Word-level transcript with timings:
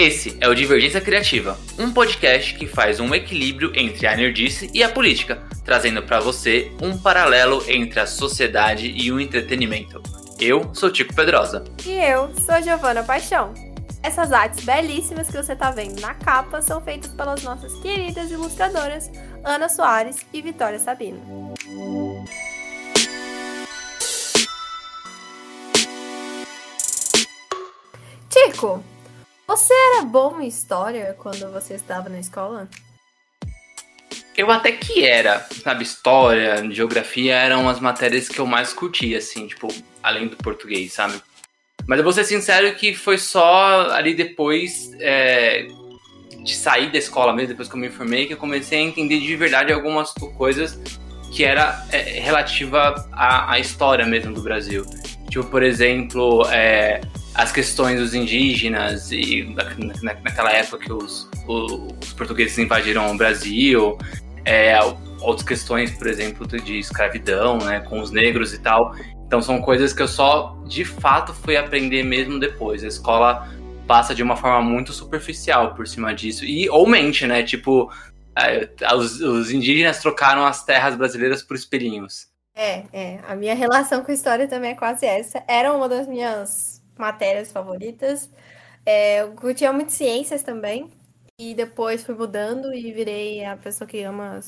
Esse 0.00 0.34
é 0.40 0.48
o 0.48 0.54
Divergência 0.54 0.98
Criativa, 0.98 1.58
um 1.78 1.92
podcast 1.92 2.54
que 2.54 2.66
faz 2.66 3.00
um 3.00 3.14
equilíbrio 3.14 3.70
entre 3.74 4.06
a 4.06 4.16
nerdice 4.16 4.70
e 4.72 4.82
a 4.82 4.88
política, 4.88 5.42
trazendo 5.62 6.02
para 6.02 6.18
você 6.18 6.72
um 6.80 6.96
paralelo 6.96 7.62
entre 7.68 8.00
a 8.00 8.06
sociedade 8.06 8.94
e 8.96 9.12
o 9.12 9.20
entretenimento. 9.20 10.02
Eu 10.40 10.74
sou 10.74 10.90
Tico 10.90 11.14
Pedrosa. 11.14 11.64
E 11.84 11.90
eu 11.90 12.34
sou 12.34 12.62
Giovana 12.62 13.02
Paixão. 13.02 13.52
Essas 14.02 14.32
artes 14.32 14.64
belíssimas 14.64 15.26
que 15.26 15.36
você 15.36 15.52
está 15.52 15.70
vendo 15.70 16.00
na 16.00 16.14
capa 16.14 16.62
são 16.62 16.80
feitas 16.80 17.12
pelas 17.12 17.42
nossas 17.42 17.70
queridas 17.82 18.30
ilustradoras 18.30 19.10
Ana 19.44 19.68
Soares 19.68 20.16
e 20.32 20.40
Vitória 20.40 20.78
Sabino. 20.78 21.52
Tico, 28.30 28.82
você 29.50 29.74
era 29.74 30.04
bom 30.04 30.40
em 30.40 30.46
história 30.46 31.12
quando 31.18 31.52
você 31.52 31.74
estava 31.74 32.08
na 32.08 32.20
escola? 32.20 32.68
Eu 34.36 34.48
até 34.48 34.70
que 34.70 35.04
era, 35.04 35.44
sabe, 35.64 35.82
história, 35.82 36.70
geografia 36.70 37.34
eram 37.34 37.68
as 37.68 37.80
matérias 37.80 38.28
que 38.28 38.38
eu 38.38 38.46
mais 38.46 38.72
curtia, 38.72 39.18
assim, 39.18 39.48
tipo, 39.48 39.66
além 40.00 40.28
do 40.28 40.36
português, 40.36 40.92
sabe? 40.92 41.20
Mas 41.84 41.98
eu 41.98 42.04
vou 42.04 42.12
ser 42.12 42.22
sincero 42.22 42.72
que 42.76 42.94
foi 42.94 43.18
só 43.18 43.90
ali 43.90 44.14
depois 44.14 44.92
é, 45.00 45.66
de 46.44 46.54
sair 46.54 46.92
da 46.92 46.98
escola 46.98 47.32
mesmo, 47.32 47.48
depois 47.48 47.68
que 47.68 47.74
eu 47.74 47.80
me 47.80 47.90
formei, 47.90 48.26
que 48.26 48.34
eu 48.34 48.38
comecei 48.38 48.78
a 48.78 48.82
entender 48.82 49.18
de 49.18 49.34
verdade 49.34 49.72
algumas 49.72 50.12
coisas 50.12 50.78
que 51.32 51.42
era 51.44 51.84
é, 51.90 52.20
relativa 52.20 52.94
à, 53.10 53.54
à, 53.54 53.58
história 53.58 54.06
mesmo 54.06 54.32
do 54.32 54.42
Brasil. 54.42 54.84
Tipo, 55.28 55.44
por 55.46 55.64
exemplo, 55.64 56.46
é, 56.52 57.00
as 57.34 57.52
questões 57.52 58.00
dos 58.00 58.14
indígenas 58.14 59.12
e 59.12 59.44
na, 59.54 60.14
naquela 60.22 60.52
época 60.52 60.84
que 60.84 60.92
os, 60.92 61.28
os, 61.46 62.12
portugueses 62.14 62.58
invadiram 62.58 63.10
o 63.10 63.16
Brasil, 63.16 63.96
é, 64.44 64.78
outras 65.20 65.46
questões, 65.46 65.90
por 65.92 66.06
exemplo, 66.06 66.46
de 66.46 66.78
escravidão, 66.78 67.58
né, 67.58 67.80
com 67.80 68.00
os 68.00 68.10
negros 68.10 68.52
e 68.52 68.58
tal. 68.58 68.94
Então 69.26 69.40
são 69.40 69.60
coisas 69.62 69.92
que 69.92 70.02
eu 70.02 70.08
só 70.08 70.60
de 70.66 70.84
fato 70.84 71.32
fui 71.32 71.56
aprender 71.56 72.02
mesmo 72.02 72.40
depois. 72.40 72.82
A 72.82 72.88
escola 72.88 73.48
passa 73.86 74.14
de 74.14 74.22
uma 74.22 74.36
forma 74.36 74.60
muito 74.60 74.92
superficial 74.92 75.74
por 75.74 75.86
cima 75.86 76.14
disso 76.14 76.44
e 76.44 76.68
ou 76.68 76.86
mente, 76.86 77.26
né? 77.26 77.42
Tipo, 77.42 77.90
é, 78.36 78.68
os, 78.94 79.20
os 79.20 79.50
indígenas 79.52 80.00
trocaram 80.00 80.44
as 80.44 80.64
terras 80.64 80.96
brasileiras 80.96 81.42
por 81.42 81.56
espelhinhos. 81.56 82.28
É, 82.54 82.84
é. 82.92 83.20
A 83.26 83.36
minha 83.36 83.54
relação 83.54 84.02
com 84.02 84.10
história 84.10 84.48
também 84.48 84.72
é 84.72 84.74
quase 84.74 85.06
essa. 85.06 85.42
Era 85.46 85.72
uma 85.72 85.88
das 85.88 86.06
minhas 86.06 86.79
matérias 87.00 87.50
favoritas. 87.52 88.30
É, 88.86 89.22
eu 89.22 89.32
curtia 89.32 89.72
muito 89.72 89.92
ciências 89.92 90.42
também. 90.42 90.90
E 91.38 91.54
depois 91.54 92.04
fui 92.04 92.14
mudando 92.14 92.72
e 92.74 92.92
virei 92.92 93.44
a 93.44 93.56
pessoa 93.56 93.88
que 93.88 94.02
ama 94.02 94.40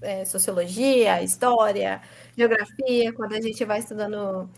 é, 0.00 0.24
sociologia, 0.24 1.22
história, 1.22 2.00
geografia. 2.36 3.12
Quando 3.12 3.34
a 3.34 3.40
gente 3.40 3.64
vai 3.64 3.80
estudando 3.80 4.48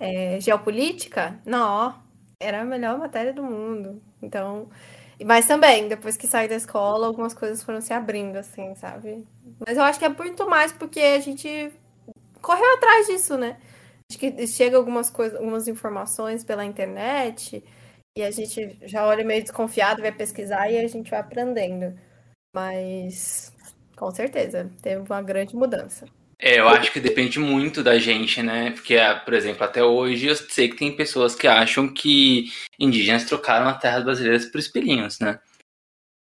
é, 0.00 0.40
geopolítica, 0.40 1.40
não, 1.46 1.94
era 2.40 2.62
a 2.62 2.64
melhor 2.64 2.98
matéria 2.98 3.32
do 3.32 3.42
mundo. 3.42 4.02
Então, 4.20 4.68
mas 5.24 5.46
também, 5.46 5.88
depois 5.88 6.16
que 6.16 6.26
saí 6.26 6.48
da 6.48 6.54
escola, 6.56 7.06
algumas 7.06 7.34
coisas 7.34 7.62
foram 7.62 7.80
se 7.80 7.92
abrindo, 7.92 8.36
assim, 8.36 8.74
sabe? 8.76 9.24
Mas 9.66 9.76
eu 9.76 9.82
acho 9.84 9.98
que 9.98 10.04
é 10.04 10.08
muito 10.08 10.48
mais 10.48 10.72
porque 10.72 11.00
a 11.00 11.20
gente 11.20 11.72
correu 12.40 12.74
atrás 12.76 13.06
disso, 13.06 13.36
né? 13.36 13.56
Acho 14.10 14.18
que 14.18 14.46
chega 14.46 14.76
algumas 14.76 15.10
coisas, 15.10 15.38
algumas 15.38 15.68
informações 15.68 16.42
pela 16.42 16.64
internet 16.64 17.62
e 18.16 18.22
a 18.22 18.30
gente 18.30 18.78
já 18.82 19.06
olha 19.06 19.24
meio 19.24 19.42
desconfiado, 19.42 20.02
vai 20.02 20.12
pesquisar 20.12 20.70
e 20.70 20.78
a 20.78 20.88
gente 20.88 21.10
vai 21.10 21.20
aprendendo. 21.20 21.98
Mas 22.54 23.52
com 23.98 24.10
certeza, 24.12 24.70
teve 24.80 25.02
uma 25.02 25.20
grande 25.20 25.56
mudança. 25.56 26.06
É, 26.40 26.60
eu 26.60 26.68
acho 26.68 26.92
que 26.92 27.00
depende 27.00 27.40
muito 27.40 27.82
da 27.82 27.98
gente, 27.98 28.40
né? 28.40 28.70
Porque, 28.70 28.96
por 29.24 29.34
exemplo, 29.34 29.64
até 29.64 29.82
hoje 29.82 30.26
eu 30.26 30.36
sei 30.36 30.68
que 30.68 30.76
tem 30.76 30.94
pessoas 30.94 31.34
que 31.34 31.48
acham 31.48 31.92
que 31.92 32.46
indígenas 32.78 33.24
trocaram 33.24 33.68
as 33.68 33.80
terras 33.80 34.04
brasileiras 34.04 34.46
por 34.46 34.60
espelhinhos, 34.60 35.18
né? 35.18 35.40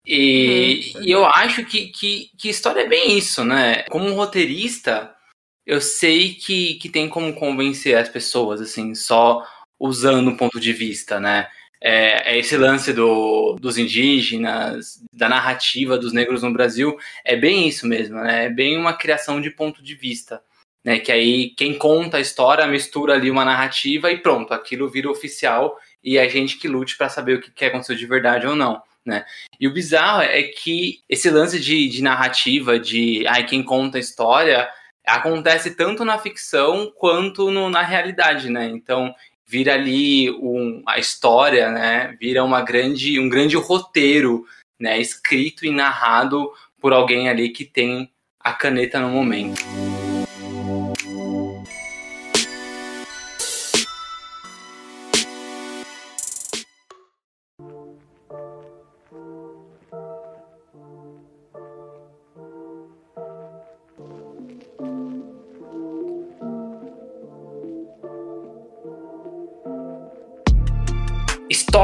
E, 0.04 0.94
uhum. 0.96 1.04
e 1.04 1.12
eu 1.12 1.26
acho 1.26 1.64
que, 1.64 1.90
que, 1.90 2.32
que 2.36 2.50
história 2.50 2.82
é 2.82 2.88
bem 2.88 3.16
isso, 3.20 3.46
né? 3.46 3.84
Como 3.84 4.12
roteirista, 4.16 5.16
eu 5.66 5.80
sei 5.82 6.34
que, 6.34 6.76
que 6.76 6.90
tem 6.90 7.08
como 7.08 7.34
convencer 7.34 7.98
as 7.98 8.10
pessoas, 8.10 8.62
assim, 8.62 8.96
só 8.96 9.46
usando 9.80 10.30
um 10.30 10.38
ponto 10.38 10.60
de 10.60 10.74
vista, 10.74 11.20
né? 11.20 11.48
É, 11.82 12.34
é 12.34 12.38
esse 12.40 12.58
lance 12.58 12.92
do, 12.92 13.56
dos 13.60 13.78
indígenas, 13.78 15.02
da 15.14 15.30
narrativa 15.30 15.98
dos 15.98 16.12
negros 16.12 16.44
no 16.44 16.52
Brasil, 16.52 16.98
é 17.24 17.36
bem 17.36 17.68
isso 17.68 17.88
mesmo, 17.88 18.18
né? 18.18 18.46
É 18.46 18.50
bem 18.50 18.78
uma 18.78 18.94
criação 18.94 19.40
de 19.40 19.50
ponto 19.50 19.82
de 19.82 19.96
vista. 19.96 20.42
Né, 20.82 20.98
que 20.98 21.12
aí 21.12 21.50
quem 21.58 21.78
conta 21.78 22.16
a 22.16 22.22
história 22.22 22.66
mistura 22.66 23.14
ali 23.14 23.30
uma 23.30 23.44
narrativa 23.44 24.10
e 24.14 24.18
pronto, 24.18 24.54
aquilo 24.54 24.90
vira 24.90 25.12
oficial 25.12 25.78
e 26.02 26.18
é 26.18 26.22
a 26.22 26.30
gente 26.30 26.58
que 26.58 26.70
lute 26.70 26.98
para 26.98 27.10
saber 27.10 27.34
o 27.36 27.42
que, 27.42 27.52
que 27.52 27.66
aconteceu 27.66 27.98
de 27.98 28.06
verdade 28.06 28.48
ou 28.48 28.56
não. 28.56 28.82
Né? 29.06 29.26
E 29.60 29.68
o 29.68 29.74
bizarro 29.74 30.22
é 30.22 30.44
que 30.44 31.02
esse 31.10 31.30
lance 31.30 31.60
de, 31.60 31.90
de 31.90 32.02
narrativa, 32.02 32.80
de 32.80 33.26
ai, 33.28 33.46
quem 33.46 33.62
conta 33.62 33.98
a 33.98 34.02
história, 34.02 34.70
acontece 35.10 35.72
tanto 35.72 36.06
na 36.06 36.18
ficção 36.18 36.92
quanto 36.96 37.52
no, 37.52 37.70
na 37.70 37.82
realidade, 37.82 38.50
né? 38.50 38.66
Então 38.66 39.14
vira 39.46 39.74
ali 39.74 40.30
um, 40.30 40.84
a 40.86 41.00
história, 41.00 41.72
né? 41.72 42.16
Vira 42.20 42.44
uma 42.44 42.62
grande, 42.62 43.20
um 43.20 43.28
grande 43.28 43.56
roteiro, 43.56 44.46
né? 44.80 45.00
Escrito 45.00 45.66
e 45.66 45.72
narrado 45.72 46.52
por 46.80 46.94
alguém 46.94 47.28
ali 47.28 47.50
que 47.50 47.66
tem 47.66 48.10
a 48.40 48.54
caneta 48.54 49.00
no 49.00 49.10
momento. 49.10 49.62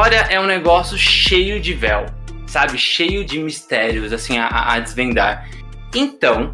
História 0.05 0.27
é 0.29 0.39
um 0.39 0.45
negócio 0.45 0.95
cheio 0.99 1.59
de 1.59 1.73
véu, 1.73 2.05
sabe? 2.45 2.77
Cheio 2.77 3.25
de 3.25 3.39
mistérios, 3.39 4.13
assim, 4.13 4.38
a, 4.38 4.73
a 4.73 4.79
desvendar. 4.79 5.49
Então, 5.95 6.51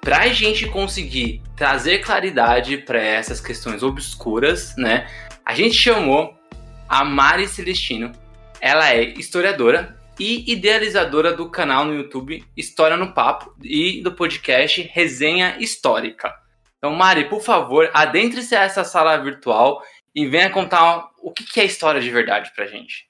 para 0.00 0.18
a 0.18 0.28
gente 0.28 0.68
conseguir 0.68 1.42
trazer 1.56 1.98
claridade 2.04 2.76
para 2.76 3.02
essas 3.02 3.40
questões 3.40 3.82
obscuras, 3.82 4.76
né? 4.76 5.08
A 5.44 5.56
gente 5.56 5.74
chamou 5.74 6.38
a 6.88 7.04
Mari 7.04 7.48
Celestino. 7.48 8.12
Ela 8.60 8.94
é 8.94 9.02
historiadora 9.02 9.98
e 10.16 10.52
idealizadora 10.52 11.32
do 11.32 11.50
canal 11.50 11.84
no 11.84 11.96
YouTube 11.96 12.44
História 12.56 12.96
no 12.96 13.12
Papo 13.12 13.56
e 13.60 14.02
do 14.02 14.12
podcast 14.12 14.88
Resenha 14.94 15.56
Histórica. 15.58 16.32
Então, 16.78 16.94
Mari, 16.94 17.28
por 17.28 17.42
favor, 17.42 17.90
adentre-se 17.92 18.54
a 18.54 18.62
essa 18.62 18.84
sala 18.84 19.16
virtual 19.16 19.82
e 20.14 20.26
venha 20.26 20.50
contar 20.50 21.10
o 21.18 21.32
que 21.32 21.60
é 21.60 21.64
história 21.64 22.00
de 22.00 22.10
verdade 22.10 22.52
pra 22.54 22.66
gente. 22.66 23.08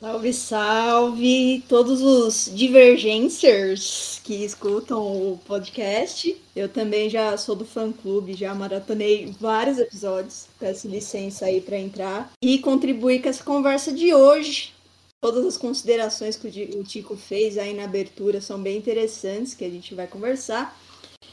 Salve, 0.00 0.32
salve 0.32 1.62
todos 1.68 2.00
os 2.00 2.50
divergencers 2.54 4.18
que 4.24 4.42
escutam 4.42 4.98
o 4.98 5.38
podcast. 5.46 6.34
Eu 6.56 6.70
também 6.70 7.10
já 7.10 7.36
sou 7.36 7.54
do 7.54 7.66
fã 7.66 7.92
clube, 7.92 8.32
já 8.32 8.54
maratonei 8.54 9.30
vários 9.38 9.78
episódios. 9.78 10.48
Peço 10.58 10.88
licença 10.88 11.44
aí 11.44 11.60
para 11.60 11.76
entrar 11.76 12.32
e 12.42 12.58
contribuir 12.60 13.20
com 13.20 13.28
essa 13.28 13.44
conversa 13.44 13.92
de 13.92 14.14
hoje. 14.14 14.72
Todas 15.20 15.44
as 15.44 15.58
considerações 15.58 16.34
que 16.34 16.48
o 16.78 16.82
Tico 16.82 17.14
fez 17.14 17.58
aí 17.58 17.74
na 17.74 17.84
abertura 17.84 18.40
são 18.40 18.58
bem 18.58 18.78
interessantes 18.78 19.52
que 19.52 19.66
a 19.66 19.70
gente 19.70 19.94
vai 19.94 20.06
conversar. 20.06 20.74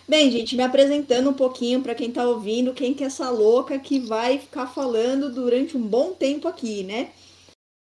Bem, 0.07 0.31
gente, 0.31 0.55
me 0.55 0.63
apresentando 0.63 1.29
um 1.29 1.33
pouquinho 1.33 1.81
para 1.81 1.93
quem 1.93 2.07
está 2.07 2.25
ouvindo, 2.25 2.73
quem 2.73 2.93
que 2.93 3.03
é 3.03 3.07
essa 3.07 3.29
louca 3.29 3.77
que 3.77 3.99
vai 3.99 4.39
ficar 4.39 4.67
falando 4.67 5.29
durante 5.29 5.75
um 5.75 5.81
bom 5.81 6.13
tempo 6.13 6.47
aqui, 6.47 6.81
né? 6.81 7.09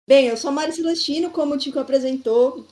Bem, 0.09 0.25
eu 0.25 0.35
sou 0.35 0.51
Mari 0.51 0.73
Celestino, 0.73 1.29
como 1.29 1.53
o 1.53 1.57
Tico 1.59 1.79
apresentou, 1.79 2.65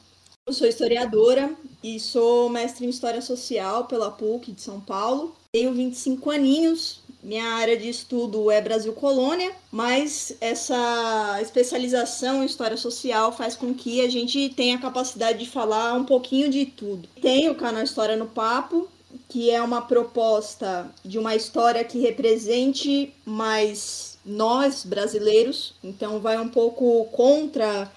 eu 0.48 0.54
sou 0.54 0.68
historiadora 0.68 1.56
e 1.84 2.00
sou 2.00 2.50
mestre 2.50 2.88
em 2.88 2.90
História 2.90 3.22
Social 3.22 3.86
pela 3.86 4.10
PUC 4.10 4.52
de 4.52 4.62
São 4.62 4.82
Paulo. 4.82 5.36
Tenho 5.52 5.74
25 5.74 6.32
aninhos, 6.32 7.02
minha 7.22 7.46
área 7.54 7.78
de 7.78 7.88
estudo 7.88 8.50
é 8.50 8.60
Brasil 8.60 8.94
Colônia, 8.94 9.52
mas 9.72 10.36
essa 10.42 11.40
especialização 11.40 12.42
em 12.42 12.48
História 12.48 12.78
Social 12.78 13.32
faz 13.32 13.56
com 13.56 13.76
que 13.76 14.02
a 14.02 14.10
gente 14.10 14.50
tenha 14.56 14.78
a 14.78 14.82
capacidade 14.82 15.38
de 15.38 15.50
falar 15.50 15.94
um 15.94 16.04
pouquinho 16.04 16.50
de 16.50 16.66
tudo. 16.66 17.08
Tenho 17.22 17.52
o 17.52 17.56
canal 17.56 17.84
História 17.84 18.16
no 18.16 18.26
Papo, 18.26 18.90
que 19.28 19.50
é 19.50 19.62
uma 19.62 19.82
proposta 19.82 20.90
de 21.04 21.18
uma 21.18 21.36
história 21.36 21.84
que 21.84 22.00
represente 22.00 23.14
mais 23.26 24.18
nós 24.26 24.84
brasileiros, 24.84 25.76
então 25.84 26.20
vai 26.20 26.40
um 26.40 26.50
pouco 26.50 27.06
contra 27.12 27.92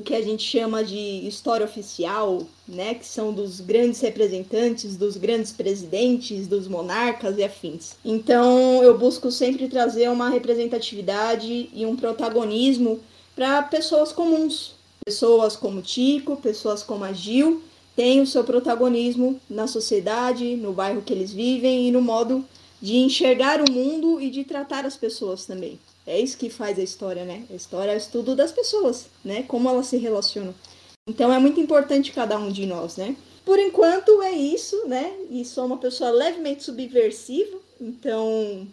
o 0.00 0.02
que 0.02 0.14
a 0.14 0.22
gente 0.22 0.42
chama 0.42 0.82
de 0.82 1.26
história 1.26 1.64
oficial, 1.64 2.42
né, 2.66 2.94
que 2.94 3.06
são 3.06 3.32
dos 3.32 3.60
grandes 3.60 4.00
representantes, 4.00 4.96
dos 4.96 5.16
grandes 5.16 5.52
presidentes, 5.52 6.48
dos 6.48 6.66
monarcas 6.66 7.38
e 7.38 7.44
afins. 7.44 7.94
Então, 8.04 8.82
eu 8.82 8.98
busco 8.98 9.30
sempre 9.30 9.68
trazer 9.68 10.10
uma 10.10 10.30
representatividade 10.30 11.70
e 11.72 11.86
um 11.86 11.94
protagonismo 11.94 13.00
para 13.36 13.62
pessoas 13.62 14.10
comuns, 14.10 14.74
pessoas 15.04 15.54
como 15.54 15.80
Tico, 15.80 16.36
pessoas 16.36 16.82
como 16.82 17.04
a 17.04 17.12
Gil, 17.12 17.62
têm 17.96 18.20
o 18.20 18.26
seu 18.26 18.44
protagonismo 18.44 19.40
na 19.48 19.66
sociedade, 19.66 20.56
no 20.56 20.72
bairro 20.72 21.02
que 21.02 21.12
eles 21.12 21.32
vivem 21.32 21.88
e 21.88 21.90
no 21.90 22.00
modo 22.02 22.44
de 22.80 22.96
enxergar 22.96 23.60
o 23.60 23.70
mundo 23.70 24.20
e 24.20 24.30
de 24.30 24.44
tratar 24.44 24.84
as 24.84 24.96
pessoas 24.96 25.46
também. 25.46 25.78
É 26.06 26.20
isso 26.20 26.36
que 26.36 26.50
faz 26.50 26.78
a 26.78 26.82
história, 26.82 27.24
né? 27.24 27.44
A 27.50 27.54
história 27.54 27.92
é 27.92 27.94
o 27.94 27.98
estudo 27.98 28.36
das 28.36 28.52
pessoas, 28.52 29.06
né? 29.24 29.42
Como 29.44 29.68
elas 29.68 29.86
se 29.86 29.96
relacionam. 29.96 30.54
Então 31.08 31.32
é 31.32 31.38
muito 31.38 31.60
importante 31.60 32.12
cada 32.12 32.38
um 32.38 32.50
de 32.50 32.66
nós, 32.66 32.96
né? 32.96 33.16
Por 33.44 33.58
enquanto 33.58 34.22
é 34.22 34.32
isso, 34.32 34.86
né? 34.86 35.14
E 35.30 35.44
sou 35.44 35.66
uma 35.66 35.76
pessoa 35.76 36.10
levemente 36.10 36.64
subversiva, 36.64 37.58
então 37.80 38.66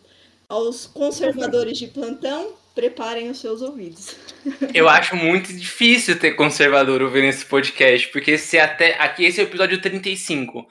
aos 0.48 0.86
conservadores 0.86 1.78
de 1.78 1.88
plantão, 1.88 2.50
preparem 2.74 3.30
os 3.30 3.40
seus 3.40 3.62
ouvidos. 3.62 4.16
Eu 4.74 4.90
acho 4.90 5.16
muito 5.16 5.54
difícil 5.54 6.18
ter 6.18 6.32
conservador 6.32 7.02
ouvindo 7.02 7.26
esse 7.26 7.46
podcast, 7.46 8.08
porque 8.10 8.38
se 8.38 8.58
até 8.60 9.00
aqui 9.00 9.26
esse 9.26 9.40
é 9.40 9.44
o 9.44 9.48
episódio 9.48 9.82
35. 9.82 10.68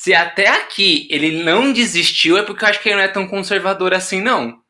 Se 0.00 0.12
até 0.12 0.48
aqui 0.48 1.06
ele 1.10 1.42
não 1.42 1.72
desistiu, 1.72 2.36
é 2.36 2.42
porque 2.42 2.64
eu 2.64 2.68
acho 2.68 2.80
que 2.82 2.88
ele 2.88 2.96
não 2.96 3.02
é 3.02 3.08
tão 3.08 3.26
conservador 3.26 3.94
assim, 3.94 4.20
não. 4.20 4.62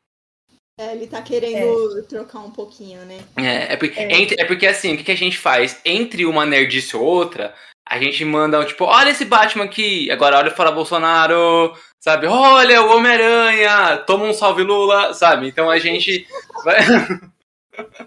É, 0.79 0.93
ele 0.93 1.07
tá 1.07 1.21
querendo 1.21 1.99
é. 1.99 2.01
trocar 2.03 2.39
um 2.39 2.51
pouquinho, 2.51 3.03
né? 3.05 3.19
É, 3.37 3.73
é 3.73 3.77
porque, 3.77 3.99
é. 3.99 4.11
Entre, 4.13 4.41
é 4.41 4.45
porque 4.45 4.67
assim, 4.67 4.93
o 4.93 5.03
que, 5.03 5.11
a 5.11 5.17
gente 5.17 5.37
faz? 5.37 5.79
Entre 5.85 6.25
uma 6.25 6.45
nerdice 6.45 6.95
ou 6.95 7.03
outra, 7.03 7.55
a 7.87 7.97
gente 7.97 8.23
manda, 8.25 8.63
tipo, 8.65 8.83
olha 8.83 9.09
esse 9.09 9.25
Batman 9.25 9.65
aqui, 9.65 10.11
agora 10.11 10.37
olha 10.37 10.51
fora 10.51 10.71
Bolsonaro, 10.71 11.73
sabe? 12.05 12.27
Olha 12.27 12.83
o 12.83 12.95
Homem-Aranha, 12.95 13.97
toma 14.05 14.25
um 14.25 14.33
salve 14.33 14.61
Lula, 14.61 15.11
sabe? 15.15 15.47
Então 15.47 15.71
a 15.71 15.79
gente 15.79 16.27
vai... 16.63 16.77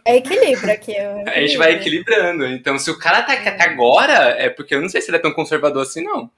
É 0.02 0.16
equilíbrio 0.16 0.72
aqui. 0.72 0.92
É 0.92 1.02
equilíbrio. 1.02 1.34
A 1.34 1.40
gente 1.40 1.56
vai 1.58 1.72
equilibrando. 1.74 2.46
Então, 2.46 2.78
se 2.78 2.90
o 2.90 2.98
cara 2.98 3.20
tá 3.20 3.34
aqui 3.34 3.50
até 3.50 3.64
agora, 3.64 4.30
é 4.38 4.48
porque 4.48 4.74
eu 4.74 4.80
não 4.80 4.88
sei 4.88 5.02
se 5.02 5.10
ele 5.10 5.18
é 5.18 5.20
tão 5.20 5.34
conservador 5.34 5.82
assim, 5.82 6.02
não. 6.02 6.30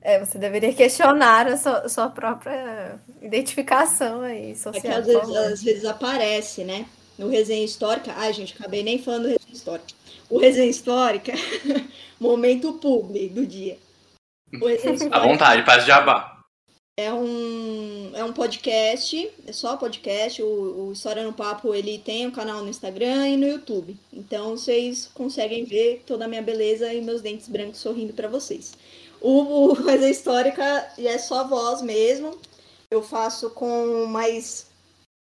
É, 0.00 0.18
você 0.18 0.38
deveria 0.38 0.72
questionar 0.72 1.46
a 1.46 1.58
sua, 1.58 1.88
sua 1.90 2.08
própria 2.08 2.98
identificação 3.20 4.22
aí, 4.22 4.56
social. 4.56 4.76
É 4.76 4.80
que 4.80 4.88
às 4.88 5.06
vezes, 5.06 5.36
às 5.36 5.62
vezes 5.62 5.84
aparece, 5.84 6.64
né? 6.64 6.86
No 7.18 7.28
resenha 7.28 7.66
histórica. 7.66 8.14
Ai, 8.16 8.32
gente, 8.32 8.54
acabei 8.58 8.82
nem 8.82 8.98
falando 8.98 9.24
do 9.24 9.28
resenha 9.28 9.52
histórica. 9.52 9.88
O 10.30 10.38
resenha 10.38 10.70
histórica, 10.70 11.34
momento 12.18 12.72
publi 12.72 13.28
do 13.28 13.46
dia. 13.46 13.76
O 14.54 14.66
resenha 14.66 14.94
histórica, 14.94 15.18
à 15.18 15.20
vontade, 15.20 15.66
faz 15.66 15.84
jabá. 15.84 16.33
É 16.96 17.12
um, 17.12 18.12
é 18.14 18.22
um 18.22 18.32
podcast, 18.32 19.28
é 19.44 19.52
só 19.52 19.76
podcast. 19.76 20.40
O, 20.40 20.88
o 20.88 20.92
História 20.92 21.24
no 21.24 21.32
Papo 21.32 21.74
ele 21.74 21.98
tem 21.98 22.26
um 22.26 22.30
canal 22.30 22.62
no 22.62 22.70
Instagram 22.70 23.28
e 23.30 23.36
no 23.36 23.48
YouTube. 23.48 23.96
Então 24.12 24.56
vocês 24.56 25.10
conseguem 25.12 25.64
ver 25.64 26.04
toda 26.06 26.24
a 26.24 26.28
minha 26.28 26.42
beleza 26.42 26.92
e 26.92 27.00
meus 27.00 27.20
dentes 27.20 27.48
brancos 27.48 27.80
sorrindo 27.80 28.12
para 28.12 28.28
vocês. 28.28 28.74
O, 29.20 29.72
o 29.72 29.76
Coisa 29.82 30.08
Histórica 30.08 30.92
é 30.96 31.18
só 31.18 31.48
voz 31.48 31.82
mesmo. 31.82 32.38
Eu 32.88 33.02
faço 33.02 33.50
com 33.50 34.06
mais 34.06 34.66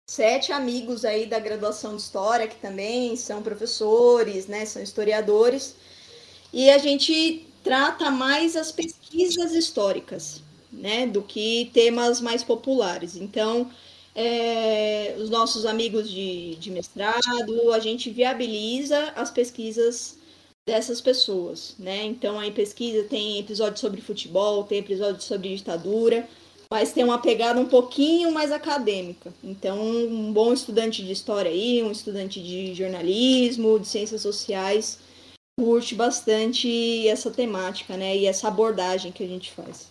sete 0.10 0.52
amigos 0.52 1.06
aí 1.06 1.28
da 1.28 1.38
graduação 1.38 1.96
de 1.96 2.02
História, 2.02 2.48
que 2.48 2.56
também 2.56 3.16
são 3.16 3.44
professores, 3.44 4.48
né? 4.48 4.66
São 4.66 4.82
historiadores. 4.82 5.76
E 6.52 6.68
a 6.72 6.80
gente 6.80 7.46
trata 7.64 8.10
mais 8.10 8.56
as 8.56 8.72
pesquisas 8.72 9.54
históricas, 9.54 10.42
né? 10.72 11.08
Do 11.08 11.22
que 11.22 11.70
temas 11.74 12.22
mais 12.22 12.44
populares. 12.44 13.16
Então, 13.16 13.70
é, 14.16 15.16
os 15.20 15.30
nossos 15.30 15.66
amigos 15.66 16.10
de, 16.10 16.56
de 16.56 16.72
mestrado, 16.72 17.72
a 17.74 17.80
gente 17.80 18.10
viabiliza 18.10 19.14
as 19.16 19.32
pesquisas 19.32 20.18
dessas 20.68 21.02
pessoas, 21.02 21.76
né? 21.80 22.04
Então, 22.04 22.40
aí 22.40 22.52
pesquisa 22.52 23.04
tem 23.04 23.40
episódio 23.40 23.80
sobre 23.80 24.02
futebol, 24.02 24.64
tem 24.64 24.80
episódio 24.80 25.22
sobre 25.22 25.56
ditadura, 25.56 26.28
mas 26.72 26.94
tem 26.94 27.04
uma 27.04 27.18
pegada 27.18 27.60
um 27.60 27.66
pouquinho 27.66 28.32
mais 28.32 28.52
acadêmica. 28.52 29.34
Então, 29.44 29.82
um 29.82 30.32
bom 30.32 30.54
estudante 30.54 31.04
de 31.04 31.12
história 31.12 31.50
aí, 31.50 31.82
um 31.82 31.92
estudante 31.92 32.42
de 32.42 32.76
jornalismo, 32.76 33.80
de 33.80 33.88
ciências 33.88 34.22
sociais, 34.22 35.00
curte 35.60 35.96
bastante 35.96 37.08
essa 37.08 37.32
temática, 37.32 37.98
né? 37.98 38.16
E 38.16 38.26
essa 38.26 38.48
abordagem 38.48 39.12
que 39.12 39.24
a 39.24 39.28
gente 39.28 39.52
faz. 39.52 39.88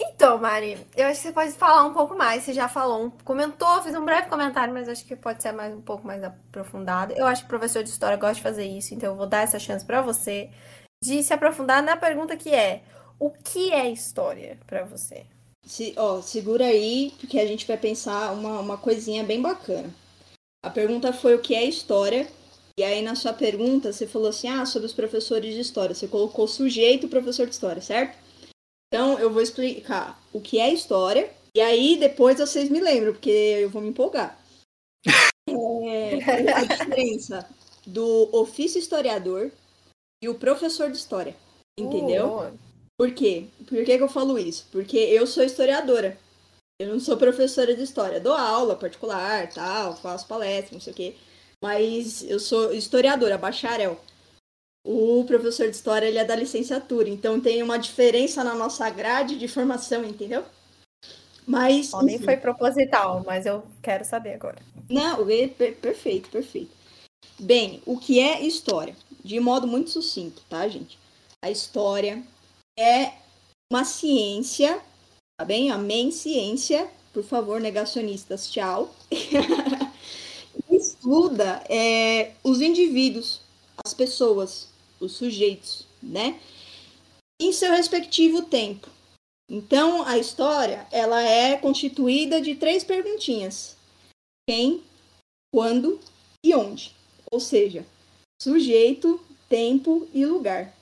Então, 0.00 0.38
Mari, 0.38 0.78
eu 0.96 1.06
acho 1.06 1.20
que 1.20 1.28
você 1.28 1.32
pode 1.32 1.52
falar 1.52 1.84
um 1.84 1.92
pouco 1.92 2.16
mais. 2.16 2.44
Você 2.44 2.52
já 2.52 2.68
falou, 2.68 3.12
comentou, 3.24 3.82
fez 3.82 3.96
um 3.96 4.04
breve 4.04 4.28
comentário, 4.28 4.72
mas 4.72 4.88
acho 4.88 5.04
que 5.04 5.16
pode 5.16 5.42
ser 5.42 5.52
mais 5.52 5.74
um 5.74 5.80
pouco 5.80 6.06
mais 6.06 6.22
aprofundado. 6.22 7.12
Eu 7.14 7.26
acho 7.26 7.42
que 7.42 7.48
professor 7.48 7.82
de 7.82 7.90
história 7.90 8.16
gosta 8.16 8.36
de 8.36 8.42
fazer 8.42 8.64
isso, 8.64 8.94
então 8.94 9.10
eu 9.10 9.16
vou 9.16 9.26
dar 9.26 9.42
essa 9.42 9.58
chance 9.58 9.84
para 9.84 10.00
você 10.00 10.50
de 11.02 11.22
se 11.22 11.32
aprofundar 11.32 11.82
na 11.82 11.96
pergunta 11.96 12.36
que 12.36 12.50
é: 12.50 12.82
o 13.18 13.30
que 13.30 13.72
é 13.72 13.90
história 13.90 14.58
para 14.66 14.84
você? 14.84 15.26
Se, 15.66 15.92
ó, 15.96 16.22
segura 16.22 16.64
aí, 16.64 17.12
porque 17.18 17.38
a 17.38 17.46
gente 17.46 17.66
vai 17.66 17.76
pensar 17.76 18.32
uma, 18.32 18.60
uma 18.60 18.78
coisinha 18.78 19.24
bem 19.24 19.42
bacana. 19.42 19.90
A 20.64 20.70
pergunta 20.70 21.12
foi 21.12 21.34
o 21.34 21.40
que 21.40 21.54
é 21.54 21.64
história, 21.64 22.26
e 22.78 22.84
aí 22.84 23.02
na 23.02 23.16
sua 23.16 23.32
pergunta 23.32 23.92
você 23.92 24.06
falou 24.06 24.28
assim: 24.28 24.48
ah, 24.48 24.64
sobre 24.64 24.86
os 24.86 24.92
professores 24.92 25.54
de 25.54 25.60
história. 25.60 25.94
Você 25.94 26.06
colocou 26.06 26.46
sujeito 26.46 27.08
professor 27.08 27.46
de 27.46 27.52
história, 27.52 27.82
certo? 27.82 28.27
Então, 28.88 29.18
eu 29.18 29.30
vou 29.30 29.42
explicar 29.42 30.20
o 30.32 30.40
que 30.40 30.58
é 30.58 30.72
história. 30.72 31.30
E 31.54 31.60
aí, 31.60 31.96
depois 31.98 32.38
vocês 32.38 32.70
me 32.70 32.80
lembram, 32.80 33.12
porque 33.12 33.30
eu 33.30 33.70
vou 33.70 33.82
me 33.82 33.88
empolgar. 33.88 34.38
É, 35.50 36.52
a 36.52 36.62
diferença 36.62 37.48
do 37.86 38.28
ofício 38.36 38.78
historiador 38.78 39.50
e 40.22 40.28
o 40.28 40.34
professor 40.34 40.90
de 40.90 40.98
história. 40.98 41.34
Entendeu? 41.78 42.40
Uh. 42.40 42.58
Por 42.98 43.12
quê? 43.12 43.46
Por 43.66 43.82
que, 43.84 43.96
que 43.96 44.02
eu 44.02 44.08
falo 44.08 44.38
isso? 44.38 44.66
Porque 44.70 44.98
eu 44.98 45.26
sou 45.26 45.42
historiadora. 45.42 46.18
Eu 46.80 46.88
não 46.88 47.00
sou 47.00 47.16
professora 47.16 47.74
de 47.74 47.82
história. 47.82 48.20
Dou 48.20 48.34
aula 48.34 48.76
particular, 48.76 49.48
tal, 49.48 49.96
faço 49.96 50.26
palestra, 50.26 50.74
não 50.74 50.80
sei 50.80 50.92
o 50.92 50.96
quê. 50.96 51.14
Mas 51.62 52.22
eu 52.28 52.38
sou 52.38 52.74
historiadora, 52.74 53.38
bacharel 53.38 53.98
o 54.90 55.22
professor 55.24 55.68
de 55.68 55.76
história 55.76 56.06
ele 56.06 56.16
é 56.16 56.24
da 56.24 56.34
licenciatura, 56.34 57.10
então 57.10 57.38
tem 57.38 57.62
uma 57.62 57.76
diferença 57.76 58.42
na 58.42 58.54
nossa 58.54 58.88
grade 58.88 59.38
de 59.38 59.46
formação, 59.46 60.02
entendeu? 60.02 60.42
Mas 61.46 61.92
oh, 61.92 62.00
nem 62.00 62.18
foi 62.18 62.38
proposital, 62.38 63.22
mas 63.26 63.44
eu 63.44 63.62
quero 63.82 64.02
saber 64.06 64.32
agora. 64.34 64.56
Não, 64.88 65.28
é 65.30 65.46
perfeito, 65.46 66.30
perfeito. 66.30 66.70
Bem, 67.38 67.82
o 67.84 67.98
que 67.98 68.18
é 68.18 68.40
história? 68.40 68.96
De 69.22 69.38
modo 69.38 69.66
muito 69.66 69.90
sucinto, 69.90 70.42
tá, 70.48 70.66
gente? 70.66 70.98
A 71.44 71.50
história 71.50 72.22
é 72.78 73.12
uma 73.70 73.84
ciência, 73.84 74.80
tá 75.38 75.44
bem? 75.44 75.70
Amém, 75.70 76.10
ciência. 76.10 76.88
Por 77.12 77.24
favor, 77.24 77.60
negacionistas, 77.60 78.50
tchau. 78.50 78.94
Estuda 80.70 81.62
é, 81.68 82.32
os 82.42 82.62
indivíduos, 82.62 83.42
as 83.84 83.92
pessoas, 83.92 84.68
os 85.00 85.12
sujeitos, 85.12 85.86
né? 86.02 86.40
Em 87.40 87.52
seu 87.52 87.70
respectivo 87.72 88.42
tempo. 88.42 88.88
Então, 89.50 90.02
a 90.02 90.18
história, 90.18 90.86
ela 90.92 91.22
é 91.22 91.56
constituída 91.56 92.40
de 92.40 92.54
três 92.54 92.84
perguntinhas: 92.84 93.76
quem, 94.48 94.82
quando 95.52 95.98
e 96.44 96.54
onde. 96.54 96.94
Ou 97.30 97.40
seja, 97.40 97.86
sujeito, 98.40 99.20
tempo 99.48 100.06
e 100.12 100.24
lugar. 100.26 100.74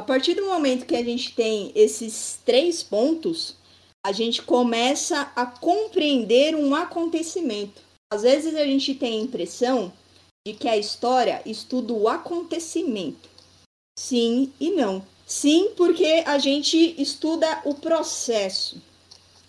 A 0.00 0.04
partir 0.04 0.34
do 0.34 0.46
momento 0.46 0.86
que 0.86 0.96
a 0.96 1.04
gente 1.04 1.34
tem 1.34 1.70
esses 1.74 2.40
três 2.44 2.82
pontos, 2.82 3.56
a 4.04 4.12
gente 4.12 4.42
começa 4.42 5.32
a 5.34 5.46
compreender 5.46 6.54
um 6.54 6.74
acontecimento. 6.74 7.80
Às 8.12 8.22
vezes 8.22 8.54
a 8.54 8.64
gente 8.64 8.94
tem 8.94 9.20
a 9.20 9.22
impressão 9.22 9.92
de 10.46 10.52
que 10.52 10.68
a 10.68 10.76
história 10.76 11.40
estuda 11.46 11.92
o 11.92 12.08
acontecimento. 12.08 13.33
Sim 13.98 14.52
e 14.60 14.70
não. 14.70 15.04
Sim, 15.26 15.70
porque 15.76 16.22
a 16.26 16.38
gente 16.38 17.00
estuda 17.00 17.62
o 17.64 17.74
processo. 17.74 18.80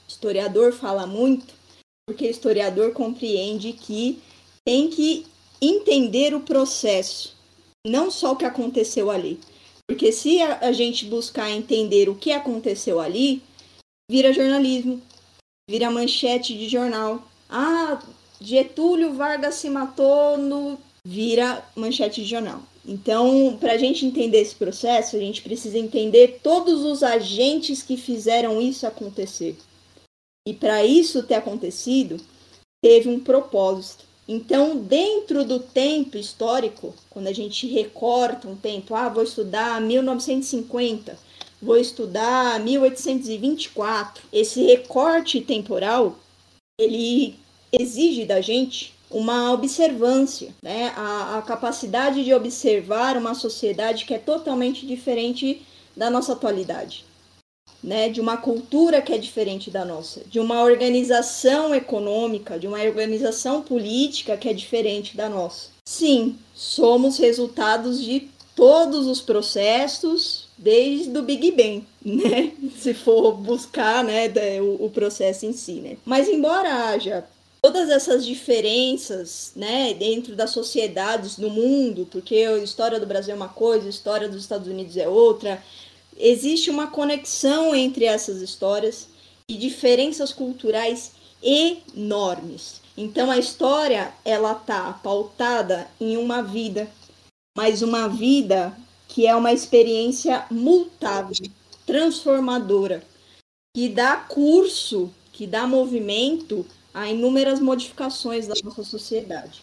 Historiador 0.07 0.71
fala 0.71 1.05
muito, 1.05 1.53
porque 2.07 2.25
o 2.25 2.31
historiador 2.31 2.93
compreende 2.93 3.73
que 3.73 4.21
tem 4.63 4.89
que 4.89 5.25
entender 5.61 6.33
o 6.33 6.41
processo, 6.41 7.35
não 7.85 8.09
só 8.09 8.31
o 8.31 8.35
que 8.35 8.45
aconteceu 8.45 9.11
ali. 9.11 9.39
Porque 9.87 10.11
se 10.11 10.41
a, 10.41 10.71
gente 10.71 11.05
buscar 11.05 11.51
entender 11.51 12.09
o 12.09 12.15
que 12.15 12.31
aconteceu 12.31 12.99
ali, 12.99 13.43
vira 14.09 14.33
jornalismo, 14.33 15.01
vira 15.69 15.91
manchete 15.91 16.57
de 16.57 16.67
jornal. 16.67 17.27
Ah, 17.47 18.01
Getúlio 18.41 19.13
Vargas 19.13 19.55
se 19.55 19.69
matou 19.69 20.37
no. 20.37 20.79
vira 21.05 21.63
manchete 21.75 22.23
de 22.23 22.27
jornal. 22.27 22.63
Então, 22.87 23.57
para 23.59 23.73
a 23.73 23.77
gente 23.77 24.05
entender 24.05 24.39
esse 24.39 24.55
processo, 24.55 25.15
a 25.15 25.19
gente 25.19 25.41
precisa 25.41 25.77
entender 25.77 26.39
todos 26.43 26.83
os 26.83 27.01
agentes 27.01 27.81
que 27.81 27.97
fizeram 27.97 28.61
isso 28.61 28.85
acontecer. 28.85 29.57
E 30.47 30.53
para 30.53 30.85
isso 30.85 31.23
ter 31.23 31.35
acontecido, 31.35 32.17
teve 32.83 33.09
um 33.09 33.19
propósito. 33.19 34.05
Então, 34.27 34.77
dentro 34.77 35.43
do 35.43 35.59
tempo 35.59 36.17
histórico, 36.17 36.93
quando 37.09 37.27
a 37.27 37.33
gente 37.33 37.67
recorta 37.67 38.47
um 38.47 38.55
tempo, 38.55 38.93
ah, 38.95 39.09
vou 39.09 39.23
estudar 39.23 39.79
1950, 39.81 41.17
vou 41.61 41.77
estudar 41.77 42.59
1824, 42.59 44.23
esse 44.31 44.63
recorte 44.63 45.41
temporal, 45.41 46.17
ele 46.79 47.35
exige 47.71 48.25
da 48.25 48.41
gente 48.41 48.94
uma 49.15 49.53
observância, 49.53 50.53
né? 50.61 50.91
A, 50.93 51.37
a, 51.37 51.41
capacidade 51.41 52.21
de 52.21 52.33
observar 52.33 53.15
uma 53.15 53.33
sociedade 53.33 54.03
que 54.03 54.13
é 54.13 54.19
totalmente 54.19 54.85
diferente 54.85 55.65
da 55.95 56.09
nossa 56.09 56.33
atualidade, 56.33 57.05
né? 57.81 58.09
De 58.09 58.19
uma 58.19 58.35
cultura 58.35 59.01
que 59.01 59.13
é 59.13 59.17
diferente 59.17 59.71
da 59.71 59.85
nossa, 59.85 60.19
de 60.29 60.37
uma 60.37 60.61
organização 60.61 61.73
econômica, 61.73 62.59
de 62.59 62.67
uma 62.67 62.81
organização 62.81 63.61
política 63.61 64.35
que 64.35 64.49
é 64.49 64.53
diferente 64.53 65.15
da 65.15 65.29
nossa. 65.29 65.69
Sim, 65.87 66.37
somos 66.53 67.17
resultados 67.17 68.03
de 68.03 68.27
todos 68.53 69.07
os 69.07 69.21
processos 69.21 70.49
desde 70.57 71.17
o 71.17 71.21
Big 71.21 71.51
Bang, 71.51 71.85
né? 72.03 72.51
Se 72.81 72.93
for 72.93 73.31
buscar, 73.31 74.03
né, 74.03 74.29
o, 74.61 74.89
processo 74.89 75.45
em 75.45 75.53
si, 75.53 75.75
né? 75.75 75.95
Mas 76.03 76.27
embora 76.27 76.89
haja 76.89 77.25
todas 77.65 77.89
essas 77.89 78.23
diferenças, 78.23 79.51
né, 79.55 79.91
dentro 79.95 80.35
das 80.35 80.51
sociedades 80.51 81.35
do 81.35 81.49
mundo, 81.49 82.07
porque 82.11 82.35
a 82.35 82.59
história 82.59 82.99
do 82.99 83.07
Brasil 83.07 83.33
é 83.33 83.35
uma 83.35 83.49
coisa, 83.49 83.87
a 83.87 83.89
história 83.89 84.29
dos 84.29 84.43
Estados 84.43 84.67
Unidos 84.67 84.95
é 84.95 85.09
outra, 85.09 85.63
existe 86.15 86.69
uma 86.69 86.85
conexão 86.85 87.73
entre 87.73 88.05
essas 88.05 88.39
histórias 88.39 89.07
e 89.49 89.57
diferenças 89.57 90.31
culturais 90.31 91.13
enormes. 91.41 92.81
Então 92.95 93.31
a 93.31 93.39
história 93.39 94.13
ela 94.23 94.53
tá 94.53 94.93
pautada 95.01 95.87
em 95.99 96.17
uma 96.17 96.43
vida, 96.43 96.87
mas 97.57 97.81
uma 97.81 98.07
vida 98.07 98.77
que 99.07 99.25
é 99.25 99.35
uma 99.35 99.51
experiência 99.51 100.45
mutável, 100.51 101.49
transformadora, 101.83 103.01
que 103.75 103.89
dá 103.89 104.17
curso, 104.17 105.09
que 105.33 105.47
dá 105.47 105.65
movimento 105.65 106.63
a 106.95 107.09
inúmeras 107.09 107.59
modificações 107.59 108.47
da 108.47 108.53
nossa 108.63 108.83
sociedade. 108.85 109.61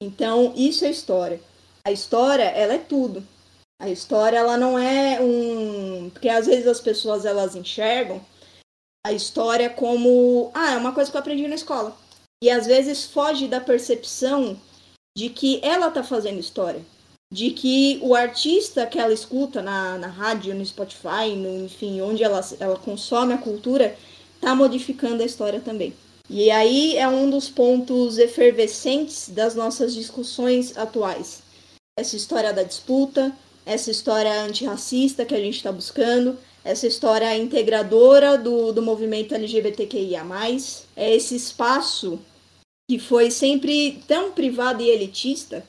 Então, 0.00 0.52
isso 0.54 0.84
é 0.84 0.90
história. 0.90 1.40
A 1.82 1.90
história, 1.90 2.42
ela 2.42 2.74
é 2.74 2.78
tudo. 2.78 3.26
A 3.80 3.88
história, 3.88 4.36
ela 4.36 4.58
não 4.58 4.78
é 4.78 5.18
um... 5.18 6.10
Porque 6.10 6.28
às 6.28 6.44
vezes 6.44 6.66
as 6.66 6.78
pessoas, 6.78 7.24
elas 7.24 7.56
enxergam 7.56 8.20
a 9.06 9.10
história 9.10 9.70
como... 9.70 10.50
Ah, 10.52 10.72
é 10.72 10.76
uma 10.76 10.92
coisa 10.92 11.10
que 11.10 11.16
eu 11.16 11.20
aprendi 11.20 11.48
na 11.48 11.54
escola. 11.54 11.96
E 12.44 12.50
às 12.50 12.66
vezes 12.66 13.06
foge 13.06 13.48
da 13.48 13.58
percepção 13.58 14.60
de 15.16 15.30
que 15.30 15.60
ela 15.62 15.88
está 15.88 16.04
fazendo 16.04 16.38
história. 16.38 16.84
De 17.32 17.52
que 17.52 17.98
o 18.02 18.14
artista 18.14 18.86
que 18.86 18.98
ela 18.98 19.14
escuta 19.14 19.62
na, 19.62 19.96
na 19.96 20.08
rádio, 20.08 20.54
no 20.54 20.64
Spotify, 20.64 21.34
no, 21.34 21.64
enfim, 21.64 22.02
onde 22.02 22.22
ela, 22.22 22.40
ela 22.60 22.78
consome 22.78 23.32
a 23.32 23.38
cultura, 23.38 23.96
está 24.34 24.54
modificando 24.54 25.22
a 25.22 25.26
história 25.26 25.58
também. 25.58 25.94
E 26.28 26.50
aí 26.50 26.96
é 26.96 27.06
um 27.06 27.30
dos 27.30 27.48
pontos 27.48 28.18
efervescentes 28.18 29.28
das 29.28 29.54
nossas 29.54 29.94
discussões 29.94 30.76
atuais. 30.76 31.42
Essa 31.98 32.16
história 32.16 32.52
da 32.52 32.62
disputa, 32.62 33.32
essa 33.64 33.90
história 33.90 34.42
antirracista 34.42 35.24
que 35.24 35.34
a 35.34 35.40
gente 35.40 35.56
está 35.56 35.70
buscando, 35.70 36.36
essa 36.64 36.86
história 36.86 37.36
integradora 37.36 38.36
do, 38.36 38.72
do 38.72 38.82
movimento 38.82 39.34
LGBTQIA. 39.34 40.22
É 40.96 41.14
esse 41.14 41.36
espaço 41.36 42.18
que 42.90 42.98
foi 42.98 43.30
sempre 43.30 44.02
tão 44.06 44.32
privado 44.32 44.82
e 44.82 44.90
elitista, 44.90 45.64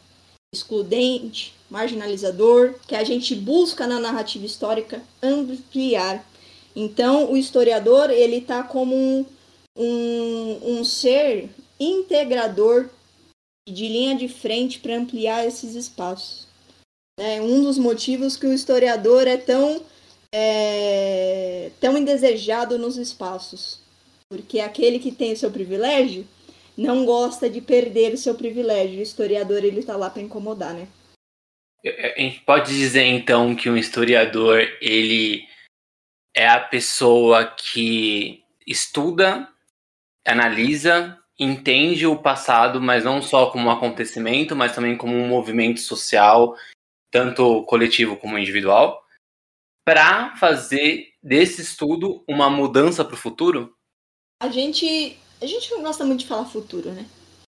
excludente, 0.53 1.53
marginalizador, 1.69 2.75
que 2.87 2.95
a 2.95 3.03
gente 3.03 3.35
busca 3.35 3.85
na 3.85 3.99
narrativa 3.99 4.45
histórica 4.45 5.01
ampliar. 5.21 6.25
Então, 6.75 7.31
o 7.31 7.37
historiador 7.37 8.09
ele 8.09 8.37
está 8.37 8.63
como 8.63 8.95
um 8.95 9.25
um, 9.77 10.79
um 10.79 10.83
ser 10.83 11.49
integrador 11.79 12.89
de 13.67 13.87
linha 13.87 14.15
de 14.15 14.27
frente 14.27 14.79
para 14.79 14.95
ampliar 14.95 15.45
esses 15.45 15.75
espaços. 15.75 16.47
É 17.19 17.41
um 17.41 17.63
dos 17.63 17.77
motivos 17.77 18.37
que 18.37 18.45
o 18.45 18.53
historiador 18.53 19.27
é 19.27 19.37
tão, 19.37 19.83
é, 20.31 21.71
tão 21.79 21.97
indesejado 21.97 22.77
nos 22.77 22.97
espaços. 22.97 23.81
Porque 24.29 24.59
aquele 24.59 24.99
que 24.99 25.11
tem 25.11 25.33
o 25.33 25.37
seu 25.37 25.51
privilégio 25.51 26.27
não 26.77 27.05
gosta 27.05 27.49
de 27.49 27.61
perder 27.61 28.13
o 28.13 28.17
seu 28.17 28.35
privilégio. 28.35 28.99
O 28.99 29.03
historiador 29.03 29.63
ele 29.63 29.79
está 29.79 29.95
lá 29.95 30.09
para 30.09 30.21
incomodar, 30.21 30.73
né? 30.73 30.87
A 31.83 32.19
gente 32.19 32.41
pode 32.41 32.71
dizer 32.75 33.03
então 33.03 33.55
que 33.55 33.69
um 33.69 33.77
historiador 33.77 34.59
ele 34.81 35.47
é 36.35 36.47
a 36.47 36.59
pessoa 36.59 37.45
que 37.45 38.43
estuda 38.65 39.47
analisa, 40.27 41.17
entende 41.39 42.05
o 42.05 42.17
passado, 42.17 42.81
mas 42.81 43.03
não 43.03 43.21
só 43.21 43.49
como 43.49 43.67
um 43.67 43.71
acontecimento, 43.71 44.55
mas 44.55 44.75
também 44.75 44.97
como 44.97 45.13
um 45.13 45.27
movimento 45.27 45.79
social, 45.79 46.55
tanto 47.11 47.63
coletivo 47.63 48.17
como 48.17 48.37
individual, 48.37 49.03
para 49.85 50.35
fazer 50.35 51.13
desse 51.23 51.61
estudo 51.61 52.23
uma 52.27 52.49
mudança 52.49 53.03
para 53.05 53.15
o 53.15 53.17
futuro? 53.17 53.73
A 54.41 54.49
gente, 54.49 55.17
a 55.41 55.45
gente 55.45 55.71
não 55.71 55.81
gosta 55.81 56.05
muito 56.05 56.21
de 56.21 56.27
falar 56.27 56.45
futuro, 56.45 56.91
né? 56.91 57.05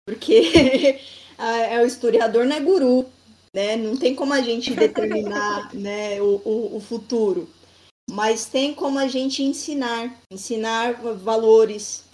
Porque 0.06 1.00
é 1.38 1.80
o 1.80 1.86
historiador 1.86 2.46
não 2.46 2.56
é 2.56 2.60
guru, 2.60 3.06
né? 3.54 3.76
Não 3.76 3.96
tem 3.96 4.14
como 4.14 4.32
a 4.32 4.40
gente 4.40 4.74
determinar 4.74 5.72
né, 5.74 6.20
o, 6.22 6.40
o, 6.44 6.76
o 6.76 6.80
futuro 6.80 7.48
mas 8.10 8.46
tem 8.46 8.74
como 8.74 8.98
a 8.98 9.06
gente 9.06 9.42
ensinar, 9.42 10.14
ensinar 10.30 10.94
valores, 10.94 12.04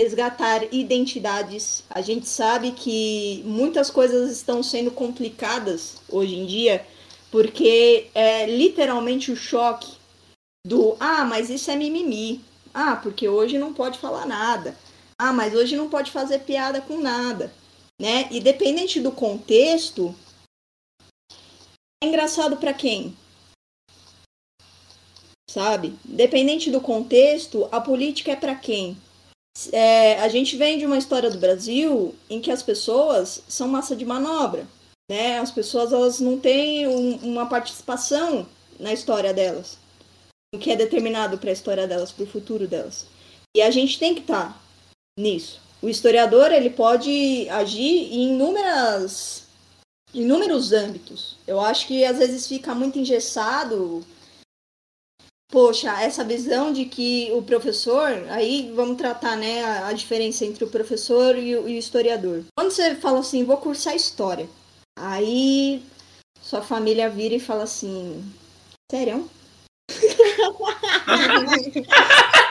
resgatar 0.00 0.72
identidades. 0.72 1.82
A 1.90 2.00
gente 2.00 2.28
sabe 2.28 2.70
que 2.70 3.42
muitas 3.44 3.90
coisas 3.90 4.30
estão 4.30 4.62
sendo 4.62 4.92
complicadas 4.92 5.96
hoje 6.08 6.36
em 6.36 6.46
dia, 6.46 6.86
porque 7.30 8.08
é 8.14 8.46
literalmente 8.46 9.32
o 9.32 9.36
choque 9.36 9.96
do 10.64 10.96
ah, 11.00 11.24
mas 11.24 11.50
isso 11.50 11.70
é 11.70 11.76
mimimi. 11.76 12.40
Ah, 12.72 12.96
porque 12.96 13.28
hoje 13.28 13.58
não 13.58 13.74
pode 13.74 13.98
falar 13.98 14.24
nada. 14.24 14.78
Ah, 15.18 15.32
mas 15.32 15.52
hoje 15.52 15.76
não 15.76 15.90
pode 15.90 16.12
fazer 16.12 16.40
piada 16.40 16.80
com 16.80 16.98
nada, 16.98 17.52
né? 18.00 18.28
E 18.30 18.40
dependente 18.40 19.00
do 19.00 19.10
contexto, 19.10 20.14
é 22.00 22.06
engraçado 22.06 22.56
para 22.56 22.72
quem? 22.72 23.16
Sabe? 25.50 25.98
Dependente 26.04 26.70
do 26.70 26.80
contexto, 26.80 27.68
a 27.72 27.80
política 27.80 28.30
é 28.30 28.36
para 28.36 28.54
quem? 28.54 28.96
É, 29.72 30.20
a 30.20 30.28
gente 30.28 30.56
vem 30.56 30.78
de 30.78 30.86
uma 30.86 30.98
história 30.98 31.30
do 31.30 31.38
Brasil 31.38 32.14
em 32.30 32.40
que 32.40 32.50
as 32.50 32.62
pessoas 32.62 33.42
são 33.48 33.66
massa 33.66 33.96
de 33.96 34.04
manobra, 34.04 34.66
né? 35.10 35.38
As 35.38 35.50
pessoas 35.50 35.92
elas 35.92 36.20
não 36.20 36.38
têm 36.38 36.86
um, 36.86 37.16
uma 37.16 37.46
participação 37.46 38.46
na 38.78 38.92
história 38.92 39.34
delas, 39.34 39.78
o 40.54 40.58
que 40.58 40.70
é 40.70 40.76
determinado 40.76 41.38
para 41.38 41.50
a 41.50 41.52
história 41.52 41.86
delas, 41.86 42.12
para 42.12 42.24
o 42.24 42.28
futuro 42.28 42.68
delas. 42.68 43.06
E 43.56 43.62
a 43.62 43.70
gente 43.70 43.98
tem 43.98 44.14
que 44.14 44.20
estar 44.20 44.52
tá 44.52 44.60
nisso. 45.18 45.60
O 45.80 45.88
historiador 45.88 46.52
ele 46.52 46.70
pode 46.70 47.48
agir 47.48 48.12
em 48.12 48.34
inúmeras 48.34 49.44
inúmeros 50.12 50.72
âmbitos. 50.72 51.36
Eu 51.46 51.60
acho 51.60 51.86
que 51.86 52.04
às 52.04 52.18
vezes 52.18 52.46
fica 52.46 52.74
muito 52.74 52.98
engessado 52.98 54.04
poxa, 55.50 56.02
essa 56.02 56.24
visão 56.24 56.72
de 56.72 56.84
que 56.84 57.30
o 57.32 57.42
professor, 57.42 58.10
aí 58.30 58.72
vamos 58.74 58.96
tratar 58.96 59.36
né, 59.36 59.64
a, 59.64 59.88
a 59.88 59.92
diferença 59.92 60.44
entre 60.44 60.64
o 60.64 60.70
professor 60.70 61.36
e 61.36 61.56
o, 61.56 61.68
e 61.68 61.76
o, 61.76 61.78
historiador. 61.78 62.44
Quando 62.56 62.70
você 62.70 62.94
fala 62.94 63.20
assim, 63.20 63.44
vou 63.44 63.56
cursar 63.56 63.96
história, 63.96 64.48
aí 64.96 65.82
sua 66.40 66.62
família 66.62 67.08
vira 67.08 67.34
e 67.34 67.40
fala 67.40 67.64
assim, 67.64 68.24
sério? 68.90 69.28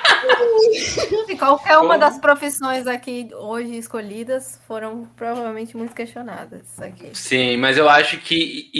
qualquer 1.37 1.77
uma 1.77 1.97
das 1.97 2.19
profissões 2.19 2.87
aqui 2.87 3.29
hoje 3.33 3.77
escolhidas 3.77 4.59
foram 4.67 5.05
provavelmente 5.15 5.77
muito 5.77 5.93
questionadas 5.93 6.79
aqui. 6.79 7.11
Sim, 7.13 7.57
mas 7.57 7.77
eu 7.77 7.87
acho 7.87 8.17
que 8.19 8.71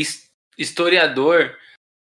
historiador 0.58 1.56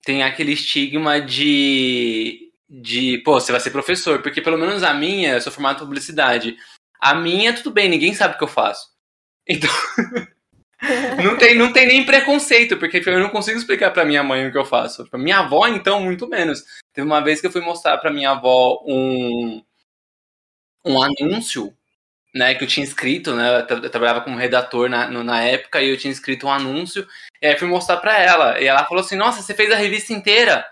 tem 0.04 0.22
aquele 0.22 0.52
estigma 0.52 1.20
de, 1.20 2.52
de, 2.68 3.18
pô, 3.18 3.34
você 3.34 3.52
vai 3.52 3.60
ser 3.60 3.70
professor, 3.70 4.22
porque 4.22 4.40
pelo 4.40 4.58
menos 4.58 4.82
a 4.82 4.94
minha, 4.94 5.34
eu 5.34 5.40
sou 5.40 5.52
formado 5.52 5.76
em 5.76 5.80
publicidade. 5.80 6.56
A 7.00 7.14
minha, 7.14 7.54
tudo 7.54 7.70
bem, 7.70 7.88
ninguém 7.88 8.14
sabe 8.14 8.34
o 8.34 8.38
que 8.38 8.44
eu 8.44 8.48
faço. 8.48 8.88
Então, 9.46 9.70
não, 11.24 11.36
tem, 11.36 11.54
não 11.54 11.72
tem 11.72 11.86
nem 11.86 12.04
preconceito, 12.04 12.76
porque 12.76 13.02
eu 13.04 13.20
não 13.20 13.30
consigo 13.30 13.58
explicar 13.58 13.90
para 13.90 14.04
minha 14.04 14.22
mãe 14.22 14.46
o 14.46 14.52
que 14.52 14.58
eu 14.58 14.64
faço. 14.64 15.08
Pra 15.08 15.18
minha 15.18 15.38
avó, 15.38 15.66
então, 15.66 16.00
muito 16.00 16.28
menos. 16.28 16.62
Teve 16.92 17.06
uma 17.06 17.22
vez 17.22 17.40
que 17.40 17.46
eu 17.46 17.52
fui 17.52 17.60
mostrar 17.60 17.98
para 17.98 18.12
minha 18.12 18.30
avó 18.30 18.82
um, 18.86 19.62
um 20.84 21.02
anúncio 21.02 21.74
né, 22.34 22.54
que 22.54 22.64
eu 22.64 22.68
tinha 22.68 22.84
escrito, 22.84 23.34
né, 23.34 23.66
eu 23.68 23.90
trabalhava 23.90 24.20
como 24.20 24.36
redator 24.36 24.88
na, 24.88 25.08
na 25.08 25.42
época 25.42 25.82
e 25.82 25.88
eu 25.88 25.96
tinha 25.96 26.12
escrito 26.12 26.46
um 26.46 26.50
anúncio, 26.50 27.06
e 27.42 27.46
aí 27.46 27.58
fui 27.58 27.68
mostrar 27.68 27.96
para 27.96 28.18
ela, 28.18 28.60
e 28.60 28.66
ela 28.66 28.84
falou 28.84 29.02
assim, 29.02 29.16
nossa, 29.16 29.42
você 29.42 29.54
fez 29.54 29.70
a 29.72 29.76
revista 29.76 30.12
inteira? 30.12 30.64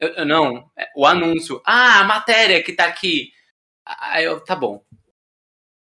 Eu, 0.00 0.08
eu, 0.14 0.24
não, 0.26 0.70
é, 0.78 0.88
o 0.96 1.04
anúncio. 1.04 1.60
Ah, 1.64 2.00
a 2.00 2.04
matéria 2.04 2.62
que 2.62 2.72
tá 2.72 2.86
aqui. 2.86 3.32
Aí 3.84 4.24
eu, 4.24 4.40
tá 4.40 4.56
bom. 4.56 4.82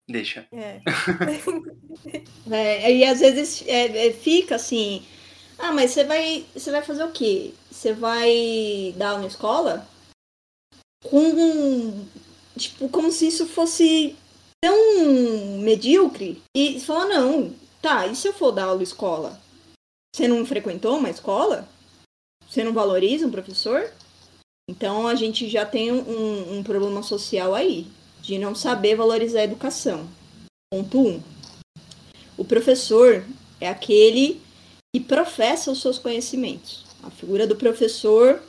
Deixa. 0.08 0.48
É. 0.54 0.80
é, 2.50 2.94
e 2.94 3.04
às 3.04 3.20
vezes 3.20 3.68
é, 3.68 4.08
é, 4.08 4.14
fica 4.14 4.56
assim, 4.56 5.06
ah, 5.58 5.74
mas 5.74 5.92
você 5.92 6.06
vai, 6.06 6.46
você 6.54 6.72
vai 6.72 6.82
fazer 6.82 7.04
o 7.04 7.12
quê? 7.12 7.54
Você 7.70 7.92
vai 7.92 8.94
dar 8.98 9.10
aula 9.10 9.22
na 9.22 9.28
escola? 9.28 9.88
Com, 11.04 12.08
tipo, 12.58 12.88
como 12.90 13.12
se 13.12 13.28
isso 13.28 13.46
fosse 13.48 14.16
tão 14.66 15.60
medíocre. 15.60 16.42
E 16.58 16.80
fala, 16.80 17.06
não, 17.06 17.54
tá, 17.80 18.08
e 18.08 18.16
se 18.16 18.28
eu 18.28 18.34
for 18.34 18.52
dar 18.52 18.66
aula 18.66 18.82
escola? 18.82 19.40
Você 20.12 20.28
não 20.28 20.44
frequentou 20.44 20.98
uma 20.98 21.10
escola? 21.12 21.70
Você 22.50 22.64
não 22.64 22.74
valoriza 22.74 23.28
um 23.28 23.32
professor? 23.32 23.92
Então 24.68 25.08
a 25.08 25.14
gente 25.14 25.48
já 25.48 25.68
tem 25.68 25.92
um, 25.92 26.58
um 26.58 26.64
problema 26.64 27.04
social 27.04 27.54
aí, 27.54 27.86
de 28.24 28.40
não 28.40 28.56
saber 28.56 28.96
valorizar 28.96 29.42
a 29.42 29.44
educação. 29.44 30.10
Ponto 30.74 31.00
1. 31.00 31.08
Um. 31.10 31.24
O 32.36 32.44
professor 32.44 33.24
é 33.62 33.70
aquele 33.70 34.42
que 34.92 35.00
professa 35.00 35.70
os 35.70 35.80
seus 35.80 36.00
conhecimentos. 36.00 36.86
A 37.04 37.12
figura 37.12 37.46
do 37.46 37.56
professor, 37.56 38.42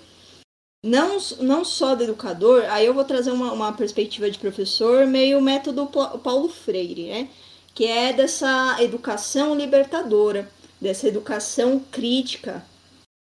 não, 0.87 1.19
não 1.40 1.64
só 1.64 1.97
do 1.97 2.05
educador, 2.05 2.64
aí 2.69 2.87
eu 2.87 2.95
vou 2.95 3.05
trazer 3.05 3.33
uma, 3.33 3.52
uma 3.52 3.73
perspectiva 3.73 4.31
de 4.31 4.38
professor 4.38 5.05
meio 5.05 5.40
método 5.40 5.87
Paulo 5.87 6.49
Freire, 6.49 7.09
né? 7.09 7.28
Que 7.75 7.87
é 7.87 8.12
dessa 8.12 8.76
educação 8.81 9.55
libertadora, 9.55 10.49
dessa 10.81 11.09
educação 11.09 11.81
crítica, 11.90 12.64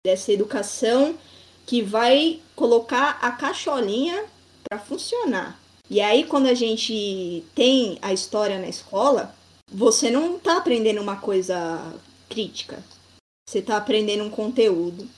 dessa 0.06 0.32
educação 0.32 1.16
que 1.66 1.82
vai 1.82 2.40
colocar 2.54 3.18
a 3.20 3.32
cacholinha 3.32 4.24
para 4.68 4.78
funcionar. 4.78 5.60
E 5.90 6.00
aí, 6.00 6.24
quando 6.24 6.46
a 6.46 6.54
gente 6.54 7.44
tem 7.52 7.98
a 8.00 8.12
história 8.12 8.60
na 8.60 8.68
escola, 8.68 9.34
você 9.70 10.08
não 10.08 10.36
está 10.36 10.58
aprendendo 10.58 11.02
uma 11.02 11.16
coisa 11.16 11.94
crítica. 12.28 12.82
Você 13.48 13.58
está 13.58 13.76
aprendendo 13.76 14.22
um 14.22 14.30
conteúdo 14.30 15.08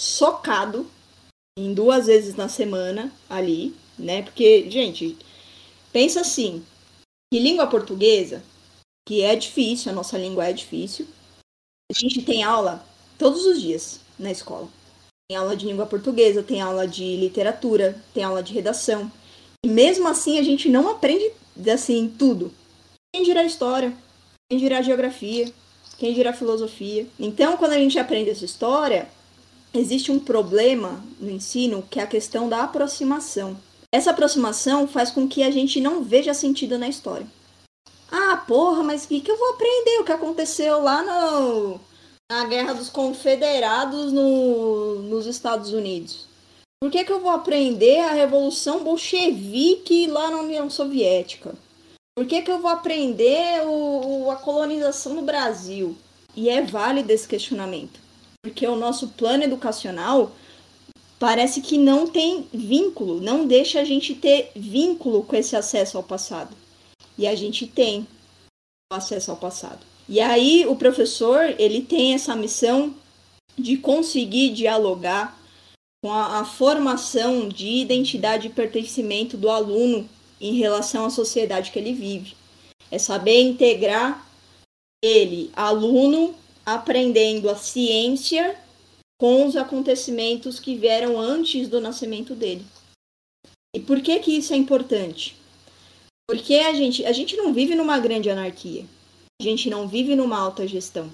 socado 0.00 0.86
em 1.56 1.72
duas 1.72 2.06
vezes 2.06 2.34
na 2.34 2.48
semana 2.48 3.12
ali, 3.30 3.74
né? 3.98 4.22
Porque, 4.22 4.68
gente, 4.70 5.16
pensa 5.92 6.20
assim, 6.20 6.64
que 7.32 7.38
língua 7.38 7.66
portuguesa, 7.66 8.42
que 9.06 9.22
é 9.22 9.36
difícil, 9.36 9.92
a 9.92 9.94
nossa 9.94 10.18
língua 10.18 10.46
é 10.46 10.52
difícil, 10.52 11.06
a 11.90 11.94
gente 11.94 12.22
tem 12.22 12.42
aula 12.42 12.84
todos 13.18 13.46
os 13.46 13.60
dias 13.60 14.00
na 14.18 14.32
escola. 14.32 14.68
Tem 15.28 15.36
aula 15.36 15.56
de 15.56 15.66
língua 15.66 15.86
portuguesa, 15.86 16.42
tem 16.42 16.60
aula 16.60 16.86
de 16.86 17.16
literatura, 17.16 18.02
tem 18.12 18.24
aula 18.24 18.42
de 18.42 18.52
redação. 18.52 19.10
E 19.64 19.68
mesmo 19.68 20.08
assim 20.08 20.38
a 20.38 20.42
gente 20.42 20.68
não 20.68 20.88
aprende 20.90 21.32
assim 21.72 22.12
tudo. 22.18 22.52
Quem 23.14 23.22
dirá 23.22 23.44
história? 23.44 23.96
Quem 24.50 24.58
dirá 24.58 24.82
geografia? 24.82 25.50
Quem 25.98 26.12
dirá 26.12 26.32
filosofia? 26.32 27.06
Então, 27.18 27.56
quando 27.56 27.72
a 27.72 27.78
gente 27.78 27.98
aprende 27.98 28.30
essa 28.30 28.44
história, 28.44 29.08
existe 29.74 30.12
um 30.12 30.18
problema 30.18 31.04
no 31.20 31.30
ensino 31.30 31.82
que 31.90 31.98
é 31.98 32.02
a 32.02 32.06
questão 32.06 32.48
da 32.48 32.62
aproximação. 32.62 33.56
Essa 33.92 34.10
aproximação 34.10 34.88
faz 34.88 35.10
com 35.10 35.28
que 35.28 35.42
a 35.42 35.50
gente 35.50 35.80
não 35.80 36.02
veja 36.02 36.32
sentido 36.32 36.78
na 36.78 36.88
história. 36.88 37.26
Ah, 38.10 38.36
porra, 38.36 38.82
mas 38.82 39.04
o 39.04 39.08
que, 39.08 39.20
que 39.20 39.30
eu 39.30 39.36
vou 39.36 39.50
aprender? 39.50 39.98
O 40.00 40.04
que 40.04 40.12
aconteceu 40.12 40.82
lá 40.82 41.02
no, 41.02 41.80
na 42.30 42.44
Guerra 42.44 42.72
dos 42.72 42.88
Confederados 42.88 44.12
no, 44.12 45.02
nos 45.02 45.26
Estados 45.26 45.72
Unidos? 45.72 46.26
Por 46.80 46.90
que, 46.90 47.04
que 47.04 47.12
eu 47.12 47.20
vou 47.20 47.30
aprender 47.30 48.00
a 48.00 48.12
Revolução 48.12 48.84
Bolchevique 48.84 50.06
lá 50.06 50.30
na 50.30 50.40
União 50.40 50.68
Soviética? 50.68 51.54
Por 52.16 52.26
que, 52.26 52.42
que 52.42 52.50
eu 52.50 52.60
vou 52.60 52.70
aprender 52.70 53.66
o, 53.66 54.30
a 54.30 54.36
colonização 54.36 55.14
no 55.14 55.22
Brasil? 55.22 55.96
E 56.36 56.48
é 56.48 56.62
válido 56.62 57.10
esse 57.12 57.26
questionamento, 57.26 58.00
porque 58.44 58.66
o 58.66 58.76
nosso 58.76 59.08
plano 59.08 59.42
educacional 59.42 60.30
parece 61.18 61.62
que 61.62 61.78
não 61.78 62.06
tem 62.06 62.46
vínculo, 62.52 63.18
não 63.18 63.46
deixa 63.46 63.80
a 63.80 63.84
gente 63.84 64.14
ter 64.14 64.52
vínculo 64.54 65.22
com 65.22 65.34
esse 65.34 65.56
acesso 65.56 65.96
ao 65.96 66.02
passado. 66.02 66.54
E 67.16 67.26
a 67.26 67.34
gente 67.34 67.66
tem 67.66 68.06
acesso 68.92 69.30
ao 69.30 69.38
passado. 69.38 69.78
E 70.06 70.20
aí 70.20 70.66
o 70.66 70.76
professor, 70.76 71.54
ele 71.58 71.80
tem 71.80 72.12
essa 72.12 72.36
missão 72.36 72.94
de 73.56 73.78
conseguir 73.78 74.50
dialogar 74.50 75.40
com 76.02 76.12
a, 76.12 76.40
a 76.40 76.44
formação 76.44 77.48
de 77.48 77.66
identidade 77.66 78.48
e 78.48 78.50
pertencimento 78.50 79.38
do 79.38 79.48
aluno 79.48 80.06
em 80.38 80.58
relação 80.58 81.06
à 81.06 81.10
sociedade 81.10 81.70
que 81.70 81.78
ele 81.78 81.94
vive. 81.94 82.36
É 82.90 82.98
saber 82.98 83.40
integrar 83.40 84.28
ele, 85.02 85.50
aluno, 85.56 86.34
aprendendo 86.64 87.50
a 87.50 87.56
ciência 87.56 88.56
com 89.18 89.46
os 89.46 89.56
acontecimentos 89.56 90.58
que 90.58 90.76
vieram 90.76 91.18
antes 91.18 91.68
do 91.68 91.80
nascimento 91.80 92.34
dele. 92.34 92.64
E 93.74 93.80
por 93.80 94.00
que 94.00 94.18
que 94.20 94.36
isso 94.36 94.52
é 94.52 94.56
importante? 94.56 95.36
Porque 96.28 96.54
a 96.54 96.72
gente, 96.72 97.04
a 97.04 97.12
gente 97.12 97.36
não 97.36 97.52
vive 97.52 97.74
numa 97.74 97.98
grande 97.98 98.30
anarquia. 98.30 98.84
A 99.40 99.44
gente 99.44 99.68
não 99.68 99.88
vive 99.88 100.14
numa 100.14 100.38
alta 100.38 100.66
gestão. 100.66 101.12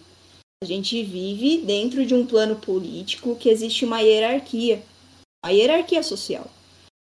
A 0.63 0.67
gente 0.67 1.03
vive 1.03 1.59
dentro 1.59 2.05
de 2.05 2.15
um 2.15 2.27
plano 2.27 2.57
político 2.57 3.35
que 3.35 3.49
existe 3.49 3.85
uma 3.85 4.01
hierarquia, 4.01 4.83
a 5.43 5.51
hierarquia 5.51 6.03
social. 6.03 6.47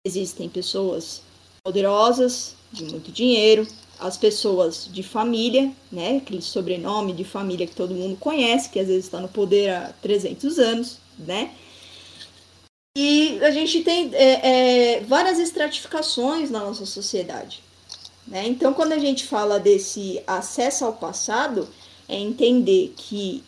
Existem 0.05 0.49
pessoas 0.49 1.21
poderosas, 1.63 2.55
de 2.71 2.84
muito 2.84 3.12
dinheiro, 3.12 3.65
as 3.99 4.17
pessoas 4.17 4.89
de 4.91 5.03
família, 5.03 5.71
né, 5.91 6.17
aquele 6.17 6.41
sobrenome 6.41 7.13
de 7.13 7.23
família 7.23 7.67
que 7.67 7.75
todo 7.75 7.93
mundo 7.93 8.17
conhece, 8.17 8.69
que 8.69 8.79
às 8.79 8.88
vezes 8.88 9.05
está 9.05 9.19
no 9.19 9.27
poder 9.27 9.69
há 9.69 9.93
300 10.01 10.60
anos, 10.60 10.97
né? 11.17 11.51
E 12.97 13.39
a 13.43 13.51
gente 13.51 13.84
tem 13.84 14.10
é, 14.13 14.95
é, 14.95 14.99
várias 15.01 15.38
estratificações 15.38 16.49
na 16.49 16.62
nossa 16.62 16.86
sociedade. 16.86 17.62
Né? 18.25 18.47
Então, 18.47 18.73
quando 18.73 18.93
a 18.93 18.97
gente 18.97 19.25
fala 19.25 19.60
desse 19.60 20.23
acesso 20.25 20.86
ao 20.86 20.93
passado, 20.93 21.67
é 22.08 22.15
entender 22.15 22.93
que 22.95 23.43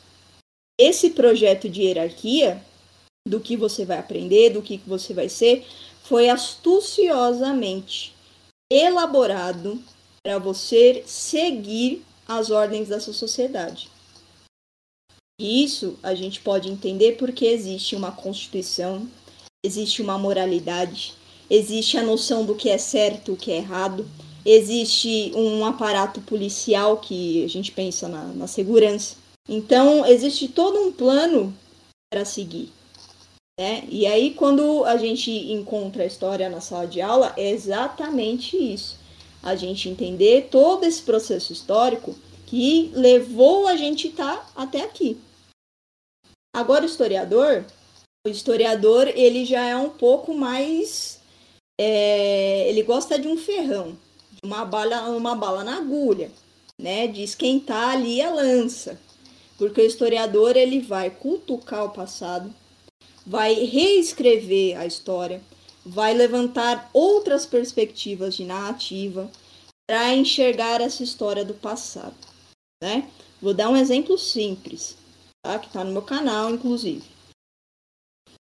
esse 0.80 1.12
projeto 1.12 1.70
de 1.70 1.84
hierarquia, 1.84 2.62
do 3.28 3.40
que 3.40 3.58
você 3.58 3.86
vai 3.86 3.98
aprender, 3.98 4.52
do 4.52 4.62
que 4.62 4.82
você 4.86 5.14
vai 5.14 5.30
ser, 5.30 5.66
foi 6.04 6.30
astuciosamente 6.30 8.14
elaborado 8.72 9.82
para 10.28 10.40
você 10.40 11.06
seguir 11.08 12.04
as 12.28 12.52
ordens 12.52 12.90
dessa 12.90 13.14
sociedade. 13.14 13.90
E 15.40 15.64
isso 15.64 15.98
a 16.04 16.14
gente 16.14 16.42
pode 16.42 16.68
entender 16.70 17.14
porque 17.14 17.46
existe 17.46 17.96
uma 17.96 18.12
constituição, 18.12 19.08
existe 19.66 20.02
uma 20.02 20.18
moralidade, 20.18 21.14
existe 21.50 21.98
a 21.98 22.04
noção 22.04 22.46
do 22.46 22.56
que 22.56 22.68
é 22.68 22.78
certo 22.78 23.32
o 23.32 23.38
que 23.38 23.54
é 23.54 23.56
errado, 23.56 24.06
existe 24.46 25.32
um 25.34 25.66
aparato 25.66 26.20
policial 26.20 26.98
que 26.98 27.46
a 27.46 27.48
gente 27.48 27.72
pensa 27.72 28.10
na, 28.10 28.26
na 28.26 28.48
segurança. 28.48 29.16
Então, 29.48 30.06
existe 30.06 30.50
todo 30.50 30.78
um 30.78 30.92
plano 30.92 31.56
para 32.12 32.26
seguir. 32.26 32.70
Né? 33.58 33.86
E 33.90 34.06
aí, 34.06 34.34
quando 34.34 34.84
a 34.84 34.98
gente 34.98 35.32
encontra 35.32 36.04
a 36.04 36.06
história 36.06 36.50
na 36.50 36.60
sala 36.60 36.86
de 36.86 37.00
aula, 37.00 37.34
é 37.38 37.50
exatamente 37.50 38.58
isso. 38.58 39.07
A 39.48 39.56
gente 39.56 39.88
entender 39.88 40.50
todo 40.52 40.84
esse 40.84 41.02
processo 41.02 41.54
histórico 41.54 42.16
que 42.46 42.92
levou 42.94 43.68
a 43.68 43.76
gente 43.76 44.10
estar 44.10 44.36
tá 44.36 44.52
até 44.56 44.84
aqui. 44.84 45.18
Agora, 46.54 46.84
o 46.84 46.88
historiador, 46.88 47.66
o 48.26 48.30
historiador, 48.30 49.08
ele 49.08 49.46
já 49.46 49.66
é 49.66 49.76
um 49.76 49.90
pouco 49.90 50.34
mais. 50.34 51.20
É, 51.80 52.68
ele 52.70 52.84
gosta 52.84 53.18
de 53.18 53.28
um 53.28 53.38
ferrão 53.38 53.96
uma 54.44 54.66
bala, 54.66 55.10
uma 55.10 55.36
bala 55.36 55.64
na 55.64 55.78
agulha, 55.78 56.32
né? 56.80 57.08
De 57.08 57.24
esquentar 57.24 57.90
ali 57.90 58.22
a 58.22 58.30
lança. 58.30 59.00
Porque 59.58 59.82
o 59.82 59.86
historiador 59.86 60.56
ele 60.56 60.80
vai 60.80 61.10
cutucar 61.10 61.86
o 61.86 61.90
passado, 61.90 62.54
vai 63.26 63.54
reescrever 63.54 64.80
a 64.80 64.86
história, 64.86 65.42
vai 65.88 66.14
levantar 66.14 66.90
outras 66.94 67.46
perspectivas 67.46 68.36
de 68.36 68.44
narrativa 68.44 69.32
para 69.88 70.14
enxergar 70.14 70.82
essa 70.82 71.02
história 71.04 71.46
do 71.46 71.54
passado, 71.54 72.16
né? 72.84 73.10
Vou 73.42 73.54
dar 73.54 73.70
um 73.70 73.78
exemplo 73.78 74.18
simples, 74.18 74.98
tá? 75.42 75.58
que 75.60 75.68
está 75.68 75.84
no 75.84 75.92
meu 75.92 76.02
canal, 76.02 76.50
inclusive. 76.50 77.04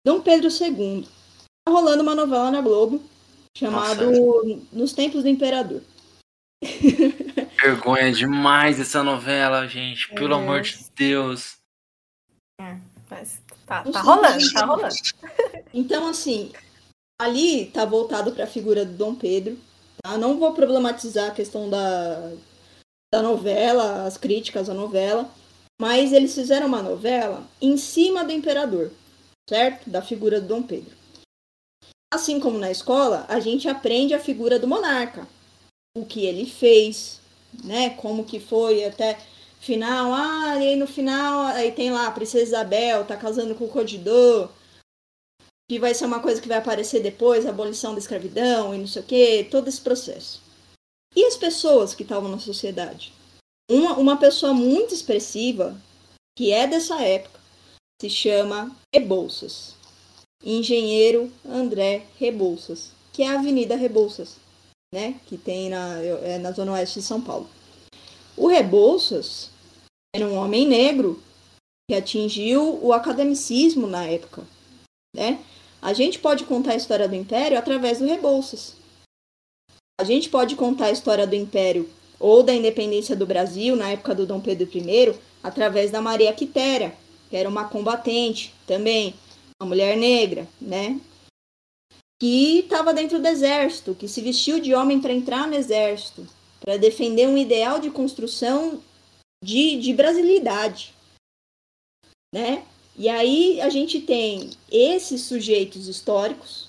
Dom 0.06 0.22
Pedro 0.22 0.48
II. 0.48 1.06
Tá 1.64 1.72
rolando 1.72 2.02
uma 2.02 2.14
novela 2.14 2.50
na 2.50 2.60
Globo 2.60 3.02
chamado 3.56 4.10
Nossa. 4.10 4.62
Nos 4.72 4.92
Tempos 4.92 5.22
do 5.24 5.28
Imperador. 5.28 5.82
Vergonha 7.60 8.12
demais 8.12 8.78
essa 8.78 9.02
novela, 9.02 9.66
gente. 9.66 10.08
Pelo 10.14 10.34
é. 10.34 10.36
amor 10.36 10.62
de 10.62 10.78
Deus. 10.94 11.56
É, 12.60 12.78
mas 13.10 13.42
tá, 13.66 13.82
tá 13.82 14.00
rolando, 14.00 14.52
tá 14.52 14.64
rolando. 14.64 14.94
Então, 15.74 16.08
assim, 16.08 16.52
ali 17.20 17.66
tá 17.66 17.84
voltado 17.84 18.32
para 18.32 18.44
a 18.44 18.48
figura 18.48 18.84
do 18.84 18.92
Dom 18.92 19.14
Pedro. 19.14 19.58
Tá? 20.02 20.16
Não 20.18 20.38
vou 20.38 20.52
problematizar 20.52 21.30
a 21.30 21.34
questão 21.34 21.68
da, 21.68 22.32
da 23.12 23.22
novela, 23.22 24.04
as 24.04 24.16
críticas 24.16 24.68
à 24.68 24.74
novela, 24.74 25.30
mas 25.80 26.12
eles 26.12 26.34
fizeram 26.34 26.66
uma 26.66 26.82
novela 26.82 27.46
em 27.60 27.76
cima 27.76 28.24
do 28.24 28.32
imperador, 28.32 28.90
certo? 29.48 29.88
Da 29.88 30.02
figura 30.02 30.40
do 30.40 30.48
Dom 30.48 30.62
Pedro. 30.62 30.94
Assim 32.12 32.38
como 32.38 32.58
na 32.58 32.70
escola, 32.70 33.26
a 33.28 33.40
gente 33.40 33.68
aprende 33.68 34.14
a 34.14 34.20
figura 34.20 34.58
do 34.58 34.68
monarca, 34.68 35.26
o 35.96 36.04
que 36.04 36.24
ele 36.24 36.46
fez, 36.46 37.20
né? 37.64 37.90
Como 37.90 38.24
que 38.24 38.38
foi 38.38 38.84
até 38.84 39.18
final. 39.60 40.12
Ah, 40.14 40.56
e 40.56 40.68
aí 40.68 40.76
no 40.76 40.86
final, 40.86 41.46
aí 41.46 41.72
tem 41.72 41.90
lá 41.90 42.06
a 42.06 42.12
Princesa 42.12 42.44
Isabel, 42.44 43.04
tá 43.04 43.16
casando 43.16 43.54
com 43.54 43.64
o 43.64 43.68
Codidor, 43.68 44.48
que 45.68 45.78
vai 45.78 45.94
ser 45.94 46.04
uma 46.04 46.20
coisa 46.20 46.40
que 46.40 46.48
vai 46.48 46.58
aparecer 46.58 47.02
depois, 47.02 47.44
a 47.44 47.50
abolição 47.50 47.92
da 47.92 47.98
escravidão 47.98 48.74
e 48.74 48.78
não 48.78 48.86
sei 48.86 49.02
o 49.02 49.04
que, 49.04 49.44
todo 49.50 49.68
esse 49.68 49.80
processo. 49.80 50.40
E 51.14 51.24
as 51.24 51.36
pessoas 51.36 51.94
que 51.94 52.02
estavam 52.02 52.30
na 52.30 52.38
sociedade? 52.38 53.12
Uma, 53.70 53.94
uma 53.96 54.16
pessoa 54.16 54.52
muito 54.52 54.94
expressiva, 54.94 55.76
que 56.36 56.52
é 56.52 56.66
dessa 56.66 57.02
época, 57.02 57.40
se 58.00 58.10
chama 58.10 58.76
Rebouças. 58.94 59.74
Engenheiro 60.44 61.32
André 61.44 62.04
Rebouças, 62.18 62.92
que 63.12 63.22
é 63.22 63.28
a 63.28 63.38
Avenida 63.38 63.74
Rebouças, 63.74 64.36
né? 64.94 65.18
Que 65.26 65.36
tem 65.36 65.70
na, 65.70 65.98
é, 66.00 66.38
na 66.38 66.52
zona 66.52 66.72
oeste 66.72 67.00
de 67.00 67.06
São 67.06 67.20
Paulo. 67.20 67.48
O 68.36 68.46
Rebouças 68.46 69.50
era 70.14 70.26
um 70.26 70.36
homem 70.36 70.68
negro 70.68 71.20
que 71.88 71.96
atingiu 71.96 72.78
o 72.84 72.92
academicismo 72.92 73.86
na 73.86 74.04
época, 74.04 74.46
né? 75.14 75.42
A 75.80 75.92
gente 75.92 76.18
pode 76.18 76.44
contar 76.44 76.72
a 76.72 76.76
história 76.76 77.08
do 77.08 77.14
Império 77.14 77.58
através 77.58 77.98
do 77.98 78.06
Rebouças. 78.06 78.74
A 79.98 80.04
gente 80.04 80.28
pode 80.28 80.56
contar 80.56 80.86
a 80.86 80.90
história 80.90 81.26
do 81.26 81.34
Império 81.34 81.88
ou 82.18 82.42
da 82.42 82.54
independência 82.54 83.14
do 83.14 83.26
Brasil 83.26 83.76
na 83.76 83.90
época 83.90 84.14
do 84.14 84.26
Dom 84.26 84.40
Pedro 84.40 84.68
I 84.74 85.14
através 85.42 85.90
da 85.90 86.00
Maria 86.00 86.32
Quitéria, 86.32 86.94
que 87.30 87.36
era 87.36 87.48
uma 87.48 87.68
combatente 87.68 88.54
também, 88.66 89.14
uma 89.60 89.68
mulher 89.68 89.96
negra, 89.96 90.46
né? 90.60 91.00
Que 92.20 92.60
estava 92.60 92.94
dentro 92.94 93.20
do 93.20 93.28
exército, 93.28 93.94
que 93.94 94.08
se 94.08 94.20
vestiu 94.20 94.58
de 94.60 94.74
homem 94.74 95.00
para 95.00 95.12
entrar 95.12 95.46
no 95.46 95.54
exército, 95.54 96.26
para 96.60 96.76
defender 96.76 97.28
um 97.28 97.36
ideal 97.36 97.78
de 97.78 97.90
construção 97.90 98.82
de, 99.42 99.78
de 99.78 99.92
brasilidade, 99.92 100.94
né? 102.34 102.64
E 102.98 103.08
aí 103.08 103.60
a 103.60 103.68
gente 103.68 104.00
tem 104.00 104.50
esses 104.70 105.22
sujeitos 105.22 105.86
históricos 105.86 106.68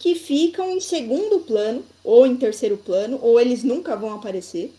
que 0.00 0.14
ficam 0.14 0.70
em 0.70 0.80
segundo 0.80 1.40
plano, 1.40 1.84
ou 2.02 2.26
em 2.26 2.36
terceiro 2.36 2.76
plano, 2.76 3.18
ou 3.22 3.40
eles 3.40 3.62
nunca 3.62 3.96
vão 3.96 4.12
aparecer, 4.12 4.72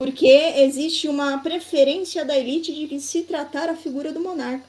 porque 0.00 0.26
existe 0.26 1.08
uma 1.08 1.38
preferência 1.38 2.24
da 2.24 2.38
elite 2.38 2.72
de 2.72 3.00
se 3.00 3.24
tratar 3.24 3.68
a 3.68 3.76
figura 3.76 4.12
do 4.12 4.20
monarca. 4.20 4.66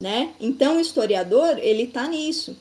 Né? 0.00 0.34
Então 0.40 0.78
o 0.78 0.80
historiador, 0.80 1.58
ele 1.58 1.82
está 1.82 2.08
nisso, 2.08 2.56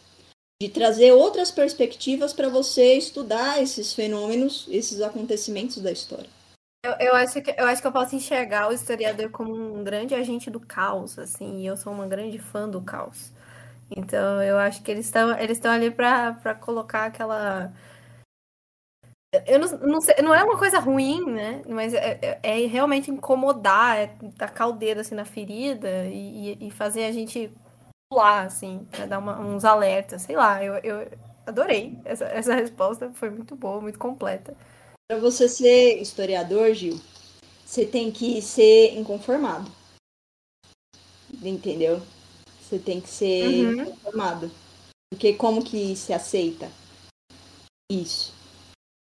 de 0.61 0.67
trazer 0.67 1.13
outras 1.13 1.51
perspectivas 1.51 2.33
para 2.33 2.49
você 2.49 2.95
estudar 2.95 3.63
esses 3.63 3.93
fenômenos, 3.93 4.65
esses 4.69 4.99
acontecimentos 4.99 5.77
da 5.77 5.91
história. 5.91 6.38
Eu, 6.83 6.91
eu, 6.99 7.15
acho 7.15 7.41
que, 7.41 7.51
eu 7.57 7.65
acho 7.67 7.81
que 7.81 7.87
eu 7.87 7.91
posso 7.91 8.15
enxergar 8.15 8.69
o 8.69 8.73
historiador 8.73 9.29
como 9.31 9.53
um 9.53 9.83
grande 9.83 10.15
agente 10.15 10.49
do 10.49 10.59
caos, 10.61 11.19
assim, 11.19 11.59
e 11.59 11.65
eu 11.67 11.75
sou 11.75 11.91
uma 11.91 12.07
grande 12.07 12.39
fã 12.39 12.69
do 12.69 12.81
caos. 12.81 13.33
Então, 13.91 14.41
eu 14.43 14.57
acho 14.57 14.81
que 14.83 14.91
eles 14.91 15.05
estão 15.05 15.37
eles 15.39 15.57
estão 15.57 15.71
ali 15.71 15.91
para 15.91 16.55
colocar 16.55 17.05
aquela. 17.05 17.73
Eu 19.45 19.59
não, 19.59 19.67
não, 19.79 20.01
sei, 20.01 20.15
não 20.23 20.33
é 20.33 20.43
uma 20.43 20.57
coisa 20.57 20.79
ruim, 20.79 21.23
né? 21.31 21.61
Mas 21.67 21.93
é, 21.93 22.19
é, 22.21 22.63
é 22.63 22.67
realmente 22.67 23.11
incomodar, 23.11 23.97
é 23.97 24.15
o 24.65 24.71
dedo 24.71 25.01
assim 25.01 25.13
na 25.15 25.25
ferida 25.25 26.05
e, 26.07 26.57
e 26.67 26.71
fazer 26.71 27.05
a 27.05 27.11
gente 27.11 27.51
pular, 28.09 28.45
assim, 28.45 28.87
pra 28.91 29.05
dar 29.05 29.19
uma, 29.19 29.39
uns 29.39 29.65
alertas. 29.65 30.23
Sei 30.23 30.35
lá, 30.35 30.63
eu, 30.63 30.75
eu 30.83 31.07
adorei 31.45 31.99
essa, 32.05 32.25
essa 32.25 32.55
resposta, 32.55 33.11
foi 33.13 33.29
muito 33.29 33.55
boa, 33.55 33.81
muito 33.81 33.99
completa. 33.99 34.55
Para 35.09 35.17
você 35.17 35.49
ser 35.49 35.99
historiador, 35.99 36.71
Gil, 36.75 37.01
você 37.65 37.83
tem 37.83 38.11
que 38.11 38.39
ser 38.43 38.95
inconformado. 38.95 39.71
Entendeu? 41.41 41.99
Você 42.61 42.77
tem 42.77 43.01
que 43.01 43.09
ser 43.09 43.47
uhum. 43.47 43.81
inconformado. 43.81 44.51
Porque 45.11 45.33
como 45.33 45.63
que 45.63 45.95
se 45.95 46.13
aceita 46.13 46.71
isso, 47.91 48.31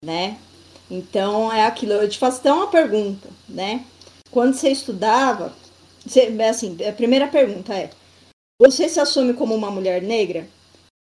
né? 0.06 0.40
Então 0.88 1.52
é 1.52 1.66
aquilo. 1.66 1.94
Eu 1.94 2.08
te 2.08 2.20
faço 2.20 2.42
até 2.42 2.54
uma 2.54 2.70
pergunta, 2.70 3.28
né? 3.50 3.84
Quando 4.30 4.54
você 4.54 4.70
estudava, 4.70 5.52
você, 6.06 6.28
assim, 6.48 6.78
a 6.88 6.94
primeira 6.94 7.28
pergunta 7.28 7.74
é: 7.74 7.90
você 8.62 8.88
se 8.88 9.00
assume 9.00 9.34
como 9.34 9.56
uma 9.56 9.72
mulher 9.72 10.04
negra? 10.04 10.48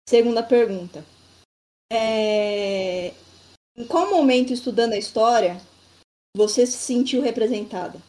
Segunda 0.09 0.41
pergunta: 0.41 1.05
é, 1.93 3.13
em 3.81 3.87
qual 3.87 4.11
momento, 4.11 4.53
estudando 4.53 4.93
a 4.93 4.97
história, 4.97 5.59
você 6.37 6.67
se 6.67 6.77
sentiu 6.77 7.19
representada? 7.19 7.99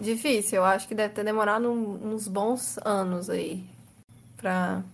Difícil, 0.00 0.58
eu 0.58 0.64
acho 0.64 0.86
que 0.86 0.94
deve 0.94 1.14
ter 1.14 1.24
demorado 1.24 1.68
uns 1.68 2.28
bons 2.28 2.78
anos 2.84 3.28
aí 3.28 3.64
para 4.36 4.84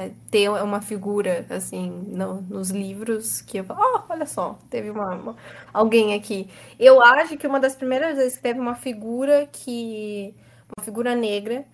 é, 0.00 0.10
ter 0.30 0.48
uma 0.48 0.80
figura 0.80 1.46
assim 1.50 1.90
no, 1.90 2.40
nos 2.40 2.70
livros 2.70 3.42
que 3.42 3.58
eu 3.58 3.64
falo, 3.64 3.80
oh, 3.82 4.12
olha 4.12 4.26
só, 4.26 4.58
teve 4.70 4.88
uma, 4.88 5.14
uma, 5.14 5.36
alguém 5.70 6.14
aqui. 6.14 6.48
Eu 6.80 7.02
acho 7.02 7.36
que 7.36 7.46
uma 7.46 7.60
das 7.60 7.76
primeiras 7.76 8.16
vezes 8.16 8.36
que 8.36 8.42
teve 8.42 8.58
uma 8.58 8.74
figura 8.74 9.46
que 9.52 10.34
uma 10.74 10.82
figura 10.82 11.14
negra 11.14 11.66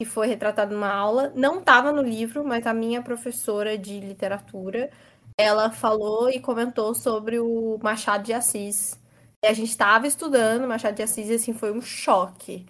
que 0.00 0.04
foi 0.04 0.26
retratada 0.28 0.72
numa 0.72 0.92
aula, 0.92 1.32
não 1.34 1.58
estava 1.58 1.92
no 1.92 2.02
livro, 2.02 2.44
mas 2.44 2.66
a 2.66 2.72
minha 2.72 3.02
professora 3.02 3.76
de 3.76 4.00
literatura 4.00 4.90
ela 5.38 5.70
falou 5.70 6.30
e 6.30 6.40
comentou 6.40 6.94
sobre 6.94 7.38
o 7.38 7.78
Machado 7.82 8.24
de 8.24 8.32
Assis. 8.32 8.98
E 9.44 9.46
a 9.46 9.52
gente 9.52 9.70
estava 9.70 10.06
estudando 10.06 10.68
Machado 10.68 10.94
de 10.94 11.02
Assis 11.02 11.28
e 11.28 11.34
assim 11.34 11.52
foi 11.52 11.72
um 11.72 11.82
choque. 11.82 12.66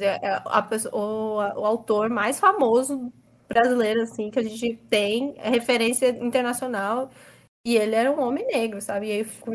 É, 0.00 0.18
pessoa, 0.68 0.94
o, 0.94 1.60
o, 1.60 1.64
autor 1.64 2.08
mais 2.08 2.38
famoso 2.38 3.12
brasileiro 3.48 4.02
assim 4.02 4.30
que 4.30 4.38
a 4.38 4.42
gente 4.42 4.76
tem 4.88 5.34
é 5.38 5.50
referência 5.50 6.10
internacional 6.10 7.10
e 7.66 7.76
ele 7.76 7.96
era 7.96 8.12
um 8.12 8.20
homem 8.20 8.46
negro, 8.46 8.80
sabe? 8.80 9.08
E 9.08 9.12
aí 9.12 9.18
eu 9.18 9.24
fico, 9.24 9.50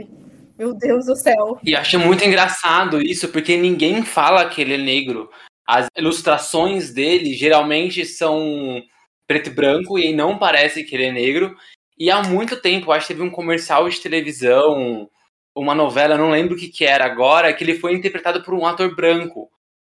meu 0.57 0.73
Deus 0.73 1.05
do 1.05 1.15
céu. 1.15 1.59
E 1.63 1.75
acho 1.75 1.97
muito 1.97 2.23
engraçado 2.25 3.01
isso 3.01 3.29
porque 3.29 3.55
ninguém 3.55 4.03
fala 4.03 4.49
que 4.49 4.61
ele 4.61 4.73
é 4.73 4.77
negro. 4.77 5.29
As 5.65 5.87
ilustrações 5.97 6.93
dele 6.93 7.33
geralmente 7.33 8.05
são 8.05 8.83
preto 9.25 9.49
e 9.49 9.53
branco 9.53 9.97
e 9.97 10.13
não 10.13 10.37
parece 10.37 10.83
que 10.83 10.95
ele 10.95 11.05
é 11.05 11.11
negro. 11.11 11.55
E 11.97 12.09
há 12.09 12.23
muito 12.23 12.59
tempo, 12.59 12.91
acho 12.91 13.07
que 13.07 13.13
teve 13.13 13.25
um 13.25 13.29
comercial 13.29 13.87
de 13.87 13.99
televisão, 13.99 15.09
uma 15.55 15.75
novela, 15.75 16.17
não 16.17 16.31
lembro 16.31 16.55
o 16.55 16.57
que, 16.57 16.67
que 16.67 16.85
era 16.85 17.05
agora, 17.05 17.53
que 17.53 17.63
ele 17.63 17.75
foi 17.75 17.93
interpretado 17.93 18.43
por 18.43 18.53
um 18.53 18.65
ator 18.65 18.95
branco, 18.95 19.49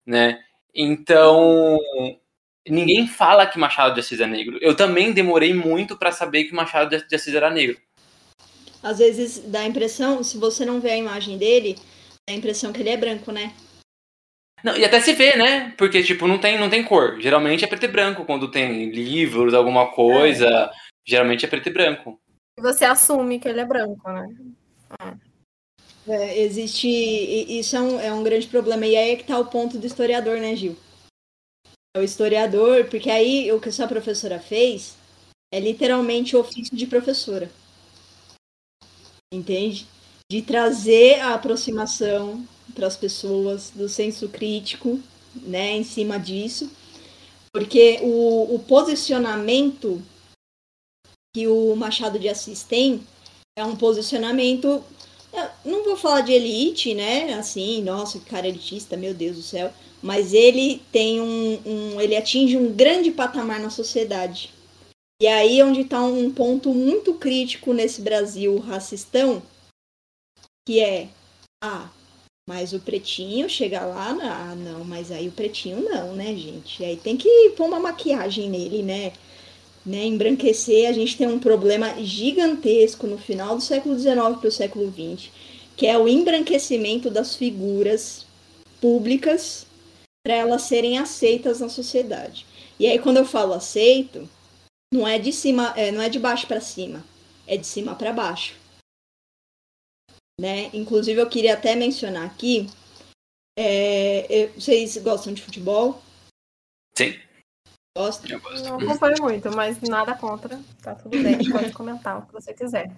né? 0.06 0.40
Então, 0.74 1.78
ninguém 2.68 3.06
fala 3.06 3.46
que 3.46 3.58
Machado 3.58 3.94
de 3.94 4.00
Assis 4.00 4.20
é 4.20 4.26
negro. 4.26 4.58
Eu 4.60 4.74
também 4.74 5.12
demorei 5.12 5.54
muito 5.54 5.96
para 5.96 6.10
saber 6.10 6.44
que 6.44 6.54
Machado 6.54 6.90
de 6.90 7.14
Assis 7.14 7.34
era 7.34 7.50
negro. 7.50 7.78
Às 8.82 8.98
vezes 8.98 9.38
dá 9.46 9.60
a 9.60 9.66
impressão, 9.66 10.22
se 10.22 10.36
você 10.36 10.64
não 10.64 10.80
vê 10.80 10.90
a 10.90 10.96
imagem 10.96 11.38
dele, 11.38 11.76
dá 12.28 12.34
a 12.34 12.36
impressão 12.36 12.72
que 12.72 12.80
ele 12.82 12.90
é 12.90 12.96
branco, 12.96 13.30
né? 13.30 13.52
Não, 14.64 14.76
e 14.76 14.84
até 14.84 14.98
se 15.00 15.12
vê, 15.12 15.36
né? 15.36 15.74
Porque, 15.76 16.02
tipo, 16.02 16.26
não 16.26 16.38
tem, 16.38 16.58
não 16.58 16.70
tem 16.70 16.82
cor. 16.82 17.20
Geralmente 17.20 17.64
é 17.64 17.68
preto 17.68 17.84
e 17.84 17.88
branco 17.88 18.24
quando 18.24 18.50
tem 18.50 18.90
livros, 18.90 19.52
alguma 19.52 19.88
coisa. 19.92 20.48
É 20.48 20.83
geralmente 21.06 21.44
é 21.44 21.48
preto 21.48 21.68
e 21.68 21.72
branco. 21.72 22.20
Você 22.58 22.84
assume 22.84 23.38
que 23.38 23.48
ele 23.48 23.60
é 23.60 23.64
branco, 23.64 24.10
né? 24.10 24.36
É. 26.08 26.12
é 26.12 26.42
existe. 26.42 26.88
Isso 26.88 27.76
é 27.76 27.80
um, 27.80 28.00
é 28.00 28.12
um 28.12 28.22
grande 28.22 28.46
problema. 28.46 28.86
E 28.86 28.96
aí 28.96 29.10
é 29.12 29.16
que 29.16 29.24
tá 29.24 29.38
o 29.38 29.46
ponto 29.46 29.78
do 29.78 29.86
historiador, 29.86 30.38
né, 30.38 30.54
Gil? 30.54 30.76
É 31.96 32.00
o 32.00 32.04
historiador, 32.04 32.86
porque 32.86 33.10
aí 33.10 33.52
o 33.52 33.60
que 33.60 33.70
sua 33.70 33.86
professora 33.86 34.38
fez 34.38 34.96
é 35.52 35.60
literalmente 35.60 36.36
o 36.36 36.40
ofício 36.40 36.76
de 36.76 36.86
professora. 36.86 37.50
Entende? 39.32 39.86
de 40.30 40.42
trazer 40.42 41.20
a 41.20 41.34
aproximação 41.34 42.44
para 42.74 42.86
as 42.86 42.96
pessoas 42.96 43.70
do 43.70 43.88
senso 43.88 44.28
crítico, 44.28 45.00
né, 45.34 45.76
em 45.76 45.84
cima 45.84 46.18
disso, 46.18 46.70
porque 47.52 48.00
o, 48.02 48.54
o 48.54 48.58
posicionamento 48.60 50.02
que 51.34 51.48
o 51.48 51.74
Machado 51.74 52.18
de 52.18 52.28
Assis 52.28 52.62
tem 52.62 53.04
é 53.58 53.64
um 53.64 53.74
posicionamento, 53.74 54.82
não 55.64 55.84
vou 55.84 55.96
falar 55.96 56.20
de 56.20 56.32
elite, 56.32 56.94
né, 56.94 57.34
assim, 57.34 57.82
nossa, 57.82 58.20
que 58.20 58.26
cara 58.26 58.46
elitista, 58.46 58.96
meu 58.96 59.12
Deus 59.12 59.36
do 59.36 59.42
céu, 59.42 59.72
mas 60.00 60.32
ele 60.32 60.80
tem 60.92 61.20
um, 61.20 61.60
um 61.66 62.00
ele 62.00 62.16
atinge 62.16 62.56
um 62.56 62.72
grande 62.72 63.10
patamar 63.10 63.58
na 63.58 63.70
sociedade. 63.70 64.54
E 65.20 65.26
aí 65.26 65.58
é 65.58 65.64
onde 65.64 65.80
está 65.80 66.02
um 66.02 66.32
ponto 66.32 66.72
muito 66.72 67.14
crítico 67.14 67.72
nesse 67.72 68.00
Brasil 68.00 68.58
racistão, 68.58 69.42
que 70.66 70.80
é, 70.80 71.08
ah, 71.62 71.90
mas 72.48 72.72
o 72.72 72.80
pretinho 72.80 73.48
chega 73.48 73.84
lá, 73.84 74.10
ah, 74.10 74.54
não, 74.54 74.84
mas 74.84 75.10
aí 75.10 75.28
o 75.28 75.32
pretinho 75.32 75.80
não, 75.80 76.14
né, 76.14 76.34
gente? 76.36 76.84
Aí 76.84 76.96
tem 76.96 77.16
que 77.16 77.50
pôr 77.56 77.66
uma 77.66 77.80
maquiagem 77.80 78.50
nele, 78.50 78.82
né? 78.82 79.12
Né? 79.84 80.04
Embranquecer, 80.04 80.88
a 80.88 80.92
gente 80.92 81.16
tem 81.16 81.26
um 81.26 81.38
problema 81.38 82.02
gigantesco 82.02 83.06
no 83.06 83.18
final 83.18 83.56
do 83.56 83.62
século 83.62 83.98
XIX 83.98 84.14
para 84.38 84.48
o 84.48 84.52
século 84.52 84.92
XX, 84.92 85.30
que 85.76 85.86
é 85.86 85.98
o 85.98 86.08
embranquecimento 86.08 87.10
das 87.10 87.36
figuras 87.36 88.26
públicas 88.80 89.66
para 90.24 90.36
elas 90.36 90.62
serem 90.62 90.98
aceitas 90.98 91.60
na 91.60 91.68
sociedade. 91.68 92.46
E 92.78 92.86
aí, 92.86 92.98
quando 92.98 93.18
eu 93.18 93.24
falo 93.24 93.52
aceito, 93.52 94.28
não 94.92 95.06
é 95.06 95.18
de 95.18 95.32
cima, 95.32 95.72
é, 95.76 95.90
não 95.90 96.00
é 96.00 96.08
de 96.08 96.18
baixo 96.18 96.46
para 96.46 96.60
cima, 96.60 97.04
é 97.46 97.56
de 97.56 97.66
cima 97.66 97.94
para 97.94 98.12
baixo 98.12 98.64
né? 100.38 100.70
Inclusive 100.72 101.20
eu 101.20 101.28
queria 101.28 101.54
até 101.54 101.74
mencionar 101.74 102.26
aqui, 102.26 102.68
é, 103.58 104.48
vocês 104.48 104.96
gostam 104.98 105.32
de 105.32 105.42
futebol? 105.42 106.02
Sim. 106.96 107.18
Gostam? 107.96 108.28
Eu 108.28 108.40
gosto. 108.40 108.64
Não 108.64 108.76
acompanho 108.76 109.22
muito, 109.22 109.54
mas 109.54 109.80
nada 109.82 110.16
contra. 110.16 110.60
Tá 110.82 110.96
tudo 110.96 111.16
bem, 111.22 111.38
pode 111.48 111.72
comentar 111.72 112.18
o 112.18 112.22
que 112.22 112.32
você 112.32 112.52
quiser. 112.52 112.90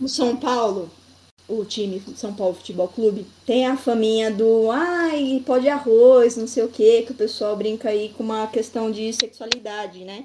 O 0.00 0.06
São 0.06 0.36
Paulo, 0.36 0.88
o 1.48 1.64
time 1.64 2.00
São 2.14 2.32
Paulo 2.32 2.54
Futebol 2.54 2.86
Clube, 2.86 3.26
tem 3.44 3.66
a 3.66 3.76
faminha 3.76 4.30
do 4.30 4.70
ai, 4.70 5.42
pode 5.44 5.68
arroz, 5.68 6.36
não 6.36 6.46
sei 6.46 6.62
o 6.62 6.68
que, 6.68 7.02
que 7.02 7.10
o 7.10 7.16
pessoal 7.16 7.56
brinca 7.56 7.88
aí 7.88 8.10
com 8.10 8.22
uma 8.22 8.46
questão 8.46 8.92
de 8.92 9.12
sexualidade, 9.12 10.04
né? 10.04 10.24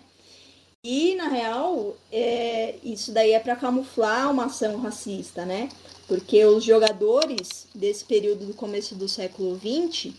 E, 0.83 1.15
na 1.15 1.27
real, 1.27 1.97
é, 2.11 2.75
isso 2.83 3.11
daí 3.11 3.31
é 3.31 3.39
para 3.39 3.55
camuflar 3.55 4.29
uma 4.29 4.45
ação 4.45 4.79
racista, 4.79 5.43
né? 5.43 5.69
Porque 6.07 6.45
os 6.45 6.63
jogadores 6.63 7.65
desse 7.73 8.05
período 8.05 8.45
do 8.45 8.53
começo 8.53 8.93
do 8.93 9.09
século 9.09 9.59
XX, 9.59 10.13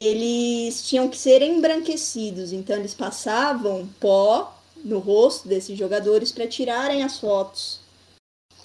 eles 0.00 0.86
tinham 0.86 1.08
que 1.08 1.16
ser 1.16 1.42
embranquecidos, 1.42 2.52
então 2.52 2.76
eles 2.76 2.94
passavam 2.94 3.88
pó 4.00 4.56
no 4.84 4.98
rosto 4.98 5.48
desses 5.48 5.76
jogadores 5.76 6.30
para 6.30 6.46
tirarem 6.46 7.02
as 7.02 7.18
fotos. 7.18 7.80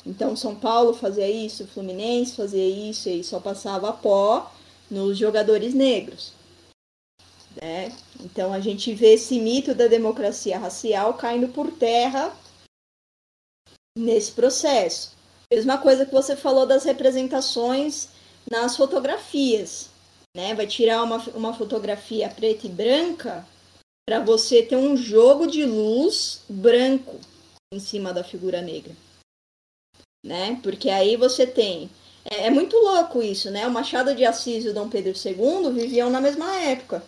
Então 0.06 0.36
São 0.36 0.56
Paulo 0.56 0.94
fazia 0.94 1.30
isso, 1.30 1.68
Fluminense 1.68 2.36
fazia 2.36 2.68
isso, 2.90 3.10
e 3.10 3.24
só 3.24 3.40
passava 3.40 3.92
pó 3.94 4.52
nos 4.90 5.18
jogadores 5.18 5.74
negros. 5.74 6.34
Né? 7.62 7.96
Então 8.20 8.54
a 8.54 8.60
gente 8.60 8.94
vê 8.94 9.14
esse 9.14 9.40
mito 9.40 9.74
da 9.74 9.88
democracia 9.88 10.60
racial 10.60 11.14
caindo 11.16 11.48
por 11.50 11.72
terra 11.72 12.36
nesse 13.98 14.32
processo. 14.32 15.14
Mesma 15.52 15.78
coisa 15.78 16.06
que 16.06 16.12
você 16.12 16.36
falou 16.36 16.66
das 16.66 16.84
representações 16.84 18.10
nas 18.50 18.76
fotografias. 18.76 19.93
Né? 20.36 20.56
Vai 20.56 20.68
tirar 20.68 21.04
uma, 21.04 21.18
uma 21.30 21.54
fotografia 21.54 22.30
preta 22.30 22.68
e 22.68 22.70
branca 22.70 23.46
para 24.08 24.20
você 24.20 24.64
ter 24.64 24.76
um 24.76 24.98
jogo 24.98 25.48
de 25.48 25.66
luz 25.66 26.42
branco 26.50 27.20
em 27.74 27.80
cima 27.80 28.14
da 28.14 28.24
figura 28.24 28.62
negra. 28.62 28.96
Né? 30.26 30.60
Porque 30.62 30.90
aí 30.90 31.16
você 31.16 31.46
tem. 31.46 31.90
É, 32.26 32.48
é 32.48 32.50
muito 32.50 32.78
louco 32.78 33.22
isso, 33.22 33.52
né? 33.52 33.68
O 33.68 33.72
Machado 33.72 34.16
de 34.16 34.26
Assis 34.26 34.66
e 34.66 34.70
o 34.70 34.74
Dom 34.74 34.90
Pedro 34.90 35.14
II 35.14 35.74
viviam 35.74 36.10
na 36.10 36.22
mesma 36.22 36.56
época. 36.62 37.04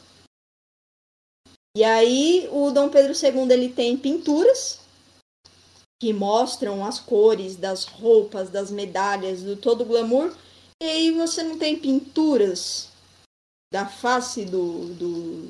E 1.75 1.83
aí 1.83 2.47
o 2.51 2.71
Dom 2.71 2.89
Pedro 2.89 3.13
II 3.13 3.51
ele 3.51 3.69
tem 3.69 3.97
pinturas 3.97 4.79
que 6.01 6.13
mostram 6.13 6.85
as 6.85 6.99
cores 6.99 7.55
das 7.55 7.85
roupas, 7.85 8.49
das 8.49 8.69
medalhas, 8.69 9.41
do 9.41 9.55
todo 9.55 9.81
o 9.81 9.85
glamour. 9.85 10.35
E 10.81 10.85
aí 10.85 11.11
você 11.11 11.43
não 11.43 11.57
tem 11.57 11.77
pinturas 11.77 12.89
da 13.71 13.85
face 13.85 14.45
do, 14.45 14.93
do, 14.93 15.41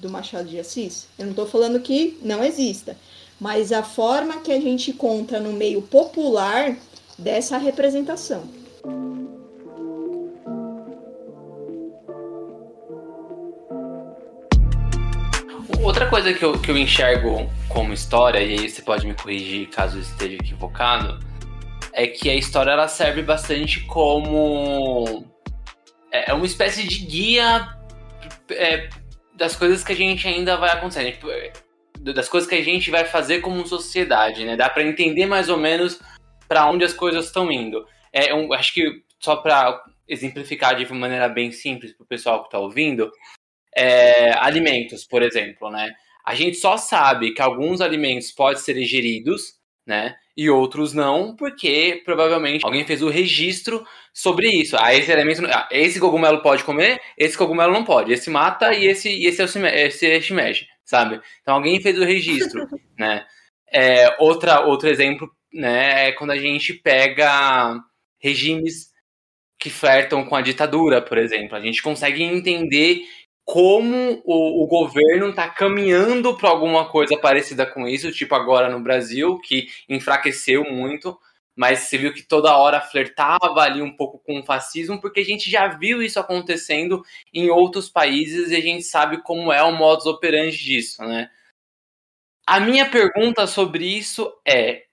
do 0.00 0.10
Machado 0.10 0.48
de 0.48 0.58
Assis. 0.58 1.08
Eu 1.18 1.26
não 1.26 1.32
estou 1.32 1.46
falando 1.46 1.80
que 1.80 2.18
não 2.22 2.42
exista, 2.42 2.96
mas 3.40 3.72
a 3.72 3.82
forma 3.82 4.38
que 4.38 4.52
a 4.52 4.60
gente 4.60 4.92
conta 4.92 5.40
no 5.40 5.52
meio 5.52 5.82
popular 5.82 6.76
dessa 7.18 7.58
representação. 7.58 8.48
Outra 15.82 16.08
coisa 16.08 16.32
que 16.32 16.42
eu, 16.42 16.58
que 16.58 16.70
eu 16.70 16.78
enxergo 16.78 17.50
como 17.68 17.92
história, 17.92 18.40
e 18.40 18.58
aí 18.58 18.70
você 18.70 18.80
pode 18.80 19.06
me 19.06 19.14
corrigir 19.14 19.68
caso 19.68 19.98
eu 19.98 20.02
esteja 20.02 20.36
equivocado, 20.36 21.20
é 21.92 22.06
que 22.06 22.30
a 22.30 22.34
história 22.34 22.70
ela 22.70 22.88
serve 22.88 23.22
bastante 23.22 23.80
como. 23.80 25.33
É, 26.14 26.30
é 26.30 26.32
uma 26.32 26.46
espécie 26.46 26.86
de 26.86 27.04
guia 27.04 27.68
é, 28.50 28.88
das 29.34 29.56
coisas 29.56 29.82
que 29.82 29.92
a 29.92 29.96
gente 29.96 30.28
ainda 30.28 30.56
vai 30.56 30.70
acontecer. 30.70 31.10
Tipo, 31.10 31.28
é, 31.28 31.52
das 31.98 32.28
coisas 32.28 32.48
que 32.48 32.54
a 32.54 32.62
gente 32.62 32.88
vai 32.88 33.04
fazer 33.04 33.40
como 33.40 33.66
sociedade, 33.66 34.44
né? 34.44 34.56
Dá 34.56 34.70
para 34.70 34.84
entender 34.84 35.26
mais 35.26 35.48
ou 35.48 35.56
menos 35.56 36.00
para 36.46 36.70
onde 36.70 36.84
as 36.84 36.92
coisas 36.92 37.26
estão 37.26 37.50
indo. 37.50 37.84
É, 38.12 38.30
eu 38.30 38.52
acho 38.52 38.72
que 38.72 39.02
só 39.18 39.36
para 39.36 39.82
exemplificar 40.06 40.76
de 40.76 40.92
maneira 40.92 41.28
bem 41.28 41.50
simples 41.50 41.92
para 41.92 42.04
o 42.04 42.06
pessoal 42.06 42.42
que 42.42 42.48
está 42.48 42.60
ouvindo, 42.60 43.10
é, 43.74 44.32
alimentos, 44.38 45.04
por 45.04 45.20
exemplo, 45.20 45.68
né? 45.68 45.92
A 46.24 46.34
gente 46.36 46.58
só 46.58 46.76
sabe 46.76 47.32
que 47.32 47.42
alguns 47.42 47.80
alimentos 47.80 48.30
podem 48.30 48.62
ser 48.62 48.76
ingeridos, 48.76 49.54
né? 49.84 50.14
E 50.36 50.48
outros 50.48 50.92
não, 50.92 51.34
porque 51.34 52.02
provavelmente 52.04 52.64
alguém 52.64 52.84
fez 52.84 53.02
o 53.02 53.08
registro 53.08 53.84
sobre 54.14 54.48
isso. 54.48 54.76
Ah, 54.78 54.94
esse 54.94 55.10
elemento, 55.10 55.44
ah, 55.46 55.68
esse 55.72 55.98
cogumelo 55.98 56.40
pode 56.40 56.62
comer, 56.62 57.00
esse 57.18 57.36
cogumelo 57.36 57.72
não 57.72 57.84
pode. 57.84 58.12
Esse 58.12 58.30
mata 58.30 58.72
e 58.72 58.86
esse 58.86 59.10
e 59.10 59.26
esse 59.26 59.42
é 59.42 59.86
esse 59.86 60.06
é 60.06 60.20
shimeji, 60.20 60.68
sabe? 60.84 61.20
Então 61.42 61.54
alguém 61.54 61.80
fez 61.80 61.98
o 61.98 62.04
registro, 62.04 62.66
né? 62.96 63.26
É, 63.72 64.14
outra, 64.20 64.60
outro 64.60 64.88
exemplo, 64.88 65.28
né, 65.52 66.08
é 66.08 66.12
quando 66.12 66.30
a 66.30 66.38
gente 66.38 66.72
pega 66.74 67.76
regimes 68.20 68.92
que 69.58 69.68
flertam 69.68 70.24
com 70.24 70.36
a 70.36 70.40
ditadura, 70.40 71.02
por 71.02 71.18
exemplo. 71.18 71.56
A 71.56 71.60
gente 71.60 71.82
consegue 71.82 72.22
entender 72.22 73.02
como 73.44 74.22
o, 74.24 74.64
o 74.64 74.66
governo 74.66 75.30
está 75.30 75.48
caminhando 75.48 76.36
para 76.36 76.48
alguma 76.50 76.88
coisa 76.88 77.16
parecida 77.18 77.66
com 77.66 77.86
isso, 77.88 78.12
tipo 78.12 78.34
agora 78.34 78.68
no 78.68 78.80
Brasil, 78.80 79.38
que 79.40 79.66
enfraqueceu 79.88 80.64
muito, 80.64 81.18
mas 81.56 81.80
você 81.80 81.98
viu 81.98 82.12
que 82.12 82.22
toda 82.22 82.56
hora 82.56 82.80
flertava 82.80 83.60
ali 83.60 83.80
um 83.80 83.94
pouco 83.94 84.18
com 84.18 84.40
o 84.40 84.44
fascismo, 84.44 85.00
porque 85.00 85.20
a 85.20 85.24
gente 85.24 85.50
já 85.50 85.68
viu 85.68 86.02
isso 86.02 86.18
acontecendo 86.18 87.02
em 87.32 87.50
outros 87.50 87.88
países 87.88 88.50
e 88.50 88.56
a 88.56 88.60
gente 88.60 88.82
sabe 88.82 89.22
como 89.22 89.52
é 89.52 89.62
o 89.62 89.72
modus 89.72 90.06
operandi 90.06 90.56
disso, 90.56 91.02
né? 91.02 91.30
A 92.46 92.60
minha 92.60 92.88
pergunta 92.90 93.46
sobre 93.46 93.86
isso 93.86 94.32
é: 94.46 94.84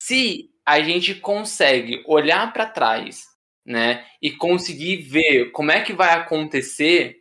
se 0.00 0.50
a 0.64 0.80
gente 0.80 1.14
consegue 1.16 2.02
olhar 2.06 2.52
para 2.52 2.66
trás, 2.66 3.26
né, 3.64 4.06
e 4.22 4.32
conseguir 4.32 4.98
ver 5.02 5.50
como 5.52 5.70
é 5.70 5.80
que 5.82 5.92
vai 5.92 6.14
acontecer 6.14 7.18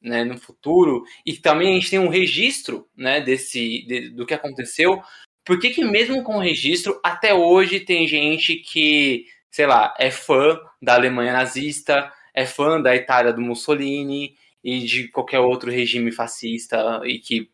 né, 0.00 0.24
no 0.24 0.38
futuro, 0.38 1.04
e 1.24 1.34
também 1.34 1.72
a 1.72 1.74
gente 1.74 1.90
tem 1.90 1.98
um 1.98 2.08
registro 2.08 2.88
né, 2.96 3.20
desse, 3.20 3.84
de, 3.86 4.10
do 4.10 4.26
que 4.26 4.34
aconteceu, 4.34 5.02
por 5.44 5.58
que, 5.58 5.70
que 5.70 5.84
mesmo 5.84 6.22
com 6.22 6.36
o 6.36 6.40
registro, 6.40 7.00
até 7.02 7.34
hoje 7.34 7.80
tem 7.80 8.06
gente 8.06 8.56
que, 8.56 9.26
sei 9.50 9.66
lá, 9.66 9.94
é 9.98 10.10
fã 10.10 10.58
da 10.80 10.94
Alemanha 10.94 11.32
nazista, 11.32 12.12
é 12.34 12.46
fã 12.46 12.80
da 12.80 12.94
Itália 12.94 13.32
do 13.32 13.40
Mussolini 13.40 14.36
e 14.62 14.80
de 14.80 15.08
qualquer 15.08 15.40
outro 15.40 15.70
regime 15.70 16.12
fascista 16.12 17.00
e 17.04 17.18
que 17.18 17.50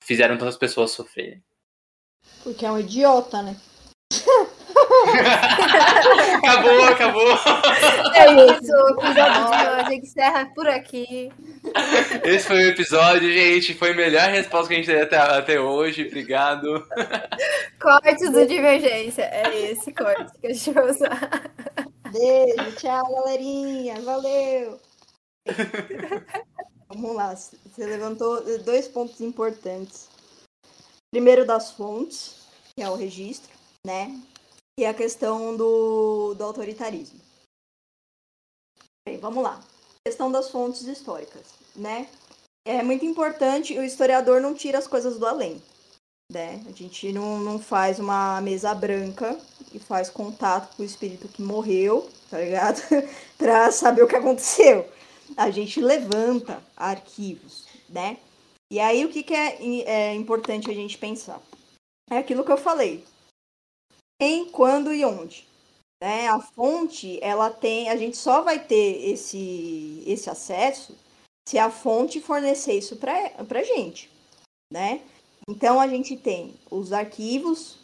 fizeram 0.00 0.36
tantas 0.36 0.56
pessoas 0.56 0.90
sofrerem? 0.90 1.42
Porque 2.42 2.66
é 2.66 2.70
um 2.70 2.78
idiota, 2.78 3.42
né? 3.42 3.56
acabou, 6.42 6.84
acabou. 6.84 7.32
É 8.14 8.32
isso, 8.52 8.72
o 8.72 8.88
episódio 8.90 9.50
de 9.50 9.68
hoje 9.68 9.94
encerra 9.96 10.46
por 10.54 10.68
aqui. 10.68 11.30
Esse 12.24 12.46
foi 12.46 12.56
o 12.56 12.68
episódio, 12.68 13.32
gente. 13.32 13.74
Foi 13.74 13.90
a 13.90 13.94
melhor 13.94 14.28
resposta 14.30 14.68
que 14.68 14.74
a 14.74 14.76
gente 14.76 14.86
teve 14.86 15.02
até, 15.02 15.16
até 15.16 15.60
hoje. 15.60 16.06
Obrigado. 16.06 16.86
Cortes 17.80 18.30
do 18.32 18.46
Divergência. 18.46 19.22
É 19.22 19.70
esse 19.70 19.92
corte 19.92 20.32
que 20.40 20.46
a 20.46 20.52
gente 20.52 20.72
vai 20.72 20.90
usar. 20.90 21.52
Beijo, 22.12 22.76
tchau, 22.76 23.10
galerinha. 23.12 24.00
Valeu. 24.00 24.80
Vamos 26.92 27.14
lá, 27.14 27.36
você 27.36 27.86
levantou 27.86 28.42
dois 28.64 28.88
pontos 28.88 29.20
importantes. 29.20 30.08
Primeiro 31.12 31.46
das 31.46 31.70
fontes, 31.70 32.46
que 32.74 32.82
é 32.82 32.90
o 32.90 32.96
registro, 32.96 33.56
né? 33.86 34.20
E 34.76 34.84
a 34.84 34.92
questão 34.92 35.56
do, 35.56 36.34
do 36.34 36.42
autoritarismo. 36.42 37.20
Bem, 39.06 39.18
vamos 39.18 39.44
lá. 39.44 39.60
Questão 40.04 40.32
das 40.32 40.50
fontes 40.50 40.82
históricas, 40.82 41.54
né? 41.74 42.08
É 42.64 42.82
muito 42.82 43.04
importante, 43.04 43.78
o 43.78 43.82
historiador 43.82 44.40
não 44.40 44.54
tira 44.54 44.78
as 44.78 44.86
coisas 44.86 45.18
do 45.18 45.26
além, 45.26 45.62
né? 46.30 46.62
A 46.68 46.72
gente 46.72 47.10
não, 47.12 47.38
não 47.40 47.58
faz 47.58 47.98
uma 47.98 48.40
mesa 48.40 48.74
branca 48.74 49.38
e 49.72 49.78
faz 49.78 50.10
contato 50.10 50.76
com 50.76 50.82
o 50.82 50.86
espírito 50.86 51.28
que 51.28 51.42
morreu, 51.42 52.08
tá 52.28 52.38
ligado? 52.38 52.80
para 53.38 53.72
saber 53.72 54.02
o 54.02 54.08
que 54.08 54.16
aconteceu. 54.16 54.86
A 55.36 55.50
gente 55.50 55.80
levanta 55.80 56.62
arquivos, 56.76 57.66
né? 57.88 58.18
E 58.70 58.78
aí 58.78 59.04
o 59.04 59.08
que, 59.08 59.22
que 59.22 59.34
é, 59.34 59.58
é 59.86 60.14
importante 60.14 60.70
a 60.70 60.74
gente 60.74 60.98
pensar? 60.98 61.40
É 62.10 62.18
aquilo 62.18 62.44
que 62.44 62.52
eu 62.52 62.58
falei. 62.58 63.04
Quem, 64.20 64.50
quando 64.50 64.92
e 64.92 65.04
onde. 65.04 65.48
Né? 66.02 66.28
A 66.28 66.40
fonte, 66.40 67.18
ela 67.22 67.50
tem. 67.50 67.88
A 67.88 67.96
gente 67.96 68.16
só 68.16 68.42
vai 68.42 68.58
ter 68.58 69.10
esse, 69.10 70.02
esse 70.06 70.28
acesso 70.28 70.96
se 71.48 71.58
a 71.58 71.70
fonte 71.70 72.20
fornecer 72.20 72.74
isso 72.74 72.96
para 72.96 73.14
a 73.38 73.62
gente. 73.62 74.10
Né? 74.72 75.00
Então 75.48 75.80
a 75.80 75.88
gente 75.88 76.16
tem 76.16 76.54
os 76.70 76.92
arquivos, 76.92 77.78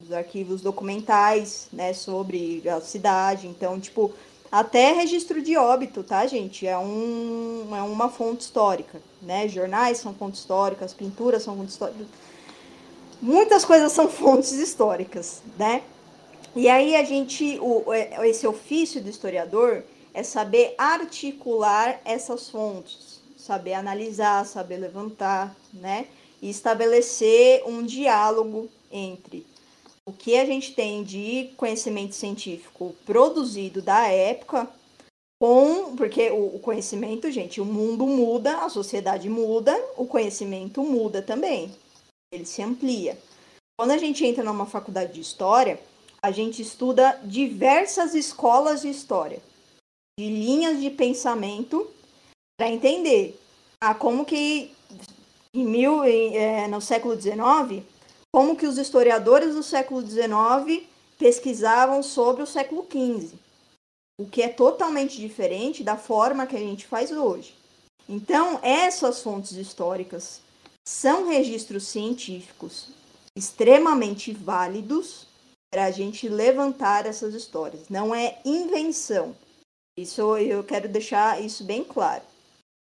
os 0.00 0.12
arquivos 0.12 0.60
documentais, 0.60 1.68
né, 1.72 1.92
sobre 1.92 2.62
a 2.68 2.80
cidade. 2.80 3.48
Então, 3.48 3.80
tipo, 3.80 4.14
até 4.50 4.92
registro 4.92 5.40
de 5.40 5.56
óbito, 5.56 6.02
tá, 6.02 6.26
gente? 6.26 6.66
É, 6.66 6.76
um, 6.76 7.74
é 7.74 7.82
uma 7.82 8.08
fonte 8.08 8.42
histórica, 8.42 9.00
né? 9.22 9.46
Jornais 9.48 9.98
são 9.98 10.12
fontes 10.12 10.40
históricas, 10.40 10.92
pinturas 10.92 11.42
são 11.42 11.56
fontes 11.56 11.74
históricas. 11.74 12.06
Muitas 13.22 13.64
coisas 13.64 13.92
são 13.92 14.06
fontes 14.10 14.52
históricas, 14.52 15.42
né? 15.58 15.82
E 16.56 16.68
aí 16.68 16.96
a 16.96 17.04
gente, 17.04 17.58
o, 17.60 17.92
é, 17.92 18.28
esse 18.28 18.44
ofício 18.46 19.00
do 19.00 19.08
historiador 19.08 19.84
é 20.12 20.22
saber 20.22 20.74
articular 20.76 22.00
essas 22.04 22.48
fontes, 22.48 23.20
saber 23.36 23.74
analisar, 23.74 24.44
saber 24.46 24.78
levantar, 24.78 25.54
né? 25.72 26.06
E 26.42 26.48
estabelecer 26.48 27.62
um 27.66 27.84
diálogo 27.84 28.68
entre 28.90 29.46
o 30.06 30.12
que 30.12 30.36
a 30.36 30.44
gente 30.44 30.74
tem 30.74 31.04
de 31.04 31.50
conhecimento 31.56 32.14
científico 32.14 32.94
produzido 33.06 33.80
da 33.80 34.08
época 34.08 34.68
com 35.40 35.96
porque 35.96 36.30
o, 36.30 36.58
conhecimento, 36.58 37.30
gente, 37.30 37.60
o 37.60 37.64
mundo 37.64 38.06
muda, 38.06 38.58
a 38.58 38.68
sociedade 38.68 39.28
muda, 39.28 39.74
o 39.96 40.06
conhecimento 40.06 40.82
muda 40.82 41.22
também. 41.22 41.74
Ele 42.30 42.44
se 42.44 42.62
amplia. 42.62 43.18
Quando 43.78 43.92
a 43.92 43.98
gente 43.98 44.24
entra 44.24 44.44
numa 44.44 44.66
faculdade 44.66 45.14
de 45.14 45.20
história, 45.20 45.80
a 46.22 46.30
gente 46.30 46.60
estuda 46.60 47.18
diversas 47.24 48.14
escolas 48.14 48.82
de 48.82 48.90
história, 48.90 49.40
de 50.20 50.28
linhas 50.28 50.78
de 50.78 50.90
pensamento 50.90 51.88
para 52.58 52.68
entender 52.68 53.40
a 53.80 53.94
como 53.94 54.26
que 54.26 54.70
em 55.54 55.64
mil, 55.64 56.04
em, 56.04 56.36
é, 56.36 56.68
no 56.68 56.78
século 56.78 57.18
XIX 57.18 57.82
como 58.30 58.54
que 58.54 58.66
os 58.66 58.76
historiadores 58.76 59.54
do 59.54 59.62
século 59.62 60.06
XIX 60.06 60.86
pesquisavam 61.18 62.02
sobre 62.02 62.42
o 62.42 62.46
século 62.46 62.86
XV, 62.86 63.32
o 64.20 64.26
que 64.26 64.42
é 64.42 64.48
totalmente 64.48 65.18
diferente 65.18 65.82
da 65.82 65.96
forma 65.96 66.46
que 66.46 66.54
a 66.54 66.60
gente 66.60 66.86
faz 66.86 67.10
hoje. 67.10 67.54
Então, 68.06 68.60
essas 68.62 69.22
fontes 69.22 69.52
históricas 69.52 70.42
são 70.86 71.28
registros 71.28 71.84
científicos 71.84 72.88
extremamente 73.34 74.32
válidos 74.32 75.26
para 75.72 75.86
a 75.86 75.90
gente 75.90 76.28
levantar 76.28 77.06
essas 77.06 77.32
histórias. 77.32 77.88
Não 77.88 78.14
é 78.14 78.38
invenção. 78.44 79.34
Isso 80.02 80.36
eu 80.36 80.64
quero 80.64 80.88
deixar 80.88 81.42
isso 81.42 81.64
bem 81.64 81.84
claro. 81.84 82.24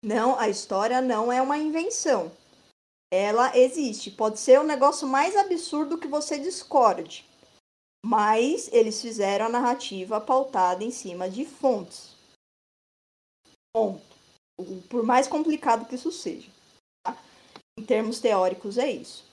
Não, 0.03 0.39
a 0.39 0.49
história 0.49 1.01
não 1.01 1.33
é 1.33 1.41
uma 1.41 1.57
invenção 1.57 2.31
ela 3.15 3.57
existe. 3.57 4.11
Pode 4.11 4.41
ser 4.41 4.59
o 4.59 4.65
negócio 4.65 5.07
mais 5.07 5.37
absurdo 5.37 5.99
que 5.99 6.09
você 6.09 6.37
discorde, 6.37 7.25
mas 8.05 8.69
eles 8.73 9.01
fizeram 9.01 9.47
a 9.47 9.49
narrativa 9.49 10.21
pautada 10.21 10.83
em 10.83 10.91
cima 10.91 11.31
de 11.31 11.45
fontes. 11.45 12.13
Ponto. 13.73 14.03
Por 14.89 15.05
mais 15.05 15.29
complicado 15.29 15.87
que 15.87 15.95
isso 15.95 16.11
seja. 16.11 16.51
Tá? 17.05 17.17
Em 17.79 17.85
termos 17.85 18.19
teóricos, 18.19 18.79
é 18.79 18.91
isso. 18.91 19.25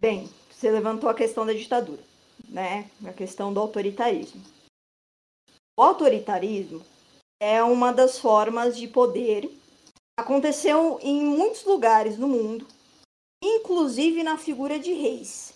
Bem, 0.00 0.28
você 0.50 0.70
levantou 0.70 1.08
a 1.08 1.14
questão 1.14 1.46
da 1.46 1.52
ditadura, 1.52 2.02
né? 2.48 2.90
A 3.04 3.12
questão 3.12 3.54
do 3.54 3.60
autoritarismo. 3.60 4.42
O 5.76 5.82
autoritarismo 5.82 6.84
é 7.40 7.62
uma 7.62 7.92
das 7.92 8.18
formas 8.18 8.76
de 8.76 8.86
poder 8.88 9.50
Aconteceu 10.16 11.00
em 11.02 11.24
muitos 11.24 11.64
lugares 11.64 12.16
do 12.16 12.28
mundo, 12.28 12.68
inclusive 13.42 14.22
na 14.22 14.38
figura 14.38 14.78
de 14.78 14.92
reis. 14.92 15.52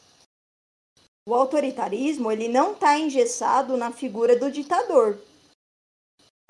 O 1.28 1.32
autoritarismo 1.32 2.32
ele 2.32 2.48
não 2.48 2.72
está 2.72 2.98
engessado 2.98 3.76
na 3.76 3.92
figura 3.92 4.36
do 4.36 4.50
ditador. 4.50 5.16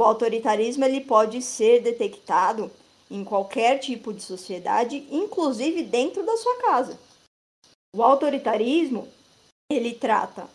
O 0.01 0.05
autoritarismo 0.05 0.87
ele 0.87 1.03
pode 1.03 1.43
ser 1.43 1.83
detectado 1.83 2.71
em 3.11 3.23
qualquer 3.23 3.79
tipo 3.79 4.11
de 4.11 4.23
sociedade, 4.23 5.07
inclusive 5.11 5.83
dentro 5.83 6.25
da 6.25 6.37
sua 6.39 6.63
casa. 6.63 6.99
O 7.95 8.03
autoritarismo 8.03 9.07
ele 9.71 9.93
trata 9.93 10.49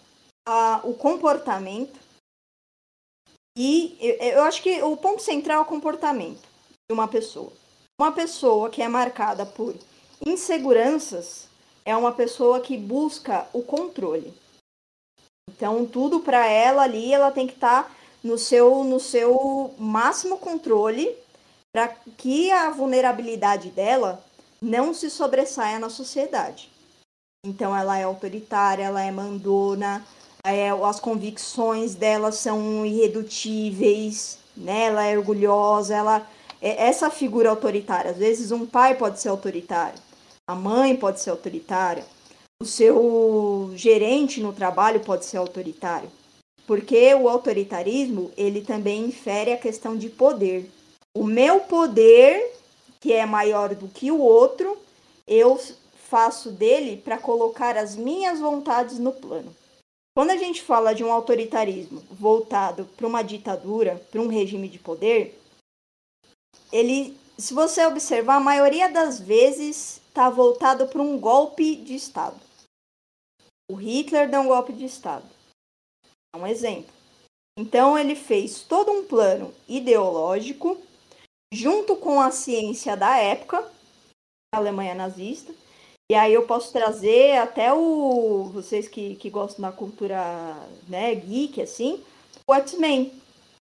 a, 0.47 0.81
o 0.83 0.95
comportamento 0.95 1.99
e 3.55 3.97
eu, 4.19 4.43
acho 4.43 4.61
que 4.63 4.81
o 4.81 4.97
ponto 4.97 5.21
central 5.21 5.59
é 5.59 5.61
o 5.61 5.65
comportamento 5.65 6.41
de 6.89 6.93
uma 6.93 7.07
pessoa. 7.07 7.51
Uma 7.99 8.11
pessoa 8.11 8.69
que 8.69 8.81
é 8.81 8.87
marcada 8.87 9.45
por 9.45 9.75
inseguranças 10.25 11.47
é 11.85 11.95
uma 11.95 12.11
pessoa 12.11 12.59
que 12.59 12.77
busca 12.77 13.47
o 13.53 13.61
controle. 13.61 14.33
Então, 15.49 15.85
tudo 15.85 16.21
para 16.21 16.47
ela 16.47 16.83
ali, 16.83 17.13
ela 17.13 17.31
tem 17.31 17.45
que 17.45 17.53
estar 17.53 17.83
tá 17.83 17.91
no 18.23 18.37
seu 18.37 18.83
no 18.83 18.99
seu 18.99 19.73
máximo 19.77 20.37
controle 20.37 21.15
para 21.71 21.89
que 22.17 22.51
a 22.51 22.69
vulnerabilidade 22.69 23.69
dela 23.69 24.23
não 24.61 24.93
se 24.93 25.09
sobressaia 25.09 25.77
na 25.77 25.89
sociedade. 25.89 26.71
Então, 27.45 27.75
ela 27.75 27.99
é 27.99 28.03
autoritária, 28.03 28.85
ela 28.85 29.03
é 29.03 29.11
mandona, 29.11 30.05
é, 30.45 30.69
as 30.69 30.99
convicções 30.99 31.95
dela 31.95 32.31
são 32.31 32.85
irredutíveis, 32.85 34.37
né? 34.55 34.85
ela 34.85 35.05
é 35.05 35.17
orgulhosa, 35.17 35.95
ela 35.95 36.27
é 36.61 36.87
essa 36.87 37.09
figura 37.09 37.49
autoritária. 37.49 38.11
Às 38.11 38.17
vezes 38.17 38.51
um 38.51 38.65
pai 38.65 38.95
pode 38.95 39.19
ser 39.19 39.29
autoritário, 39.29 39.99
a 40.47 40.53
mãe 40.53 40.95
pode 40.95 41.21
ser 41.21 41.29
autoritária, 41.29 42.05
o 42.61 42.65
seu 42.65 43.71
gerente 43.75 44.41
no 44.41 44.51
trabalho 44.51 44.99
pode 44.99 45.25
ser 45.25 45.37
autoritário. 45.37 46.11
Porque 46.65 47.13
o 47.13 47.27
autoritarismo, 47.27 48.31
ele 48.37 48.61
também 48.61 49.05
infere 49.05 49.51
a 49.51 49.57
questão 49.57 49.97
de 49.97 50.09
poder. 50.09 50.69
O 51.13 51.25
meu 51.25 51.59
poder, 51.59 52.53
que 53.01 53.11
é 53.11 53.25
maior 53.25 53.75
do 53.75 53.89
que 53.89 54.09
o 54.09 54.19
outro, 54.19 54.77
eu 55.27 55.59
faço 56.09 56.51
dele 56.51 56.95
para 56.95 57.17
colocar 57.17 57.75
as 57.75 57.97
minhas 57.97 58.39
vontades 58.39 58.97
no 58.97 59.11
plano. 59.11 59.53
Quando 60.15 60.29
a 60.29 60.37
gente 60.37 60.61
fala 60.61 60.93
de 60.93 61.03
um 61.03 61.11
autoritarismo 61.11 61.99
voltado 62.11 62.85
para 62.95 63.07
uma 63.07 63.23
ditadura, 63.23 63.97
para 64.11 64.21
um 64.21 64.27
regime 64.27 64.69
de 64.69 64.77
poder, 64.77 65.39
ele, 66.71 67.17
se 67.37 67.53
você 67.53 67.83
observar, 67.85 68.35
a 68.35 68.39
maioria 68.39 68.91
das 68.91 69.19
vezes 69.19 69.99
está 70.07 70.29
voltado 70.29 70.87
para 70.87 71.01
um 71.01 71.19
golpe 71.19 71.75
de 71.75 71.95
Estado. 71.95 72.39
O 73.71 73.75
Hitler 73.75 74.29
deu 74.29 74.41
um 74.41 74.47
golpe 74.47 74.71
de 74.71 74.85
Estado. 74.85 75.27
É 76.35 76.37
um 76.37 76.45
exemplo. 76.45 76.93
Então 77.57 77.97
ele 77.97 78.15
fez 78.15 78.61
todo 78.61 78.91
um 78.91 79.07
plano 79.07 79.53
ideológico 79.67 80.79
junto 81.51 81.95
com 81.95 82.19
a 82.19 82.31
ciência 82.31 82.97
da 82.97 83.17
época, 83.17 83.71
a 84.53 84.57
Alemanha 84.57 84.93
nazista. 84.93 85.53
E 86.11 86.15
aí 86.15 86.33
eu 86.33 86.43
posso 86.43 86.71
trazer 86.71 87.37
até 87.37 87.73
o 87.73 88.49
vocês 88.53 88.87
que, 88.87 89.15
que 89.15 89.29
gostam 89.29 89.61
da 89.61 89.71
cultura 89.71 90.55
né, 90.87 91.15
geek 91.15 91.61
assim, 91.61 92.01
o 92.45 92.53
X-Men. 92.53 93.11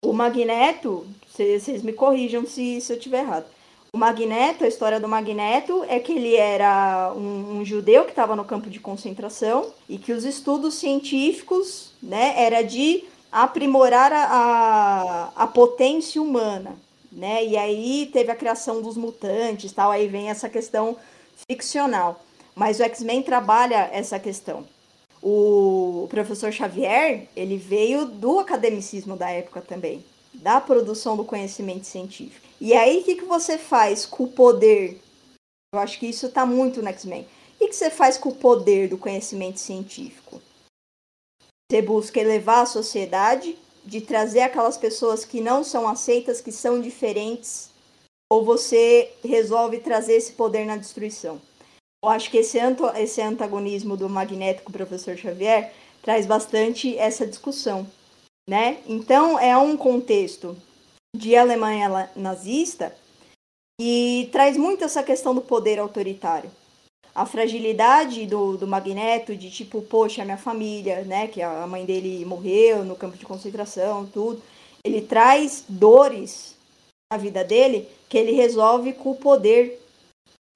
O 0.03 0.13
Magneto, 0.13 1.07
vocês 1.28 1.82
me 1.82 1.93
corrijam 1.93 2.45
se, 2.45 2.82
se 2.82 2.93
eu 2.93 2.97
estiver 2.97 3.19
errado. 3.19 3.45
O 3.93 3.97
Magneto, 3.97 4.65
a 4.65 4.67
história 4.67 4.99
do 4.99 5.07
Magneto 5.07 5.86
é 5.88 5.99
que 5.99 6.11
ele 6.11 6.36
era 6.36 7.13
um, 7.15 7.59
um 7.59 7.65
judeu 7.65 8.03
que 8.03 8.09
estava 8.09 8.36
no 8.36 8.43
campo 8.43 8.69
de 8.69 8.80
concentração 8.80 9.71
e 9.88 9.97
que 9.97 10.11
os 10.11 10.26
estudos 10.26 10.76
científicos, 10.76 11.93
né, 12.03 12.34
era 12.38 12.61
de 12.61 13.05
aprimorar 13.32 14.11
a, 14.11 14.26
a, 14.26 15.43
a 15.43 15.47
potência 15.47 16.21
humana, 16.21 16.76
né? 17.11 17.45
E 17.45 17.55
aí 17.57 18.09
teve 18.11 18.32
a 18.32 18.36
criação 18.36 18.82
dos 18.82 18.97
mutantes, 18.97 19.71
tal, 19.71 19.91
aí 19.91 20.07
vem 20.07 20.30
essa 20.30 20.49
questão 20.49 20.97
ficcional. 21.49 22.23
Mas 22.55 22.79
o 22.79 22.83
X-Men 22.83 23.23
trabalha 23.23 23.89
essa 23.91 24.19
questão. 24.19 24.65
O 25.21 26.07
professor 26.09 26.51
Xavier, 26.51 27.27
ele 27.36 27.57
veio 27.57 28.05
do 28.05 28.39
academicismo 28.39 29.17
da 29.17 29.29
época 29.29 29.61
também, 29.61 30.05
da 30.33 30.61
produção 30.61 31.17
do 31.17 31.25
conhecimento 31.25 31.86
científico. 31.86 32.45
E 32.61 32.73
aí, 32.73 32.99
o 32.99 33.03
que, 33.03 33.15
que 33.15 33.25
você 33.25 33.57
faz 33.57 34.05
com 34.05 34.25
o 34.25 34.31
poder? 34.31 35.01
Eu 35.73 35.79
acho 35.79 35.99
que 35.99 36.07
isso 36.07 36.27
está 36.27 36.45
muito 36.45 36.81
no 36.81 36.89
X-Men. 36.89 37.23
O 37.23 37.57
que, 37.57 37.67
que 37.67 37.75
você 37.75 37.89
faz 37.89 38.17
com 38.17 38.29
o 38.29 38.36
poder 38.36 38.88
do 38.88 38.97
conhecimento 38.97 39.59
científico? 39.59 40.41
Você 41.69 41.81
busca 41.81 42.19
elevar 42.19 42.61
a 42.61 42.67
sociedade, 42.67 43.57
de 43.86 44.01
trazer 44.01 44.41
aquelas 44.41 44.77
pessoas 44.77 45.23
que 45.23 45.39
não 45.39 45.63
são 45.63 45.88
aceitas, 45.88 46.41
que 46.41 46.51
são 46.51 46.81
diferentes, 46.81 47.69
ou 48.32 48.43
você 48.43 49.11
resolve 49.23 49.80
trazer 49.80 50.13
esse 50.13 50.34
poder 50.34 50.65
na 50.65 50.78
destruição? 50.78 51.41
Eu 52.03 52.09
acho 52.09 52.30
que 52.30 52.38
esse, 52.38 52.57
esse 52.97 53.21
antagonismo 53.21 53.97
do 53.97 54.07
Magneto 54.07 54.63
com 54.63 54.69
o 54.69 54.73
professor 54.73 55.17
Xavier 55.17 55.73
traz 56.01 56.26
bastante 56.26 56.95
essa 56.97 57.26
discussão, 57.26 57.88
né? 58.47 58.78
Então, 58.86 59.39
é 59.39 59.57
um 59.57 59.76
contexto 59.76 60.55
de 61.15 61.36
Alemanha 61.36 62.09
nazista 62.15 62.95
e 63.82 64.30
traz 64.32 64.55
muito 64.55 64.84
essa 64.84 65.01
questão 65.01 65.34
do 65.34 65.41
poder 65.41 65.80
autoritário. 65.80 66.51
A 67.13 67.26
fragilidade 67.26 68.26
do, 68.26 68.57
do 68.57 68.67
Magneto, 68.67 69.36
de 69.36 69.49
tipo, 69.49 69.82
poxa, 69.82 70.26
minha 70.26 70.38
família, 70.38 71.03
né? 71.03 71.28
Que 71.28 71.41
a 71.41 71.65
mãe 71.65 71.86
dele 71.86 72.23
morreu 72.26 72.84
no 72.84 72.95
campo 72.95 73.17
de 73.17 73.26
concentração, 73.26 74.05
tudo. 74.05 74.41
Ele 74.84 75.01
traz 75.01 75.63
dores 75.67 76.54
na 77.11 77.17
vida 77.17 77.43
dele 77.43 77.87
que 78.09 78.17
ele 78.17 78.31
resolve 78.31 78.93
com 78.93 79.11
o 79.11 79.15
poder 79.15 79.81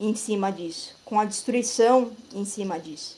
em 0.01 0.15
cima 0.15 0.51
disso, 0.51 0.95
com 1.05 1.19
a 1.19 1.25
destruição 1.25 2.11
em 2.33 2.45
cima 2.45 2.79
disso. 2.79 3.17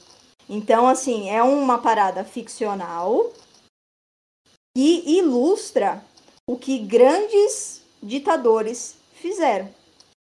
Então, 0.49 0.87
assim, 0.87 1.29
é 1.29 1.41
uma 1.41 1.77
parada 1.77 2.23
ficcional 2.23 3.31
que 4.75 5.03
ilustra 5.17 6.03
o 6.49 6.57
que 6.57 6.79
grandes 6.79 7.81
ditadores 8.01 8.95
fizeram. 9.13 9.69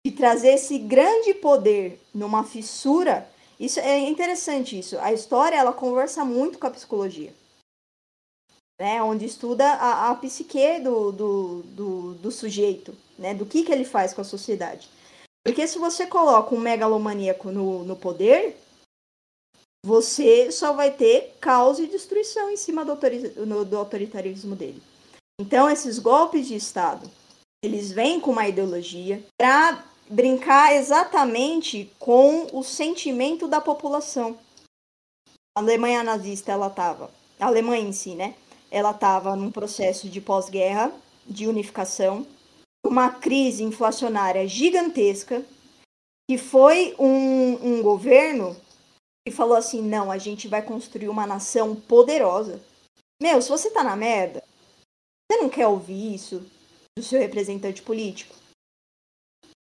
De 0.05 0.11
trazer 0.11 0.49
esse 0.49 0.77
grande 0.77 1.33
poder 1.33 1.99
numa 2.13 2.43
fissura. 2.43 3.27
Isso 3.59 3.79
é 3.79 3.97
interessante 3.97 4.77
isso. 4.77 4.99
A 4.99 5.11
história 5.11 5.55
ela 5.55 5.73
conversa 5.73 6.23
muito 6.23 6.59
com 6.59 6.67
a 6.67 6.71
psicologia. 6.71 7.33
Né, 8.79 9.01
onde 9.01 9.25
estuda 9.25 9.65
a, 9.65 10.09
a 10.09 10.15
psique 10.15 10.79
do, 10.79 11.11
do, 11.11 11.63
do, 11.63 12.13
do 12.15 12.31
sujeito, 12.31 12.93
né, 13.17 13.33
do 13.33 13.45
que, 13.45 13.63
que 13.63 13.71
ele 13.71 13.85
faz 13.85 14.13
com 14.13 14.19
a 14.19 14.25
sociedade. 14.25 14.89
Porque 15.45 15.65
se 15.65 15.79
você 15.79 16.05
coloca 16.05 16.53
um 16.53 16.59
megalomaníaco 16.59 17.51
no, 17.51 17.85
no 17.85 17.95
poder, 17.95 18.57
você 19.85 20.51
só 20.51 20.73
vai 20.73 20.91
ter 20.91 21.37
caos 21.39 21.77
e 21.77 21.85
destruição 21.85 22.49
em 22.49 22.57
cima 22.57 22.83
do, 22.83 22.91
autori 22.91 23.19
no, 23.37 23.63
do 23.63 23.77
autoritarismo 23.77 24.55
dele. 24.55 24.81
Então, 25.39 25.69
esses 25.69 25.99
golpes 25.99 26.47
de 26.47 26.55
Estado, 26.55 27.09
eles 27.63 27.91
vêm 27.91 28.19
com 28.19 28.31
uma 28.31 28.47
ideologia 28.47 29.23
para 29.37 29.85
brincar 30.09 30.73
exatamente 30.75 31.91
com 31.99 32.47
o 32.51 32.63
sentimento 32.63 33.47
da 33.47 33.61
população. 33.61 34.37
A 35.55 35.61
Alemanha 35.61 36.03
nazista, 36.03 36.51
ela 36.51 36.67
estava, 36.67 37.11
a 37.39 37.45
Alemanha 37.45 37.87
em 37.87 37.93
si, 37.93 38.15
né? 38.15 38.33
Ela 38.71 38.91
estava 38.91 39.35
num 39.35 39.51
processo 39.51 40.09
de 40.09 40.19
pós-guerra, 40.19 40.91
de 41.25 41.47
unificação, 41.47 42.25
uma 42.85 43.09
crise 43.09 43.63
inflacionária 43.63 44.47
gigantesca, 44.47 45.43
que 46.29 46.37
foi 46.37 46.95
um, 46.99 47.77
um 47.77 47.81
governo 47.81 48.55
que 49.27 49.33
falou 49.33 49.55
assim: 49.55 49.81
não, 49.81 50.11
a 50.11 50.17
gente 50.17 50.47
vai 50.47 50.61
construir 50.61 51.09
uma 51.09 51.25
nação 51.25 51.75
poderosa. 51.75 52.61
Meu, 53.21 53.41
se 53.41 53.49
você 53.49 53.71
tá 53.71 53.83
na 53.83 53.95
merda, 53.95 54.43
você 55.29 55.41
não 55.41 55.49
quer 55.49 55.67
ouvir 55.67 56.13
isso 56.13 56.45
do 56.97 57.03
seu 57.03 57.19
representante 57.19 57.81
político? 57.81 58.35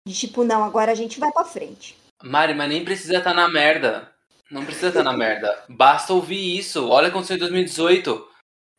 De 0.06 0.14
tipo, 0.14 0.44
não, 0.44 0.62
agora 0.64 0.92
a 0.92 0.94
gente 0.94 1.18
vai 1.18 1.32
pra 1.32 1.44
frente. 1.44 1.96
Mari, 2.22 2.54
mas 2.54 2.68
nem 2.68 2.84
precisa 2.84 3.18
estar 3.18 3.30
tá 3.30 3.36
na 3.36 3.48
merda. 3.48 4.12
Não 4.50 4.64
precisa 4.64 4.88
estar 4.88 5.04
tá 5.04 5.10
na 5.10 5.16
merda. 5.16 5.64
Basta 5.68 6.12
ouvir 6.12 6.58
isso. 6.58 6.88
Olha 6.88 7.08
o 7.08 7.10
que 7.10 7.16
aconteceu 7.16 7.36
em 7.36 7.40
2018. 7.40 8.28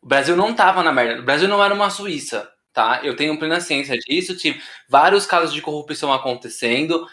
O 0.02 0.06
Brasil 0.06 0.36
não 0.36 0.54
tava 0.54 0.82
na 0.82 0.92
merda. 0.92 1.20
O 1.20 1.24
Brasil 1.24 1.48
não 1.48 1.62
era 1.62 1.74
uma 1.74 1.90
Suíça 1.90 2.50
tá? 2.72 3.00
Eu 3.02 3.16
tenho 3.16 3.38
plena 3.38 3.60
ciência 3.60 3.96
disso, 3.98 4.36
tive 4.36 4.62
vários 4.88 5.26
casos 5.26 5.52
de 5.52 5.62
corrupção 5.62 6.12
acontecendo. 6.12 7.06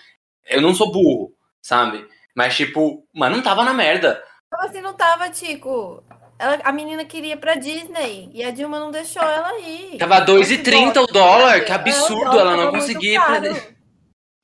Eu 0.45 0.61
não 0.61 0.73
sou 0.73 0.91
burro, 0.91 1.33
sabe? 1.61 2.07
Mas, 2.35 2.55
tipo, 2.55 3.05
mas 3.13 3.31
não 3.31 3.41
tava 3.41 3.63
na 3.63 3.73
merda. 3.73 4.23
Como 4.49 4.63
assim 4.63 4.81
não 4.81 4.93
tava, 4.93 5.29
Tico? 5.29 6.03
Ela, 6.39 6.59
a 6.63 6.71
menina 6.71 7.03
queria 7.03 7.33
ir 7.33 7.37
pra 7.37 7.55
Disney 7.55 8.29
e 8.31 8.43
a 8.43 8.51
Dilma 8.51 8.79
não 8.79 8.91
deixou 8.91 9.23
ela 9.23 9.57
ir. 9.59 9.97
Tava 9.97 10.23
2,30 10.23 11.03
o 11.03 11.07
dólar, 11.07 11.65
que 11.65 11.71
absurdo, 11.71 12.39
ela 12.39 12.55
não 12.55 12.71
conseguia 12.71 13.15
ir 13.15 13.21
pra 13.21 13.41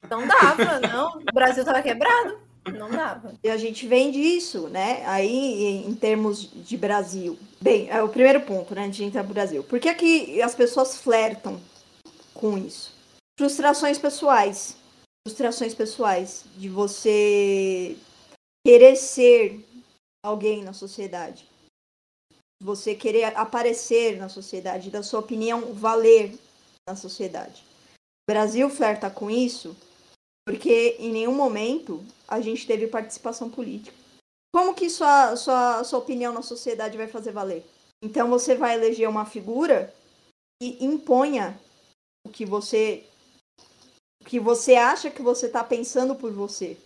Não 0.09 0.27
dava, 0.27 0.79
não. 0.79 1.19
O 1.19 1.33
Brasil 1.33 1.63
tava 1.63 1.83
quebrado. 1.83 2.42
Não 2.71 2.89
dava. 2.89 3.33
E 3.43 3.49
a 3.49 3.57
gente 3.57 3.87
vem 3.87 4.11
disso, 4.11 4.67
né? 4.69 5.05
Aí, 5.05 5.85
em 5.85 5.93
termos 5.95 6.49
de 6.49 6.77
Brasil. 6.77 7.37
Bem, 7.61 7.89
é 7.89 8.01
o 8.01 8.09
primeiro 8.09 8.41
ponto, 8.41 8.73
né? 8.73 8.87
De 8.87 9.03
entrar 9.03 9.23
pro 9.23 9.33
Brasil. 9.33 9.63
Por 9.63 9.79
que, 9.79 9.93
que 9.93 10.41
as 10.41 10.55
pessoas 10.55 10.97
flertam 10.97 11.59
com 12.33 12.57
isso? 12.57 12.93
Frustrações 13.37 13.97
pessoais. 13.97 14.77
Frustrações 15.27 15.73
pessoais. 15.73 16.45
De 16.57 16.69
você 16.69 17.97
querer 18.65 18.95
ser 18.95 19.65
alguém 20.23 20.63
na 20.63 20.73
sociedade. 20.73 21.45
Você 22.61 22.95
querer 22.95 23.25
aparecer 23.37 24.17
na 24.17 24.29
sociedade, 24.29 24.89
da 24.89 25.03
sua 25.03 25.19
opinião 25.19 25.73
valer 25.73 26.33
na 26.87 26.95
sociedade. 26.95 27.61
O 28.25 28.31
Brasil 28.31 28.69
flerta 28.69 29.09
com 29.09 29.29
isso 29.29 29.75
porque 30.45 30.97
em 30.99 31.11
nenhum 31.11 31.33
momento 31.33 32.03
a 32.27 32.41
gente 32.41 32.67
teve 32.67 32.87
participação 32.87 33.49
política. 33.49 33.95
Como 34.53 34.75
que 34.75 34.89
sua, 34.89 35.35
sua, 35.35 35.83
sua 35.83 35.99
opinião 35.99 36.31
na 36.31 36.41
sociedade 36.41 36.97
vai 36.97 37.07
fazer 37.07 37.31
valer? 37.31 37.65
Então 38.03 38.29
você 38.29 38.55
vai 38.55 38.75
eleger 38.75 39.09
uma 39.09 39.25
figura 39.25 39.93
que 40.61 40.77
imponha 40.83 41.59
o 42.25 42.29
que 42.29 42.45
você 42.45 43.03
o 44.21 44.25
que 44.25 44.39
você 44.39 44.75
acha 44.75 45.11
que 45.11 45.21
você 45.21 45.47
está 45.47 45.63
pensando 45.63 46.15
por 46.15 46.31
você. 46.31 46.77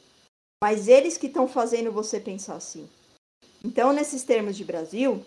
Mas 0.63 0.87
eles 0.87 1.17
que 1.17 1.27
estão 1.27 1.47
fazendo 1.47 1.91
você 1.91 2.19
pensar 2.19 2.55
assim. 2.55 2.89
Então, 3.63 3.93
nesses 3.93 4.23
termos 4.23 4.57
de 4.57 4.63
Brasil, 4.63 5.23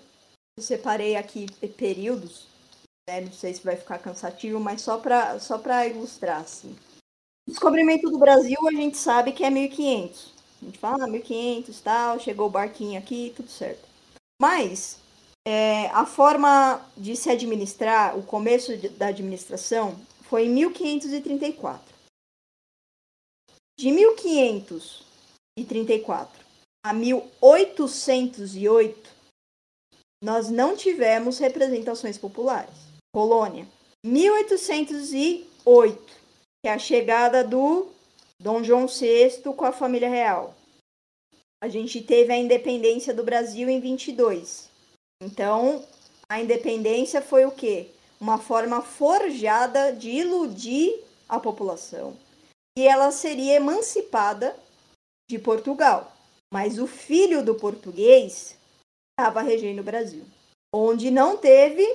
eu 0.57 0.63
separei 0.63 1.15
aqui 1.15 1.47
períodos, 1.77 2.49
né? 3.09 3.21
não 3.21 3.33
sei 3.33 3.55
se 3.55 3.63
vai 3.63 3.77
ficar 3.77 3.99
cansativo, 3.99 4.59
mas 4.59 4.81
só 4.81 4.99
para 4.99 5.39
só 5.39 5.61
ilustrar 5.87 6.41
assim. 6.41 6.77
Descobrimento 7.51 8.09
do 8.09 8.17
Brasil, 8.17 8.57
a 8.69 8.73
gente 8.73 8.97
sabe 8.97 9.33
que 9.33 9.43
é 9.43 9.51
1500. 9.51 10.33
A 10.63 10.65
gente 10.65 10.79
fala 10.79 11.09
1500 11.09 11.79
ah, 11.79 11.81
tal, 11.83 12.21
chegou 12.21 12.47
o 12.47 12.51
barquinho 12.51 12.97
aqui, 12.97 13.33
tudo 13.35 13.51
certo. 13.51 13.89
Mas 14.41 15.01
é, 15.45 15.89
a 15.89 16.07
forma 16.07 16.81
de 16.97 17.17
se 17.17 17.29
administrar, 17.29 18.17
o 18.17 18.23
começo 18.23 18.77
de, 18.77 18.89
da 18.91 19.09
administração, 19.09 20.01
foi 20.23 20.47
em 20.47 20.51
1534. 20.51 21.93
De 23.77 23.91
1534 23.91 26.45
a 26.87 26.93
1808, 26.93 29.11
nós 30.23 30.49
não 30.49 30.77
tivemos 30.77 31.39
representações 31.39 32.17
populares. 32.17 32.77
Colônia. 33.13 33.67
1808 34.07 36.20
que 36.63 36.69
é 36.69 36.73
a 36.73 36.79
chegada 36.79 37.43
do 37.43 37.89
Dom 38.39 38.63
João 38.63 38.87
VI 38.87 39.43
com 39.57 39.65
a 39.65 39.73
família 39.73 40.09
real. 40.09 40.55
A 41.63 41.69
gente 41.69 42.03
teve 42.03 42.33
a 42.33 42.37
independência 42.37 43.15
do 43.15 43.25
Brasil 43.25 43.69
em 43.69 43.81
22. 43.81 44.69
Então, 45.23 45.85
a 46.29 46.41
independência 46.41 47.21
foi 47.21 47.45
o 47.45 47.51
quê? 47.51 47.89
Uma 48.21 48.39
forma 48.39 48.83
forjada 48.83 49.93
de 49.93 50.11
iludir 50.11 51.03
a 51.29 51.39
população. 51.39 52.17
E 52.79 52.87
ela 52.87 53.11
seria 53.11 53.57
emancipada 53.57 54.57
de 55.31 55.39
Portugal. 55.39 56.13
Mas 56.53 56.79
o 56.79 56.87
filho 56.87 57.45
do 57.45 57.55
português 57.55 58.57
estava 59.13 59.43
regendo 59.43 59.81
o 59.81 59.85
Brasil, 59.85 60.25
onde 60.75 61.11
não 61.11 61.37
teve 61.37 61.87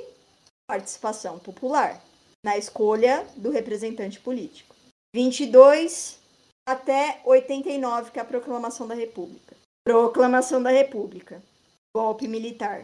participação 0.67 1.37
popular 1.39 2.01
na 2.45 2.59
escolha 2.59 3.25
do 3.35 3.49
representante 3.49 4.19
político. 4.19 4.75
22 5.15 6.19
até 6.69 7.19
89, 7.25 8.11
que 8.11 8.19
é 8.19 8.21
a 8.21 8.25
proclamação 8.25 8.87
da 8.87 8.93
República. 8.93 9.55
Proclamação 9.83 10.61
da 10.61 10.69
República. 10.69 11.41
Golpe 11.97 12.27
militar. 12.27 12.83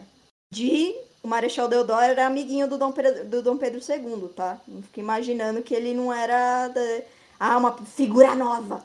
De 0.51 0.95
o 1.22 1.28
Marechal 1.28 1.68
Deodoro 1.68 2.01
era 2.01 2.26
amiguinho 2.26 2.68
do 2.68 2.80
Dom, 2.80 2.91
Pedro, 2.91 3.24
do 3.26 3.43
Dom 3.43 3.57
Pedro 3.57 3.80
II, 3.80 4.30
tá? 4.30 4.59
Não 4.68 4.84
imaginando 4.97 5.62
que 5.62 5.76
ele 5.76 5.93
não 5.93 6.12
era. 6.12 6.68
Da... 6.70 6.82
Ah, 7.39 7.57
uma 7.57 7.78
figura 7.86 8.34
nova. 8.34 8.84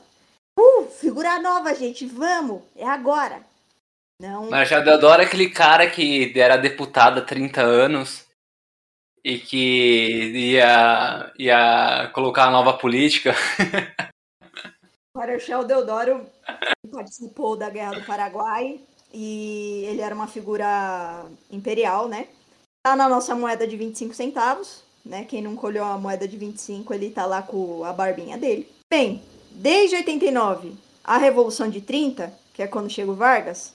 Uh, 0.59 0.85
figura 0.85 1.39
nova, 1.39 1.73
gente, 1.73 2.05
vamos, 2.05 2.61
é 2.75 2.85
agora. 2.85 3.41
Não. 4.21 4.51
Marechal 4.51 4.83
Deodoro 4.83 5.23
é 5.23 5.25
aquele 5.25 5.49
cara 5.49 5.89
que 5.89 6.31
era 6.39 6.55
deputado 6.55 7.19
há 7.19 7.23
30 7.23 7.61
anos 7.61 8.26
e 9.27 9.37
que 9.39 10.31
ia, 10.53 11.33
ia 11.37 12.09
colocar 12.13 12.45
a 12.45 12.51
nova 12.51 12.71
política. 12.77 13.35
Marechal 15.13 15.65
Deodoro 15.65 16.25
participou 16.89 17.57
da 17.57 17.69
Guerra 17.69 17.95
do 17.95 18.05
Paraguai 18.05 18.79
e 19.13 19.83
ele 19.85 19.99
era 19.99 20.15
uma 20.15 20.27
figura 20.27 21.25
imperial, 21.51 22.07
né? 22.07 22.29
Tá 22.85 22.95
na 22.95 23.09
nossa 23.09 23.35
moeda 23.35 23.67
de 23.67 23.75
25 23.75 24.13
centavos, 24.13 24.81
né? 25.03 25.25
Quem 25.25 25.41
não 25.41 25.57
colheu 25.57 25.83
a 25.83 25.97
moeda 25.97 26.25
de 26.25 26.37
25, 26.37 26.93
ele 26.93 27.09
tá 27.09 27.25
lá 27.25 27.41
com 27.41 27.83
a 27.83 27.91
barbinha 27.91 28.37
dele. 28.37 28.71
Bem, 28.89 29.21
desde 29.51 29.97
89, 29.97 30.73
a 31.03 31.17
Revolução 31.17 31.69
de 31.69 31.81
30, 31.81 32.33
que 32.53 32.63
é 32.63 32.67
quando 32.67 32.89
chega 32.89 33.11
o 33.11 33.15
Vargas, 33.15 33.73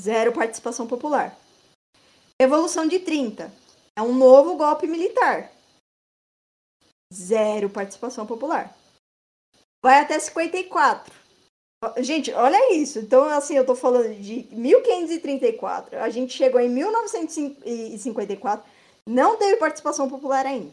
zero 0.00 0.30
participação 0.30 0.86
popular. 0.86 1.36
Revolução 2.40 2.86
de 2.86 3.00
30 3.00 3.61
é 3.96 4.02
um 4.02 4.14
novo 4.14 4.56
golpe 4.56 4.86
militar. 4.86 5.50
Zero 7.12 7.68
participação 7.68 8.26
popular. 8.26 8.74
Vai 9.84 10.00
até 10.00 10.18
54. 10.18 11.22
Gente, 11.98 12.32
olha 12.32 12.74
isso. 12.74 13.00
Então, 13.00 13.24
assim, 13.24 13.56
eu 13.56 13.66
tô 13.66 13.74
falando 13.74 14.14
de 14.14 14.44
1534. 14.54 15.98
A 15.98 16.08
gente 16.08 16.32
chegou 16.32 16.60
em 16.60 16.68
1954. 16.68 18.64
Não 19.08 19.36
teve 19.36 19.56
participação 19.56 20.08
popular 20.08 20.46
ainda. 20.46 20.72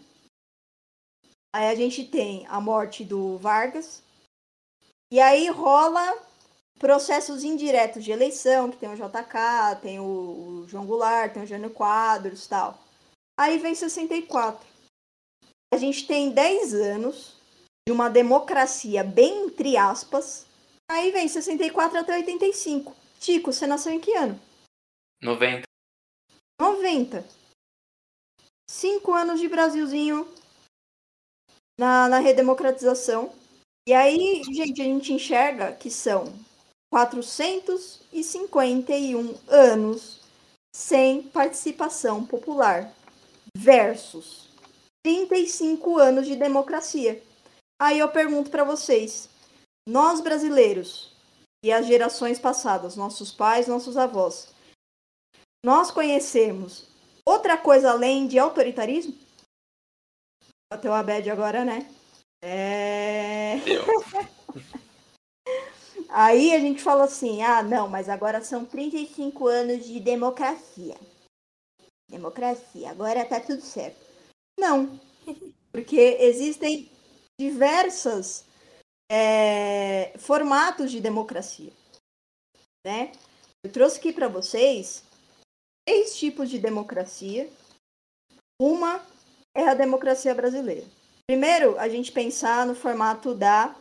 Aí 1.56 1.68
a 1.68 1.76
gente 1.76 2.06
tem 2.06 2.46
a 2.48 2.62
morte 2.62 3.04
do 3.04 3.38
Vargas. 3.38 4.04
E 5.12 5.20
aí 5.20 5.50
rola 5.50 6.16
processos 6.78 7.44
indiretos 7.44 8.04
de 8.04 8.12
eleição, 8.12 8.70
que 8.70 8.78
tem 8.78 8.90
o 8.90 8.96
JK, 8.96 9.82
tem 9.82 10.00
o, 10.00 10.66
João 10.68 10.86
Goulart, 10.86 11.34
tem 11.34 11.44
o 11.44 11.48
Jânio 11.48 11.72
Quadros 11.72 12.48
tal. 12.48 12.78
Aí 13.40 13.58
vem 13.58 13.74
64. 13.74 14.68
A 15.74 15.78
gente 15.78 16.06
tem 16.06 16.32
10 16.32 16.74
anos 16.74 17.38
de 17.88 17.94
uma 17.94 18.10
democracia 18.10 19.04
bem 19.04 19.46
entre 19.46 19.78
aspas, 19.78 20.50
Aí 20.90 21.12
vem 21.12 21.28
64 21.28 22.00
até 22.00 22.16
85. 22.16 22.96
Tico, 23.20 23.54
você 23.54 23.68
nasceu 23.68 23.94
em 23.94 24.00
que 24.00 24.16
ano? 24.16 24.42
90. 25.22 25.62
90. 26.60 27.24
Cinco 28.68 29.14
anos 29.14 29.40
de 29.40 29.48
Brasilzinho 29.48 30.28
na, 31.80 32.10
na 32.10 32.18
redemocratização. 32.18 33.32
E 33.88 33.94
aí, 33.94 34.42
gente, 34.52 34.82
a 34.82 34.86
gente 34.86 35.14
enxerga 35.14 35.72
que 35.74 35.92
são 35.92 36.34
451 36.92 39.36
anos 39.48 40.22
sem 40.76 41.22
participação 41.22 42.26
popular 42.26 42.92
versus 43.60 44.48
35 45.04 45.98
anos 45.98 46.26
de 46.26 46.36
democracia. 46.36 47.22
Aí 47.82 48.00
eu 48.00 48.10
pergunto 48.10 48.50
para 48.50 48.64
vocês, 48.64 49.30
nós 49.88 50.22
brasileiros 50.22 51.14
e 51.64 51.72
as 51.72 51.86
gerações 51.86 52.40
passadas, 52.40 52.96
nossos 52.96 53.34
pais, 53.34 53.68
nossos 53.68 53.98
avós, 53.98 54.54
nós 55.64 55.92
conhecemos 55.92 56.88
outra 57.26 57.58
coisa 57.58 57.92
além 57.92 58.28
de 58.28 58.40
autoritarismo? 58.40 59.14
Até 60.72 60.90
o 60.90 60.94
Abed 60.94 61.30
agora, 61.30 61.66
né? 61.66 61.90
É. 62.42 63.56
Aí 66.08 66.54
a 66.54 66.60
gente 66.60 66.82
fala 66.82 67.04
assim: 67.04 67.42
ah, 67.42 67.62
não, 67.62 67.90
mas 67.90 68.08
agora 68.08 68.42
são 68.42 68.64
35 68.64 69.48
anos 69.48 69.86
de 69.86 70.00
democracia. 70.00 70.96
Democracia, 72.10 72.90
agora 72.90 73.26
tá 73.26 73.40
tudo 73.40 73.62
certo. 73.62 73.98
Não, 74.60 75.00
porque 75.72 76.18
existem 76.20 76.92
diversas 77.40 78.46
é, 79.10 80.18
formatos 80.18 80.92
de 80.92 81.00
democracia. 81.00 81.72
Né? 82.86 83.12
Eu 83.64 83.72
trouxe 83.72 84.00
aqui 84.00 84.12
para 84.12 84.28
vocês 84.28 85.04
três 85.88 86.18
tipos 86.18 86.50
de 86.50 86.60
democracia. 86.60 87.50
Uma 88.62 89.06
é 89.56 89.68
a 89.68 89.74
democracia 89.74 90.34
brasileira. 90.34 90.86
Primeiro, 91.28 91.78
a 91.80 91.88
gente 91.88 92.12
pensar 92.12 92.66
no 92.66 92.76
formato 92.76 93.36
da 93.36 93.76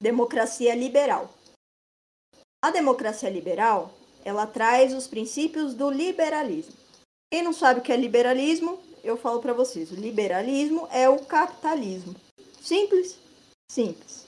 democracia 0.00 0.74
liberal. 0.74 1.32
A 2.64 2.70
democracia 2.70 3.30
liberal, 3.30 3.92
ela 4.24 4.46
traz 4.46 4.94
os 4.94 5.06
princípios 5.06 5.74
do 5.74 5.90
liberalismo. 5.90 6.81
Quem 7.32 7.40
não 7.40 7.54
sabe 7.54 7.80
o 7.80 7.82
que 7.82 7.90
é 7.90 7.96
liberalismo, 7.96 8.78
eu 9.02 9.16
falo 9.16 9.40
para 9.40 9.54
vocês. 9.54 9.90
Liberalismo 9.90 10.86
é 10.92 11.08
o 11.08 11.20
capitalismo. 11.20 12.14
Simples, 12.60 13.16
simples. 13.70 14.26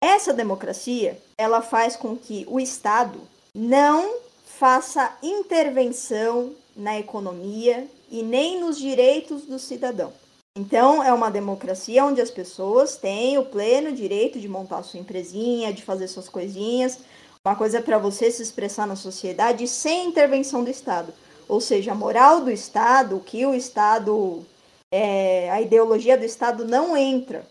Essa 0.00 0.32
democracia, 0.32 1.20
ela 1.36 1.60
faz 1.60 1.94
com 1.94 2.16
que 2.16 2.46
o 2.48 2.58
Estado 2.58 3.20
não 3.54 4.14
faça 4.46 5.14
intervenção 5.22 6.54
na 6.74 6.98
economia 6.98 7.86
e 8.10 8.22
nem 8.22 8.58
nos 8.58 8.78
direitos 8.78 9.42
do 9.42 9.58
cidadão. 9.58 10.10
Então, 10.56 11.04
é 11.04 11.12
uma 11.12 11.30
democracia 11.30 12.02
onde 12.02 12.22
as 12.22 12.30
pessoas 12.30 12.96
têm 12.96 13.36
o 13.36 13.44
pleno 13.44 13.92
direito 13.92 14.40
de 14.40 14.48
montar 14.48 14.82
sua 14.84 15.00
empresinha, 15.00 15.70
de 15.70 15.82
fazer 15.82 16.08
suas 16.08 16.30
coisinhas, 16.30 16.98
uma 17.44 17.54
coisa 17.54 17.82
para 17.82 17.98
você 17.98 18.30
se 18.30 18.42
expressar 18.42 18.86
na 18.86 18.96
sociedade 18.96 19.68
sem 19.68 20.06
intervenção 20.06 20.64
do 20.64 20.70
Estado. 20.70 21.12
Ou 21.48 21.60
seja, 21.60 21.92
a 21.92 21.94
moral 21.94 22.40
do 22.42 22.50
Estado, 22.50 23.20
que 23.20 23.44
o 23.44 23.54
Estado, 23.54 24.44
é, 24.92 25.50
a 25.50 25.60
ideologia 25.60 26.16
do 26.16 26.24
Estado 26.24 26.64
não 26.64 26.96
entra 26.96 27.46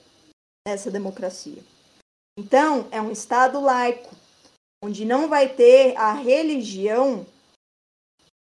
nessa 0.67 0.89
democracia. 0.89 1.63
Então, 2.37 2.87
é 2.91 3.01
um 3.01 3.11
Estado 3.11 3.59
laico, 3.59 4.15
onde 4.83 5.05
não 5.05 5.27
vai 5.27 5.49
ter 5.49 5.95
a 5.97 6.13
religião 6.13 7.25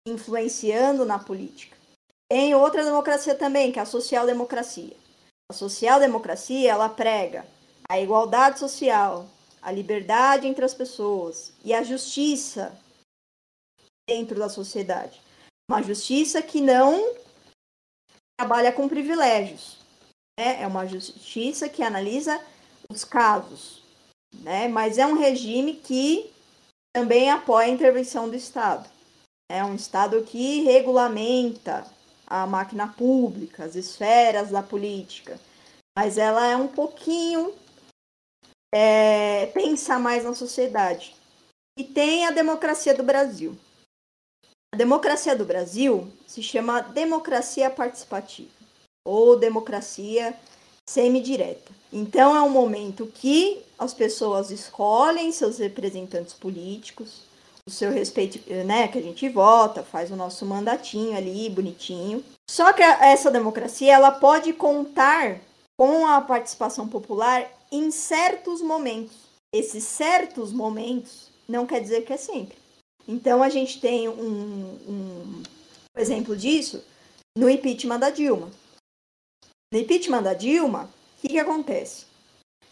influenciando 0.07 1.05
na 1.05 1.19
política. 1.19 1.77
Tem 2.31 2.55
outra 2.55 2.85
democracia 2.85 3.35
também, 3.35 3.73
que 3.73 3.79
é 3.79 3.83
a 3.83 3.87
social-democracia. 3.87 4.97
A 5.51 5.55
social-democracia, 5.55 6.71
ela 6.71 6.89
prega 6.89 7.47
a 7.89 7.99
igualdade 7.99 8.59
social, 8.59 9.27
a 9.63 9.73
liberdade 9.73 10.47
entre 10.47 10.65
as 10.65 10.75
pessoas 10.75 11.53
e 11.65 11.73
a 11.73 11.83
justiça 11.83 12.79
dentro 14.09 14.39
da 14.39 14.49
sociedade. 14.49 15.21
Uma 15.69 15.83
justiça 15.83 16.41
que 16.41 16.61
não 16.61 17.15
trabalha 18.39 18.73
com 18.73 18.89
privilégios. 18.89 19.79
Né? 20.39 20.63
É 20.63 20.67
uma 20.67 20.87
justiça 20.87 21.69
que 21.69 21.83
analisa 21.83 22.41
os 22.89 23.05
casos, 23.05 23.83
né? 24.33 24.67
Mas 24.69 24.97
é 24.97 25.07
um 25.07 25.19
regime 25.19 25.75
que 25.75 26.33
também 26.95 27.31
apoia 27.31 27.67
a 27.67 27.71
intervenção 27.71 28.29
do 28.29 28.37
Estado. 28.37 28.89
É 29.51 29.63
um 29.65 29.75
Estado 29.75 30.23
que 30.23 30.63
regulamenta 30.63 31.87
a 32.27 32.47
máquina 32.47 32.89
pública, 32.89 33.65
as 33.65 33.75
esferas 33.75 34.51
da 34.51 34.63
política, 34.63 35.39
mas 35.97 36.17
ela 36.17 36.47
é 36.47 36.57
um 36.57 36.69
pouquinho 36.69 37.55
é, 38.75 39.47
pensa 39.47 39.99
mais 39.99 40.25
na 40.25 40.35
sociedade. 40.35 41.15
E 41.79 41.85
tem 41.85 42.27
a 42.27 42.31
democracia 42.31 42.95
do 42.95 43.03
Brasil. 43.03 43.57
A 44.73 44.77
democracia 44.77 45.35
do 45.35 45.47
Brasil 45.47 46.07
se 46.27 46.43
chama 46.43 46.83
democracia 46.83 47.71
participativa 47.71 48.51
ou 49.03 49.39
democracia 49.39 50.35
semidireta. 50.89 51.73
Então 51.91 52.37
é 52.37 52.43
um 52.43 52.51
momento 52.51 53.07
que 53.07 53.63
as 53.79 53.95
pessoas 53.95 54.51
escolhem 54.51 55.33
seus 55.33 55.59
representantes 55.59 56.35
políticos, 56.35 57.23
o 57.67 57.71
seu 57.71 57.91
respeito, 57.91 58.39
né, 58.67 58.89
que 58.89 58.99
a 58.99 59.03
gente 59.03 59.27
vota, 59.29 59.83
faz 59.83 60.11
o 60.11 60.17
nosso 60.17 60.45
mandatinho 60.45 61.17
ali, 61.17 61.49
bonitinho. 61.49 62.23
Só 62.51 62.73
que 62.73 62.83
essa 62.83 63.31
democracia, 63.31 63.95
ela 63.95 64.11
pode 64.11 64.53
contar 64.53 65.41
com 65.79 66.07
a 66.07 66.21
participação 66.21 66.87
popular 66.87 67.51
em 67.73 67.91
certos 67.91 68.61
momentos. 68.61 69.17
Esses 69.55 69.85
certos 69.85 70.53
momentos 70.53 71.31
não 71.49 71.67
quer 71.67 71.81
dizer 71.81 72.03
que 72.03 72.13
é 72.13 72.19
sempre. 72.19 72.58
Então 73.09 73.43
a 73.43 73.49
gente 73.49 73.81
tem 73.81 74.07
um, 74.07 74.75
um 74.87 75.43
exemplo 75.97 76.37
disso 76.37 76.85
no 77.35 77.49
impeachment 77.49 77.99
da 77.99 78.11
Dilma. 78.11 78.51
No 79.73 79.79
impeachment 79.79 80.23
da 80.23 80.35
Dilma, 80.35 80.93
o 81.17 81.21
que, 81.23 81.29
que 81.29 81.39
acontece? 81.39 82.07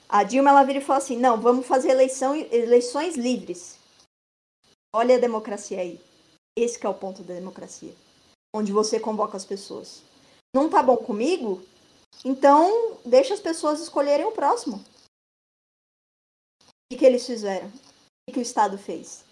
A 0.06 0.22
Dilma 0.22 0.50
ela 0.50 0.62
vira 0.62 0.78
e 0.78 0.84
fala 0.84 0.98
assim: 0.98 1.16
não, 1.16 1.40
vamos 1.40 1.66
fazer 1.66 1.88
eleição, 1.88 2.36
eleições 2.36 3.16
livres. 3.16 3.78
Olha 4.94 5.16
a 5.16 5.20
democracia 5.20 5.80
aí. 5.80 5.98
Esse 6.56 6.84
é 6.84 6.88
o 6.88 6.94
ponto 6.94 7.22
da 7.22 7.34
democracia. 7.34 7.94
onde 8.54 8.72
você 8.72 9.00
convoca 9.00 9.36
as 9.36 9.44
pessoas. 9.44 10.02
Não 10.54 10.70
tá 10.70 10.82
bom 10.82 10.96
comigo? 10.96 11.62
Então, 12.24 12.98
deixa 13.04 13.34
as 13.34 13.40
pessoas 13.40 13.80
escolherem 13.80 14.24
o 14.24 14.32
próximo. 14.32 14.76
O 14.76 14.84
que, 16.90 16.98
que 16.98 17.04
eles 17.04 17.26
fizeram? 17.26 17.68
O 17.68 17.72
que, 18.26 18.34
que 18.34 18.38
o 18.38 18.42
Estado 18.42 18.78
fez? 18.78 19.26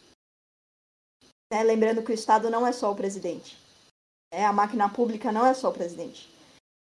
Né? 1.54 1.62
Lembrando 1.62 2.02
que 2.02 2.10
o 2.10 2.14
Estado 2.14 2.50
não 2.50 2.66
é 2.66 2.72
só 2.72 2.90
o 2.90 2.96
presidente. 2.96 3.56
É, 4.32 4.44
a 4.44 4.52
máquina 4.52 4.92
pública 4.92 5.30
não 5.30 5.46
é 5.46 5.54
só 5.54 5.70
o 5.70 5.72
presidente. 5.72 6.28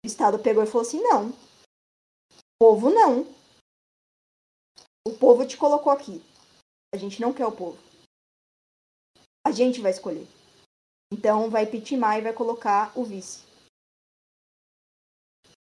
O 0.05 0.07
Estado 0.07 0.37
pegou 0.37 0.61
e 0.61 0.67
falou 0.67 0.85
assim: 0.85 1.01
não. 1.01 1.29
O 1.29 2.61
povo 2.61 2.91
não. 2.91 3.25
O 5.07 5.17
povo 5.17 5.43
te 5.47 5.57
colocou 5.57 5.91
aqui. 5.91 6.23
A 6.93 6.97
gente 6.97 7.19
não 7.19 7.33
quer 7.33 7.47
o 7.47 7.51
povo. 7.51 7.79
A 9.43 9.51
gente 9.51 9.81
vai 9.81 9.89
escolher. 9.89 10.27
Então 11.11 11.49
vai 11.49 11.65
pitimar 11.65 12.19
e 12.19 12.21
vai 12.21 12.33
colocar 12.33 12.91
o 12.95 13.03
vice. 13.03 13.41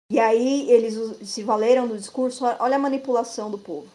E 0.09 0.19
aí 0.19 0.67
eles 0.71 1.29
se 1.29 1.43
valeram 1.43 1.87
do 1.87 1.97
discurso, 1.97 2.43
olha 2.59 2.77
a 2.77 2.79
manipulação 2.79 3.51
do 3.51 3.59
povo. 3.59 3.87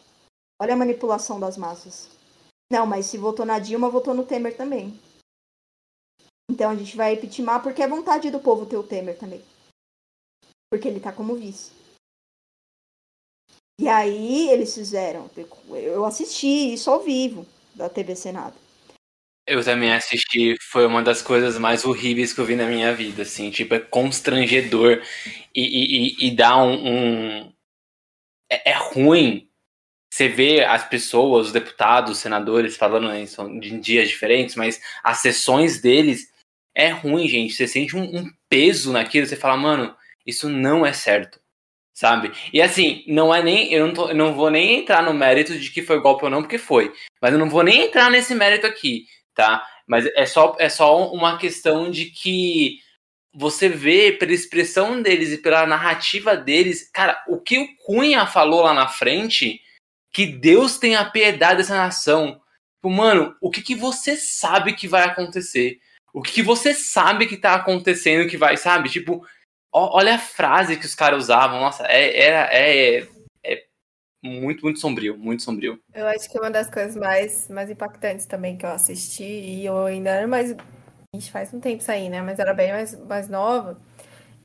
Olha 0.60 0.74
a 0.74 0.76
manipulação 0.76 1.40
das 1.40 1.56
massas. 1.56 2.19
Não, 2.70 2.86
mas 2.86 3.06
se 3.06 3.18
votou 3.18 3.44
na 3.44 3.58
Dilma, 3.58 3.90
votou 3.90 4.14
no 4.14 4.24
Temer 4.24 4.56
também. 4.56 4.98
Então 6.48 6.70
a 6.70 6.76
gente 6.76 6.96
vai 6.96 7.16
pitimar 7.16 7.62
porque 7.62 7.82
é 7.82 7.88
vontade 7.88 8.30
do 8.30 8.40
povo 8.40 8.64
ter 8.64 8.76
o 8.76 8.82
Temer 8.82 9.18
também. 9.18 9.42
Porque 10.70 10.86
ele 10.86 11.00
tá 11.00 11.12
como 11.12 11.34
vice. 11.34 11.72
E 13.80 13.88
aí 13.88 14.48
eles 14.50 14.74
fizeram. 14.74 15.28
Eu 15.68 16.04
assisti 16.04 16.74
isso 16.74 16.90
ao 16.90 17.02
vivo 17.02 17.46
da 17.74 17.88
TV 17.88 18.14
Senado. 18.14 18.54
Eu 19.46 19.64
também 19.64 19.92
assisti, 19.92 20.54
foi 20.70 20.86
uma 20.86 21.02
das 21.02 21.22
coisas 21.22 21.58
mais 21.58 21.84
horríveis 21.84 22.32
que 22.32 22.40
eu 22.40 22.44
vi 22.44 22.54
na 22.54 22.66
minha 22.66 22.94
vida, 22.94 23.22
assim, 23.22 23.50
tipo, 23.50 23.74
é 23.74 23.80
constrangedor 23.80 25.02
e, 25.52 26.14
e, 26.20 26.28
e 26.28 26.36
dá 26.36 26.62
um. 26.62 26.86
um... 26.86 27.52
É, 28.48 28.70
é, 28.70 28.74
ruim 28.74 29.49
você 30.10 30.28
ver 30.28 30.64
as 30.64 30.86
pessoas, 30.88 31.46
os 31.46 31.52
deputados, 31.52 32.12
os 32.12 32.18
senadores 32.18 32.76
falando 32.76 33.08
né, 33.08 33.24
de 33.60 33.78
dias 33.78 34.08
diferentes, 34.08 34.56
mas 34.56 34.80
as 35.02 35.18
sessões 35.18 35.80
deles 35.80 36.28
é 36.74 36.88
ruim, 36.88 37.28
gente. 37.28 37.54
Você 37.54 37.68
sente 37.68 37.96
um, 37.96 38.02
um 38.02 38.30
peso 38.48 38.92
naquilo, 38.92 39.26
você 39.26 39.36
fala, 39.36 39.56
mano, 39.56 39.94
isso 40.26 40.48
não 40.48 40.84
é 40.84 40.92
certo 40.92 41.38
sabe? 41.92 42.32
E 42.50 42.62
assim, 42.62 43.04
não 43.06 43.34
é 43.34 43.42
nem. 43.42 43.70
Eu 43.70 43.86
não, 43.86 43.92
tô, 43.92 44.08
eu 44.08 44.14
não 44.14 44.32
vou 44.32 44.50
nem 44.50 44.78
entrar 44.78 45.02
no 45.02 45.12
mérito 45.12 45.58
de 45.58 45.70
que 45.70 45.82
foi 45.82 46.00
golpe 46.00 46.24
ou 46.24 46.30
não, 46.30 46.40
porque 46.40 46.56
foi. 46.56 46.90
Mas 47.20 47.34
eu 47.34 47.38
não 47.38 47.50
vou 47.50 47.62
nem 47.62 47.82
entrar 47.82 48.10
nesse 48.10 48.34
mérito 48.34 48.66
aqui 48.66 49.04
tá? 49.40 49.66
Mas 49.86 50.06
é 50.14 50.26
só, 50.26 50.56
é 50.58 50.68
só 50.68 51.10
uma 51.12 51.38
questão 51.38 51.90
de 51.90 52.06
que 52.06 52.78
você 53.32 53.68
vê 53.68 54.12
pela 54.12 54.32
expressão 54.32 55.00
deles 55.00 55.32
e 55.32 55.38
pela 55.38 55.66
narrativa 55.66 56.36
deles, 56.36 56.90
cara, 56.92 57.22
o 57.28 57.40
que 57.40 57.58
o 57.58 57.76
Cunha 57.76 58.26
falou 58.26 58.62
lá 58.62 58.74
na 58.74 58.88
frente, 58.88 59.60
que 60.12 60.26
Deus 60.26 60.78
tenha 60.78 61.08
piedade 61.10 61.58
dessa 61.58 61.76
nação. 61.76 62.40
Tipo, 62.76 62.90
mano, 62.90 63.36
o 63.40 63.50
que, 63.50 63.62
que 63.62 63.74
você 63.74 64.16
sabe 64.16 64.74
que 64.74 64.88
vai 64.88 65.04
acontecer? 65.04 65.78
O 66.12 66.22
que, 66.22 66.32
que 66.32 66.42
você 66.42 66.74
sabe 66.74 67.26
que 67.26 67.36
tá 67.36 67.54
acontecendo 67.54 68.28
que 68.28 68.36
vai, 68.36 68.56
sabe? 68.56 68.88
Tipo, 68.88 69.24
ó, 69.72 69.96
olha 69.96 70.16
a 70.16 70.18
frase 70.18 70.76
que 70.76 70.86
os 70.86 70.94
caras 70.94 71.24
usavam. 71.24 71.60
Nossa, 71.60 71.84
é, 71.86 72.18
é, 72.18 72.98
é, 72.98 73.08
muito, 74.22 74.62
muito 74.62 74.78
sombrio, 74.80 75.16
muito 75.16 75.42
sombrio. 75.42 75.80
Eu 75.94 76.06
acho 76.08 76.30
que 76.30 76.38
uma 76.38 76.50
das 76.50 76.68
coisas 76.68 76.94
mais, 76.96 77.48
mais 77.48 77.70
impactantes 77.70 78.26
também 78.26 78.56
que 78.56 78.66
eu 78.66 78.70
assisti, 78.70 79.24
e 79.24 79.64
eu 79.64 79.86
ainda 79.86 80.10
era 80.10 80.26
mais. 80.26 80.54
Ixi, 81.14 81.30
faz 81.30 81.52
um 81.52 81.60
tempo 81.60 81.80
isso 81.80 81.90
aí, 81.90 82.08
né? 82.08 82.20
Mas 82.22 82.38
era 82.38 82.52
bem 82.52 82.70
mais, 82.70 82.94
mais 83.06 83.28
nova. 83.28 83.80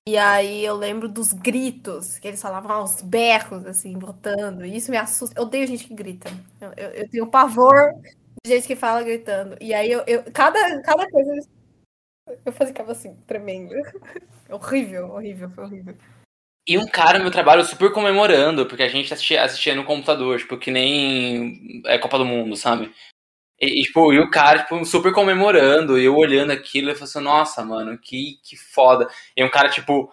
E 0.07 0.17
aí 0.17 0.63
eu 0.63 0.75
lembro 0.75 1.09
dos 1.09 1.33
gritos, 1.33 2.19
que 2.19 2.27
eles 2.27 2.39
falavam 2.39 2.71
aos 2.71 3.01
berros, 3.01 3.65
assim, 3.65 3.97
votando. 3.97 4.63
E 4.63 4.77
isso 4.77 4.91
me 4.91 4.97
assusta. 4.97 5.39
Eu 5.39 5.43
odeio 5.43 5.65
gente 5.65 5.87
que 5.87 5.95
grita. 5.95 6.29
Eu, 6.61 6.71
eu, 6.77 6.89
eu 6.91 7.09
tenho 7.09 7.27
pavor 7.27 7.91
de 8.43 8.51
gente 8.51 8.67
que 8.67 8.75
fala 8.75 9.01
gritando. 9.01 9.57
E 9.59 9.73
aí 9.73 9.91
eu, 9.91 10.03
eu 10.05 10.23
cada, 10.31 10.81
cada 10.83 11.09
coisa 11.09 11.49
eu 12.45 12.51
ficava 12.51 12.91
assim, 12.91 13.15
tremendo. 13.27 13.73
horrível, 14.49 15.09
horrível, 15.09 15.49
foi 15.49 15.63
horrível. 15.63 15.97
E 16.67 16.77
um 16.77 16.87
cara 16.87 17.17
no 17.17 17.23
meu 17.23 17.31
trabalho 17.31 17.63
super 17.63 17.91
comemorando, 17.91 18.65
porque 18.67 18.83
a 18.83 18.87
gente 18.87 19.13
assistia, 19.13 19.43
assistia 19.43 19.75
no 19.75 19.85
computador, 19.85 20.37
tipo, 20.39 20.57
que 20.57 20.71
nem 20.71 21.81
é 21.85 21.97
Copa 21.97 22.17
do 22.17 22.25
Mundo, 22.25 22.55
sabe? 22.55 22.91
E, 23.59 23.81
e, 23.81 23.83
tipo, 23.83 24.13
e 24.13 24.19
o 24.19 24.29
cara, 24.29 24.63
tipo, 24.63 24.83
super 24.85 25.13
comemorando, 25.13 25.97
eu 25.97 26.15
olhando 26.15 26.51
aquilo, 26.51 26.89
eu 26.89 26.95
falei 26.95 27.09
assim, 27.09 27.19
nossa, 27.21 27.63
mano, 27.63 27.97
que, 27.97 28.39
que 28.43 28.57
foda. 28.57 29.07
E 29.35 29.43
um 29.43 29.49
cara, 29.49 29.69
tipo, 29.69 30.11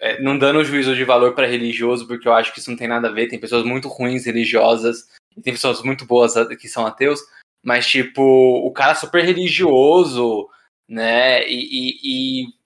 é, 0.00 0.20
não 0.22 0.38
dando 0.38 0.64
juízo 0.64 0.94
de 0.94 1.04
valor 1.04 1.34
para 1.34 1.46
religioso, 1.46 2.06
porque 2.06 2.28
eu 2.28 2.32
acho 2.32 2.52
que 2.52 2.60
isso 2.60 2.70
não 2.70 2.78
tem 2.78 2.88
nada 2.88 3.08
a 3.08 3.12
ver, 3.12 3.28
tem 3.28 3.38
pessoas 3.38 3.64
muito 3.64 3.88
ruins 3.88 4.26
religiosas, 4.26 5.08
e 5.36 5.42
tem 5.42 5.52
pessoas 5.52 5.82
muito 5.82 6.06
boas 6.06 6.34
que 6.58 6.68
são 6.68 6.86
ateus, 6.86 7.20
mas, 7.62 7.86
tipo, 7.86 8.22
o 8.22 8.72
cara 8.72 8.94
super 8.94 9.24
religioso, 9.24 10.48
né, 10.88 11.46
e, 11.48 11.58
e, 12.02 12.44
e 12.44 12.58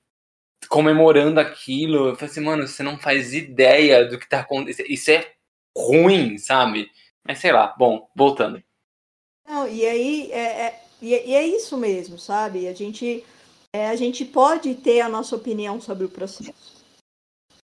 comemorando 0.69 1.41
aquilo. 1.41 2.09
Eu 2.09 2.15
falei 2.17 2.31
assim, 2.31 2.41
mano, 2.41 2.67
você 2.67 2.83
não 2.83 2.99
faz 2.99 3.35
ideia 3.35 4.07
do 4.07 4.19
que 4.19 4.29
tá 4.29 4.41
acontecendo. 4.41 4.87
Isso 4.89 5.11
é 5.11 5.33
ruim, 5.77 6.39
sabe? 6.39 6.91
Mas 7.27 7.39
sei 7.39 7.53
lá, 7.53 7.75
bom, 7.79 8.09
voltando. 8.17 8.63
Não, 9.47 9.69
e 9.69 9.87
aí 9.87 10.31
é, 10.33 10.67
é, 10.67 10.85
e 11.01 11.15
é 11.15 11.47
isso 11.47 11.77
mesmo, 11.77 12.19
sabe? 12.19 12.69
A 12.69 12.75
gente, 12.75 13.25
é, 13.75 13.89
a 13.89 13.97
gente 13.97 14.25
pode 14.25 14.75
ter 14.75 15.01
a 15.01 15.09
nossa 15.09 15.37
opinião 15.37 15.81
sobre 15.81 16.05
o 16.05 16.09
processo. 16.09 16.83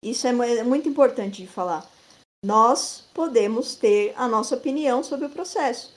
Isso 0.03 0.27
é, 0.27 0.29
é 0.29 0.63
muito 0.63 0.87
importante 0.87 1.41
de 1.41 1.47
falar. 1.47 1.89
Nós 2.43 3.07
podemos 3.13 3.75
ter 3.75 4.13
a 4.15 4.27
nossa 4.27 4.55
opinião 4.55 5.03
sobre 5.03 5.25
o 5.25 5.29
processo. 5.31 5.93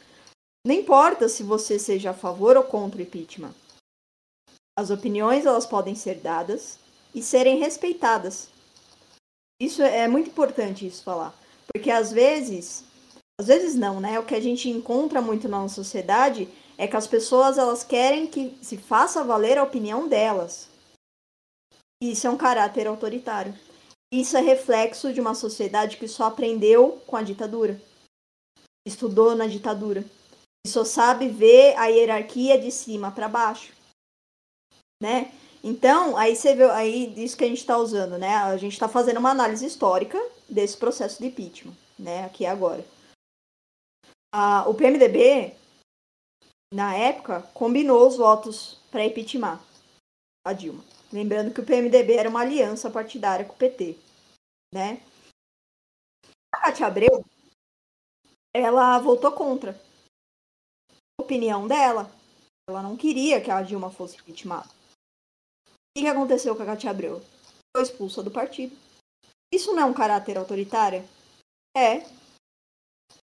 Não 0.66 0.74
importa 0.74 1.28
se 1.28 1.42
você 1.42 1.78
seja 1.78 2.10
a 2.10 2.14
favor 2.14 2.56
ou 2.56 2.64
contra 2.64 2.98
o 2.98 3.02
impeachment. 3.02 3.54
As 4.78 4.90
opiniões 4.90 5.44
elas 5.44 5.66
podem 5.66 5.94
ser 5.94 6.20
dadas, 6.20 6.78
e 7.14 7.22
serem 7.22 7.58
respeitadas. 7.58 8.48
Isso 9.60 9.82
é 9.82 10.06
muito 10.06 10.30
importante 10.30 10.86
isso 10.86 11.02
falar, 11.02 11.36
porque 11.72 11.90
às 11.90 12.12
vezes, 12.12 12.84
às 13.40 13.46
vezes 13.46 13.76
não, 13.76 14.00
né? 14.00 14.18
O 14.18 14.24
que 14.24 14.34
a 14.34 14.40
gente 14.40 14.68
encontra 14.68 15.22
muito 15.22 15.48
na 15.48 15.60
nossa 15.60 15.76
sociedade 15.76 16.48
é 16.76 16.88
que 16.88 16.96
as 16.96 17.06
pessoas 17.06 17.56
elas 17.56 17.84
querem 17.84 18.26
que 18.26 18.56
se 18.62 18.76
faça 18.76 19.22
valer 19.22 19.58
a 19.58 19.62
opinião 19.62 20.08
delas. 20.08 20.68
Isso 22.02 22.26
é 22.26 22.30
um 22.30 22.36
caráter 22.36 22.86
autoritário. 22.86 23.54
Isso 24.12 24.36
é 24.36 24.40
reflexo 24.40 25.12
de 25.12 25.20
uma 25.20 25.34
sociedade 25.34 25.96
que 25.96 26.08
só 26.08 26.24
aprendeu 26.24 27.02
com 27.06 27.16
a 27.16 27.22
ditadura, 27.22 27.80
estudou 28.86 29.36
na 29.36 29.46
ditadura, 29.46 30.04
e 30.66 30.68
só 30.68 30.82
sabe 30.82 31.28
ver 31.28 31.76
a 31.76 31.86
hierarquia 31.86 32.58
de 32.58 32.70
cima 32.70 33.10
para 33.10 33.28
baixo, 33.28 33.72
né? 35.02 35.30
Então, 35.62 36.16
aí 36.16 36.34
você 36.34 36.54
vê, 36.54 36.64
aí 36.70 37.12
isso 37.22 37.36
que 37.36 37.44
a 37.44 37.48
gente 37.48 37.58
está 37.58 37.76
usando, 37.76 38.16
né? 38.16 38.36
A 38.36 38.56
gente 38.56 38.72
está 38.72 38.88
fazendo 38.88 39.18
uma 39.18 39.30
análise 39.30 39.66
histórica 39.66 40.18
desse 40.48 40.76
processo 40.76 41.20
de 41.20 41.26
impeachment, 41.26 41.74
né? 41.98 42.24
Aqui 42.24 42.46
agora. 42.46 42.84
Ah, 44.32 44.68
o 44.68 44.74
PMDB, 44.74 45.56
na 46.72 46.96
época, 46.96 47.42
combinou 47.54 48.06
os 48.06 48.16
votos 48.16 48.74
para 48.90 49.04
impeachment 49.04 49.60
a 50.46 50.52
Dilma. 50.52 50.84
Lembrando 51.12 51.52
que 51.52 51.60
o 51.60 51.64
PMDB 51.64 52.14
era 52.14 52.28
uma 52.28 52.40
aliança 52.40 52.90
partidária 52.90 53.44
com 53.44 53.54
o 53.54 53.58
PT, 53.58 53.96
né? 54.72 55.02
A 56.54 56.60
Cátia 56.60 56.86
Abreu, 56.86 57.24
ela 58.54 58.98
votou 58.98 59.32
contra. 59.32 59.72
A 61.18 61.22
opinião 61.22 61.66
dela, 61.66 62.10
ela 62.68 62.82
não 62.82 62.96
queria 62.96 63.40
que 63.40 63.50
a 63.50 63.62
Dilma 63.62 63.90
fosse 63.90 64.16
impeachmentada 64.16 64.78
que, 65.98 66.02
que 66.02 66.06
aconteceu 66.06 66.54
com 66.54 66.62
a 66.62 66.66
Katia 66.66 66.90
Abreu? 66.90 67.20
Foi 67.76 67.82
expulsa 67.82 68.22
do 68.22 68.30
partido. 68.30 68.76
Isso 69.52 69.72
não 69.74 69.82
é 69.82 69.84
um 69.84 69.94
caráter 69.94 70.38
autoritário? 70.38 71.02
É. 71.76 72.06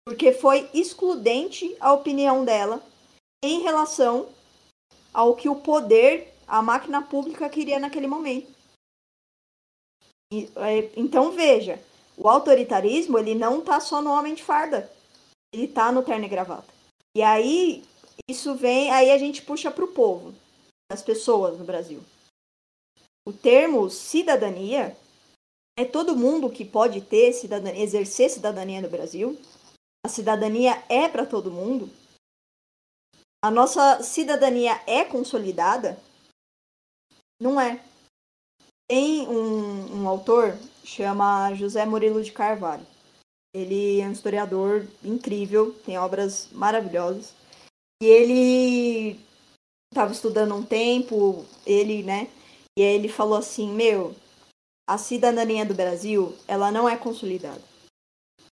Porque 0.05 0.31
foi 0.31 0.69
excludente 0.73 1.75
a 1.79 1.91
opinião 1.91 2.45
dela 2.45 2.81
em 3.43 3.61
relação 3.61 4.29
ao 5.13 5.35
que 5.35 5.49
o 5.49 5.55
poder, 5.55 6.33
a 6.47 6.61
máquina 6.61 7.01
pública 7.01 7.49
queria 7.49 7.79
naquele 7.79 8.05
momento. 8.05 8.53
É, 10.31 10.91
então 10.95 11.31
veja, 11.31 11.81
o 12.17 12.27
autoritarismo 12.27 13.17
ele 13.17 13.35
não 13.35 13.59
está 13.59 13.79
só 13.79 14.01
no 14.01 14.11
homem 14.11 14.35
de 14.35 14.43
farda, 14.43 14.91
ele 15.53 15.65
está 15.65 15.91
no 15.91 16.03
terno 16.03 16.25
e 16.25 16.29
gravata. 16.29 16.73
E 17.15 17.21
aí 17.21 17.83
isso 18.29 18.55
vem, 18.55 18.91
aí 18.91 19.11
a 19.11 19.17
gente 19.17 19.41
puxa 19.41 19.71
para 19.71 19.85
o 19.85 19.93
povo, 19.93 20.33
as 20.91 21.01
pessoas 21.01 21.57
no 21.57 21.63
Brasil. 21.63 22.03
O 23.27 23.33
termo 23.33 23.89
cidadania 23.89 24.95
é 25.77 25.85
todo 25.85 26.15
mundo 26.15 26.49
que 26.49 26.63
pode 26.63 27.01
ter 27.01 27.33
cidadania, 27.33 27.81
exercer 27.81 28.29
cidadania 28.29 28.81
no 28.81 28.89
Brasil. 28.89 29.37
A 30.05 30.07
cidadania 30.07 30.83
é 30.87 31.09
para 31.09 31.25
todo 31.25 31.49
mundo. 31.49 31.89
A 33.43 33.49
nossa 33.49 34.03
cidadania 34.03 34.79
é 34.85 35.03
consolidada. 35.03 35.99
Não 37.41 37.59
é. 37.59 37.83
Tem 38.87 39.27
um, 39.27 40.01
um 40.01 40.07
autor, 40.07 40.55
chama 40.83 41.55
José 41.55 41.87
Murilo 41.87 42.23
de 42.23 42.31
Carvalho. 42.31 42.85
Ele 43.51 43.99
é 43.99 44.07
um 44.07 44.11
historiador 44.11 44.87
incrível, 45.03 45.73
tem 45.83 45.97
obras 45.97 46.49
maravilhosas. 46.51 47.33
E 47.99 48.05
ele 48.05 49.19
estava 49.91 50.11
estudando 50.11 50.53
um 50.53 50.63
tempo, 50.63 51.43
ele, 51.65 52.03
né? 52.03 52.29
E 52.77 52.83
aí 52.83 52.93
ele 52.93 53.09
falou 53.09 53.39
assim: 53.39 53.73
Meu, 53.73 54.15
a 54.87 54.99
cidadania 54.99 55.65
do 55.65 55.73
Brasil, 55.73 56.37
ela 56.47 56.71
não 56.71 56.87
é 56.87 56.95
consolidada. 56.95 57.73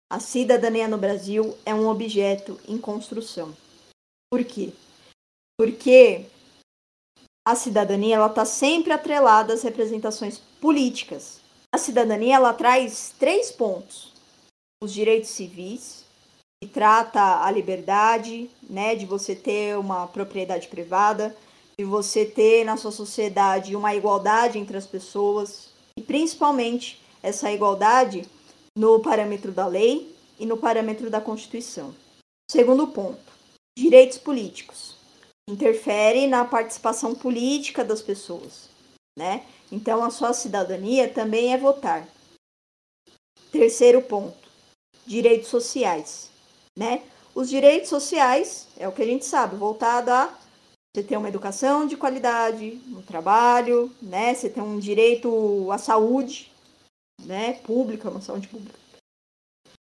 A 0.10 0.22
cidadania 0.22 0.88
no 0.88 0.98
Brasil 0.98 1.58
é 1.66 1.76
um 1.76 1.90
objeto 1.90 2.58
em 2.66 2.78
construção. 2.78 3.54
Por 4.32 4.44
quê? 4.46 4.72
Porque 5.60 6.26
a 7.46 7.56
cidadania 7.56 8.16
ela 8.16 8.28
está 8.28 8.46
sempre 8.46 8.94
atrelada 8.94 9.54
às 9.54 9.64
representações 9.64 10.38
políticas. 10.62 11.42
A 11.74 11.78
cidadania 11.78 12.36
ela 12.36 12.54
traz 12.54 13.14
três 13.20 13.52
pontos: 13.52 14.14
os 14.82 14.94
direitos 14.94 15.30
civis, 15.32 16.06
que 16.64 16.70
trata 16.70 17.44
a 17.44 17.52
liberdade, 17.52 18.50
né, 18.70 18.96
de 18.96 19.06
você 19.06 19.36
ter 19.36 19.78
uma 19.78 20.08
propriedade 20.08 20.70
privada, 20.70 21.36
de 21.78 21.84
você 21.84 22.26
ter 22.26 22.64
na 22.64 22.78
sua 22.78 22.92
sociedade 22.92 23.76
uma 23.76 23.94
igualdade 23.94 24.58
entre 24.58 24.78
as 24.78 24.88
pessoas 24.88 25.70
e 25.98 26.02
principalmente 26.02 27.02
essa 27.22 27.52
igualdade 27.52 28.26
no 28.78 29.02
parâmetro 29.02 29.52
da 29.52 29.68
lei 29.68 30.16
e 30.40 30.46
no 30.46 30.56
parâmetro 30.56 31.10
da 31.10 31.20
Constituição. 31.20 31.94
Segundo 32.50 32.88
ponto, 32.88 33.20
direitos 33.78 34.18
políticos. 34.18 34.96
Interfere 35.50 36.28
na 36.28 36.46
participação 36.46 37.16
política 37.16 37.84
das 37.84 38.02
pessoas, 38.02 38.70
né? 39.18 39.46
Então 39.72 40.04
a 40.04 40.10
sua 40.10 40.34
cidadania 40.34 41.12
também 41.12 41.54
é 41.54 41.58
votar. 41.58 42.08
Terceiro 43.52 44.02
ponto, 44.02 44.48
direitos 45.06 45.48
sociais 45.50 46.30
né? 46.78 47.02
Os 47.34 47.50
direitos 47.50 47.90
sociais 47.90 48.68
é 48.78 48.88
o 48.88 48.92
que 48.92 49.02
a 49.02 49.06
gente 49.06 49.26
sabe, 49.26 49.56
voltado 49.56 50.12
a 50.12 50.32
você 50.96 51.04
ter 51.04 51.18
uma 51.18 51.28
educação 51.28 51.88
de 51.88 51.98
qualidade, 51.98 52.80
um 52.90 53.02
trabalho, 53.02 53.92
né? 54.02 54.34
Você 54.34 54.48
ter 54.48 54.62
um 54.62 54.78
direito 54.78 55.72
à 55.72 55.78
saúde, 55.80 56.52
né? 57.26 57.54
Pública, 57.62 58.10
uma 58.10 58.22
saúde 58.22 58.48
pública. 58.48 58.78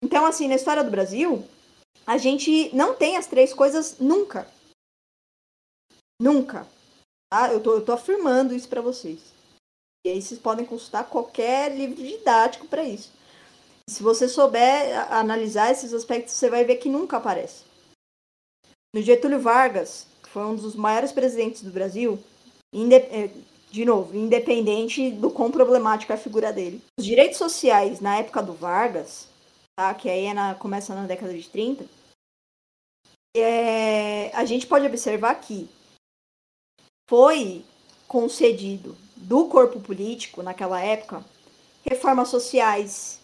Então, 0.03 0.27
assim, 0.27 0.49
na 0.49 0.55
história 0.55 0.85
do 0.85 0.91
Brasil, 0.91 1.45
a 2.07 2.18
gente 2.18 2.75
não 2.75 2.95
tem 2.95 3.16
as 3.16 3.27
três 3.27 3.53
coisas 3.53 3.99
nunca. 3.99 4.47
Nunca. 6.20 6.66
Tá? 7.33 7.53
Eu, 7.53 7.62
tô, 7.62 7.75
eu 7.75 7.85
tô 7.85 7.93
afirmando 7.93 8.55
isso 8.55 8.68
para 8.68 8.83
vocês. 8.83 9.20
E 10.07 10.11
aí 10.11 10.20
vocês 10.20 10.39
podem 10.39 10.66
consultar 10.66 11.09
qualquer 11.09 11.75
livro 11.75 11.97
didático 11.97 12.68
para 12.68 12.85
isso. 12.85 13.11
Se 13.89 14.03
você 14.03 14.29
souber 14.29 15.12
analisar 15.12 15.70
esses 15.70 15.93
aspectos, 15.93 16.35
você 16.35 16.51
vai 16.51 16.64
ver 16.64 16.77
que 16.77 16.89
nunca 16.89 17.16
aparece. 17.16 17.64
No 18.95 19.03
Getúlio 19.03 19.41
Vargas, 19.41 20.07
que 20.22 20.29
foi 20.29 20.45
um 20.45 20.55
dos 20.55 20.75
maiores 20.75 21.12
presidentes 21.12 21.62
do 21.62 21.70
Brasil, 21.70 22.18
é, 22.72 23.31
de 23.75 23.85
novo, 23.85 24.16
independente 24.16 25.11
do 25.11 25.29
quão 25.33 25.51
problemática 25.51 26.14
é 26.14 26.16
a 26.16 26.20
figura 26.20 26.53
dele. 26.53 26.81
Os 26.97 27.05
direitos 27.05 27.39
sociais 27.39 28.01
na 28.01 28.18
época 28.18 28.41
do 28.41 28.53
Vargas, 28.53 29.27
tá, 29.75 29.93
que 29.93 30.09
aí 30.09 30.27
é 30.27 30.33
na, 30.33 30.55
começa 30.55 30.95
na 30.95 31.09
década 31.09 31.37
de 31.37 31.49
30, 31.49 31.85
é, 33.37 34.31
a 34.33 34.45
gente 34.45 34.68
pode 34.68 34.87
observar 34.87 35.35
que 35.41 35.68
foi 37.11 37.64
concedido 38.07 38.97
do 39.16 39.49
corpo 39.49 39.81
político 39.81 40.41
naquela 40.41 40.81
época 40.81 41.25
reformas 41.85 42.29
sociais, 42.29 43.18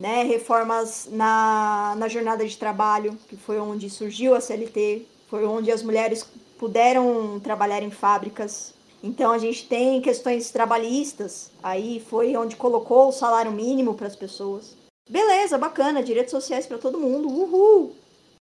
né, 0.00 0.22
reformas 0.22 1.06
na, 1.10 1.94
na 1.98 2.08
jornada 2.08 2.48
de 2.48 2.56
trabalho, 2.56 3.14
que 3.28 3.36
foi 3.36 3.58
onde 3.58 3.90
surgiu 3.90 4.34
a 4.34 4.40
CLT, 4.40 5.06
foi 5.28 5.44
onde 5.44 5.70
as 5.70 5.82
mulheres 5.82 6.26
puderam 6.58 7.38
trabalhar 7.40 7.82
em 7.82 7.90
fábricas. 7.90 8.73
Então 9.06 9.32
a 9.32 9.36
gente 9.36 9.68
tem 9.68 10.00
questões 10.00 10.50
trabalhistas, 10.50 11.50
aí 11.62 12.00
foi 12.00 12.34
onde 12.38 12.56
colocou 12.56 13.08
o 13.08 13.12
salário 13.12 13.52
mínimo 13.52 13.94
para 13.94 14.06
as 14.06 14.16
pessoas. 14.16 14.74
Beleza, 15.06 15.58
bacana, 15.58 16.02
direitos 16.02 16.30
sociais 16.30 16.66
para 16.66 16.78
todo 16.78 16.98
mundo, 16.98 17.28
uhul, 17.28 17.94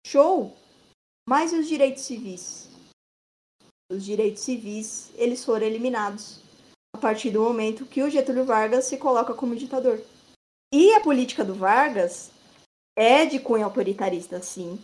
show. 0.06 0.54
Mas 1.28 1.52
e 1.52 1.56
os 1.56 1.68
direitos 1.68 2.04
civis? 2.04 2.70
Os 3.91 4.06
direitos 4.06 4.43
civis, 4.43 5.10
eles 5.16 5.43
foram 5.43 5.66
eliminados 5.66 6.41
a 6.96 7.00
partir 7.00 7.32
do 7.32 7.41
momento 7.41 7.88
que 7.88 8.04
o 8.04 8.10
Getúlio 8.12 8.46
Vargas 8.46 8.86
se 8.86 8.98
coloca 8.98 9.34
como 9.34 9.56
ditador. 9.56 10.00
E 10.72 10.93
a 10.93 11.02
política 11.02 11.43
do 11.43 11.56
Vargas 11.56 12.30
é 12.96 13.26
de 13.26 13.39
cunho 13.39 13.66
autoritarista, 13.66 14.39
sim. 14.43 14.78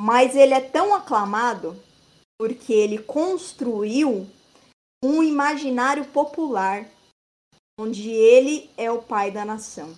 Mas 0.00 0.36
ele 0.36 0.54
é 0.54 0.60
tão 0.60 0.94
aclamado 0.94 1.76
porque 2.38 2.72
ele 2.72 2.98
construiu 2.98 4.28
um 5.04 5.22
imaginário 5.22 6.06
popular 6.06 6.88
onde 7.78 8.10
ele 8.10 8.70
é 8.76 8.90
o 8.90 9.02
pai 9.02 9.30
da 9.30 9.44
nação. 9.44 9.94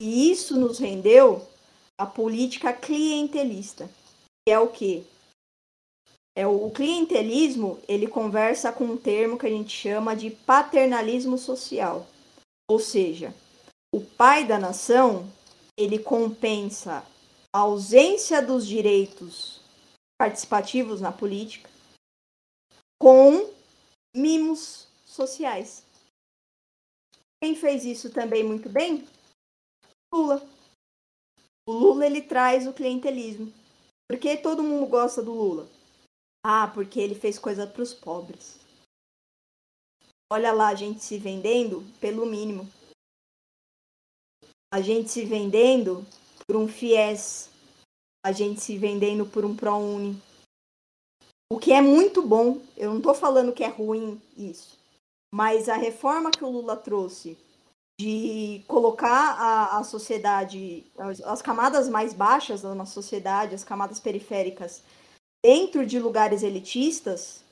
E 0.00 0.30
isso 0.30 0.58
nos 0.58 0.78
rendeu 0.78 1.44
a 1.98 2.06
política 2.06 2.72
clientelista, 2.72 3.90
que 4.46 4.52
é 4.52 4.58
o 4.58 4.68
quê? 4.68 5.02
É 6.36 6.46
o, 6.46 6.66
o 6.66 6.70
clientelismo, 6.70 7.80
ele 7.88 8.06
conversa 8.06 8.70
com 8.70 8.84
um 8.84 8.96
termo 8.96 9.36
que 9.36 9.46
a 9.46 9.50
gente 9.50 9.76
chama 9.76 10.14
de 10.14 10.30
paternalismo 10.30 11.36
social. 11.36 12.06
Ou 12.70 12.78
seja, 12.78 13.34
o 13.92 14.00
pai 14.00 14.46
da 14.46 14.56
nação, 14.56 15.28
ele 15.76 15.98
compensa 15.98 17.04
a 17.52 17.58
ausência 17.58 18.40
dos 18.40 18.64
direitos 18.64 19.60
participativos 20.16 21.00
na 21.00 21.10
política 21.10 21.68
com 23.00 23.52
mimos 24.14 24.88
sociais. 25.04 25.84
Quem 27.42 27.54
fez 27.54 27.84
isso 27.84 28.12
também 28.12 28.44
muito 28.44 28.68
bem? 28.68 29.06
Lula. 30.12 30.42
O 31.68 31.72
Lula 31.72 32.06
ele 32.06 32.22
traz 32.22 32.66
o 32.66 32.72
clientelismo. 32.72 33.52
Por 34.08 34.18
que 34.18 34.36
todo 34.36 34.62
mundo 34.62 34.86
gosta 34.86 35.22
do 35.22 35.32
Lula? 35.32 35.68
Ah, 36.44 36.66
porque 36.68 36.98
ele 36.98 37.14
fez 37.14 37.38
coisa 37.38 37.66
para 37.66 37.82
os 37.82 37.92
pobres. 37.92 38.58
Olha 40.32 40.52
lá 40.52 40.68
a 40.68 40.74
gente 40.74 41.02
se 41.02 41.18
vendendo 41.18 41.84
pelo 42.00 42.26
mínimo 42.26 42.66
a 44.70 44.80
gente 44.80 45.10
se 45.10 45.24
vendendo 45.24 46.06
por 46.46 46.56
um 46.56 46.68
FIES, 46.68 47.48
a 48.24 48.32
gente 48.32 48.60
se 48.60 48.76
vendendo 48.76 49.24
por 49.26 49.44
um 49.44 49.56
ProUni. 49.56 50.20
O 51.50 51.58
que 51.58 51.72
é 51.72 51.80
muito 51.80 52.22
bom, 52.22 52.60
eu 52.76 52.90
não 52.90 52.98
estou 52.98 53.14
falando 53.14 53.52
que 53.52 53.64
é 53.64 53.68
ruim 53.68 54.20
isso, 54.36 54.78
mas 55.32 55.68
a 55.68 55.76
reforma 55.76 56.30
que 56.30 56.44
o 56.44 56.50
Lula 56.50 56.76
trouxe 56.76 57.38
de 58.00 58.62
colocar 58.68 59.32
a, 59.38 59.78
a 59.78 59.84
sociedade, 59.84 60.86
as, 60.96 61.20
as 61.22 61.42
camadas 61.42 61.88
mais 61.88 62.12
baixas 62.12 62.62
da 62.62 62.74
nossa 62.74 62.92
sociedade, 62.92 63.54
as 63.54 63.64
camadas 63.64 63.98
periféricas, 63.98 64.82
dentro 65.44 65.86
de 65.86 65.98
lugares 65.98 66.42
elitistas, 66.42 67.42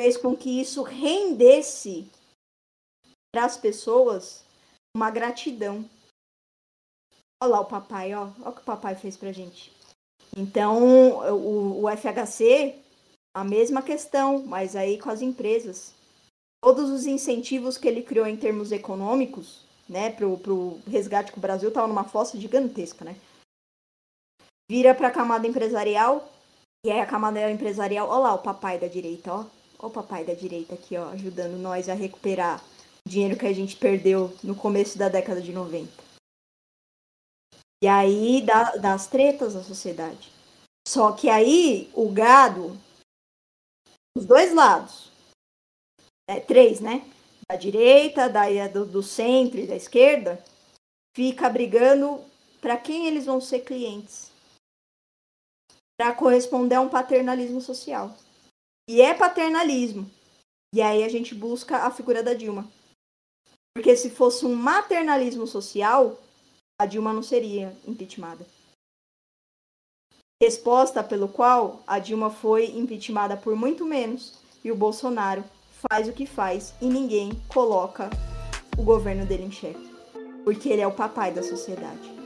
fez 0.00 0.16
com 0.16 0.36
que 0.36 0.60
isso 0.60 0.82
rendesse 0.82 2.10
para 3.32 3.44
as 3.44 3.56
pessoas 3.56 4.44
uma 4.94 5.10
gratidão 5.10 5.88
Olha 7.40 7.52
lá 7.52 7.60
o 7.60 7.66
papai, 7.66 8.14
ó. 8.14 8.30
Olha 8.40 8.48
o 8.48 8.52
que 8.52 8.60
o 8.60 8.64
papai 8.64 8.96
fez 8.96 9.16
pra 9.16 9.30
gente. 9.30 9.72
Então, 10.36 11.20
o, 11.32 11.84
o 11.84 11.96
FHC, 11.96 12.74
a 13.34 13.44
mesma 13.44 13.82
questão, 13.82 14.44
mas 14.44 14.74
aí 14.74 14.98
com 14.98 15.10
as 15.10 15.22
empresas. 15.22 15.94
Todos 16.62 16.90
os 16.90 17.06
incentivos 17.06 17.78
que 17.78 17.86
ele 17.86 18.02
criou 18.02 18.26
em 18.26 18.36
termos 18.36 18.72
econômicos, 18.72 19.64
né, 19.88 20.10
pro, 20.10 20.36
pro 20.38 20.78
resgate 20.86 21.32
que 21.32 21.38
o 21.38 21.40
Brasil 21.40 21.70
tava 21.70 21.86
numa 21.86 22.04
fossa 22.04 22.38
gigantesca, 22.38 23.04
né? 23.04 23.16
Vira 24.70 24.94
pra 24.94 25.10
camada 25.10 25.46
empresarial, 25.46 26.30
e 26.84 26.90
aí 26.90 27.00
a 27.00 27.06
camada 27.06 27.50
empresarial, 27.50 28.08
olha 28.08 28.18
lá 28.18 28.34
o 28.34 28.42
papai 28.42 28.78
da 28.78 28.86
direita, 28.86 29.32
ó. 29.32 29.44
Olha 29.80 29.88
o 29.88 29.90
papai 29.90 30.24
da 30.24 30.34
direita 30.34 30.74
aqui, 30.74 30.96
ó, 30.96 31.08
ajudando 31.10 31.56
nós 31.56 31.88
a 31.88 31.94
recuperar 31.94 32.62
o 33.06 33.08
dinheiro 33.08 33.36
que 33.36 33.46
a 33.46 33.52
gente 33.52 33.76
perdeu 33.76 34.36
no 34.42 34.54
começo 34.54 34.98
da 34.98 35.08
década 35.08 35.40
de 35.40 35.52
90. 35.52 35.88
E 37.82 37.86
aí 37.86 38.42
dá, 38.42 38.76
dá 38.76 38.92
as 38.92 39.06
tretas 39.06 39.54
da 39.54 39.62
sociedade. 39.62 40.32
Só 40.86 41.12
que 41.12 41.28
aí 41.28 41.90
o 41.94 42.10
gado, 42.10 42.76
os 44.18 44.26
dois 44.26 44.52
lados, 44.52 45.12
é, 46.28 46.40
três, 46.40 46.80
né? 46.80 47.08
Da 47.48 47.56
direita, 47.56 48.28
da, 48.28 48.44
do, 48.66 48.84
do 48.84 49.02
centro 49.02 49.58
e 49.60 49.66
da 49.66 49.76
esquerda, 49.76 50.42
fica 51.16 51.48
brigando 51.48 52.22
para 52.60 52.76
quem 52.76 53.06
eles 53.06 53.24
vão 53.24 53.40
ser 53.40 53.60
clientes. 53.60 54.30
Para 55.96 56.14
corresponder 56.14 56.74
a 56.74 56.80
um 56.80 56.88
paternalismo 56.88 57.60
social. 57.60 58.14
E 58.88 59.00
é 59.00 59.14
paternalismo. 59.14 60.10
E 60.74 60.82
aí 60.82 61.04
a 61.04 61.08
gente 61.08 61.34
busca 61.34 61.78
a 61.78 61.90
figura 61.90 62.22
da 62.22 62.34
Dilma. 62.34 62.68
Porque 63.74 63.96
se 63.96 64.10
fosse 64.10 64.44
um 64.44 64.54
maternalismo 64.54 65.46
social, 65.46 66.20
a 66.80 66.86
Dilma 66.86 67.12
não 67.12 67.22
seria 67.22 67.76
impeachmentada. 67.86 68.44
Resposta 70.40 71.02
pelo 71.02 71.26
qual 71.26 71.82
a 71.84 71.98
Dilma 71.98 72.30
foi 72.30 72.66
impeachmentada 72.66 73.36
por 73.36 73.56
muito 73.56 73.84
menos 73.84 74.38
e 74.62 74.70
o 74.70 74.76
Bolsonaro 74.76 75.42
faz 75.90 76.06
o 76.06 76.12
que 76.12 76.26
faz 76.26 76.74
e 76.80 76.86
ninguém 76.86 77.32
coloca 77.48 78.08
o 78.78 78.84
governo 78.84 79.26
dele 79.26 79.46
em 79.46 79.50
xeque. 79.50 79.90
Porque 80.44 80.68
ele 80.68 80.80
é 80.80 80.86
o 80.86 80.92
papai 80.92 81.32
da 81.32 81.42
sociedade. 81.42 82.17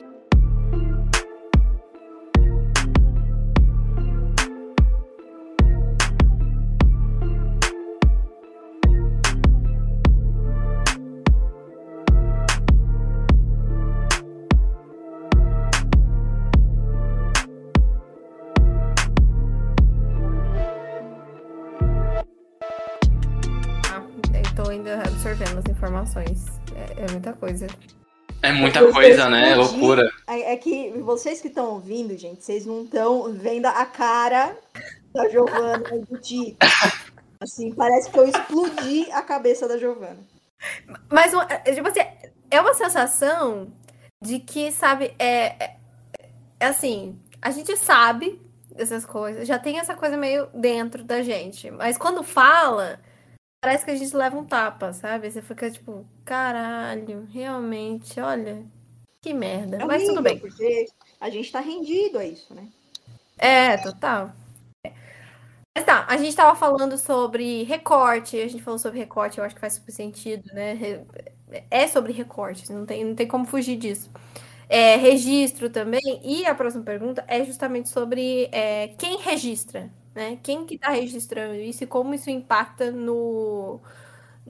Informações. 25.92 26.46
É, 26.74 27.04
é 27.04 27.12
muita 27.12 27.32
coisa. 27.34 27.66
É 28.42 28.52
muita 28.52 28.90
coisa, 28.90 29.28
né? 29.28 29.50
É 29.50 29.54
loucura. 29.54 30.10
É, 30.26 30.52
é, 30.52 30.56
que 30.56 30.90
vocês 31.00 31.40
que 31.40 31.48
estão 31.48 31.74
ouvindo, 31.74 32.16
gente, 32.16 32.42
vocês 32.42 32.66
não 32.66 32.82
estão 32.82 33.32
vendo 33.32 33.66
a 33.66 33.84
cara 33.84 34.56
da 35.14 35.28
Giovana 35.28 35.84
e 35.94 35.98
do 36.00 36.18
Tico. 36.18 36.56
Assim, 37.38 37.72
parece 37.72 38.10
que 38.10 38.18
eu 38.18 38.26
explodi 38.26 39.10
a 39.12 39.22
cabeça 39.22 39.68
da 39.68 39.76
Giovana. 39.76 40.18
Mas, 41.10 41.32
é, 41.64 41.74
tipo 41.74 41.88
assim, 41.88 42.00
é 42.50 42.60
uma 42.60 42.74
sensação 42.74 43.72
de 44.20 44.38
que, 44.38 44.72
sabe, 44.72 45.14
é, 45.18 45.64
é, 45.64 45.76
é 46.58 46.66
assim, 46.66 47.20
a 47.40 47.50
gente 47.50 47.76
sabe 47.76 48.40
dessas 48.74 49.04
coisas, 49.04 49.46
já 49.46 49.58
tem 49.58 49.78
essa 49.78 49.94
coisa 49.94 50.16
meio 50.16 50.46
dentro 50.54 51.04
da 51.04 51.22
gente, 51.22 51.70
mas 51.70 51.98
quando 51.98 52.22
fala 52.22 52.98
parece 53.62 53.84
que 53.84 53.92
a 53.92 53.96
gente 53.96 54.14
leva 54.16 54.36
um 54.36 54.44
tapa, 54.44 54.92
sabe? 54.92 55.30
Você 55.30 55.40
fica 55.40 55.70
tipo, 55.70 56.04
caralho, 56.24 57.28
realmente, 57.30 58.18
olha, 58.18 58.64
que 59.22 59.32
merda. 59.32 59.76
É 59.76 59.84
Mas 59.84 60.04
tudo 60.04 60.20
bem. 60.20 60.36
Porque 60.38 60.86
a 61.20 61.30
gente 61.30 61.50
tá 61.50 61.60
rendido 61.60 62.18
a 62.18 62.24
isso, 62.26 62.52
né? 62.52 62.66
É, 63.38 63.76
total. 63.76 64.32
Mas 65.74 65.86
tá, 65.86 66.04
a 66.08 66.16
gente 66.16 66.34
tava 66.34 66.58
falando 66.58 66.98
sobre 66.98 67.62
recorte, 67.62 68.36
a 68.36 68.48
gente 68.48 68.62
falou 68.62 68.78
sobre 68.78 68.98
recorte, 68.98 69.38
eu 69.38 69.44
acho 69.44 69.54
que 69.54 69.60
faz 69.60 69.74
super 69.74 69.92
sentido, 69.92 70.44
né? 70.52 71.06
É 71.70 71.86
sobre 71.86 72.12
recorte, 72.12 72.70
não 72.72 72.84
tem, 72.84 73.04
não 73.04 73.14
tem 73.14 73.28
como 73.28 73.46
fugir 73.46 73.76
disso. 73.76 74.10
É, 74.68 74.96
registro 74.96 75.70
também, 75.70 76.20
e 76.24 76.44
a 76.46 76.54
próxima 76.54 76.82
pergunta 76.82 77.24
é 77.28 77.44
justamente 77.44 77.88
sobre 77.88 78.48
é, 78.52 78.88
quem 78.98 79.18
registra, 79.18 79.90
né? 80.14 80.38
Quem 80.42 80.66
que 80.66 80.74
está 80.74 80.90
registrando 80.90 81.54
isso 81.54 81.84
e 81.84 81.86
como 81.86 82.14
isso 82.14 82.30
impacta 82.30 82.90
no, 82.90 83.80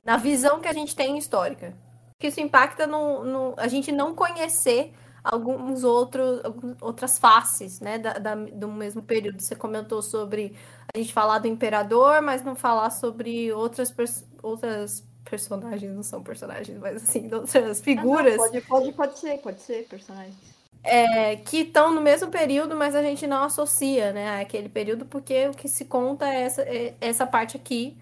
na 0.04 0.16
visão 0.16 0.60
que 0.60 0.68
a 0.68 0.72
gente 0.72 0.94
tem 0.94 1.16
histórica. 1.18 1.76
Que 2.18 2.28
isso 2.28 2.40
impacta 2.40 2.86
no, 2.86 3.24
no 3.24 3.54
a 3.56 3.68
gente 3.68 3.90
não 3.90 4.14
conhecer 4.14 4.92
alguns 5.22 5.84
outros 5.84 6.40
outras 6.80 7.18
faces, 7.18 7.80
né, 7.80 7.98
da, 7.98 8.14
da, 8.14 8.34
do 8.34 8.68
mesmo 8.68 9.02
período. 9.02 9.40
Você 9.40 9.54
comentou 9.54 10.02
sobre 10.02 10.56
a 10.92 10.98
gente 10.98 11.12
falar 11.12 11.38
do 11.38 11.48
imperador, 11.48 12.22
mas 12.22 12.44
não 12.44 12.54
falar 12.54 12.90
sobre 12.90 13.52
outras 13.52 13.94
outras 14.42 15.06
personagens, 15.24 15.92
não 15.92 16.02
são 16.02 16.22
personagens, 16.22 16.78
mas 16.78 17.02
assim, 17.02 17.28
outras 17.32 17.80
figuras. 17.80 18.34
Ah, 18.34 18.36
não, 18.36 18.48
pode, 18.48 18.60
pode, 18.62 18.92
pode 18.92 19.18
ser, 19.18 19.38
pode 19.38 19.60
ser 19.60 19.86
personagens 19.88 20.51
é, 20.82 21.36
que 21.36 21.58
estão 21.58 21.94
no 21.94 22.00
mesmo 22.00 22.30
período, 22.30 22.76
mas 22.76 22.94
a 22.94 23.02
gente 23.02 23.26
não 23.26 23.44
associa, 23.44 24.12
né, 24.12 24.40
aquele 24.40 24.68
período, 24.68 25.06
porque 25.06 25.48
o 25.48 25.52
que 25.52 25.68
se 25.68 25.84
conta 25.84 26.26
é 26.26 26.42
essa, 26.42 26.62
é 26.62 26.94
essa 27.00 27.26
parte 27.26 27.56
aqui, 27.56 27.96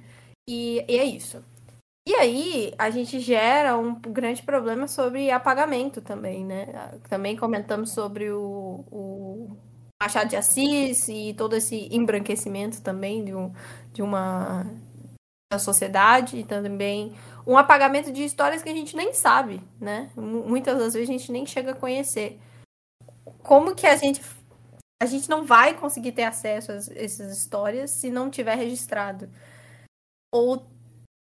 e, 0.48 0.84
e, 0.88 0.98
é 0.98 1.04
isso. 1.04 1.44
E 2.08 2.14
aí, 2.14 2.74
a 2.78 2.90
gente 2.90 3.20
gera 3.20 3.76
um 3.78 3.94
grande 3.94 4.42
problema 4.42 4.88
sobre 4.88 5.30
apagamento 5.30 6.00
também, 6.00 6.44
né? 6.44 6.66
Também 7.08 7.36
comentamos 7.36 7.92
sobre 7.92 8.30
o, 8.32 8.84
o 8.90 9.56
Machado 10.02 10.30
de 10.30 10.36
Assis 10.36 11.08
e 11.08 11.34
todo 11.34 11.54
esse 11.54 11.88
embranquecimento 11.94 12.82
também 12.82 13.24
de, 13.24 13.34
um, 13.34 13.52
de 13.92 14.02
uma 14.02 14.66
da 15.52 15.58
sociedade 15.58 16.38
e 16.38 16.44
também 16.44 17.12
um 17.46 17.58
apagamento 17.58 18.10
de 18.12 18.24
histórias 18.24 18.62
que 18.62 18.68
a 18.68 18.74
gente 18.74 18.96
nem 18.96 19.12
sabe, 19.12 19.60
né? 19.80 20.10
Muitas 20.16 20.78
das 20.78 20.94
vezes 20.94 21.08
a 21.08 21.12
gente 21.12 21.30
nem 21.30 21.44
chega 21.44 21.72
a 21.72 21.76
conhecer 21.76 22.40
como 23.42 23.74
que 23.74 23.86
a 23.86 23.96
gente 23.96 24.20
a 25.02 25.06
gente 25.06 25.30
não 25.30 25.46
vai 25.46 25.74
conseguir 25.74 26.12
ter 26.12 26.24
acesso 26.24 26.72
a 26.72 26.74
essas 26.74 27.36
histórias 27.36 27.90
se 27.90 28.10
não 28.10 28.30
tiver 28.30 28.54
registrado. 28.54 29.30
Ou 30.30 30.66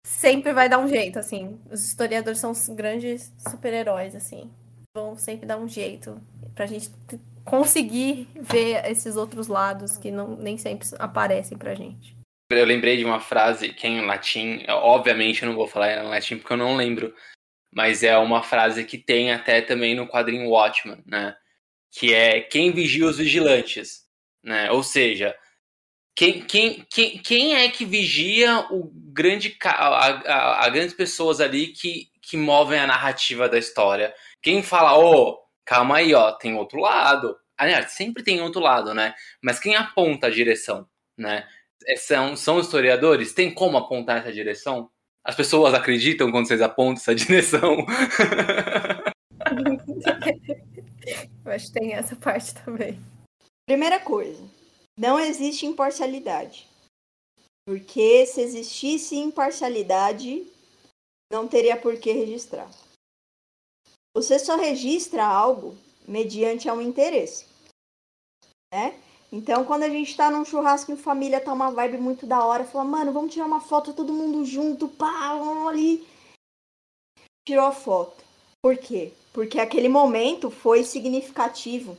sempre 0.06 0.52
vai 0.52 0.68
dar 0.68 0.80
um 0.80 0.88
jeito, 0.88 1.18
assim. 1.18 1.60
Os 1.72 1.86
historiadores 1.86 2.40
são 2.40 2.54
grandes 2.76 3.34
super-heróis, 3.38 4.16
assim. 4.16 4.52
Vão 4.94 5.16
sempre 5.16 5.46
dar 5.46 5.58
um 5.58 5.68
jeito 5.68 6.22
pra 6.54 6.66
gente 6.66 6.92
conseguir 7.46 8.28
ver 8.36 8.86
esses 8.86 9.16
outros 9.16 9.48
lados 9.48 9.98
que 9.98 10.12
não, 10.12 10.36
nem 10.36 10.58
sempre 10.58 10.88
aparecem 11.00 11.58
pra 11.58 11.74
gente. 11.74 12.18
Eu 12.52 12.66
lembrei 12.66 12.98
de 12.98 13.06
uma 13.06 13.20
frase 13.20 13.70
que 13.74 13.88
é 13.88 13.90
em 13.90 14.06
latim, 14.06 14.64
obviamente 14.68 15.44
eu 15.44 15.50
não 15.50 15.56
vou 15.56 15.68
falar 15.68 16.04
em 16.04 16.10
latim 16.10 16.38
porque 16.38 16.52
eu 16.52 16.58
não 16.58 16.76
lembro, 16.76 17.14
mas 17.74 18.02
é 18.04 18.18
uma 18.18 18.42
frase 18.42 18.84
que 18.84 18.98
tem 18.98 19.32
até 19.32 19.62
também 19.62 19.96
no 19.96 20.08
quadrinho 20.08 20.50
Watchman, 20.50 21.02
né? 21.06 21.36
Que 21.92 22.14
é 22.14 22.42
quem 22.42 22.72
vigia 22.72 23.06
os 23.06 23.18
vigilantes, 23.18 24.06
né? 24.44 24.72
Ou 24.72 24.84
seja, 24.84 25.36
quem, 26.16 26.42
quem, 26.42 26.86
quem, 26.90 27.18
quem 27.20 27.56
é 27.56 27.70
que 27.70 27.86
vigia 27.86 28.60
o 28.72 28.92
grande 28.94 29.58
a, 29.64 29.72
a, 29.72 30.66
a, 30.66 30.70
grandes 30.70 30.94
pessoas 30.94 31.40
ali 31.40 31.68
que, 31.68 32.10
que 32.22 32.36
movem 32.36 32.78
a 32.78 32.88
narrativa 32.88 33.48
da 33.48 33.58
história? 33.58 34.14
Quem 34.42 34.62
fala, 34.62 34.98
ô, 34.98 35.30
oh, 35.30 35.38
calma 35.66 35.98
aí, 35.98 36.14
ó, 36.14 36.32
tem 36.34 36.56
outro 36.56 36.80
lado. 36.80 37.38
Aliás, 37.58 37.94
sempre 37.94 38.24
tem 38.24 38.42
outro 38.42 38.62
lado, 38.62 38.94
né? 38.94 39.14
Mas 39.42 39.60
quem 39.60 39.76
aponta 39.76 40.28
a 40.28 40.30
direção, 40.30 40.88
né? 41.18 41.48
É, 41.88 41.96
são, 41.96 42.36
são 42.36 42.60
historiadores? 42.60 43.34
Tem 43.34 43.54
como 43.54 43.78
apontar 43.78 44.18
essa 44.18 44.34
direção? 44.34 44.90
As 45.24 45.36
pessoas 45.36 45.74
acreditam 45.74 46.32
quando 46.32 46.48
vocês 46.48 46.62
apontam 46.62 47.02
essa 47.02 47.16
direção? 47.16 47.86
Eu 51.46 51.52
acho 51.52 51.68
que 51.68 51.80
tem 51.80 51.94
essa 51.94 52.16
parte 52.16 52.54
também. 52.54 53.00
Primeira 53.66 54.00
coisa, 54.00 54.44
não 54.98 55.20
existe 55.20 55.66
imparcialidade. 55.66 56.68
Porque 57.66 58.26
se 58.26 58.42
existisse 58.42 59.16
imparcialidade, 59.16 60.46
não 61.32 61.48
teria 61.48 61.80
por 61.80 62.00
que 62.00 62.12
registrar. 62.12 62.70
Você 64.16 64.40
só 64.40 64.56
registra 64.58 65.24
algo 65.24 65.78
mediante 66.08 66.70
um 66.70 66.82
interesse. 66.82 67.46
Né? 68.74 69.00
Então, 69.32 69.64
quando 69.64 69.84
a 69.84 69.90
gente 69.90 70.18
tá 70.18 70.32
num 70.32 70.44
churrasco 70.44 70.92
em 70.92 70.98
família, 70.98 71.40
tá 71.40 71.54
uma 71.54 71.70
vibe 71.70 72.00
muito 72.00 72.26
da 72.26 72.44
hora, 72.44 72.66
fala, 72.66 72.84
mano, 72.84 73.14
vamos 73.14 73.32
tirar 73.32 73.46
uma 73.46 73.62
foto 73.62 73.94
todo 73.94 74.12
mundo 74.12 74.44
junto, 74.44 74.88
pá, 74.88 75.38
vamos 75.38 75.68
ali. 75.68 76.08
Tirou 77.48 77.66
a 77.66 77.72
foto. 77.72 78.24
Por 78.62 78.76
quê? 78.78 79.14
Porque 79.34 79.60
aquele 79.60 79.88
momento 79.88 80.50
foi 80.50 80.84
significativo 80.84 81.98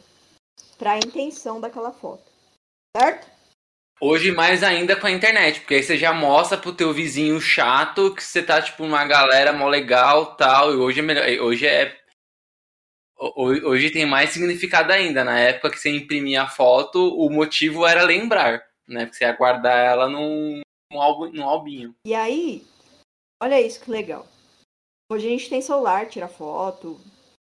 para 0.78 0.93
a 0.93 0.99
intenção 0.99 1.61
daquela 1.61 1.93
foto. 1.93 2.24
Certo? 2.97 3.31
Hoje 4.01 4.33
mais 4.33 4.62
ainda 4.62 4.97
com 4.97 5.07
a 5.07 5.11
internet, 5.11 5.61
porque 5.61 5.74
aí 5.74 5.83
você 5.83 5.99
já 5.99 6.12
mostra 6.14 6.57
pro 6.57 6.72
teu 6.72 6.91
vizinho 6.91 7.39
chato 7.39 8.14
que 8.14 8.22
você 8.22 8.43
tá 8.43 8.61
tipo 8.62 8.85
numa 8.85 9.05
galera 9.05 9.53
mó 9.53 9.68
legal, 9.68 10.37
tal, 10.37 10.72
e 10.72 10.76
hoje 10.76 11.01
é 11.01 11.03
melhor, 11.03 11.28
hoje 11.45 11.66
é 11.66 12.01
hoje 13.37 13.91
tem 13.91 14.07
mais 14.07 14.31
significado 14.31 14.93
ainda. 14.93 15.22
Na 15.22 15.39
época 15.39 15.70
que 15.70 15.78
você 15.78 15.91
imprimia 15.91 16.45
a 16.45 16.49
foto, 16.49 17.14
o 17.14 17.28
motivo 17.28 17.87
era 17.87 18.03
lembrar, 18.03 18.66
né? 18.89 19.05
Porque 19.05 19.18
você 19.18 19.24
ia 19.24 19.33
guardar 19.33 19.76
ela 19.85 20.09
num, 20.09 20.62
num, 20.91 21.01
álbum, 21.03 21.31
num 21.31 21.45
albinho. 21.45 21.95
E 22.07 22.14
aí, 22.14 22.64
olha 23.43 23.61
isso 23.61 23.81
que 23.81 23.91
legal. 23.91 24.26
Hoje 25.12 25.26
a 25.26 25.31
gente 25.31 25.51
tem 25.51 25.61
celular, 25.61 26.09
tira 26.09 26.28
foto, 26.28 26.99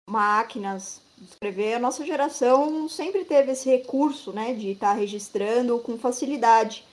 máquinas 0.08 1.00
escrever, 1.20 1.74
a 1.74 1.78
nossa 1.78 2.04
geração 2.04 2.88
sempre 2.88 3.24
teve 3.24 3.52
esse 3.52 3.68
recurso, 3.68 4.32
né, 4.32 4.54
de 4.54 4.70
estar 4.70 4.92
tá 4.92 4.98
registrando 4.98 5.78
com 5.80 5.98
facilidade, 5.98 6.86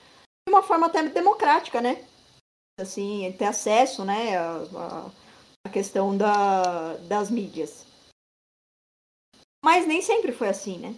de 0.47 0.53
uma 0.53 0.63
forma 0.63 0.87
até 0.87 1.03
democrática, 1.03 1.81
né, 1.81 2.05
assim, 2.79 3.31
ter 3.37 3.45
acesso, 3.45 4.03
né, 4.03 4.37
a, 4.37 5.11
a 5.65 5.69
questão 5.69 6.17
da, 6.17 6.95
das 7.07 7.29
mídias. 7.29 7.85
Mas 9.63 9.87
nem 9.87 10.01
sempre 10.01 10.31
foi 10.31 10.49
assim, 10.49 10.77
né? 10.77 10.95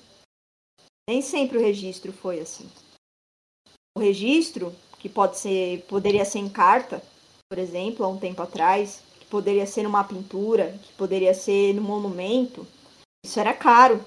Nem 1.09 1.22
sempre 1.22 1.57
o 1.57 1.61
registro 1.61 2.11
foi 2.11 2.41
assim. 2.41 2.70
O 3.97 3.99
registro, 3.99 4.76
que 4.99 5.07
pode 5.07 5.38
ser, 5.38 5.86
poderia 5.88 6.26
ser 6.26 6.39
em 6.39 6.49
carta, 6.49 7.01
por 7.49 7.57
exemplo, 7.57 8.05
há 8.05 8.09
um 8.09 8.20
tempo 8.20 8.41
atrás, 8.41 9.01
que 9.28 9.32
poderia 9.32 9.67
ser 9.67 9.84
numa 9.84 10.05
pintura, 10.05 10.80
que 10.82 10.93
poderia 10.93 11.34
ser 11.34 11.73
no 11.73 11.82
monumento, 11.82 12.65
isso 13.23 13.39
era 13.39 13.53
caro. 13.53 14.03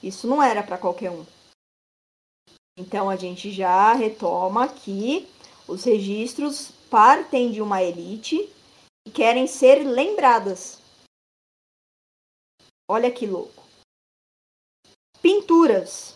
Isso 0.00 0.28
não 0.28 0.40
era 0.40 0.62
para 0.62 0.78
qualquer 0.78 1.10
um. 1.10 1.26
Então 2.78 3.10
a 3.10 3.16
gente 3.16 3.50
já 3.50 3.92
retoma 3.92 4.64
aqui 4.64 5.28
os 5.66 5.82
registros 5.82 6.70
partem 6.88 7.50
de 7.50 7.60
uma 7.60 7.82
elite 7.82 8.48
e 9.04 9.10
querem 9.10 9.48
ser 9.48 9.82
lembradas. 9.82 10.80
Olha 12.88 13.10
que 13.10 13.26
louco. 13.26 13.64
Pinturas 15.20 16.14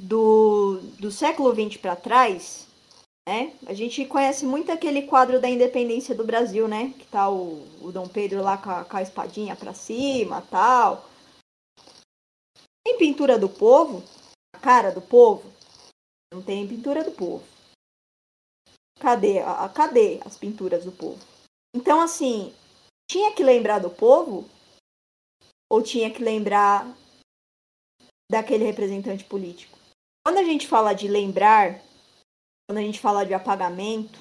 do, 0.00 0.78
do 1.00 1.10
século 1.10 1.52
XX 1.52 1.80
para 1.80 1.96
trás, 1.96 2.68
né? 3.28 3.56
A 3.66 3.74
gente 3.74 4.04
conhece 4.04 4.44
muito 4.44 4.70
aquele 4.72 5.02
quadro 5.02 5.40
da 5.40 5.48
independência 5.48 6.14
do 6.14 6.24
Brasil, 6.24 6.66
né? 6.66 6.92
Que 6.98 7.06
tá 7.06 7.30
o, 7.30 7.62
o 7.80 7.92
Dom 7.92 8.08
Pedro 8.08 8.42
lá 8.42 8.58
com 8.58 8.70
a, 8.70 8.84
com 8.84 8.96
a 8.96 9.02
espadinha 9.02 9.54
para 9.54 9.74
cima, 9.74 10.42
tal. 10.42 11.08
Tem 12.84 12.98
pintura 12.98 13.38
do 13.38 13.48
povo, 13.48 14.02
a 14.54 14.58
cara 14.58 14.90
do 14.90 15.00
povo. 15.00 15.50
Não 16.32 16.42
tem 16.42 16.66
pintura 16.66 17.04
do 17.04 17.12
povo. 17.12 17.44
Cadê? 18.98 19.38
A, 19.40 19.68
cadê 19.68 20.20
as 20.24 20.36
pinturas 20.36 20.84
do 20.84 20.92
povo? 20.92 21.20
Então, 21.74 22.00
assim, 22.00 22.52
tinha 23.10 23.32
que 23.34 23.42
lembrar 23.42 23.78
do 23.78 23.90
povo 23.90 24.48
ou 25.70 25.82
tinha 25.82 26.10
que 26.10 26.22
lembrar 26.22 26.86
daquele 28.30 28.64
representante 28.64 29.24
político? 29.24 29.78
Quando 30.24 30.38
a 30.38 30.44
gente 30.44 30.66
fala 30.66 30.92
de 30.92 31.08
lembrar, 31.08 31.82
quando 32.66 32.78
a 32.78 32.82
gente 32.82 33.00
fala 33.00 33.24
de 33.24 33.34
apagamento, 33.34 34.18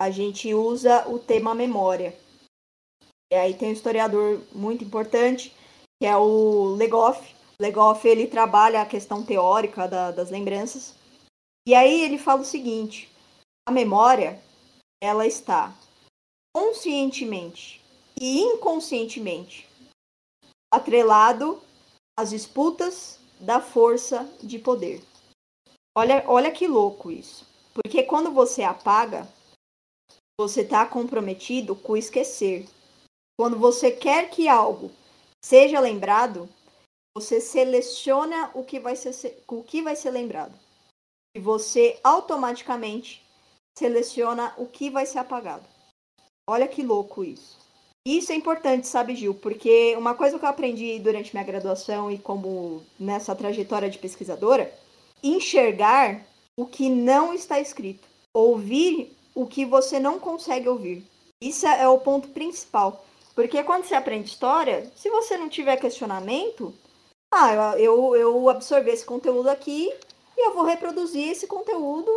a 0.00 0.10
gente 0.10 0.52
usa 0.52 1.08
o 1.08 1.18
tema 1.18 1.54
memória. 1.54 2.16
E 3.32 3.36
aí 3.36 3.54
tem 3.54 3.70
um 3.70 3.72
historiador 3.72 4.42
muito 4.52 4.84
importante, 4.84 5.54
que 6.00 6.06
é 6.06 6.16
o 6.16 6.74
Legoff. 6.76 7.34
Legoff, 7.60 8.06
ele 8.06 8.26
trabalha 8.26 8.82
a 8.82 8.86
questão 8.86 9.24
teórica 9.24 9.88
da, 9.88 10.10
das 10.10 10.30
lembranças. 10.30 10.94
E 11.66 11.74
aí 11.74 12.02
ele 12.02 12.18
fala 12.18 12.42
o 12.42 12.44
seguinte, 12.44 13.10
a 13.66 13.72
memória, 13.72 14.42
ela 15.02 15.26
está 15.26 15.74
conscientemente 16.54 17.82
e 18.20 18.40
inconscientemente 18.40 19.68
atrelado 20.72 21.62
às 22.18 22.30
disputas 22.30 23.18
da 23.40 23.60
força 23.60 24.28
de 24.42 24.58
poder. 24.58 25.02
Olha, 25.96 26.24
olha 26.26 26.50
que 26.50 26.66
louco 26.66 27.10
isso. 27.10 27.46
Porque 27.74 28.04
quando 28.04 28.30
você 28.30 28.62
apaga, 28.62 29.28
você 30.40 30.62
está 30.62 30.86
comprometido 30.86 31.74
com 31.74 31.96
esquecer. 31.96 32.66
Quando 33.38 33.58
você 33.58 33.90
quer 33.90 34.30
que 34.30 34.48
algo 34.48 34.90
seja 35.44 35.80
lembrado, 35.80 36.48
você 37.16 37.40
seleciona 37.40 38.50
o 38.54 38.64
que 38.64 38.80
vai 38.80 38.96
ser, 38.96 39.42
o 39.48 39.62
que 39.62 39.82
vai 39.82 39.96
ser 39.96 40.10
lembrado. 40.10 40.58
E 41.36 41.40
você 41.40 41.98
automaticamente 42.02 43.24
seleciona 43.76 44.54
o 44.56 44.66
que 44.66 44.88
vai 44.88 45.04
ser 45.04 45.18
apagado. 45.18 45.64
Olha 46.48 46.68
que 46.68 46.82
louco 46.82 47.24
isso. 47.24 47.58
Isso 48.06 48.32
é 48.32 48.34
importante, 48.34 48.86
sabe, 48.86 49.16
Gil? 49.16 49.34
Porque 49.34 49.96
uma 49.96 50.14
coisa 50.14 50.38
que 50.38 50.44
eu 50.44 50.48
aprendi 50.48 50.98
durante 50.98 51.32
minha 51.34 51.44
graduação 51.44 52.10
e 52.10 52.18
como 52.18 52.84
nessa 53.00 53.34
trajetória 53.34 53.88
de 53.88 53.98
pesquisadora, 53.98 54.72
enxergar 55.22 56.22
o 56.58 56.66
que 56.66 56.88
não 56.88 57.34
está 57.34 57.60
escrito, 57.60 58.06
ouvir 58.34 59.16
o 59.34 59.46
que 59.46 59.64
você 59.64 59.98
não 59.98 60.18
consegue 60.18 60.68
ouvir. 60.68 61.04
Isso 61.42 61.66
é 61.66 61.88
o 61.88 61.98
ponto 61.98 62.28
principal. 62.28 63.04
Porque 63.34 63.62
quando 63.64 63.84
você 63.84 63.94
aprende 63.94 64.30
história, 64.30 64.90
se 64.94 65.10
você 65.10 65.36
não 65.36 65.48
tiver 65.48 65.76
questionamento, 65.76 66.72
ah, 67.32 67.76
eu, 67.78 68.14
eu 68.14 68.48
absorvi 68.48 68.90
esse 68.90 69.04
conteúdo 69.04 69.48
aqui 69.48 69.92
e 70.36 70.46
eu 70.46 70.54
vou 70.54 70.64
reproduzir 70.64 71.30
esse 71.30 71.46
conteúdo 71.46 72.10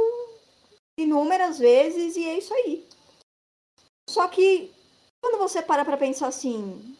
inúmeras 1.00 1.58
vezes 1.58 2.16
e 2.16 2.26
é 2.26 2.38
isso 2.38 2.54
aí. 2.54 2.88
Só 4.10 4.28
que 4.28 4.72
quando 5.22 5.40
você 5.40 5.62
para 5.62 5.84
para 5.84 5.98
pensar 5.98 6.28
assim, 6.28 6.96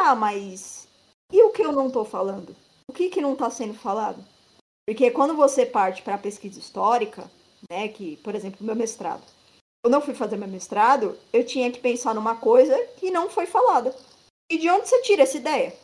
ah, 0.00 0.14
mas 0.14 0.88
e 1.30 1.42
o 1.42 1.50
que 1.50 1.62
eu 1.62 1.72
não 1.72 1.88
estou 1.88 2.04
falando? 2.04 2.56
O 2.88 2.92
que 2.92 3.10
que 3.10 3.20
não 3.20 3.34
está 3.34 3.50
sendo 3.50 3.74
falado? 3.74 4.24
Porque 4.86 5.10
quando 5.10 5.34
você 5.34 5.64
parte 5.64 6.02
para 6.02 6.16
a 6.16 6.18
pesquisa 6.18 6.58
histórica, 6.58 7.30
né, 7.70 7.88
que, 7.88 8.16
por 8.18 8.34
exemplo, 8.34 8.64
meu 8.64 8.74
mestrado, 8.74 9.22
eu 9.84 9.90
fui 10.00 10.14
fazer 10.14 10.36
meu 10.36 10.48
mestrado, 10.48 11.18
eu 11.32 11.44
tinha 11.44 11.70
que 11.70 11.80
pensar 11.80 12.14
numa 12.14 12.36
coisa 12.36 12.76
que 12.96 13.10
não 13.10 13.30
foi 13.30 13.46
falada. 13.46 13.94
E 14.50 14.58
de 14.58 14.68
onde 14.68 14.88
você 14.88 15.00
tira 15.02 15.22
essa 15.22 15.38
ideia? 15.38 15.74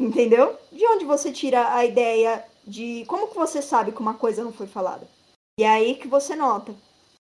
Entendeu? 0.00 0.56
De 0.70 0.86
onde 0.86 1.04
você 1.04 1.32
tira 1.32 1.74
a 1.74 1.84
ideia 1.84 2.44
de 2.66 3.04
como 3.06 3.28
que 3.28 3.34
você 3.34 3.62
sabe 3.62 3.92
que 3.92 4.00
uma 4.00 4.14
coisa 4.14 4.44
não 4.44 4.52
foi 4.52 4.66
falada? 4.66 5.08
E 5.58 5.64
é 5.64 5.68
aí 5.68 5.94
que 5.94 6.06
você 6.06 6.36
nota 6.36 6.74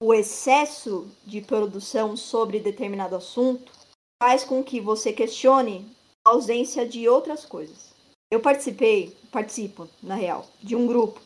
o 0.02 0.12
excesso 0.12 1.08
de 1.24 1.40
produção 1.40 2.16
sobre 2.16 2.58
determinado 2.58 3.14
assunto 3.14 3.72
faz 4.20 4.44
com 4.44 4.62
que 4.62 4.80
você 4.80 5.12
questione 5.12 5.86
a 6.26 6.30
ausência 6.30 6.86
de 6.86 7.08
outras 7.08 7.44
coisas. 7.44 7.91
Eu 8.33 8.41
participei, 8.41 9.14
participo, 9.30 9.87
na 10.03 10.14
real, 10.14 10.47
de 10.62 10.74
um 10.74 10.87
grupo, 10.87 11.20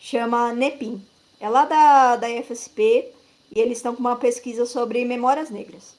chama 0.00 0.52
NEPIM. 0.52 1.00
É 1.38 1.48
lá 1.48 1.64
da, 1.64 2.16
da 2.16 2.26
FSP 2.42 3.12
e 3.54 3.60
eles 3.60 3.78
estão 3.78 3.94
com 3.94 4.00
uma 4.00 4.16
pesquisa 4.16 4.66
sobre 4.66 5.04
memórias 5.04 5.50
negras 5.50 5.96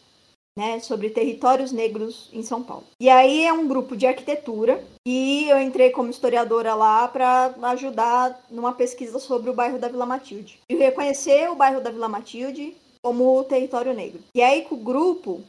né, 0.60 0.78
sobre 0.82 1.10
territórios 1.10 1.72
negros 1.72 2.30
em 2.34 2.43
São 2.43 2.62
Paulo. 2.62 2.84
E 2.99 3.10
aí 3.10 3.45
é 3.45 3.53
um 3.53 3.66
grupo 3.66 3.95
de 3.95 4.05
arquitetura 4.05 4.84
e 5.07 5.47
eu 5.49 5.57
entrei 5.62 5.91
como 5.91 6.10
historiadora 6.10 6.76
lá 6.76 7.07
para 7.07 7.55
ajudar 7.72 8.45
numa 8.49 8.74
pesquisa 8.74 9.20
sobre 9.20 9.49
o 9.49 9.53
bairro 9.53 9.80
da 9.80 9.88
Vila 9.88 10.05
Matilde. 10.05 10.60
E 10.68 10.76
reconhecer 10.76 11.49
o 11.49 11.55
bairro 11.55 11.80
da 11.80 11.89
Vila 11.89 12.10
Matilde 12.10 12.76
como 13.01 13.41
território 13.45 13.93
negro. 13.93 14.20
E 14.36 14.41
aí 14.41 14.64
com 14.64 14.76
o 14.76 14.84
grupo, 14.84 15.41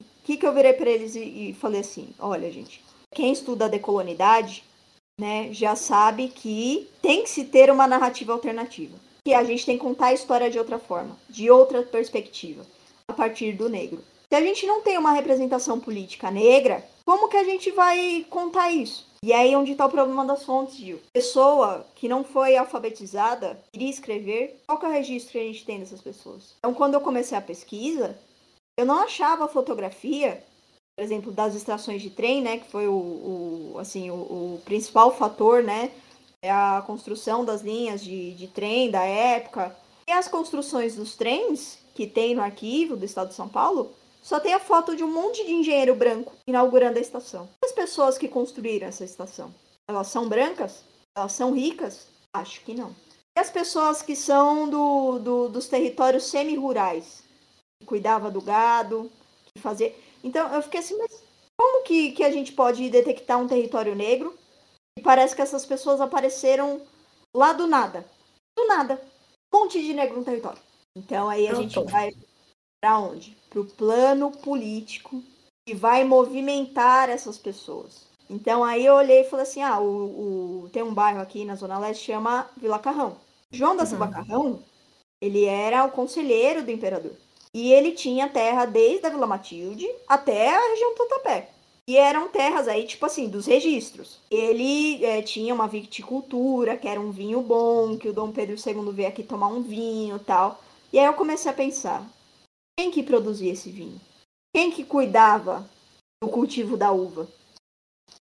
o 0.00 0.04
que, 0.22 0.36
que 0.36 0.46
eu 0.46 0.54
virei 0.54 0.74
para 0.74 0.88
eles 0.88 1.16
e, 1.16 1.50
e 1.50 1.54
falei 1.54 1.80
assim, 1.80 2.10
olha 2.20 2.48
gente, 2.52 2.83
quem 3.14 3.32
estuda 3.32 3.66
a 3.66 3.68
decolonidade, 3.68 4.64
né, 5.18 5.48
já 5.52 5.76
sabe 5.76 6.28
que 6.28 6.88
tem 7.00 7.22
que 7.22 7.30
se 7.30 7.44
ter 7.44 7.70
uma 7.70 7.86
narrativa 7.86 8.32
alternativa. 8.32 8.98
Que 9.24 9.32
a 9.32 9.44
gente 9.44 9.64
tem 9.64 9.78
que 9.78 9.84
contar 9.84 10.06
a 10.06 10.12
história 10.12 10.50
de 10.50 10.58
outra 10.58 10.78
forma, 10.78 11.16
de 11.30 11.50
outra 11.50 11.82
perspectiva, 11.82 12.66
a 13.08 13.12
partir 13.14 13.52
do 13.52 13.68
negro. 13.68 14.02
Se 14.30 14.36
a 14.36 14.42
gente 14.42 14.66
não 14.66 14.82
tem 14.82 14.98
uma 14.98 15.12
representação 15.12 15.78
política 15.78 16.30
negra, 16.30 16.84
como 17.06 17.28
que 17.28 17.36
a 17.36 17.44
gente 17.44 17.70
vai 17.70 18.26
contar 18.28 18.70
isso? 18.70 19.06
E 19.22 19.32
aí 19.32 19.56
onde 19.56 19.72
está 19.72 19.86
o 19.86 19.90
problema 19.90 20.26
das 20.26 20.44
fontes, 20.44 20.76
Gil. 20.76 21.00
Pessoa 21.12 21.86
que 21.94 22.08
não 22.08 22.22
foi 22.24 22.56
alfabetizada, 22.56 23.58
queria 23.72 23.88
escrever, 23.88 24.60
qual 24.66 24.78
que 24.78 24.84
é 24.84 24.88
o 24.88 24.92
registro 24.92 25.32
que 25.32 25.38
a 25.38 25.44
gente 25.44 25.64
tem 25.64 25.78
dessas 25.78 26.02
pessoas? 26.02 26.54
Então, 26.58 26.74
quando 26.74 26.94
eu 26.94 27.00
comecei 27.00 27.38
a 27.38 27.40
pesquisa, 27.40 28.18
eu 28.76 28.84
não 28.84 28.98
achava 29.00 29.48
fotografia, 29.48 30.44
por 30.96 31.02
exemplo, 31.02 31.32
das 31.32 31.54
estações 31.54 32.00
de 32.00 32.10
trem, 32.10 32.40
né, 32.40 32.58
que 32.58 32.70
foi 32.70 32.86
o, 32.86 32.92
o 33.74 33.78
assim, 33.78 34.10
o, 34.10 34.14
o, 34.14 34.62
principal 34.64 35.14
fator, 35.14 35.62
né, 35.62 35.90
é 36.42 36.50
a 36.50 36.82
construção 36.86 37.44
das 37.44 37.62
linhas 37.62 38.02
de, 38.02 38.32
de 38.34 38.46
trem 38.46 38.90
da 38.90 39.02
época. 39.02 39.76
E 40.06 40.12
as 40.12 40.28
construções 40.28 40.94
dos 40.94 41.16
trens 41.16 41.78
que 41.94 42.06
tem 42.06 42.34
no 42.34 42.42
arquivo 42.42 42.96
do 42.96 43.04
Estado 43.04 43.28
de 43.28 43.34
São 43.34 43.48
Paulo, 43.48 43.92
só 44.20 44.40
tem 44.40 44.54
a 44.54 44.58
foto 44.58 44.96
de 44.96 45.04
um 45.04 45.12
monte 45.12 45.44
de 45.44 45.52
engenheiro 45.52 45.94
branco 45.94 46.32
inaugurando 46.46 46.98
a 46.98 47.02
estação. 47.02 47.48
As 47.64 47.72
pessoas 47.72 48.18
que 48.18 48.28
construíram 48.28 48.88
essa 48.88 49.04
estação, 49.04 49.54
elas 49.88 50.08
são 50.08 50.28
brancas? 50.28 50.82
Elas 51.16 51.32
são 51.32 51.52
ricas? 51.52 52.08
Acho 52.32 52.60
que 52.62 52.74
não. 52.74 52.94
E 53.36 53.40
as 53.40 53.50
pessoas 53.50 54.02
que 54.02 54.16
são 54.16 54.68
do, 54.68 55.18
do 55.18 55.48
dos 55.48 55.68
territórios 55.68 56.24
semi-rurais, 56.24 57.22
que 57.78 57.86
cuidava 57.86 58.30
do 58.30 58.40
gado, 58.40 59.10
que 59.46 59.60
fazia... 59.60 59.94
Então, 60.24 60.52
eu 60.52 60.62
fiquei 60.62 60.80
assim, 60.80 60.98
mas 60.98 61.22
como 61.56 61.84
que, 61.84 62.12
que 62.12 62.24
a 62.24 62.32
gente 62.32 62.52
pode 62.52 62.90
detectar 62.90 63.38
um 63.38 63.46
território 63.46 63.94
negro? 63.94 64.36
E 64.98 65.02
parece 65.02 65.36
que 65.36 65.42
essas 65.42 65.64
pessoas 65.64 66.00
apareceram 66.00 66.80
lá 67.36 67.52
do 67.52 67.66
nada. 67.66 68.04
Do 68.58 68.66
nada. 68.66 69.00
Um 69.52 69.58
monte 69.60 69.80
de 69.80 69.92
negro 69.92 70.16
no 70.16 70.24
território. 70.24 70.60
Então, 70.96 71.28
aí 71.28 71.46
a 71.46 71.50
eu 71.50 71.56
gente 71.56 71.74
tô. 71.74 71.84
vai 71.84 72.10
para 72.80 72.98
onde? 72.98 73.36
Para 73.50 73.60
o 73.60 73.66
plano 73.66 74.32
político 74.32 75.22
que 75.66 75.74
vai 75.74 76.04
movimentar 76.04 77.08
essas 77.08 77.38
pessoas. 77.38 78.06
Então 78.28 78.64
aí 78.64 78.84
eu 78.84 78.94
olhei 78.94 79.20
e 79.20 79.24
falei 79.24 79.44
assim: 79.44 79.62
ah, 79.62 79.80
o, 79.80 80.64
o 80.64 80.70
tem 80.70 80.82
um 80.82 80.94
bairro 80.94 81.20
aqui 81.20 81.44
na 81.44 81.54
Zona 81.54 81.78
Leste 81.78 82.06
chama 82.06 82.48
Vila 82.56 82.78
Carrão. 82.78 83.16
João 83.50 83.76
da 83.76 83.86
Silva 83.86 84.06
uhum. 84.06 84.10
Carrão, 84.10 84.62
ele 85.20 85.44
era 85.44 85.84
o 85.84 85.90
conselheiro 85.90 86.62
do 86.62 86.70
imperador. 86.70 87.12
E 87.54 87.72
ele 87.72 87.92
tinha 87.92 88.28
terra 88.28 88.66
desde 88.66 89.06
a 89.06 89.10
Vila 89.10 89.28
Matilde 89.28 89.88
até 90.08 90.52
a 90.52 90.68
região 90.70 90.90
do 90.90 90.96
Totapé. 90.96 91.50
E 91.86 91.96
eram 91.96 92.28
terras 92.28 92.66
aí, 92.66 92.84
tipo 92.84 93.06
assim, 93.06 93.28
dos 93.28 93.46
registros. 93.46 94.18
Ele 94.30 95.04
é, 95.04 95.22
tinha 95.22 95.54
uma 95.54 95.68
viticultura, 95.68 96.76
que 96.76 96.88
era 96.88 97.00
um 97.00 97.12
vinho 97.12 97.42
bom, 97.42 97.96
que 97.96 98.08
o 98.08 98.12
Dom 98.12 98.32
Pedro 98.32 98.56
II 98.56 98.92
veio 98.92 99.08
aqui 99.08 99.22
tomar 99.22 99.48
um 99.48 99.62
vinho 99.62 100.18
tal. 100.18 100.60
E 100.92 100.98
aí 100.98 101.04
eu 101.04 101.14
comecei 101.14 101.50
a 101.50 101.54
pensar, 101.54 102.04
Quem 102.76 102.90
que 102.90 103.02
produzia 103.02 103.52
esse 103.52 103.70
vinho? 103.70 104.00
Quem 104.54 104.70
que 104.70 104.84
cuidava 104.84 105.68
do 106.22 106.28
cultivo 106.28 106.76
da 106.76 106.90
uva? 106.90 107.28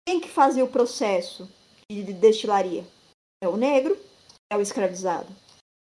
Quem 0.06 0.20
que 0.20 0.28
fazia 0.28 0.66
o 0.66 0.70
processo 0.70 1.50
de 1.90 2.02
destilaria? 2.12 2.84
É 3.42 3.48
o 3.48 3.56
negro, 3.56 3.98
é 4.52 4.58
o 4.58 4.62
escravizado. 4.62 5.34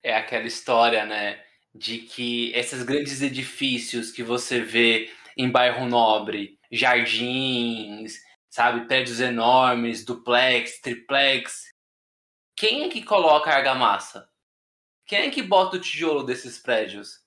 É 0.05 0.15
aquela 0.15 0.47
história, 0.47 1.07
né, 1.07 1.43
de 1.75 1.99
que 1.99 2.53
esses 2.53 2.83
grandes 2.83 3.23
edifícios 3.23 4.11
que 4.11 4.23
você 4.23 4.61
vê 4.61 5.11
em 5.37 5.51
bairro 5.51 5.87
nobre, 5.87 6.59
jardins, 6.71 8.21
sabe, 8.51 8.87
prédios 8.87 9.21
enormes, 9.21 10.05
duplex, 10.05 10.81
triplex, 10.81 11.73
quem 12.57 12.85
é 12.85 12.89
que 12.89 13.03
coloca 13.03 13.51
a 13.51 13.57
argamassa? 13.57 14.29
Quem 15.07 15.21
é 15.21 15.31
que 15.31 15.43
bota 15.43 15.77
o 15.77 15.81
tijolo 15.81 16.23
desses 16.23 16.59
prédios? 16.59 17.21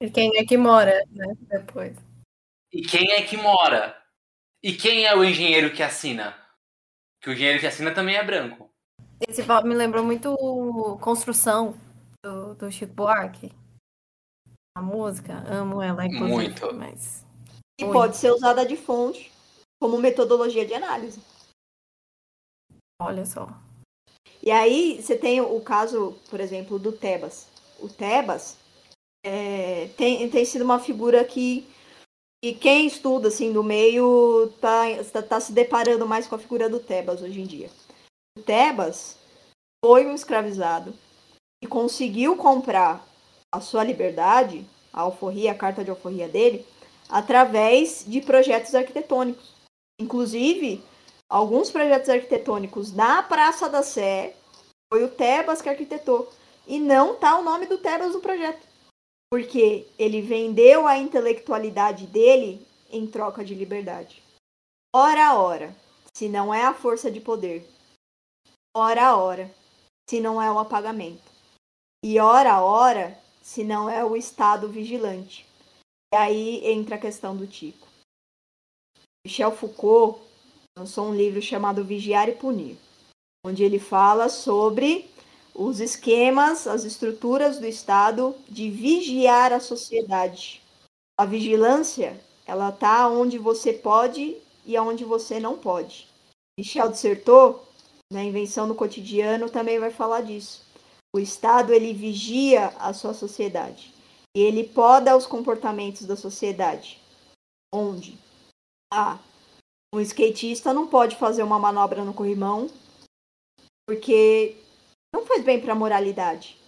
E 0.00 0.10
quem 0.10 0.36
é 0.36 0.44
que 0.44 0.56
mora, 0.56 1.04
né? 1.10 1.26
Depois. 1.40 1.96
E 2.72 2.82
quem 2.82 3.12
é 3.12 3.22
que 3.22 3.36
mora? 3.36 3.96
E 4.62 4.72
quem 4.72 5.04
é 5.04 5.14
o 5.14 5.24
engenheiro 5.24 5.72
que 5.72 5.82
assina? 5.82 6.36
Que 7.20 7.30
o 7.30 7.32
engenheiro 7.32 7.60
que 7.60 7.66
assina 7.66 7.92
também 7.92 8.16
é 8.16 8.24
branco. 8.24 8.70
Esse 9.28 9.42
me 9.64 9.74
lembrou 9.74 10.04
muito 10.04 10.36
Construção 11.00 11.78
do, 12.22 12.54
do 12.54 12.72
Chico 12.72 12.92
Buarque. 12.92 13.52
A 14.76 14.82
música, 14.82 15.44
amo 15.48 15.80
ela, 15.80 16.04
inclusive. 16.04 16.32
Muito. 16.32 16.74
Mas... 16.74 17.24
E 17.80 17.84
pode 17.84 18.16
ser 18.16 18.32
usada 18.32 18.66
de 18.66 18.76
fonte 18.76 19.32
como 19.80 19.98
metodologia 19.98 20.66
de 20.66 20.74
análise. 20.74 21.20
Olha 23.00 23.24
só. 23.24 23.48
E 24.42 24.50
aí 24.50 25.00
você 25.00 25.16
tem 25.16 25.40
o 25.40 25.60
caso, 25.60 26.18
por 26.28 26.40
exemplo, 26.40 26.78
do 26.78 26.92
Tebas. 26.92 27.48
O 27.80 27.88
Tebas 27.88 28.56
é, 29.24 29.88
tem, 29.96 30.28
tem 30.28 30.44
sido 30.44 30.62
uma 30.64 30.78
figura 30.78 31.24
que, 31.24 31.66
que 32.42 32.54
quem 32.54 32.86
estuda 32.86 33.28
assim 33.28 33.52
do 33.52 33.64
meio 33.64 34.52
tá, 34.60 34.82
tá, 35.12 35.22
tá 35.22 35.40
se 35.40 35.52
deparando 35.52 36.06
mais 36.06 36.26
com 36.26 36.34
a 36.34 36.38
figura 36.38 36.68
do 36.68 36.80
Tebas 36.80 37.22
hoje 37.22 37.40
em 37.40 37.46
dia. 37.46 37.70
O 38.36 38.42
Tebas 38.42 39.18
foi 39.84 40.06
um 40.06 40.14
escravizado 40.14 40.94
e 41.62 41.66
conseguiu 41.66 42.36
comprar 42.36 43.06
a 43.54 43.60
sua 43.60 43.84
liberdade, 43.84 44.66
a 44.92 45.02
alforria, 45.02 45.52
a 45.52 45.54
carta 45.54 45.84
de 45.84 45.90
alforria 45.90 46.28
dele, 46.28 46.66
através 47.08 48.04
de 48.04 48.20
projetos 48.20 48.74
arquitetônicos. 48.74 49.54
Inclusive, 50.00 50.82
alguns 51.30 51.70
projetos 51.70 52.08
arquitetônicos 52.08 52.92
na 52.92 53.22
Praça 53.22 53.68
da 53.68 53.82
Sé, 53.82 54.34
foi 54.92 55.04
o 55.04 55.08
Tebas 55.08 55.62
que 55.62 55.68
arquitetou. 55.68 56.30
E 56.66 56.80
não 56.80 57.14
tá 57.14 57.38
o 57.38 57.44
nome 57.44 57.66
do 57.66 57.78
Tebas 57.78 58.12
no 58.12 58.20
projeto. 58.20 58.66
Porque 59.30 59.86
ele 59.98 60.20
vendeu 60.20 60.86
a 60.86 60.98
intelectualidade 60.98 62.06
dele 62.06 62.66
em 62.90 63.06
troca 63.06 63.44
de 63.44 63.54
liberdade. 63.54 64.20
Ora, 64.94 65.38
ora, 65.38 65.76
se 66.12 66.28
não 66.28 66.52
é 66.52 66.64
a 66.64 66.74
força 66.74 67.10
de 67.10 67.20
poder. 67.20 67.68
Ora, 68.76 69.16
ora, 69.16 69.48
se 70.08 70.20
não 70.20 70.42
é 70.42 70.50
o 70.50 70.58
apagamento. 70.58 71.22
E 72.04 72.18
ora, 72.18 72.60
ora, 72.62 73.18
se 73.44 73.62
não 73.62 73.90
é 73.90 74.02
o 74.02 74.16
Estado 74.16 74.70
vigilante. 74.70 75.46
E 76.10 76.16
aí 76.16 76.66
entra 76.66 76.94
a 76.94 76.98
questão 76.98 77.36
do 77.36 77.46
Tico. 77.46 77.86
Michel 79.26 79.54
Foucault 79.54 80.18
lançou 80.78 81.08
um 81.08 81.14
livro 81.14 81.42
chamado 81.42 81.84
Vigiar 81.84 82.26
e 82.30 82.34
Punir, 82.34 82.78
onde 83.44 83.62
ele 83.62 83.78
fala 83.78 84.30
sobre 84.30 85.10
os 85.54 85.78
esquemas, 85.78 86.66
as 86.66 86.84
estruturas 86.84 87.58
do 87.58 87.66
Estado 87.66 88.34
de 88.48 88.70
vigiar 88.70 89.52
a 89.52 89.60
sociedade. 89.60 90.62
A 91.20 91.26
vigilância, 91.26 92.18
ela 92.46 92.72
tá 92.72 93.08
onde 93.08 93.36
você 93.36 93.74
pode 93.74 94.38
e 94.64 94.74
aonde 94.74 95.04
você 95.04 95.38
não 95.38 95.58
pode. 95.58 96.08
Michel 96.58 96.90
dissertou, 96.90 97.68
na 98.10 98.24
Invenção 98.24 98.66
do 98.66 98.74
Cotidiano, 98.74 99.50
também 99.50 99.78
vai 99.78 99.90
falar 99.90 100.22
disso. 100.22 100.62
O 101.14 101.18
Estado, 101.20 101.72
ele 101.72 101.94
vigia 101.94 102.70
a 102.76 102.92
sua 102.92 103.14
sociedade. 103.14 103.94
E 104.36 104.40
ele 104.40 104.66
poda 104.66 105.16
os 105.16 105.26
comportamentos 105.26 106.04
da 106.06 106.16
sociedade. 106.16 107.00
Onde? 107.72 108.18
Ah, 108.92 109.20
um 109.94 110.00
skatista 110.00 110.74
não 110.74 110.88
pode 110.88 111.14
fazer 111.14 111.44
uma 111.44 111.56
manobra 111.56 112.04
no 112.04 112.12
corrimão 112.12 112.68
porque 113.86 114.56
não 115.14 115.24
faz 115.24 115.44
bem 115.44 115.60
para 115.60 115.72
a 115.72 115.76
moralidade. 115.76 116.58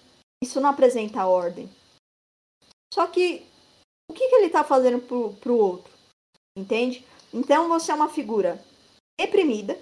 Isso 0.40 0.60
não 0.60 0.70
apresenta 0.70 1.26
ordem. 1.26 1.68
Só 2.94 3.08
que 3.08 3.44
o 4.08 4.14
que, 4.14 4.28
que 4.28 4.34
ele 4.36 4.46
está 4.46 4.62
fazendo 4.62 5.00
para 5.00 5.50
o 5.50 5.58
outro? 5.58 5.92
Entende? 6.56 7.04
Então 7.34 7.68
você 7.68 7.90
é 7.90 7.94
uma 7.96 8.08
figura 8.08 8.64
reprimida. 9.20 9.76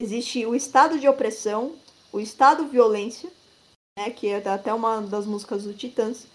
Existe 0.00 0.46
o 0.46 0.54
estado 0.54 1.00
de 1.00 1.08
opressão, 1.08 1.76
o 2.12 2.20
estado 2.20 2.68
violência, 2.68 3.28
né, 3.98 4.10
que 4.10 4.28
é 4.28 4.48
até 4.48 4.72
uma 4.72 5.00
das 5.00 5.26
músicas 5.26 5.64
do 5.64 5.74
Titãs. 5.74 6.26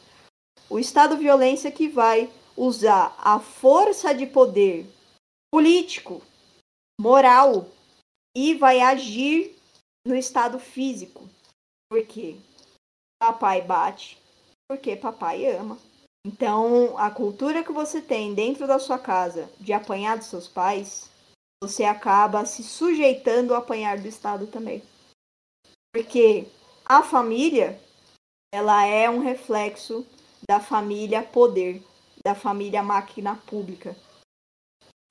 O 0.69 0.79
estado 0.79 1.17
violência 1.17 1.71
que 1.71 1.87
vai 1.87 2.31
usar 2.55 3.15
a 3.19 3.39
força 3.39 4.13
de 4.13 4.25
poder 4.25 4.85
político, 5.53 6.21
moral 6.99 7.67
e 8.35 8.53
vai 8.55 8.81
agir 8.81 9.55
no 10.05 10.15
estado 10.15 10.59
físico. 10.59 11.27
Por 11.89 12.05
quê? 12.05 12.37
Papai 13.19 13.61
bate 13.61 14.17
porque 14.67 14.95
papai 14.95 15.45
ama. 15.55 15.79
Então, 16.25 16.97
a 16.97 17.09
cultura 17.09 17.63
que 17.63 17.71
você 17.71 18.01
tem 18.01 18.33
dentro 18.33 18.67
da 18.67 18.79
sua 18.79 18.99
casa 18.99 19.49
de 19.59 19.71
apanhar 19.71 20.17
dos 20.17 20.27
seus 20.27 20.47
pais, 20.47 21.09
você 21.63 21.85
acaba 21.85 22.45
se 22.45 22.63
sujeitando 22.63 23.53
a 23.55 23.59
apanhar 23.59 23.97
do 23.97 24.07
Estado 24.07 24.45
também. 24.47 24.83
Porque 25.93 26.45
a 26.87 27.03
família, 27.03 27.79
ela 28.53 28.85
é 28.85 29.09
um 29.09 29.19
reflexo 29.19 30.05
da 30.47 30.59
família 30.59 31.21
poder, 31.21 31.83
da 32.23 32.33
família 32.33 32.81
máquina 32.81 33.35
pública. 33.45 33.95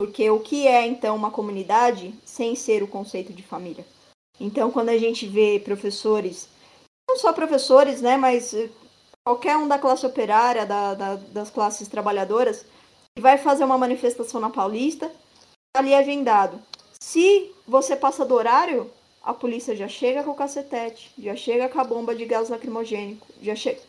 Porque 0.01 0.31
o 0.31 0.41
que 0.41 0.67
é 0.67 0.87
então 0.87 1.15
uma 1.15 1.31
comunidade 1.31 2.15
sem 2.25 2.57
ser 2.57 2.83
o 2.83 2.89
conceito 2.89 3.33
de 3.33 3.43
família? 3.43 3.87
Então, 4.41 4.71
quando 4.71 4.91
a 4.91 4.99
gente 4.99 5.27
vê 5.27 5.59
professores, 5.59 6.49
não 7.09 7.19
só 7.19 7.33
professores, 7.33 8.03
né, 8.03 8.17
mas 8.17 8.53
eh, 8.53 8.71
qualquer 9.25 9.57
um 9.57 9.69
da 9.69 9.79
classe 9.79 10.05
operária, 10.05 10.67
da, 10.67 10.95
da, 10.95 11.15
das 11.17 11.51
classes 11.51 11.89
trabalhadoras, 11.89 12.67
que 13.15 13.23
vai 13.23 13.39
fazer 13.39 13.65
uma 13.65 13.79
manifestação 13.79 14.41
na 14.41 14.51
Paulista, 14.51 15.09
tá 15.73 15.81
ali 15.81 15.95
agendado. 15.95 16.61
Se 17.01 17.55
você 17.67 17.97
passa 17.97 18.25
do 18.25 18.35
horário, 18.35 18.91
a 19.27 19.35
polícia 19.35 19.75
já 19.75 19.89
chega 19.89 20.23
com 20.23 20.31
o 20.31 20.37
cacetete, 20.37 21.11
já 21.19 21.35
chega 21.35 21.69
com 21.69 21.81
a 21.81 21.85
bomba 21.85 22.15
de 22.15 22.25
gás 22.25 22.49
lacrimogênico, 22.49 23.27
já 23.43 23.57
chega 23.57 23.83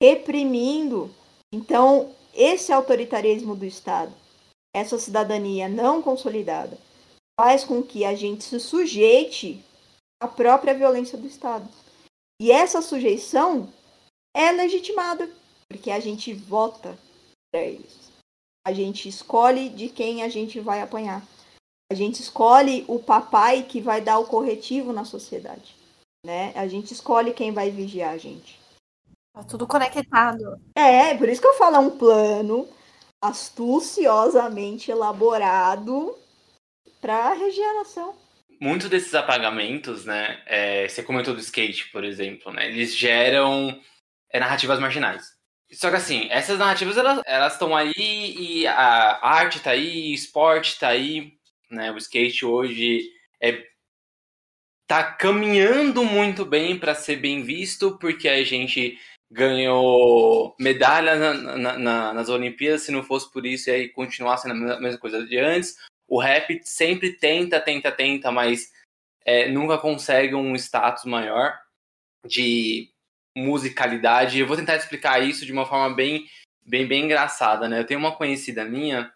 reprimindo. 0.00 1.10
Então, 1.50 2.14
esse 2.34 2.70
autoritarismo 2.70 3.56
do 3.56 3.64
Estado, 3.64 4.12
essa 4.76 4.98
cidadania 4.98 5.70
não 5.70 6.02
consolidada, 6.02 6.76
faz 7.40 7.64
com 7.64 7.82
que 7.82 8.04
a 8.04 8.14
gente 8.14 8.44
se 8.44 8.60
sujeite 8.60 9.64
à 10.20 10.28
própria 10.28 10.74
violência 10.74 11.16
do 11.16 11.26
Estado. 11.26 11.66
E 12.38 12.52
essa 12.52 12.82
sujeição 12.82 13.72
é 14.36 14.52
legitimada, 14.52 15.30
porque 15.66 15.90
a 15.90 15.98
gente 15.98 16.34
vota 16.34 16.98
para 17.50 17.62
eles. 17.62 18.12
A 18.66 18.72
gente 18.74 19.08
escolhe 19.08 19.70
de 19.70 19.88
quem 19.88 20.22
a 20.22 20.28
gente 20.28 20.60
vai 20.60 20.82
apanhar. 20.82 21.26
A 21.90 21.94
gente 21.94 22.20
escolhe 22.20 22.84
o 22.88 22.98
papai 22.98 23.62
que 23.62 23.80
vai 23.80 24.00
dar 24.00 24.18
o 24.18 24.26
corretivo 24.26 24.92
na 24.92 25.04
sociedade. 25.04 25.74
Né? 26.24 26.52
A 26.56 26.66
gente 26.66 26.92
escolhe 26.92 27.34
quem 27.34 27.52
vai 27.52 27.70
vigiar 27.70 28.14
a 28.14 28.18
gente. 28.18 28.58
Tá 29.34 29.42
tudo 29.44 29.66
conectado. 29.66 30.60
É, 30.74 31.14
por 31.16 31.28
isso 31.28 31.40
que 31.40 31.46
eu 31.46 31.54
falo, 31.54 31.76
é 31.76 31.78
um 31.80 31.98
plano 31.98 32.68
astuciosamente 33.22 34.90
elaborado 34.90 36.16
para 37.00 37.34
reger 37.34 37.66
a 37.68 37.74
nação. 37.74 38.14
Muitos 38.60 38.88
desses 38.88 39.14
apagamentos, 39.14 40.04
né? 40.04 40.42
É, 40.46 40.88
você 40.88 41.02
comentou 41.02 41.34
do 41.34 41.40
skate, 41.40 41.90
por 41.90 42.04
exemplo, 42.04 42.52
né? 42.52 42.68
Eles 42.68 42.96
geram 42.96 43.78
é, 44.30 44.38
narrativas 44.38 44.78
marginais. 44.78 45.34
Só 45.72 45.90
que 45.90 45.96
assim, 45.96 46.28
essas 46.30 46.58
narrativas 46.58 46.96
elas 46.96 47.52
estão 47.52 47.74
aí 47.74 47.92
e 47.96 48.66
a 48.66 49.18
arte 49.26 49.60
tá 49.60 49.70
aí, 49.70 50.12
o 50.12 50.14
esporte 50.14 50.78
tá 50.78 50.88
aí, 50.88 51.32
né? 51.74 51.92
O 51.92 51.98
skate 51.98 52.44
hoje 52.44 53.10
é 53.40 53.66
tá 54.86 55.02
caminhando 55.02 56.04
muito 56.04 56.44
bem 56.44 56.78
para 56.78 56.94
ser 56.94 57.16
bem 57.16 57.42
visto, 57.42 57.98
porque 57.98 58.28
a 58.28 58.44
gente 58.44 58.98
ganhou 59.30 60.54
medalha 60.60 61.16
na, 61.16 61.34
na, 61.34 61.78
na, 61.78 62.12
nas 62.12 62.28
Olimpíadas, 62.28 62.82
se 62.82 62.92
não 62.92 63.02
fosse 63.02 63.32
por 63.32 63.44
isso, 63.46 63.70
aí 63.70 63.88
continuar 63.88 64.36
sendo 64.36 64.72
a 64.72 64.80
mesma 64.80 64.98
coisa 64.98 65.24
de 65.26 65.38
antes. 65.38 65.76
O 66.06 66.20
rap 66.20 66.60
sempre 66.64 67.14
tenta, 67.14 67.60
tenta, 67.60 67.90
tenta, 67.90 68.30
mas 68.30 68.70
é, 69.24 69.48
nunca 69.48 69.78
consegue 69.78 70.34
um 70.34 70.54
status 70.54 71.04
maior 71.04 71.58
de 72.26 72.90
musicalidade. 73.36 74.38
Eu 74.38 74.46
vou 74.46 74.56
tentar 74.56 74.76
explicar 74.76 75.22
isso 75.22 75.46
de 75.46 75.52
uma 75.52 75.66
forma 75.66 75.94
bem 75.94 76.26
bem, 76.64 76.86
bem 76.86 77.04
engraçada, 77.04 77.68
né? 77.68 77.80
Eu 77.80 77.86
tenho 77.86 78.00
uma 78.00 78.16
conhecida 78.16 78.64
minha 78.64 79.12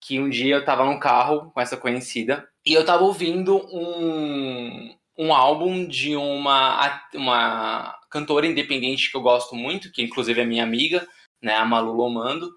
que 0.00 0.18
um 0.18 0.28
dia 0.28 0.56
eu 0.56 0.64
tava 0.64 0.84
no 0.84 0.98
carro 0.98 1.50
com 1.52 1.60
essa 1.60 1.76
conhecida 1.76 2.48
e 2.64 2.72
eu 2.72 2.84
tava 2.84 3.04
ouvindo 3.04 3.56
um, 3.72 4.94
um 5.18 5.34
álbum 5.34 5.86
de 5.86 6.16
uma, 6.16 7.02
uma 7.14 7.98
cantora 8.10 8.46
independente 8.46 9.10
que 9.10 9.16
eu 9.16 9.20
gosto 9.20 9.54
muito, 9.54 9.92
que 9.92 10.02
inclusive 10.02 10.40
é 10.40 10.44
minha 10.44 10.64
amiga, 10.64 11.06
né, 11.42 11.54
a 11.54 11.64
Malu 11.64 11.92
Lomando. 11.92 12.50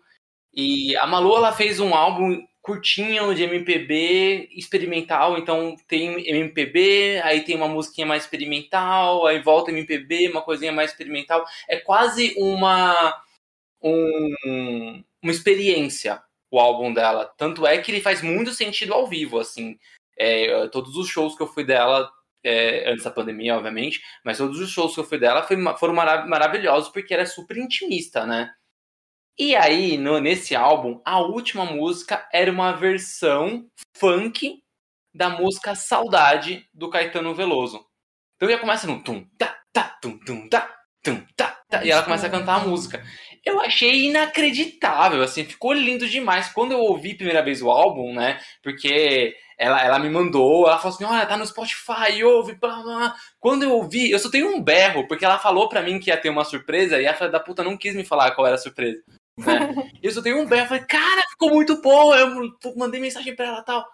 E 0.53 0.95
a 0.97 1.07
Malu 1.07 1.35
ela 1.35 1.51
fez 1.51 1.79
um 1.79 1.93
álbum 1.93 2.41
curtinho 2.61 3.35
de 3.35 3.43
MPB 3.43 4.49
experimental, 4.53 5.37
então 5.37 5.75
tem 5.87 6.25
MPB, 6.29 7.19
aí 7.23 7.41
tem 7.41 7.55
uma 7.57 7.67
musiquinha 7.67 8.07
mais 8.07 8.23
experimental, 8.23 9.25
aí 9.25 9.41
volta 9.41 9.71
MPB, 9.71 10.29
uma 10.29 10.41
coisinha 10.41 10.71
mais 10.71 10.91
experimental. 10.91 11.43
É 11.67 11.77
quase 11.77 12.33
uma 12.37 13.21
um, 13.81 15.03
uma 15.21 15.31
experiência 15.31 16.21
o 16.53 16.59
álbum 16.59 16.93
dela. 16.93 17.25
Tanto 17.35 17.65
é 17.65 17.79
que 17.79 17.91
ele 17.91 17.99
faz 17.99 18.21
muito 18.21 18.53
sentido 18.53 18.93
ao 18.93 19.07
vivo, 19.07 19.39
assim. 19.39 19.77
É, 20.15 20.67
todos 20.67 20.95
os 20.95 21.07
shows 21.07 21.35
que 21.35 21.41
eu 21.41 21.47
fui 21.47 21.63
dela, 21.63 22.11
é, 22.43 22.91
antes 22.91 23.03
da 23.03 23.09
pandemia, 23.09 23.55
obviamente, 23.55 24.03
mas 24.23 24.37
todos 24.37 24.59
os 24.59 24.69
shows 24.69 24.93
que 24.93 24.99
eu 24.99 25.03
fui 25.03 25.17
dela 25.17 25.41
foi, 25.41 25.57
foram 25.79 25.95
marav 25.95 26.27
maravilhosos 26.27 26.89
porque 26.89 27.11
ela 27.11 27.23
é 27.23 27.25
super 27.25 27.57
intimista, 27.57 28.25
né? 28.25 28.53
E 29.35 29.55
aí, 29.55 29.97
no, 29.97 30.19
nesse 30.19 30.55
álbum, 30.55 31.01
a 31.03 31.19
última 31.19 31.65
música 31.65 32.27
era 32.31 32.51
uma 32.51 32.73
versão 32.73 33.67
funk 33.97 34.61
da 35.11 35.29
música 35.29 35.73
Saudade 35.73 36.67
do 36.71 36.87
Caetano 36.87 37.33
Veloso. 37.33 37.83
Então 38.35 38.47
já 38.47 38.59
começa 38.59 38.85
no 38.85 39.01
tum, 39.01 39.25
tá, 39.39 39.57
tá, 39.71 39.97
tum, 39.99 40.19
tum, 40.19 40.47
tá, 40.49 40.69
tum, 41.01 41.25
tá, 41.35 41.63
tá, 41.67 41.83
e 41.83 41.89
ela 41.89 42.03
começa 42.03 42.27
a 42.27 42.29
cantar 42.29 42.61
a 42.61 42.67
música. 42.67 43.03
Eu 43.45 43.59
achei 43.59 44.05
inacreditável, 44.05 45.21
assim, 45.21 45.43
ficou 45.43 45.73
lindo 45.73 46.07
demais. 46.07 46.49
Quando 46.49 46.71
eu 46.71 46.79
ouvi 46.79 47.11
a 47.11 47.15
primeira 47.15 47.43
vez 47.43 47.61
o 47.61 47.69
álbum, 47.69 48.13
né? 48.13 48.39
Porque 48.61 49.35
ela, 49.57 49.83
ela 49.83 49.99
me 49.99 50.09
mandou, 50.09 50.67
ela 50.67 50.77
falou 50.77 50.95
assim: 50.95 51.03
olha, 51.03 51.25
tá 51.25 51.35
no 51.35 51.45
Spotify, 51.45 52.23
ouve, 52.23 52.55
blá, 52.55 52.81
blá. 52.81 53.15
Quando 53.39 53.63
eu 53.63 53.71
ouvi, 53.71 54.11
eu 54.11 54.19
só 54.19 54.29
tenho 54.29 54.47
um 54.47 54.61
berro, 54.61 55.07
porque 55.07 55.25
ela 55.25 55.37
falou 55.37 55.67
pra 55.67 55.81
mim 55.81 55.99
que 55.99 56.09
ia 56.09 56.17
ter 56.17 56.29
uma 56.29 56.45
surpresa 56.45 57.01
e 57.01 57.07
a 57.07 57.13
filha 57.13 57.29
da 57.29 57.39
puta 57.39 57.63
não 57.63 57.77
quis 57.77 57.95
me 57.95 58.05
falar 58.05 58.31
qual 58.31 58.47
era 58.47 58.55
a 58.55 58.59
surpresa. 58.59 59.01
Né? 59.37 59.45
eu 60.01 60.11
só 60.11 60.21
tenho 60.21 60.39
um 60.39 60.45
berro, 60.45 60.67
falei, 60.67 60.85
cara, 60.85 61.21
ficou 61.29 61.49
muito 61.49 61.81
bom. 61.81 62.15
Eu 62.15 62.29
mandei 62.77 63.01
mensagem 63.01 63.35
pra 63.35 63.47
ela 63.47 63.59
e 63.59 63.65
tal. 63.65 63.85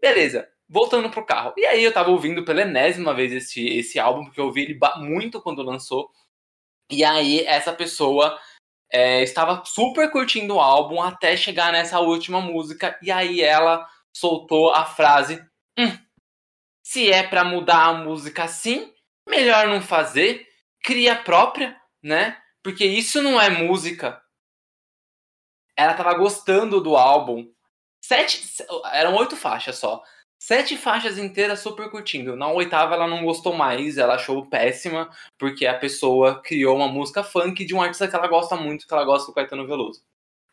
Beleza, 0.00 0.48
voltando 0.68 1.10
pro 1.10 1.24
carro. 1.24 1.52
E 1.56 1.64
aí 1.66 1.84
eu 1.84 1.92
tava 1.92 2.10
ouvindo 2.10 2.44
pela 2.44 2.62
enésima 2.62 3.14
vez 3.14 3.32
esse, 3.32 3.66
esse 3.68 3.98
álbum, 3.98 4.24
porque 4.24 4.40
eu 4.40 4.46
ouvi 4.46 4.62
ele 4.62 4.78
muito 4.98 5.40
quando 5.40 5.62
lançou. 5.62 6.10
E 6.90 7.04
aí 7.04 7.44
essa 7.44 7.72
pessoa 7.72 8.36
é, 8.92 9.22
estava 9.22 9.62
super 9.64 10.10
curtindo 10.10 10.56
o 10.56 10.60
álbum 10.60 11.00
até 11.00 11.36
chegar 11.36 11.72
nessa 11.72 12.00
última 12.00 12.40
música 12.40 12.98
e 13.00 13.10
aí 13.10 13.40
ela 13.40 13.86
soltou 14.12 14.74
a 14.74 14.84
frase: 14.84 15.42
hum, 15.78 15.96
se 16.82 17.10
é 17.10 17.22
para 17.22 17.44
mudar 17.44 17.84
a 17.86 17.94
música 17.94 18.44
assim, 18.44 18.92
melhor 19.28 19.68
não 19.68 19.80
fazer, 19.80 20.46
cria 20.82 21.14
própria, 21.14 21.76
né? 22.02 22.36
Porque 22.62 22.84
isso 22.84 23.22
não 23.22 23.40
é 23.40 23.48
música. 23.48 24.20
Ela 25.76 25.92
estava 25.92 26.14
gostando 26.14 26.80
do 26.80 26.96
álbum. 26.96 27.50
Sete, 28.02 28.42
eram 28.92 29.14
oito 29.16 29.36
faixas 29.36 29.78
só. 29.78 30.02
Sete 30.42 30.74
faixas 30.74 31.18
inteiras 31.18 31.60
super 31.60 31.90
curtindo. 31.90 32.34
Na 32.34 32.48
oitava 32.50 32.94
ela 32.94 33.06
não 33.06 33.22
gostou 33.22 33.52
mais, 33.52 33.98
ela 33.98 34.14
achou 34.14 34.46
péssima, 34.46 35.10
porque 35.36 35.66
a 35.66 35.78
pessoa 35.78 36.40
criou 36.40 36.76
uma 36.76 36.88
música 36.88 37.22
funk 37.22 37.62
de 37.62 37.74
um 37.74 37.82
artista 37.82 38.08
que 38.08 38.16
ela 38.16 38.26
gosta 38.26 38.56
muito, 38.56 38.86
que 38.86 38.94
ela 38.94 39.04
gosta 39.04 39.26
do 39.26 39.34
Caetano 39.34 39.66
Veloso. 39.66 40.02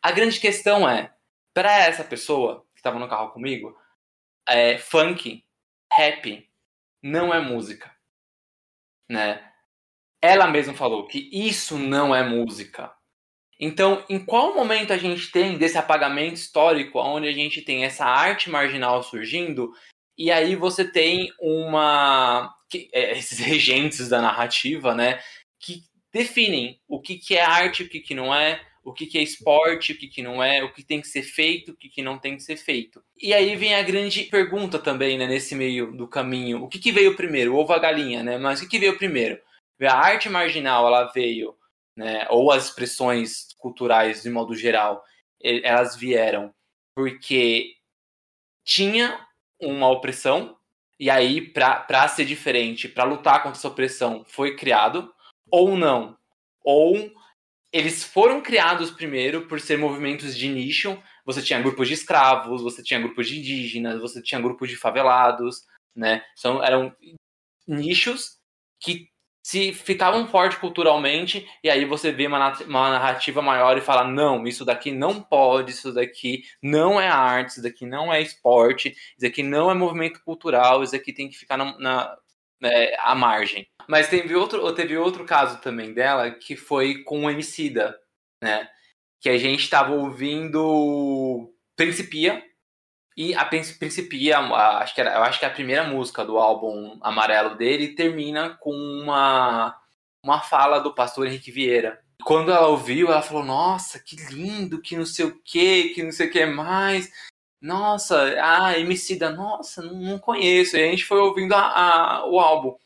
A 0.02 0.12
grande 0.12 0.38
questão 0.38 0.86
é, 0.86 1.14
para 1.54 1.72
essa 1.86 2.04
pessoa 2.04 2.66
que 2.74 2.80
estava 2.80 2.98
no 2.98 3.08
carro 3.08 3.30
comigo, 3.30 3.74
é, 4.46 4.76
funk, 4.76 5.42
rap, 5.90 6.46
não 7.02 7.32
é 7.32 7.40
música. 7.40 7.90
Né? 9.08 9.42
Ela 10.20 10.48
mesma 10.48 10.74
falou 10.74 11.06
que 11.06 11.30
isso 11.32 11.78
não 11.78 12.14
é 12.14 12.22
música. 12.22 12.94
Então, 13.58 14.04
em 14.08 14.18
qual 14.18 14.54
momento 14.54 14.92
a 14.92 14.96
gente 14.96 15.32
tem 15.32 15.58
desse 15.58 15.76
apagamento 15.76 16.34
histórico, 16.34 17.00
onde 17.00 17.26
a 17.26 17.32
gente 17.32 17.60
tem 17.60 17.84
essa 17.84 18.04
arte 18.04 18.48
marginal 18.48 19.02
surgindo, 19.02 19.72
e 20.16 20.30
aí 20.30 20.56
você 20.56 20.84
tem 20.84 21.32
uma. 21.40 22.54
Que, 22.70 22.88
é, 22.92 23.12
esses 23.18 23.38
regentes 23.38 24.08
da 24.08 24.20
narrativa, 24.20 24.94
né? 24.94 25.20
Que 25.60 25.82
definem 26.12 26.80
o 26.88 27.00
que, 27.00 27.16
que 27.16 27.36
é 27.36 27.42
arte, 27.42 27.82
o 27.82 27.88
que, 27.88 28.00
que 28.00 28.14
não 28.14 28.34
é, 28.34 28.60
o 28.84 28.92
que, 28.92 29.06
que 29.06 29.18
é 29.18 29.22
esporte, 29.22 29.92
o 29.92 29.98
que, 29.98 30.08
que 30.08 30.22
não 30.22 30.42
é, 30.42 30.62
o 30.62 30.72
que 30.72 30.82
tem 30.82 31.00
que 31.00 31.08
ser 31.08 31.22
feito, 31.22 31.72
o 31.72 31.76
que, 31.76 31.88
que 31.88 32.02
não 32.02 32.18
tem 32.18 32.36
que 32.36 32.42
ser 32.42 32.56
feito. 32.56 33.02
E 33.20 33.34
aí 33.34 33.54
vem 33.56 33.74
a 33.74 33.82
grande 33.82 34.22
pergunta 34.24 34.78
também, 34.78 35.18
né, 35.18 35.26
nesse 35.26 35.54
meio 35.54 35.92
do 35.92 36.08
caminho. 36.08 36.64
O 36.64 36.68
que, 36.68 36.78
que 36.78 36.92
veio 36.92 37.16
primeiro? 37.16 37.54
O 37.54 37.58
ovo 37.58 37.72
a 37.72 37.78
galinha, 37.78 38.22
né? 38.22 38.38
Mas 38.38 38.60
o 38.60 38.62
que, 38.62 38.70
que 38.70 38.78
veio 38.78 38.96
primeiro? 38.96 39.38
A 39.82 39.94
arte 39.94 40.28
marginal, 40.28 40.86
ela 40.86 41.04
veio, 41.12 41.54
né? 41.98 42.28
Ou 42.30 42.52
as 42.52 42.66
expressões 42.66 43.48
culturais 43.58 44.22
de 44.22 44.30
modo 44.30 44.54
geral, 44.54 45.04
elas 45.42 45.96
vieram 45.96 46.54
porque 46.94 47.74
tinha 48.64 49.26
uma 49.60 49.90
opressão 49.90 50.56
e 50.98 51.10
aí 51.10 51.40
para 51.40 52.06
ser 52.06 52.24
diferente, 52.24 52.88
para 52.88 53.02
lutar 53.02 53.42
contra 53.42 53.58
essa 53.58 53.66
opressão, 53.66 54.24
foi 54.24 54.54
criado 54.54 55.12
ou 55.50 55.76
não, 55.76 56.16
ou 56.62 57.12
eles 57.72 58.04
foram 58.04 58.40
criados 58.40 58.92
primeiro 58.92 59.48
por 59.48 59.60
ser 59.60 59.76
movimentos 59.76 60.36
de 60.36 60.48
nicho. 60.48 61.02
Você 61.24 61.42
tinha 61.42 61.60
grupos 61.60 61.88
de 61.88 61.94
escravos, 61.94 62.62
você 62.62 62.80
tinha 62.80 63.00
grupos 63.00 63.28
de 63.28 63.40
indígenas, 63.40 64.00
você 64.00 64.22
tinha 64.22 64.40
grupos 64.40 64.70
de 64.70 64.76
favelados, 64.76 65.66
né? 65.94 66.24
São, 66.36 66.62
eram 66.62 66.94
nichos 67.66 68.38
que 68.80 69.08
se 69.48 69.72
ficavam 69.72 70.28
fortes 70.28 70.58
culturalmente, 70.58 71.48
e 71.64 71.70
aí 71.70 71.86
você 71.86 72.12
vê 72.12 72.26
uma, 72.26 72.38
narrativa 72.68 73.40
maior 73.40 73.78
e 73.78 73.80
fala: 73.80 74.04
não, 74.04 74.46
isso 74.46 74.62
daqui 74.62 74.92
não 74.92 75.22
pode, 75.22 75.70
isso 75.70 75.90
daqui 75.90 76.42
não 76.62 77.00
é 77.00 77.08
arte, 77.08 77.52
isso 77.52 77.62
daqui 77.62 77.86
não 77.86 78.12
é 78.12 78.20
esporte, 78.20 78.90
isso 78.90 79.20
daqui 79.22 79.42
não 79.42 79.70
é 79.70 79.74
movimento 79.74 80.22
cultural, 80.22 80.82
isso 80.82 80.92
daqui 80.92 81.14
tem 81.14 81.30
que 81.30 81.38
ficar 81.38 81.56
na, 81.56 81.78
na 81.78 82.16
é, 82.62 82.94
à 83.00 83.14
margem. 83.14 83.66
Mas 83.88 84.10
teve 84.10 84.34
outro, 84.34 84.70
teve 84.74 84.98
outro 84.98 85.24
caso 85.24 85.62
também 85.62 85.94
dela, 85.94 86.30
que 86.30 86.54
foi 86.54 87.02
com 87.02 87.24
o 87.24 87.30
Emicida, 87.30 87.98
né? 88.42 88.68
Que 89.18 89.30
a 89.30 89.38
gente 89.38 89.62
estava 89.62 89.94
ouvindo 89.94 91.50
Principia, 91.74 92.42
e 93.18 93.34
a 93.34 93.44
Principia, 93.44 94.38
acho 94.38 94.94
que 94.94 95.00
era, 95.00 95.16
eu 95.16 95.24
acho 95.24 95.40
que 95.40 95.44
é 95.44 95.48
a 95.48 95.52
primeira 95.52 95.82
música 95.82 96.24
do 96.24 96.38
álbum 96.38 96.96
Amarelo 97.02 97.56
dele 97.56 97.96
termina 97.96 98.50
com 98.60 98.70
uma, 98.70 99.76
uma 100.22 100.40
fala 100.40 100.78
do 100.78 100.94
pastor 100.94 101.26
Henrique 101.26 101.50
Vieira. 101.50 102.00
Quando 102.22 102.52
ela 102.52 102.68
ouviu, 102.68 103.08
ela 103.08 103.20
falou: 103.20 103.44
Nossa, 103.44 103.98
que 103.98 104.14
lindo, 104.32 104.80
que 104.80 104.96
não 104.96 105.04
sei 105.04 105.24
o 105.24 105.42
que, 105.42 105.88
que 105.88 106.02
não 106.04 106.12
sei 106.12 106.28
o 106.28 106.30
que 106.30 106.46
mais. 106.46 107.10
Nossa, 107.60 108.36
ah, 108.40 108.78
Emicida, 108.78 109.30
nossa, 109.30 109.82
não, 109.82 109.94
não 109.94 110.18
conheço. 110.20 110.76
E 110.76 110.84
a 110.84 110.88
gente 110.88 111.04
foi 111.04 111.18
ouvindo 111.18 111.54
a, 111.54 112.18
a, 112.18 112.24
o 112.24 112.38
álbum. 112.38 112.76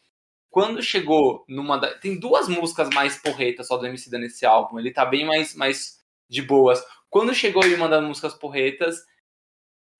Quando 0.48 0.82
chegou 0.82 1.44
numa. 1.46 1.76
Da... 1.78 1.92
Tem 1.98 2.18
duas 2.18 2.48
músicas 2.48 2.88
mais 2.94 3.18
porretas 3.18 3.66
só 3.66 3.76
do 3.76 3.86
Emicida 3.86 4.16
nesse 4.18 4.46
álbum. 4.46 4.78
Ele 4.78 4.92
tá 4.92 5.04
bem 5.04 5.26
mais, 5.26 5.54
mais 5.54 5.98
de 6.26 6.40
boas. 6.40 6.82
Quando 7.10 7.34
chegou 7.34 7.62
em 7.66 7.74
uma 7.74 7.86
das 7.86 8.02
músicas 8.02 8.32
porretas, 8.32 8.96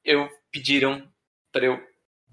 eu 0.04 0.28
pediram 0.50 1.02
para 1.52 1.66
eu 1.66 1.80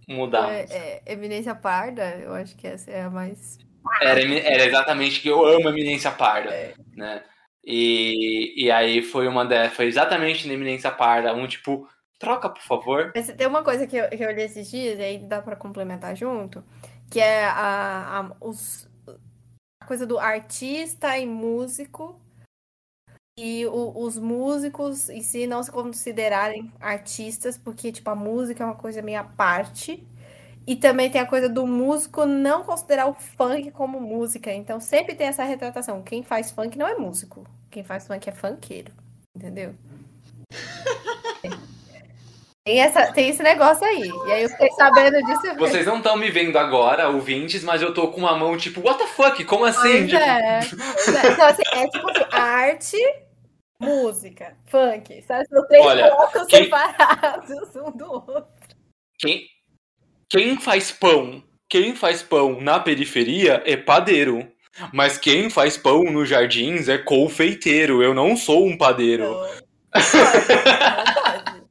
mudar. 0.07 0.51
É, 0.51 0.65
é, 1.05 1.13
Eminência 1.13 1.53
Parda, 1.55 2.17
eu 2.17 2.33
acho 2.33 2.55
que 2.55 2.67
essa 2.67 2.89
é 2.91 3.03
a 3.03 3.09
mais. 3.09 3.57
Era, 4.01 4.21
era 4.21 4.65
exatamente 4.65 5.21
que 5.21 5.29
eu 5.29 5.45
amo 5.45 5.69
Eminência 5.69 6.11
Parda, 6.11 6.51
é. 6.51 6.73
né? 6.95 7.23
E, 7.63 8.65
e 8.65 8.71
aí 8.71 9.01
foi 9.01 9.27
uma 9.27 9.45
dessas, 9.45 9.75
foi 9.75 9.85
exatamente 9.85 10.47
na 10.47 10.53
Eminência 10.53 10.89
Parda, 10.91 11.33
um 11.33 11.47
tipo, 11.47 11.87
troca, 12.17 12.49
por 12.49 12.61
favor. 12.61 13.11
Mas 13.15 13.31
tem 13.33 13.47
uma 13.47 13.63
coisa 13.63 13.85
que 13.85 13.97
eu, 13.97 14.09
que 14.09 14.23
eu 14.23 14.31
li 14.31 14.41
esses 14.41 14.69
dias, 14.69 14.99
e 14.99 15.03
aí 15.03 15.17
dá 15.19 15.41
para 15.41 15.55
complementar 15.55 16.15
junto, 16.15 16.63
que 17.11 17.19
é 17.19 17.45
a, 17.45 18.19
a, 18.19 18.45
os, 18.45 18.89
a 19.81 19.85
coisa 19.85 20.05
do 20.05 20.17
artista 20.17 21.17
e 21.17 21.25
músico 21.25 22.19
e 23.41 23.65
o, 23.67 23.93
os 24.03 24.17
músicos 24.17 25.07
em 25.09 25.21
si 25.21 25.47
não 25.47 25.63
se 25.63 25.71
considerarem 25.71 26.69
artistas, 26.77 27.57
porque, 27.57 27.89
tipo, 27.89 28.09
a 28.09 28.15
música 28.15 28.61
é 28.61 28.65
uma 28.65 28.75
coisa 28.75 29.01
meio 29.01 29.21
à 29.21 29.23
parte. 29.23 30.05
E 30.67 30.75
também 30.75 31.09
tem 31.09 31.21
a 31.21 31.25
coisa 31.25 31.47
do 31.47 31.65
músico 31.65 32.25
não 32.25 32.63
considerar 32.63 33.07
o 33.07 33.13
funk 33.13 33.71
como 33.71 33.99
música. 34.01 34.53
Então 34.53 34.81
sempre 34.81 35.15
tem 35.15 35.27
essa 35.27 35.45
retratação. 35.45 36.03
Quem 36.03 36.21
faz 36.21 36.51
funk 36.51 36.77
não 36.77 36.85
é 36.85 36.95
músico. 36.95 37.45
Quem 37.71 37.81
faz 37.81 38.05
funk 38.05 38.29
é 38.29 38.33
funkeiro. 38.33 38.91
Entendeu? 39.33 39.73
Tem, 42.65 42.81
essa, 42.81 43.11
tem 43.13 43.29
esse 43.29 43.41
negócio 43.41 43.83
aí. 43.83 44.11
E 44.27 44.31
aí 44.31 44.43
eu 44.43 44.49
fiquei 44.49 44.69
sabendo 44.73 45.17
disso. 45.25 45.55
Vocês 45.57 45.87
não 45.87 45.97
estão 45.97 46.15
me 46.15 46.29
vendo 46.29 46.55
agora, 46.59 47.09
ouvintes, 47.09 47.63
mas 47.63 47.81
eu 47.81 47.95
tô 47.95 48.09
com 48.09 48.19
uma 48.19 48.37
mão 48.37 48.55
tipo, 48.57 48.81
what 48.81 48.99
the 48.99 49.07
fuck? 49.07 49.43
Como 49.45 49.65
assim? 49.65 50.07
Pois 50.07 50.13
é. 50.13 50.59
Pois 50.59 51.15
é. 51.15 51.31
Então, 51.31 51.45
assim, 51.47 51.61
é 51.73 51.87
tipo 51.87 52.09
assim, 52.11 52.25
arte 52.29 52.97
música, 53.79 54.57
funk. 54.67 55.21
São 55.23 55.39
os 55.41 55.67
três 55.67 55.85
Olha, 55.85 56.07
blocos 56.09 56.45
quem- 56.47 56.63
separados 56.65 57.75
um 57.75 57.91
do 57.91 58.11
outro. 58.11 58.47
Quem, 59.17 59.47
quem 60.29 60.59
faz 60.59 60.91
pão, 60.91 61.43
quem 61.69 61.95
faz 61.95 62.21
pão 62.21 62.59
na 62.61 62.79
periferia 62.79 63.63
é 63.65 63.75
padeiro. 63.77 64.51
Mas 64.93 65.17
quem 65.17 65.49
faz 65.49 65.75
pão 65.77 66.03
nos 66.05 66.29
jardins 66.29 66.87
é 66.87 66.97
confeiteiro. 66.97 68.01
Eu 68.01 68.13
não 68.13 68.37
sou 68.37 68.65
um 68.65 68.77
padeiro. 68.77 69.23
Não, 69.23 69.41
não 69.41 69.49
pode. 71.15 71.63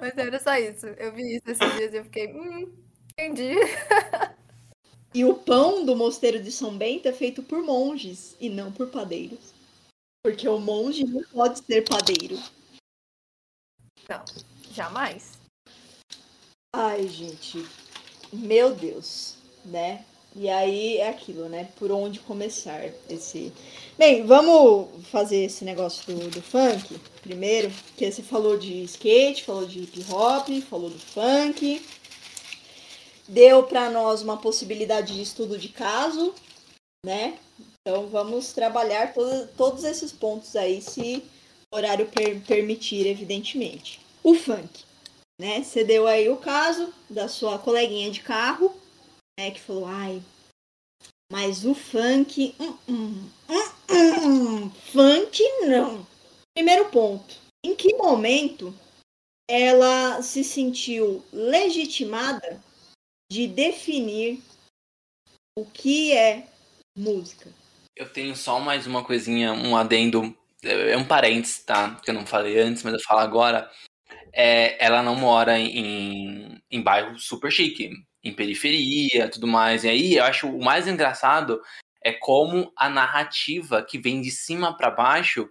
Mas 0.00 0.16
era 0.18 0.38
só 0.40 0.56
isso. 0.56 0.86
Eu 0.86 1.12
vi 1.12 1.36
isso 1.36 1.50
esses 1.50 1.76
dias 1.76 1.92
e 1.92 1.96
eu 1.98 2.04
fiquei, 2.04 2.28
hum, 2.32 2.72
entendi. 3.12 3.54
E 5.14 5.24
o 5.24 5.34
pão 5.34 5.84
do 5.84 5.96
mosteiro 5.96 6.42
de 6.42 6.52
São 6.52 6.76
Bento 6.76 7.08
é 7.08 7.12
feito 7.12 7.42
por 7.42 7.62
monges 7.62 8.36
e 8.38 8.48
não 8.48 8.70
por 8.70 8.88
padeiros. 8.88 9.54
Porque 10.22 10.48
o 10.48 10.58
monge 10.58 11.04
não 11.04 11.22
pode 11.24 11.60
ser 11.64 11.88
padeiro. 11.88 12.38
Jamais. 14.72 15.38
Ai, 16.74 17.08
gente. 17.08 17.64
Meu 18.32 18.74
Deus, 18.74 19.36
né? 19.64 20.04
E 20.36 20.48
aí 20.48 20.98
é 20.98 21.08
aquilo, 21.08 21.48
né? 21.48 21.68
Por 21.78 21.90
onde 21.90 22.20
começar 22.20 22.90
esse. 23.08 23.52
Bem, 23.96 24.26
vamos 24.26 24.88
fazer 25.06 25.44
esse 25.44 25.64
negócio 25.64 26.14
do, 26.14 26.28
do 26.28 26.42
funk 26.42 26.98
primeiro. 27.22 27.70
Porque 27.88 28.10
você 28.10 28.22
falou 28.22 28.58
de 28.58 28.84
skate, 28.84 29.44
falou 29.44 29.66
de 29.66 29.80
hip 29.80 30.04
hop, 30.10 30.48
falou 30.68 30.90
do 30.90 30.98
funk. 30.98 31.82
Deu 33.28 33.62
para 33.64 33.90
nós 33.90 34.22
uma 34.22 34.38
possibilidade 34.38 35.14
de 35.14 35.22
estudo 35.22 35.58
de 35.58 35.68
caso, 35.68 36.34
né? 37.04 37.38
Então 37.80 38.08
vamos 38.08 38.52
trabalhar 38.52 39.12
todo- 39.12 39.46
todos 39.56 39.84
esses 39.84 40.10
pontos 40.12 40.56
aí, 40.56 40.80
se 40.80 41.22
o 41.72 41.76
horário 41.76 42.06
per- 42.06 42.40
permitir, 42.46 43.06
evidentemente. 43.06 44.00
O 44.22 44.34
funk 44.34 44.88
né? 45.40 45.62
Você 45.62 45.84
deu 45.84 46.06
aí 46.06 46.28
o 46.28 46.36
caso 46.36 46.92
da 47.08 47.28
sua 47.28 47.58
coleguinha 47.58 48.10
de 48.10 48.20
carro, 48.20 48.74
né? 49.38 49.50
Que 49.50 49.60
falou, 49.60 49.86
ai, 49.86 50.22
mas 51.30 51.64
o 51.64 51.74
funk, 51.74 52.54
hum, 52.58 52.76
hum, 52.88 53.30
hum, 53.48 54.24
hum, 54.24 54.70
funk 54.92 55.42
não. 55.66 56.06
Primeiro 56.56 56.90
ponto, 56.90 57.36
em 57.64 57.76
que 57.76 57.94
momento 57.94 58.74
ela 59.48 60.20
se 60.22 60.42
sentiu 60.42 61.24
legitimada 61.32 62.62
de 63.30 63.46
definir 63.46 64.42
o 65.56 65.64
que 65.64 66.12
é 66.12 66.46
música? 66.96 67.50
Eu 67.94 68.08
tenho 68.08 68.34
só 68.34 68.58
mais 68.58 68.86
uma 68.86 69.04
coisinha, 69.04 69.52
um 69.52 69.76
adendo, 69.76 70.36
é 70.62 70.96
um 70.96 71.04
parênteses, 71.04 71.64
tá? 71.64 71.96
Que 71.96 72.10
eu 72.10 72.14
não 72.14 72.26
falei 72.26 72.58
antes, 72.58 72.82
mas 72.82 72.94
eu 72.94 73.00
falo 73.00 73.20
agora. 73.20 73.70
É, 74.32 74.82
ela 74.84 75.02
não 75.02 75.14
mora 75.14 75.58
em, 75.58 76.60
em 76.70 76.82
bairro 76.82 77.18
super 77.18 77.50
chique, 77.50 77.90
em 78.22 78.32
periferia, 78.32 79.28
tudo 79.28 79.46
mais. 79.46 79.84
E 79.84 79.88
aí 79.88 80.14
eu 80.16 80.24
acho 80.24 80.48
o 80.48 80.62
mais 80.64 80.86
engraçado 80.86 81.60
é 82.02 82.12
como 82.12 82.72
a 82.76 82.88
narrativa 82.88 83.82
que 83.82 83.98
vem 83.98 84.20
de 84.20 84.30
cima 84.30 84.76
para 84.76 84.90
baixo, 84.90 85.48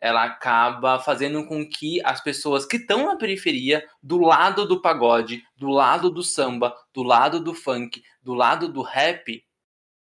ela 0.00 0.24
acaba 0.24 0.98
fazendo 0.98 1.44
com 1.46 1.68
que 1.68 2.00
as 2.04 2.20
pessoas 2.20 2.64
que 2.64 2.76
estão 2.76 3.06
na 3.06 3.16
periferia, 3.16 3.84
do 4.02 4.18
lado 4.18 4.66
do 4.66 4.80
pagode, 4.80 5.42
do 5.56 5.68
lado 5.68 6.10
do 6.10 6.22
samba, 6.22 6.74
do 6.94 7.02
lado 7.02 7.40
do 7.40 7.54
funk, 7.54 8.02
do 8.22 8.34
lado 8.34 8.68
do 8.68 8.82
rap, 8.82 9.44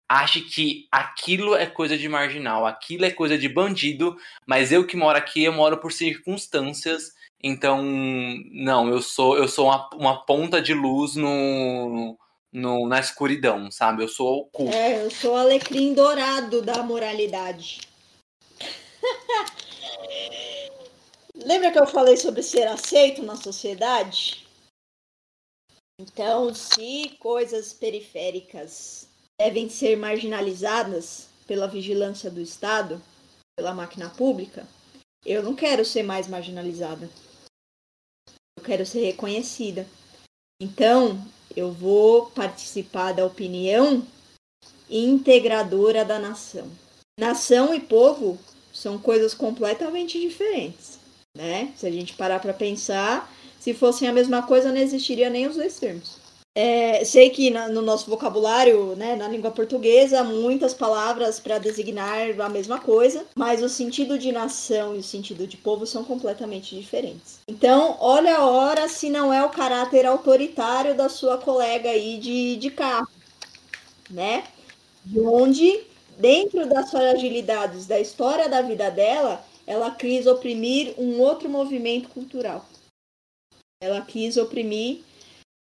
ache 0.09 0.43
que 0.43 0.86
aquilo 0.90 1.55
é 1.55 1.66
coisa 1.66 1.97
de 1.97 2.09
marginal, 2.09 2.66
aquilo 2.66 3.05
é 3.05 3.10
coisa 3.10 3.39
de 3.39 3.48
bandido, 3.48 4.16
mas 4.47 4.70
eu 4.73 4.86
que 4.86 4.97
moro 4.97 5.16
aqui, 5.16 5.43
eu 5.44 5.52
moro 5.52 5.78
por 5.78 5.93
circunstâncias, 5.93 7.12
então 7.43 7.82
não, 7.82 8.89
eu 8.89 9.01
sou 9.01 9.36
eu 9.36 9.48
sou 9.48 9.66
uma, 9.66 9.89
uma 9.94 10.24
ponta 10.24 10.60
de 10.60 10.74
luz 10.74 11.16
no, 11.16 12.16
no 12.52 12.86
na 12.86 13.01
escuridão, 13.01 13.70
sabe? 13.70 14.02
Eu 14.02 14.09
sou 14.09 14.40
oculto. 14.40 14.77
É, 14.77 15.05
eu 15.05 15.10
sou 15.10 15.35
o 15.35 15.36
alecrim 15.36 15.94
dourado 15.94 16.62
da 16.62 16.82
moralidade. 16.82 17.81
Lembra 21.35 21.73
que 21.73 21.79
eu 21.79 21.87
falei 21.87 22.16
sobre 22.16 22.43
ser 22.43 22.66
aceito 22.69 23.23
na 23.23 23.37
sociedade? 23.37 24.47
Então, 26.01 26.55
se 26.55 27.16
coisas 27.19 27.73
periféricas 27.73 29.09
devem 29.39 29.69
ser 29.69 29.97
marginalizadas 29.97 31.29
pela 31.47 31.69
vigilância 31.69 32.31
do 32.31 32.41
Estado, 32.41 33.01
pela 33.57 33.74
máquina 33.74 34.11
pública, 34.11 34.66
eu 35.24 35.43
não 35.43 35.55
quero 35.55 35.85
ser 35.85 36.03
mais 36.03 36.27
marginalizada. 36.29 37.09
Eu 38.59 38.65
quero 38.65 38.85
ser 38.85 39.05
reconhecida. 39.05 39.87
Então, 40.61 41.20
eu 41.57 41.73
vou 41.73 42.31
participar 42.31 43.12
da 43.12 43.24
opinião 43.24 44.07
integradora 44.89 46.05
da 46.05 46.19
nação. 46.19 46.70
Nação 47.19 47.74
e 47.74 47.81
povo 47.81 48.39
são 48.73 48.99
coisas 48.99 49.35
completamente 49.35 50.20
diferentes, 50.20 50.99
né? 51.36 51.73
Se 51.77 51.86
a 51.86 51.90
gente 51.90 52.15
parar 52.15 52.40
para 52.40 52.53
pensar, 52.55 53.32
se 53.61 53.73
fossem 53.74 54.09
a 54.09 54.12
mesma 54.12 54.43
coisa, 54.43 54.70
não 54.70 54.78
existiria 54.81 55.31
nem 55.31 55.47
os 55.47 55.57
dois 55.57 55.78
termos. 55.78 56.20
É, 56.55 57.03
sei 57.05 57.31
que 57.31 57.49
na- 57.49 57.69
no 57.69 57.81
nosso 57.81 58.11
vocabulário, 58.11 58.94
né, 58.94 59.16
na 59.16 59.27
língua 59.27 59.51
portuguesa, 59.51 60.20
há 60.20 60.24
muitas 60.24 60.74
palavras 60.74 61.40
para 61.40 61.59
designar 61.59 62.39
a 62.39 62.49
mesma 62.51 62.78
coisa, 62.78 63.24
mas 63.35 63.62
o 63.62 63.70
sentido 63.70 64.19
de 64.19 64.31
nação 64.31 64.94
e 64.94 64.99
o 64.99 65.03
sentido 65.03 65.47
de 65.47 65.57
povo 65.57 65.86
são 65.86 66.05
completamente 66.05 66.77
diferentes. 66.77 67.39
Então, 67.49 67.97
olha 68.01 68.36
a 68.36 68.47
hora 68.47 68.86
se 68.86 69.09
não 69.09 69.32
é 69.32 69.43
o 69.43 69.49
caráter 69.49 70.05
autoritário 70.05 70.94
da 70.94 71.09
sua 71.09 71.39
colega 71.39 71.89
aí 71.89 72.19
de, 72.19 72.57
de 72.57 72.70
carro, 72.70 73.09
né? 74.11 74.44
De 75.05 75.20
onde, 75.20 75.81
dentro 76.19 76.67
das 76.67 76.91
fragilidades 76.91 77.87
da 77.87 77.99
história 77.99 78.49
da 78.49 78.63
vida 78.63 78.91
dela, 78.91 79.45
ela 79.67 79.91
quis 79.91 80.27
oprimir 80.27 80.95
um 80.99 81.21
outro 81.21 81.49
movimento 81.49 82.09
cultural. 82.09 82.67
Ela 83.83 84.01
quis 84.01 84.37
oprimir 84.37 85.01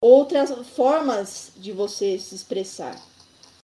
outras 0.00 0.50
formas 0.68 1.52
de 1.56 1.72
você 1.72 2.18
se 2.18 2.34
expressar. 2.34 3.00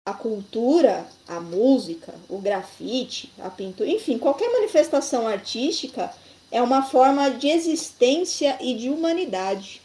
A 0.07 0.15
cultura, 0.15 1.07
a 1.29 1.39
música, 1.39 2.15
o 2.29 2.39
grafite, 2.39 3.33
a 3.39 3.49
pintura, 3.49 3.89
enfim, 3.89 4.19
qualquer 4.19 4.51
manifestação 4.51 5.29
artística 5.29 6.13
é 6.51 6.61
uma 6.61 6.83
forma 6.83 7.31
de 7.31 7.49
existência 7.49 8.59
e 8.61 8.75
de 8.75 8.91
humanidade. 8.91 9.81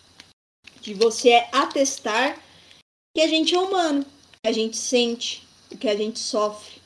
De 0.82 0.94
você 0.94 1.45
atestar 1.52 2.41
que 3.15 3.22
a 3.22 3.28
gente 3.28 3.53
é 3.53 3.60
humano, 3.60 4.03
que 4.41 4.49
a 4.49 4.52
gente 4.52 4.76
sente, 4.76 5.48
que 5.80 5.88
a 5.88 5.95
gente 5.95 6.19
sofre, 6.19 6.76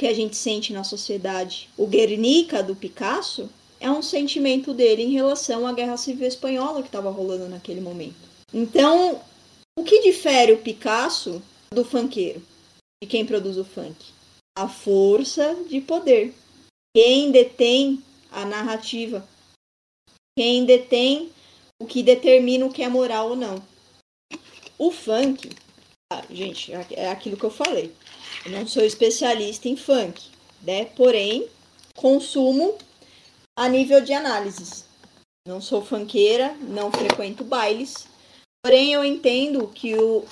que 0.00 0.06
a 0.06 0.14
gente 0.14 0.34
sente 0.34 0.72
na 0.72 0.82
sociedade. 0.82 1.68
O 1.76 1.86
Guernica 1.86 2.62
do 2.62 2.74
Picasso 2.74 3.50
é 3.78 3.90
um 3.90 4.00
sentimento 4.00 4.72
dele 4.72 5.02
em 5.02 5.10
relação 5.10 5.66
à 5.66 5.74
Guerra 5.74 5.98
Civil 5.98 6.26
Espanhola 6.26 6.80
que 6.80 6.88
estava 6.88 7.10
rolando 7.10 7.46
naquele 7.50 7.82
momento. 7.82 8.16
Então, 8.50 9.20
o 9.78 9.84
que 9.84 10.00
difere 10.00 10.54
o 10.54 10.58
Picasso 10.62 11.42
do 11.70 11.84
funkeiro, 11.84 12.42
de 13.02 13.06
quem 13.06 13.26
produz 13.26 13.58
o 13.58 13.64
funk? 13.64 13.94
A 14.56 14.66
força 14.66 15.54
de 15.68 15.82
poder. 15.82 16.32
Quem 16.96 17.30
detém 17.30 18.02
a 18.32 18.46
narrativa. 18.46 19.28
Quem 20.34 20.64
detém 20.64 21.28
o 21.78 21.84
que 21.84 22.02
determina 22.02 22.64
o 22.64 22.72
que 22.72 22.82
é 22.82 22.88
moral 22.88 23.28
ou 23.28 23.36
não. 23.36 23.62
O 24.78 24.90
funk, 24.90 25.50
gente, 26.30 26.72
é 26.72 27.10
aquilo 27.10 27.36
que 27.36 27.44
eu 27.44 27.50
falei. 27.50 27.94
Eu 28.44 28.52
não 28.52 28.66
sou 28.66 28.84
especialista 28.84 29.68
em 29.68 29.76
funk, 29.76 30.22
né? 30.62 30.84
Porém, 30.84 31.48
consumo 31.94 32.76
a 33.56 33.68
nível 33.68 34.00
de 34.00 34.12
análises. 34.12 34.84
Não 35.46 35.60
sou 35.60 35.84
funkeira, 35.84 36.54
não 36.60 36.92
frequento 36.92 37.42
bailes, 37.44 38.08
Porém, 38.62 38.92
eu 38.92 39.02
entendo 39.02 39.66
que 39.68 39.94
o 39.94 40.24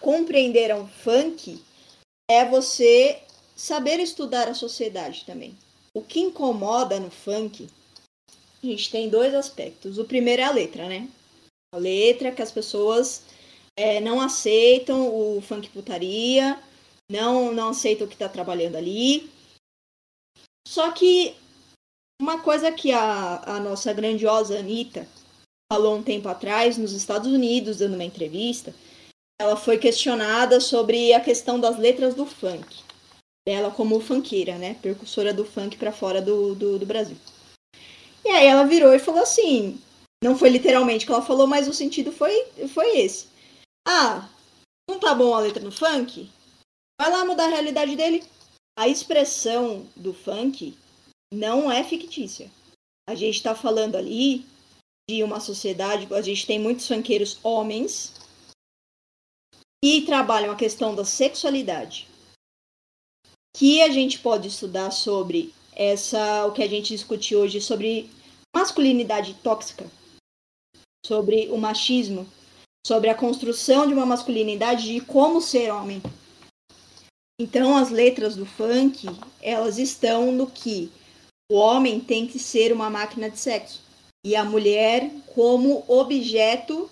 compreender 0.00 0.74
um 0.74 0.86
funk 0.86 1.62
é 2.30 2.44
você 2.48 3.20
saber 3.54 4.00
estudar 4.00 4.48
a 4.48 4.54
sociedade 4.54 5.24
também. 5.26 5.56
O 5.92 6.00
que 6.00 6.20
incomoda 6.20 6.98
no 6.98 7.10
funk, 7.10 7.68
a 8.62 8.66
gente 8.66 8.90
tem 8.90 9.10
dois 9.10 9.34
aspectos. 9.34 9.98
O 9.98 10.04
primeiro 10.06 10.40
é 10.40 10.44
a 10.46 10.50
letra, 10.50 10.88
né? 10.88 11.08
A 11.74 11.78
letra 11.78 12.32
que 12.32 12.40
as 12.40 12.50
pessoas 12.50 13.22
é, 13.76 14.00
não 14.00 14.20
aceitam 14.20 15.08
o 15.08 15.40
funk 15.40 15.68
putaria, 15.70 16.58
não, 17.10 17.52
não 17.52 17.70
aceitam 17.70 18.06
o 18.06 18.08
que 18.08 18.14
está 18.14 18.28
trabalhando 18.28 18.76
ali. 18.76 19.30
Só 20.66 20.90
que 20.92 21.36
uma 22.20 22.40
coisa 22.40 22.70
que 22.72 22.92
a, 22.92 23.42
a 23.44 23.60
nossa 23.60 23.92
grandiosa 23.92 24.58
Anitta 24.58 25.06
falou 25.70 25.96
um 25.96 26.02
tempo 26.02 26.28
atrás 26.28 26.78
nos 26.78 26.92
Estados 26.92 27.30
Unidos, 27.30 27.78
dando 27.78 27.94
uma 27.94 28.04
entrevista, 28.04 28.74
ela 29.40 29.56
foi 29.56 29.78
questionada 29.78 30.60
sobre 30.60 31.12
a 31.12 31.20
questão 31.20 31.58
das 31.58 31.78
letras 31.78 32.14
do 32.14 32.24
funk. 32.24 32.82
Ela 33.46 33.70
como 33.70 34.00
funkeira, 34.00 34.56
né? 34.56 34.74
Percussora 34.80 35.34
do 35.34 35.44
funk 35.44 35.76
para 35.76 35.92
fora 35.92 36.22
do, 36.22 36.54
do, 36.54 36.78
do 36.78 36.86
Brasil. 36.86 37.16
E 38.24 38.28
aí 38.30 38.46
ela 38.46 38.64
virou 38.64 38.94
e 38.94 38.98
falou 38.98 39.22
assim: 39.22 39.78
não 40.22 40.38
foi 40.38 40.48
literalmente 40.48 41.04
que 41.04 41.12
ela 41.12 41.20
falou, 41.20 41.46
mas 41.46 41.68
o 41.68 41.74
sentido 41.74 42.10
foi, 42.10 42.46
foi 42.72 42.98
esse. 43.00 43.26
Ah, 43.86 44.28
não 44.88 44.98
tá 44.98 45.14
bom 45.14 45.34
a 45.34 45.40
letra 45.40 45.62
no 45.62 45.72
funk? 45.72 46.30
Vai 47.00 47.10
lá 47.10 47.24
mudar 47.24 47.46
a 47.46 47.50
realidade 47.50 47.96
dele. 47.96 48.24
A 48.78 48.88
expressão 48.88 49.86
do 49.94 50.12
funk 50.12 50.76
não 51.32 51.70
é 51.70 51.84
fictícia. 51.84 52.50
A 53.08 53.14
gente 53.14 53.42
tá 53.42 53.54
falando 53.54 53.96
ali 53.96 54.46
de 55.08 55.22
uma 55.22 55.38
sociedade, 55.38 56.12
a 56.12 56.22
gente 56.22 56.46
tem 56.46 56.58
muitos 56.58 56.88
funkeiros 56.88 57.38
homens 57.42 58.14
que 59.84 60.06
trabalham 60.06 60.50
a 60.50 60.56
questão 60.56 60.94
da 60.94 61.04
sexualidade. 61.04 62.08
Que 63.54 63.82
a 63.82 63.90
gente 63.90 64.18
pode 64.18 64.48
estudar 64.48 64.90
sobre 64.90 65.54
essa 65.72 66.46
o 66.46 66.52
que 66.52 66.62
a 66.62 66.68
gente 66.68 66.94
discutiu 66.94 67.40
hoje 67.40 67.60
sobre 67.60 68.10
masculinidade 68.54 69.34
tóxica 69.42 69.90
sobre 71.04 71.48
o 71.50 71.58
machismo, 71.58 72.26
sobre 72.86 73.08
a 73.08 73.14
construção 73.14 73.86
de 73.86 73.94
uma 73.94 74.04
masculinidade 74.04 74.92
de 74.92 75.00
como 75.00 75.40
ser 75.40 75.70
homem. 75.70 76.02
Então, 77.40 77.76
as 77.76 77.90
letras 77.90 78.36
do 78.36 78.46
funk, 78.46 79.08
elas 79.42 79.78
estão 79.78 80.30
no 80.30 80.46
que 80.46 80.92
o 81.50 81.56
homem 81.56 82.00
tem 82.00 82.26
que 82.26 82.38
ser 82.38 82.72
uma 82.72 82.88
máquina 82.88 83.28
de 83.28 83.38
sexo 83.38 83.82
e 84.24 84.36
a 84.36 84.44
mulher 84.44 85.10
como 85.34 85.84
objeto 85.88 86.90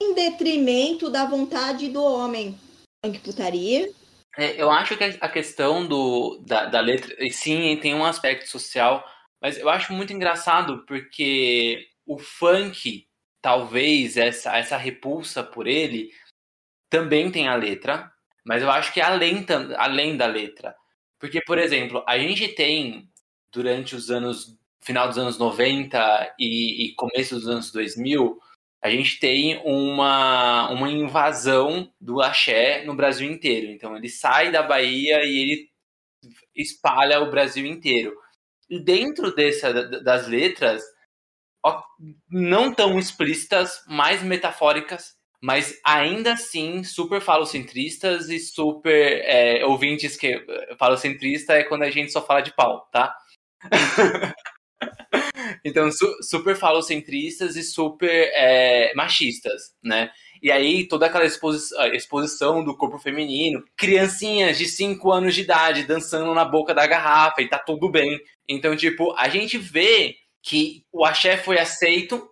em 0.00 0.14
detrimento 0.14 1.10
da 1.10 1.24
vontade 1.24 1.88
do 1.88 2.02
homem. 2.02 2.58
Funk 3.04 3.18
putaria. 3.20 3.90
É, 4.36 4.60
eu 4.60 4.70
acho 4.70 4.96
que 4.96 5.04
a 5.04 5.28
questão 5.28 5.86
do, 5.86 6.38
da, 6.46 6.66
da 6.66 6.80
letra, 6.80 7.14
sim, 7.30 7.78
tem 7.80 7.94
um 7.94 8.04
aspecto 8.04 8.48
social, 8.48 9.04
mas 9.40 9.58
eu 9.58 9.68
acho 9.68 9.92
muito 9.92 10.12
engraçado 10.12 10.84
porque 10.86 11.88
o 12.06 12.18
funk 12.18 13.05
talvez 13.46 14.16
essa, 14.16 14.56
essa 14.58 14.76
repulsa 14.76 15.40
por 15.40 15.68
ele 15.68 16.10
também 16.90 17.30
tem 17.30 17.46
a 17.46 17.54
letra, 17.54 18.10
mas 18.44 18.60
eu 18.60 18.68
acho 18.68 18.92
que 18.92 19.00
é 19.00 19.04
além, 19.04 19.46
além 19.76 20.16
da 20.16 20.26
letra. 20.26 20.74
Porque, 21.16 21.40
por 21.42 21.56
exemplo, 21.56 22.02
a 22.08 22.18
gente 22.18 22.48
tem, 22.48 23.08
durante 23.52 23.94
os 23.94 24.10
anos, 24.10 24.58
final 24.82 25.06
dos 25.06 25.16
anos 25.16 25.38
90 25.38 26.34
e, 26.40 26.86
e 26.86 26.94
começo 26.96 27.36
dos 27.36 27.46
anos 27.46 27.70
2000, 27.70 28.36
a 28.82 28.90
gente 28.90 29.20
tem 29.20 29.62
uma, 29.64 30.68
uma 30.70 30.90
invasão 30.90 31.88
do 32.00 32.20
axé 32.20 32.84
no 32.84 32.96
Brasil 32.96 33.30
inteiro. 33.30 33.68
Então, 33.68 33.96
ele 33.96 34.08
sai 34.08 34.50
da 34.50 34.64
Bahia 34.64 35.24
e 35.24 35.38
ele 35.38 35.70
espalha 36.52 37.20
o 37.20 37.30
Brasil 37.30 37.64
inteiro. 37.64 38.12
E 38.68 38.80
dentro 38.80 39.32
dessa, 39.32 39.72
das 40.02 40.26
letras, 40.26 40.82
não 42.30 42.72
tão 42.72 42.98
explícitas, 42.98 43.82
mais 43.86 44.22
metafóricas, 44.22 45.16
mas 45.42 45.78
ainda 45.84 46.32
assim 46.32 46.82
super 46.82 47.20
falocentristas 47.20 48.28
e 48.28 48.38
super 48.38 49.22
é, 49.24 49.64
ouvintes 49.64 50.16
que 50.16 50.44
falocentrista 50.78 51.54
é 51.54 51.64
quando 51.64 51.82
a 51.82 51.90
gente 51.90 52.10
só 52.10 52.24
fala 52.24 52.40
de 52.40 52.54
pau, 52.54 52.88
tá? 52.92 53.14
então, 55.64 55.90
su 55.90 56.06
super 56.22 56.56
falocentristas 56.56 57.56
e 57.56 57.62
super 57.62 58.30
é, 58.34 58.92
machistas, 58.94 59.74
né? 59.82 60.10
E 60.42 60.50
aí, 60.50 60.86
toda 60.86 61.06
aquela 61.06 61.24
exposi 61.24 61.74
exposição 61.92 62.62
do 62.62 62.76
corpo 62.76 62.98
feminino, 62.98 63.62
criancinhas 63.76 64.58
de 64.58 64.66
5 64.66 65.10
anos 65.10 65.34
de 65.34 65.42
idade 65.42 65.84
dançando 65.84 66.34
na 66.34 66.44
boca 66.44 66.74
da 66.74 66.86
garrafa 66.86 67.40
e 67.40 67.48
tá 67.48 67.58
tudo 67.58 67.90
bem. 67.90 68.20
Então, 68.48 68.76
tipo, 68.76 69.14
a 69.16 69.28
gente 69.28 69.56
vê 69.58 70.14
que 70.46 70.86
o 70.92 71.04
axé 71.04 71.36
foi 71.36 71.58
aceito. 71.58 72.30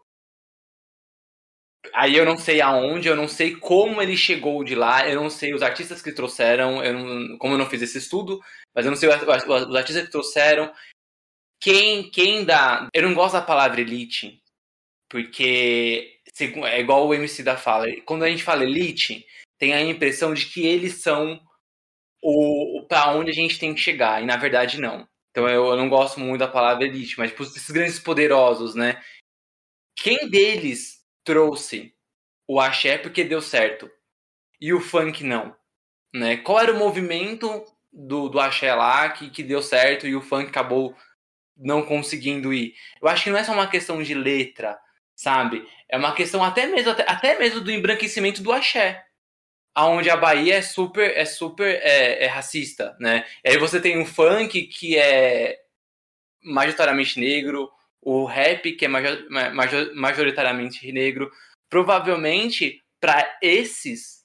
Aí 1.92 2.16
eu 2.16 2.24
não 2.24 2.36
sei 2.36 2.60
aonde, 2.60 3.08
eu 3.08 3.16
não 3.16 3.28
sei 3.28 3.56
como 3.56 4.00
ele 4.00 4.16
chegou 4.16 4.64
de 4.64 4.74
lá, 4.74 5.06
eu 5.06 5.20
não 5.20 5.28
sei 5.28 5.52
os 5.52 5.62
artistas 5.62 6.00
que 6.00 6.12
trouxeram, 6.12 6.82
eu 6.82 6.94
não, 6.94 7.38
como 7.38 7.54
eu 7.54 7.58
não 7.58 7.68
fiz 7.68 7.82
esse 7.82 7.98
estudo, 7.98 8.40
mas 8.74 8.86
eu 8.86 8.90
não 8.90 8.96
sei 8.96 9.08
os, 9.08 9.14
artistas 9.76 10.04
que 10.04 10.10
trouxeram. 10.10 10.72
Quem, 11.60 12.08
quem 12.10 12.44
dá. 12.44 12.88
Eu 12.94 13.02
não 13.02 13.14
gosto 13.14 13.34
da 13.34 13.42
palavra 13.42 13.80
elite, 13.80 14.40
porque 15.10 16.20
é 16.64 16.80
igual 16.80 17.06
o 17.06 17.14
MC 17.14 17.42
da 17.42 17.56
fala. 17.56 17.86
Quando 18.06 18.22
a 18.22 18.30
gente 18.30 18.44
fala 18.44 18.64
elite, 18.64 19.26
tem 19.58 19.74
a 19.74 19.82
impressão 19.82 20.32
de 20.34 20.46
que 20.46 20.64
eles 20.64 21.02
são 21.02 21.40
o 22.22 22.86
para 22.88 23.12
onde 23.12 23.30
a 23.30 23.34
gente 23.34 23.58
tem 23.58 23.74
que 23.74 23.80
chegar, 23.80 24.22
e 24.22 24.26
na 24.26 24.36
verdade 24.36 24.80
não. 24.80 25.06
Então 25.34 25.48
eu, 25.48 25.66
eu 25.66 25.76
não 25.76 25.88
gosto 25.88 26.20
muito 26.20 26.38
da 26.38 26.46
palavra 26.46 26.84
elite, 26.84 27.18
mas 27.18 27.30
tipo, 27.30 27.42
esses 27.42 27.68
grandes 27.68 27.98
poderosos, 27.98 28.76
né? 28.76 29.02
Quem 29.96 30.30
deles 30.30 31.04
trouxe 31.24 31.92
o 32.46 32.60
axé 32.60 32.96
porque 32.96 33.24
deu 33.24 33.42
certo 33.42 33.90
e 34.60 34.72
o 34.72 34.80
funk 34.80 35.24
não? 35.24 35.56
Né? 36.14 36.36
Qual 36.36 36.60
era 36.60 36.72
o 36.72 36.78
movimento 36.78 37.64
do, 37.92 38.28
do 38.28 38.38
axé 38.38 38.72
lá 38.72 39.08
que, 39.08 39.28
que 39.28 39.42
deu 39.42 39.60
certo 39.60 40.06
e 40.06 40.14
o 40.14 40.22
funk 40.22 40.50
acabou 40.50 40.96
não 41.56 41.82
conseguindo 41.84 42.54
ir? 42.54 42.76
Eu 43.02 43.08
acho 43.08 43.24
que 43.24 43.30
não 43.30 43.38
é 43.38 43.42
só 43.42 43.52
uma 43.52 43.66
questão 43.66 44.00
de 44.00 44.14
letra, 44.14 44.78
sabe? 45.16 45.68
É 45.88 45.96
uma 45.96 46.14
questão 46.14 46.44
até 46.44 46.68
mesmo, 46.68 46.92
até, 46.92 47.04
até 47.10 47.36
mesmo 47.36 47.60
do 47.60 47.72
embranquecimento 47.72 48.40
do 48.40 48.52
axé 48.52 49.04
aonde 49.74 50.08
a 50.08 50.16
Bahia 50.16 50.56
é 50.56 50.62
super 50.62 51.16
é 51.16 51.24
super 51.24 51.80
é, 51.82 52.24
é, 52.24 52.26
racista, 52.26 52.96
né? 53.00 53.26
E 53.44 53.50
aí 53.50 53.58
você 53.58 53.80
tem 53.80 54.00
o 54.00 54.06
funk 54.06 54.62
que 54.66 54.96
é 54.96 55.58
majoritariamente 56.42 57.18
negro, 57.18 57.70
o 58.00 58.24
rap 58.24 58.72
que 58.72 58.84
é 58.84 58.88
major, 58.88 59.26
major, 59.30 59.94
majoritariamente 59.94 60.90
negro. 60.92 61.30
Provavelmente 61.68 62.80
para 63.00 63.38
esses 63.42 64.22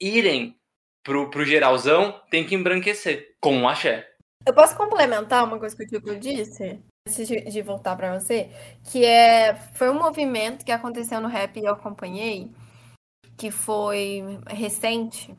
irem 0.00 0.56
pro, 1.02 1.30
pro 1.30 1.44
geralzão 1.44 2.22
tem 2.30 2.46
que 2.46 2.54
embranquecer 2.54 3.34
com 3.40 3.62
o 3.62 3.68
axé. 3.68 4.08
Eu 4.46 4.54
posso 4.54 4.76
complementar 4.76 5.44
uma 5.44 5.58
coisa 5.58 5.76
que 5.76 5.82
o 5.82 5.86
Tico 5.86 6.14
disse? 6.16 6.80
Antes 7.06 7.26
de, 7.26 7.62
voltar 7.62 7.96
para 7.96 8.18
você, 8.18 8.50
que 8.90 9.04
é 9.04 9.54
foi 9.74 9.88
um 9.90 9.98
movimento 9.98 10.64
que 10.64 10.72
aconteceu 10.72 11.20
no 11.20 11.28
rap 11.28 11.58
e 11.58 11.64
eu 11.64 11.72
acompanhei, 11.72 12.50
que 13.38 13.52
foi 13.52 14.40
recente, 14.48 15.34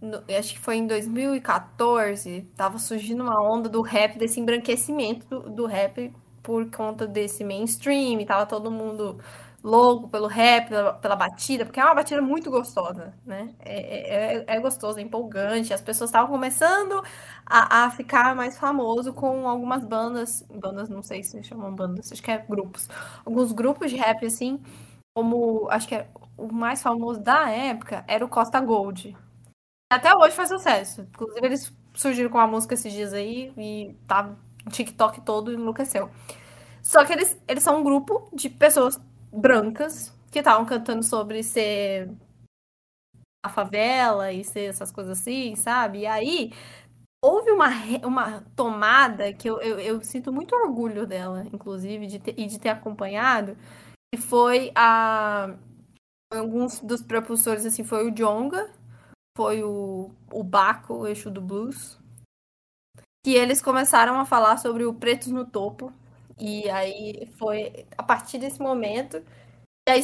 no, 0.00 0.24
acho 0.36 0.54
que 0.54 0.58
foi 0.58 0.76
em 0.76 0.86
2014, 0.86 2.48
tava 2.56 2.78
surgindo 2.78 3.22
uma 3.22 3.40
onda 3.42 3.68
do 3.68 3.82
rap, 3.82 4.18
desse 4.18 4.40
embranquecimento 4.40 5.26
do, 5.26 5.50
do 5.50 5.66
rap 5.66 6.12
por 6.42 6.70
conta 6.70 7.06
desse 7.06 7.44
mainstream, 7.44 8.24
tava 8.24 8.46
todo 8.46 8.70
mundo 8.70 9.20
louco 9.62 10.08
pelo 10.08 10.28
rap, 10.28 10.68
pela, 10.68 10.92
pela, 10.94 11.16
batida, 11.16 11.64
porque 11.66 11.80
é 11.80 11.84
uma 11.84 11.94
batida 11.94 12.22
muito 12.22 12.50
gostosa, 12.50 13.12
né? 13.26 13.52
É, 13.58 13.74
é, 13.74 14.36
é, 14.38 14.44
é 14.46 14.60
gostoso, 14.60 14.98
é 14.98 15.02
empolgante. 15.02 15.74
As 15.74 15.80
pessoas 15.82 16.08
estavam 16.08 16.30
começando 16.30 17.02
a, 17.44 17.84
a, 17.84 17.90
ficar 17.90 18.34
mais 18.36 18.56
famoso 18.56 19.12
com 19.12 19.48
algumas 19.48 19.84
bandas, 19.84 20.42
bandas, 20.48 20.88
não 20.88 21.02
sei 21.02 21.22
se 21.24 21.42
chamam 21.42 21.74
bandas, 21.74 22.12
acho 22.12 22.22
que 22.22 22.30
é 22.30 22.38
grupos. 22.38 22.88
Alguns 23.24 23.52
grupos 23.52 23.90
de 23.90 23.96
rap, 23.96 24.24
assim, 24.24 24.60
como 25.14 25.68
acho 25.68 25.88
que 25.88 25.96
é 25.96 26.08
o 26.36 26.52
mais 26.52 26.82
famoso 26.82 27.20
da 27.20 27.50
época 27.50 28.04
era 28.06 28.24
o 28.24 28.28
Costa 28.28 28.60
Gold. 28.60 29.16
Até 29.90 30.14
hoje 30.14 30.34
faz 30.34 30.48
sucesso. 30.48 31.02
Inclusive, 31.02 31.46
eles 31.46 31.72
surgiram 31.94 32.30
com 32.30 32.38
uma 32.38 32.46
música 32.46 32.74
esses 32.74 32.92
dias 32.92 33.12
aí 33.12 33.52
e 33.56 33.94
tá 34.06 34.34
o 34.66 34.70
TikTok 34.70 35.20
todo 35.22 35.52
enlouqueceu. 35.52 36.10
Só 36.82 37.04
que 37.04 37.12
eles, 37.12 37.40
eles 37.48 37.62
são 37.62 37.80
um 37.80 37.84
grupo 37.84 38.28
de 38.32 38.50
pessoas 38.50 39.00
brancas 39.32 40.12
que 40.30 40.40
estavam 40.40 40.64
cantando 40.66 41.02
sobre 41.02 41.42
ser 41.42 42.10
a 43.44 43.48
favela 43.48 44.32
e 44.32 44.44
ser 44.44 44.64
essas 44.64 44.90
coisas 44.90 45.20
assim, 45.20 45.54
sabe? 45.54 46.00
E 46.00 46.06
aí 46.06 46.52
houve 47.22 47.50
uma, 47.50 47.68
uma 48.04 48.40
tomada 48.54 49.32
que 49.32 49.48
eu, 49.48 49.60
eu, 49.60 49.78
eu 49.78 50.02
sinto 50.02 50.32
muito 50.32 50.54
orgulho 50.54 51.06
dela, 51.06 51.44
inclusive, 51.52 52.06
de 52.06 52.18
ter, 52.18 52.34
e 52.38 52.46
de 52.46 52.58
ter 52.58 52.70
acompanhado, 52.70 53.56
que 54.12 54.20
foi 54.20 54.72
a 54.74 55.54
alguns 56.36 56.80
dos 56.80 57.02
propulsores, 57.02 57.66
assim, 57.66 57.84
foi 57.84 58.06
o 58.06 58.10
Jonga, 58.10 58.70
foi 59.36 59.62
o, 59.62 60.10
o 60.32 60.42
Baco, 60.42 60.94
o 60.94 61.06
eixo 61.06 61.30
do 61.30 61.40
blues, 61.40 61.98
que 63.24 63.34
eles 63.34 63.60
começaram 63.60 64.18
a 64.18 64.24
falar 64.24 64.56
sobre 64.58 64.84
o 64.84 64.94
Pretos 64.94 65.28
no 65.28 65.44
Topo, 65.44 65.92
e 66.38 66.68
aí 66.70 67.26
foi 67.38 67.86
a 67.96 68.02
partir 68.02 68.38
desse 68.38 68.60
momento, 68.60 69.22
e 69.88 69.92
aí, 69.92 70.00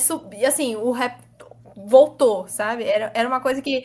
assim, 0.47 0.77
o 0.77 0.93
rap 0.93 1.21
voltou, 1.77 2.47
sabe? 2.49 2.85
Era, 2.85 3.11
era 3.15 3.29
uma 3.29 3.41
coisa 3.41 3.61
que. 3.61 3.85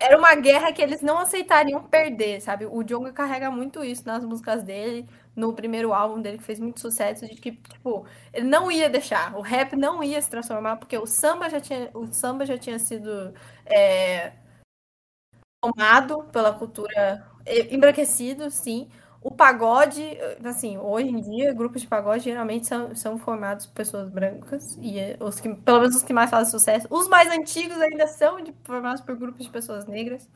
Era 0.00 0.18
uma 0.18 0.34
guerra 0.34 0.72
que 0.72 0.82
eles 0.82 1.00
não 1.00 1.18
aceitariam 1.18 1.82
perder, 1.82 2.40
sabe? 2.40 2.66
O 2.66 2.82
Djonga 2.82 3.12
carrega 3.12 3.50
muito 3.50 3.82
isso 3.84 4.06
nas 4.06 4.24
músicas 4.24 4.62
dele, 4.62 5.08
no 5.38 5.52
primeiro 5.54 5.92
álbum 5.94 6.20
dele, 6.20 6.38
que 6.38 6.44
fez 6.44 6.58
muito 6.58 6.80
sucesso, 6.80 7.26
de 7.26 7.36
que, 7.36 7.52
tipo, 7.52 8.04
ele 8.32 8.46
não 8.46 8.70
ia 8.70 8.90
deixar, 8.90 9.34
o 9.36 9.40
rap 9.40 9.76
não 9.76 10.02
ia 10.02 10.20
se 10.20 10.28
transformar, 10.28 10.76
porque 10.76 10.98
o 10.98 11.06
samba 11.06 11.48
já 11.48 11.60
tinha, 11.60 11.90
o 11.94 12.06
samba 12.12 12.44
já 12.44 12.58
tinha 12.58 12.78
sido 12.78 13.32
é, 13.64 14.32
tomado 15.60 16.24
pela 16.32 16.52
cultura 16.54 17.26
embranquecido, 17.70 18.50
sim. 18.50 18.88
O 19.20 19.32
pagode, 19.32 20.02
assim, 20.44 20.78
hoje 20.78 21.08
em 21.08 21.20
dia, 21.20 21.52
grupos 21.52 21.82
de 21.82 21.88
pagode 21.88 22.24
geralmente 22.24 22.66
são, 22.66 22.94
são 22.94 23.18
formados 23.18 23.66
por 23.66 23.74
pessoas 23.74 24.08
brancas, 24.08 24.76
e 24.80 24.98
é, 24.98 25.16
os 25.20 25.40
que, 25.40 25.52
pelo 25.54 25.80
menos 25.80 25.96
os 25.96 26.02
que 26.02 26.12
mais 26.12 26.30
fazem 26.30 26.50
sucesso. 26.50 26.86
Os 26.90 27.08
mais 27.08 27.30
antigos 27.30 27.80
ainda 27.80 28.06
são 28.06 28.40
de, 28.40 28.54
formados 28.64 29.02
por 29.02 29.16
grupos 29.16 29.44
de 29.44 29.50
pessoas 29.50 29.86
negras. 29.86 30.28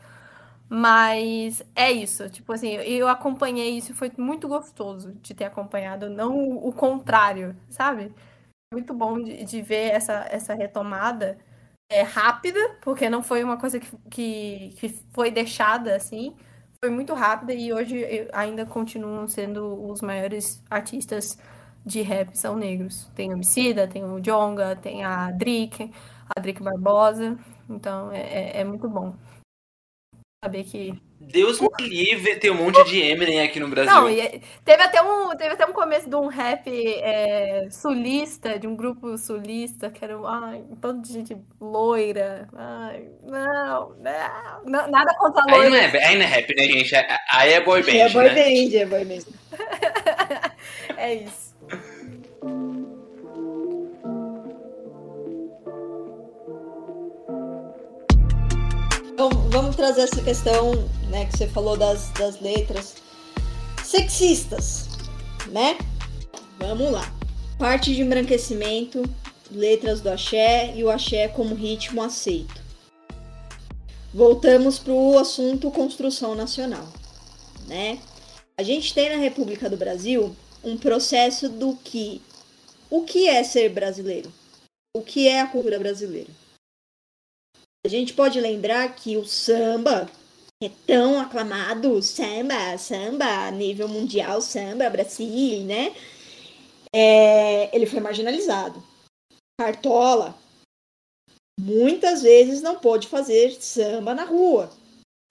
Mas 0.74 1.62
é 1.74 1.92
isso, 1.92 2.30
tipo 2.30 2.50
assim, 2.50 2.70
eu 2.76 3.06
acompanhei 3.06 3.76
isso 3.76 3.94
foi 3.94 4.10
muito 4.16 4.48
gostoso 4.48 5.12
de 5.20 5.34
ter 5.34 5.44
acompanhado, 5.44 6.08
não 6.08 6.56
o 6.66 6.72
contrário, 6.72 7.54
sabe? 7.68 8.10
Muito 8.72 8.94
bom 8.94 9.22
de, 9.22 9.44
de 9.44 9.60
ver 9.60 9.90
essa, 9.90 10.26
essa 10.30 10.54
retomada 10.54 11.38
é, 11.90 12.00
rápida, 12.02 12.58
porque 12.82 13.10
não 13.10 13.22
foi 13.22 13.44
uma 13.44 13.58
coisa 13.58 13.78
que, 13.78 13.90
que, 14.10 14.70
que 14.78 14.88
foi 15.12 15.30
deixada 15.30 15.94
assim, 15.94 16.34
foi 16.82 16.90
muito 16.90 17.12
rápida 17.12 17.52
e 17.52 17.70
hoje 17.70 18.28
ainda 18.32 18.64
continuam 18.64 19.28
sendo 19.28 19.90
os 19.90 20.00
maiores 20.00 20.64
artistas 20.70 21.36
de 21.84 22.00
rap 22.00 22.34
são 22.34 22.56
negros. 22.56 23.10
Tem 23.14 23.28
o 23.30 23.34
Emicida, 23.34 23.86
tem 23.86 24.04
o 24.04 24.20
Jonga, 24.20 24.74
tem 24.76 25.04
a 25.04 25.30
Drake, 25.32 25.92
a 26.34 26.40
Drake 26.40 26.62
Barbosa. 26.62 27.38
Então 27.68 28.10
é, 28.10 28.20
é, 28.20 28.60
é 28.60 28.64
muito 28.64 28.88
bom 28.88 29.14
saber 30.44 30.64
que 30.64 30.92
Deus 31.20 31.60
me 31.60 31.68
livre 31.78 32.34
ter 32.34 32.50
um 32.50 32.56
monte 32.56 32.82
de 32.84 33.00
Eminem 33.00 33.40
aqui 33.42 33.60
no 33.60 33.68
Brasil. 33.68 33.94
Não, 33.94 34.06
teve 34.64 34.82
até 34.82 35.00
um, 35.00 35.28
teve 35.36 35.54
até 35.54 35.64
um 35.64 35.72
começo 35.72 36.10
de 36.10 36.16
um 36.16 36.26
rap 36.26 36.68
é, 36.68 37.68
sulista, 37.70 38.58
de 38.58 38.66
um 38.66 38.74
grupo 38.74 39.16
sulista, 39.16 39.88
que 39.88 40.04
era 40.04 40.14
ai, 40.26 40.64
um 40.68 40.74
tanto 40.74 41.06
de 41.06 41.12
gente 41.12 41.36
loira. 41.60 42.48
Ai, 42.56 43.08
não, 43.22 43.94
não, 44.00 44.64
não, 44.64 44.90
nada 44.90 45.14
contra 45.16 45.42
a 45.42 45.46
loira. 45.46 45.64
Aí 45.64 45.70
não, 45.70 46.00
é, 46.00 46.04
aí 46.04 46.16
não 46.16 46.22
é 46.24 46.26
rap, 46.26 46.56
né, 46.56 46.64
gente? 46.64 46.92
Aí 47.30 47.52
é 47.52 47.60
boy 47.60 47.82
band, 47.84 47.92
É 47.92 48.08
boy 48.08 48.24
né? 48.24 48.34
band, 48.34 48.76
é 48.76 48.86
boy 48.86 49.04
band. 49.04 49.24
é 50.98 51.14
isso. 51.14 51.41
Então, 59.24 59.40
vamos 59.50 59.76
trazer 59.76 60.00
essa 60.00 60.20
questão, 60.20 60.72
né, 61.08 61.26
que 61.26 61.38
você 61.38 61.46
falou 61.46 61.76
das, 61.76 62.08
das 62.10 62.40
letras 62.40 62.96
sexistas, 63.84 64.88
né? 65.46 65.78
Vamos 66.58 66.90
lá. 66.90 67.08
Parte 67.56 67.94
de 67.94 68.02
embranquecimento, 68.02 69.00
letras 69.48 70.00
do 70.00 70.10
axé 70.10 70.74
e 70.74 70.82
o 70.82 70.90
axé 70.90 71.28
como 71.28 71.54
ritmo 71.54 72.02
aceito. 72.02 72.60
Voltamos 74.12 74.80
para 74.80 74.92
o 74.92 75.16
assunto 75.16 75.70
construção 75.70 76.34
nacional, 76.34 76.88
né? 77.68 78.00
A 78.58 78.64
gente 78.64 78.92
tem 78.92 79.08
na 79.08 79.22
República 79.22 79.70
do 79.70 79.76
Brasil 79.76 80.34
um 80.64 80.76
processo 80.76 81.48
do 81.48 81.76
que 81.76 82.20
o 82.90 83.02
que 83.02 83.28
é 83.28 83.44
ser 83.44 83.68
brasileiro? 83.68 84.32
O 84.96 85.00
que 85.00 85.28
é 85.28 85.40
a 85.40 85.46
cultura 85.46 85.78
brasileira? 85.78 86.41
A 87.84 87.88
gente 87.88 88.14
pode 88.14 88.40
lembrar 88.40 88.94
que 88.94 89.16
o 89.16 89.26
samba 89.26 90.08
é 90.62 90.70
tão 90.86 91.18
aclamado, 91.20 92.00
samba, 92.00 92.78
samba, 92.78 93.50
nível 93.50 93.88
mundial, 93.88 94.40
samba, 94.40 94.88
Brasil, 94.88 95.64
né? 95.64 95.92
É, 96.94 97.74
ele 97.74 97.86
foi 97.86 97.98
marginalizado. 97.98 98.80
Cartola, 99.60 100.38
muitas 101.58 102.22
vezes 102.22 102.62
não 102.62 102.78
pôde 102.78 103.08
fazer 103.08 103.60
samba 103.60 104.14
na 104.14 104.24
rua. 104.24 104.70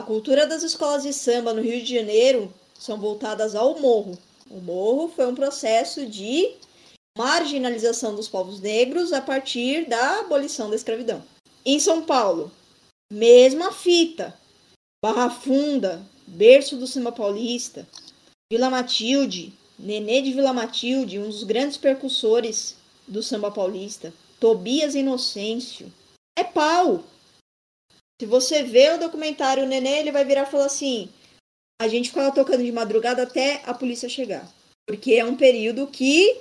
A 0.01 0.05
cultura 0.05 0.45
das 0.45 0.61
escolas 0.61 1.03
de 1.03 1.13
samba 1.13 1.53
no 1.53 1.61
Rio 1.61 1.81
de 1.81 1.95
Janeiro 1.95 2.53
são 2.77 2.99
voltadas 2.99 3.55
ao 3.55 3.79
morro. 3.79 4.17
O 4.49 4.59
morro 4.59 5.07
foi 5.07 5.25
um 5.25 5.35
processo 5.35 6.05
de 6.05 6.53
marginalização 7.17 8.13
dos 8.13 8.27
povos 8.27 8.59
negros 8.59 9.13
a 9.13 9.21
partir 9.21 9.87
da 9.87 10.19
abolição 10.19 10.69
da 10.69 10.75
escravidão. 10.75 11.23
Em 11.65 11.79
São 11.79 12.03
Paulo, 12.03 12.51
mesma 13.11 13.71
fita. 13.71 14.37
Barra 15.03 15.29
Funda, 15.29 16.05
berço 16.27 16.75
do 16.75 16.85
samba 16.85 17.11
paulista. 17.11 17.87
Vila 18.51 18.69
Matilde, 18.69 19.53
Nenê 19.77 20.21
de 20.21 20.31
Vila 20.31 20.53
Matilde, 20.53 21.17
um 21.17 21.27
dos 21.27 21.43
grandes 21.43 21.77
percussores 21.77 22.75
do 23.07 23.23
samba 23.23 23.51
paulista. 23.51 24.13
Tobias 24.39 24.95
Inocêncio. 24.95 25.91
É 26.37 26.43
pau. 26.43 27.03
Se 28.19 28.25
você 28.27 28.63
vê 28.63 28.91
o 28.91 28.99
documentário 28.99 29.65
Nenê, 29.65 29.99
ele 29.99 30.11
vai 30.11 30.23
virar 30.23 30.43
e 30.43 30.51
falar 30.51 30.65
assim: 30.65 31.09
a 31.81 31.87
gente 31.87 32.09
ficava 32.09 32.33
tocando 32.33 32.63
de 32.63 32.71
madrugada 32.71 33.23
até 33.23 33.63
a 33.65 33.73
polícia 33.73 34.07
chegar. 34.07 34.47
Porque 34.87 35.13
é 35.13 35.25
um 35.25 35.35
período 35.35 35.87
que 35.87 36.39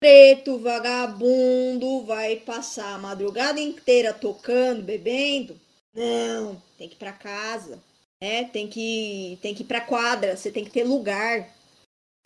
preto, 0.00 0.58
vagabundo, 0.58 2.04
vai 2.04 2.36
passar 2.36 2.94
a 2.94 2.98
madrugada 2.98 3.60
inteira 3.60 4.12
tocando, 4.12 4.82
bebendo. 4.82 5.58
Não, 5.94 6.60
tem 6.76 6.88
que 6.88 6.94
ir 6.94 6.98
para 6.98 7.12
casa, 7.12 7.82
né? 8.22 8.44
Tem 8.44 8.68
que 8.68 9.38
tem 9.42 9.54
que 9.54 9.62
ir 9.62 9.66
para 9.66 9.80
quadra, 9.80 10.36
você 10.36 10.50
tem 10.50 10.64
que 10.64 10.70
ter 10.70 10.84
lugar. 10.84 11.54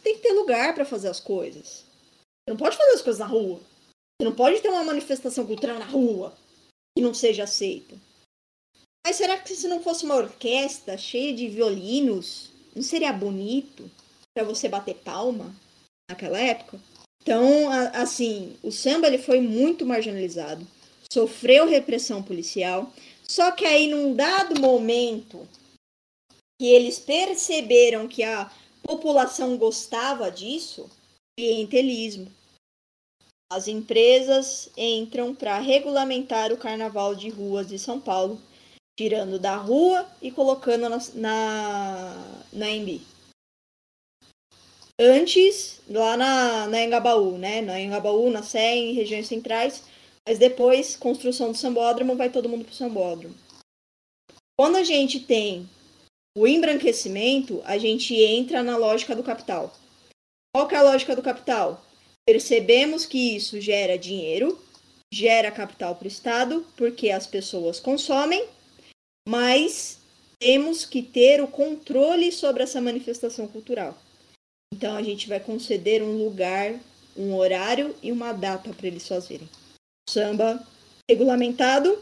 Tem 0.02 0.16
que 0.16 0.22
ter 0.22 0.32
lugar 0.32 0.74
para 0.74 0.84
fazer 0.84 1.08
as 1.08 1.20
coisas. 1.20 1.84
Você 2.44 2.50
não 2.50 2.56
pode 2.56 2.76
fazer 2.76 2.90
as 2.90 3.02
coisas 3.02 3.20
na 3.20 3.26
rua. 3.26 3.60
Você 3.60 4.24
não 4.24 4.34
pode 4.34 4.60
ter 4.60 4.68
uma 4.68 4.84
manifestação 4.84 5.46
cultural 5.46 5.78
na 5.78 5.86
rua 5.86 6.36
que 6.96 7.02
não 7.02 7.14
seja 7.14 7.44
aceita. 7.44 7.96
Mas 9.06 9.16
será 9.16 9.38
que 9.38 9.54
se 9.54 9.66
não 9.66 9.82
fosse 9.82 10.04
uma 10.04 10.16
orquestra 10.16 10.96
cheia 10.96 11.34
de 11.34 11.48
violinos, 11.48 12.52
não 12.74 12.82
seria 12.82 13.12
bonito 13.12 13.90
para 14.34 14.44
você 14.44 14.68
bater 14.68 14.94
palma 14.96 15.54
naquela 16.08 16.38
época? 16.38 16.78
Então, 17.22 17.70
assim, 17.94 18.56
o 18.62 18.72
samba 18.72 19.06
ele 19.06 19.18
foi 19.18 19.40
muito 19.40 19.86
marginalizado, 19.86 20.66
sofreu 21.10 21.68
repressão 21.68 22.20
policial, 22.20 22.92
só 23.22 23.52
que 23.52 23.64
aí 23.64 23.86
num 23.86 24.14
dado 24.14 24.60
momento 24.60 25.48
que 26.60 26.66
eles 26.66 26.98
perceberam 26.98 28.08
que 28.08 28.24
a 28.24 28.50
população 28.82 29.56
gostava 29.56 30.30
disso, 30.30 30.90
clientelismo. 31.38 32.30
As 33.52 33.68
empresas 33.68 34.68
entram 34.76 35.34
para 35.34 35.58
regulamentar 35.60 36.52
o 36.52 36.56
carnaval 36.56 37.14
de 37.14 37.28
ruas 37.28 37.68
de 37.68 37.78
São 37.78 38.00
Paulo, 38.00 38.40
tirando 38.98 39.38
da 39.38 39.56
rua 39.56 40.08
e 40.20 40.30
colocando 40.30 40.88
na, 40.88 40.98
na, 41.14 42.42
na 42.52 42.70
Embi. 42.70 43.11
Antes, 45.00 45.80
lá 45.88 46.16
na, 46.16 46.68
na 46.68 46.84
Engabaú, 46.84 47.38
né? 47.38 47.60
Na 47.60 47.80
Engabaú, 47.80 48.30
na 48.30 48.42
Sé, 48.42 48.76
em 48.76 48.92
regiões 48.92 49.26
centrais. 49.26 49.84
Mas 50.26 50.38
depois, 50.38 50.96
construção 50.96 51.50
do 51.50 51.58
sambódromo, 51.58 52.14
vai 52.14 52.30
todo 52.30 52.48
mundo 52.48 52.64
pro 52.64 52.74
sambódromo. 52.74 53.34
Quando 54.58 54.76
a 54.76 54.84
gente 54.84 55.18
tem 55.20 55.68
o 56.36 56.46
embranquecimento, 56.46 57.60
a 57.64 57.78
gente 57.78 58.14
entra 58.14 58.62
na 58.62 58.76
lógica 58.76 59.16
do 59.16 59.22
capital. 59.22 59.74
Qual 60.54 60.68
que 60.68 60.74
é 60.74 60.78
a 60.78 60.82
lógica 60.82 61.16
do 61.16 61.22
capital? 61.22 61.84
Percebemos 62.26 63.04
que 63.04 63.36
isso 63.36 63.60
gera 63.60 63.98
dinheiro, 63.98 64.62
gera 65.12 65.50
capital 65.50 65.96
para 65.96 66.04
o 66.04 66.08
Estado, 66.08 66.66
porque 66.76 67.10
as 67.10 67.26
pessoas 67.26 67.80
consomem, 67.80 68.46
mas 69.28 69.98
temos 70.38 70.84
que 70.84 71.02
ter 71.02 71.42
o 71.42 71.48
controle 71.48 72.30
sobre 72.30 72.62
essa 72.62 72.80
manifestação 72.80 73.48
cultural. 73.48 73.98
Então 74.82 74.96
a 74.96 75.02
gente 75.02 75.28
vai 75.28 75.38
conceder 75.38 76.02
um 76.02 76.24
lugar, 76.24 76.74
um 77.16 77.36
horário 77.36 77.94
e 78.02 78.10
uma 78.10 78.32
data 78.32 78.74
para 78.74 78.88
eles 78.88 79.06
fazerem. 79.06 79.48
O 80.08 80.10
samba 80.10 80.60
regulamentado 81.08 81.96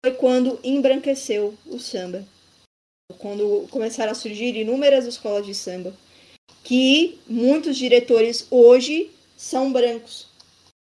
foi 0.00 0.14
quando 0.14 0.60
embranqueceu 0.62 1.58
o 1.66 1.80
samba. 1.80 2.24
Quando 3.18 3.66
começaram 3.72 4.12
a 4.12 4.14
surgir 4.14 4.54
inúmeras 4.54 5.06
escolas 5.06 5.44
de 5.44 5.52
samba, 5.56 5.92
que 6.62 7.18
muitos 7.26 7.76
diretores 7.76 8.46
hoje 8.48 9.10
são 9.36 9.72
brancos. 9.72 10.28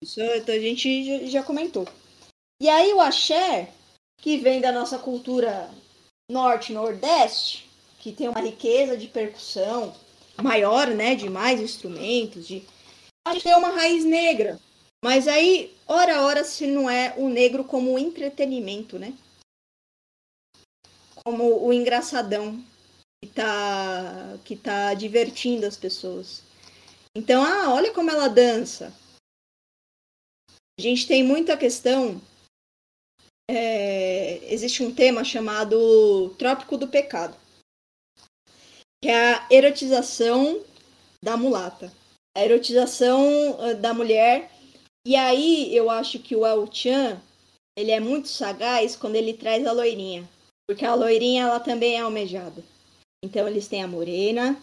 Isso 0.02 0.20
a 0.24 0.60
gente 0.60 1.30
já 1.30 1.44
comentou. 1.44 1.88
E 2.60 2.68
aí 2.68 2.92
o 2.92 3.00
axé, 3.00 3.70
que 4.20 4.38
vem 4.38 4.60
da 4.60 4.72
nossa 4.72 4.98
cultura 4.98 5.70
norte-nordeste, 6.28 7.70
que 8.00 8.12
tem 8.12 8.30
uma 8.30 8.42
riqueza 8.42 8.98
de 8.98 9.06
percussão, 9.06 9.94
maior, 10.42 10.88
né, 10.88 11.16
de 11.16 11.30
mais 11.30 11.60
instrumentos, 11.60 12.48
de 12.48 12.64
a 13.28 13.34
gente 13.34 13.44
tem 13.44 13.56
uma 13.56 13.70
raiz 13.70 14.04
negra. 14.04 14.60
Mas 15.04 15.28
aí, 15.28 15.76
ora 15.88 16.22
ora 16.22 16.44
se 16.44 16.68
não 16.68 16.90
é 16.90 17.14
o 17.18 17.28
negro 17.30 17.64
como 17.64 17.98
entretenimento, 17.98 19.00
né? 19.00 19.14
Como 21.24 21.66
o 21.66 21.74
engraçadão 21.74 22.64
que 23.24 23.30
tá 23.32 24.38
que 24.44 24.56
tá 24.56 24.94
divertindo 24.94 25.66
as 25.66 25.76
pessoas. 25.76 26.44
Então, 27.16 27.44
ah, 27.44 27.74
olha 27.74 27.94
como 27.94 28.12
ela 28.12 28.28
dança. 28.28 28.94
A 30.78 30.82
gente 30.82 31.08
tem 31.08 31.24
muita 31.24 31.58
questão. 31.58 32.22
É, 33.50 34.54
existe 34.54 34.84
um 34.84 34.94
tema 34.94 35.24
chamado 35.24 36.36
Trópico 36.38 36.78
do 36.78 36.88
Pecado 36.88 37.38
que 39.06 39.12
é 39.12 39.34
a 39.36 39.48
erotização 39.52 40.62
da 41.22 41.38
mulata. 41.38 41.94
A 42.36 42.44
erotização 42.44 43.52
uh, 43.52 43.76
da 43.76 43.94
mulher. 43.94 44.52
E 45.06 45.16
aí 45.16 45.76
eu 45.76 45.92
acho 45.92 46.18
que 46.18 46.36
o 46.36 46.44
El 46.44 46.68
Chan, 46.74 47.22
ele 47.78 47.92
é 47.92 48.00
muito 48.00 48.28
sagaz 48.28 48.96
quando 48.96 49.16
ele 49.16 49.34
traz 49.34 49.64
a 49.68 49.72
loirinha. 49.72 50.28
Porque 50.68 50.84
a 50.84 50.96
loirinha, 50.96 51.44
ela 51.44 51.60
também 51.60 51.98
é 51.98 52.00
almejada. 52.00 52.64
Então 53.24 53.48
eles 53.48 53.68
têm 53.68 53.84
a 53.84 53.88
morena 53.88 54.60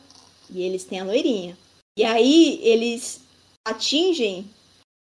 e 0.51 0.65
eles 0.65 0.83
têm 0.83 0.99
a 0.99 1.05
loirinha. 1.05 1.57
E 1.97 2.03
aí 2.03 2.59
eles 2.65 3.21
atingem. 3.65 4.51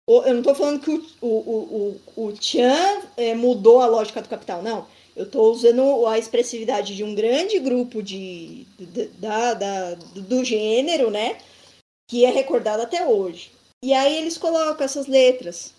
Eu 0.07 0.31
não 0.31 0.39
estou 0.39 0.55
falando 0.55 0.79
que 0.79 0.89
o, 0.89 1.27
o, 1.27 1.99
o, 2.15 2.27
o 2.29 2.41
Chan 2.41 3.01
é, 3.17 3.35
mudou 3.35 3.81
a 3.81 3.87
lógica 3.87 4.21
do 4.21 4.29
capital, 4.29 4.63
não. 4.63 4.87
Eu 5.17 5.23
estou 5.23 5.51
usando 5.51 6.05
a 6.05 6.19
expressividade 6.19 6.95
de 6.95 7.03
um 7.03 7.15
grande 7.15 7.57
grupo 7.57 8.03
de, 8.03 8.67
de 8.77 9.07
da, 9.17 9.55
da, 9.55 9.95
do 9.95 10.45
gênero, 10.45 11.09
né? 11.09 11.39
Que 12.07 12.23
é 12.23 12.29
recordado 12.29 12.83
até 12.83 13.03
hoje. 13.03 13.51
E 13.83 13.93
aí 13.93 14.15
eles 14.15 14.37
colocam 14.37 14.85
essas 14.85 15.07
letras, 15.07 15.73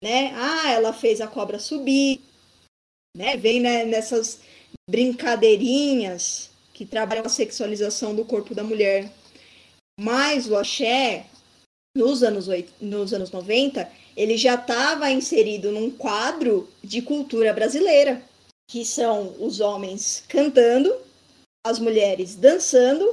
né? 0.00 0.32
Ah, 0.36 0.70
ela 0.70 0.92
fez 0.92 1.20
a 1.20 1.26
cobra 1.26 1.58
subir, 1.58 2.20
né? 3.16 3.36
Vem 3.36 3.58
né, 3.58 3.84
nessas 3.84 4.38
brincadeirinhas 4.88 6.50
que 6.72 6.86
trabalham 6.86 7.26
a 7.26 7.28
sexualização 7.28 8.14
do 8.14 8.24
corpo 8.24 8.54
da 8.54 8.62
mulher. 8.62 9.10
Mas 9.98 10.48
o 10.48 10.56
axé, 10.56 11.26
nos 11.96 12.22
anos, 12.22 12.46
8, 12.46 12.72
nos 12.80 13.12
anos 13.12 13.32
90, 13.32 13.90
ele 14.16 14.36
já 14.36 14.54
estava 14.54 15.10
inserido 15.10 15.72
num 15.72 15.90
quadro 15.90 16.68
de 16.82 17.02
cultura 17.02 17.52
brasileira, 17.52 18.22
que 18.68 18.84
são 18.84 19.34
os 19.38 19.60
homens 19.60 20.24
cantando, 20.28 20.94
as 21.64 21.78
mulheres 21.78 22.34
dançando, 22.34 23.04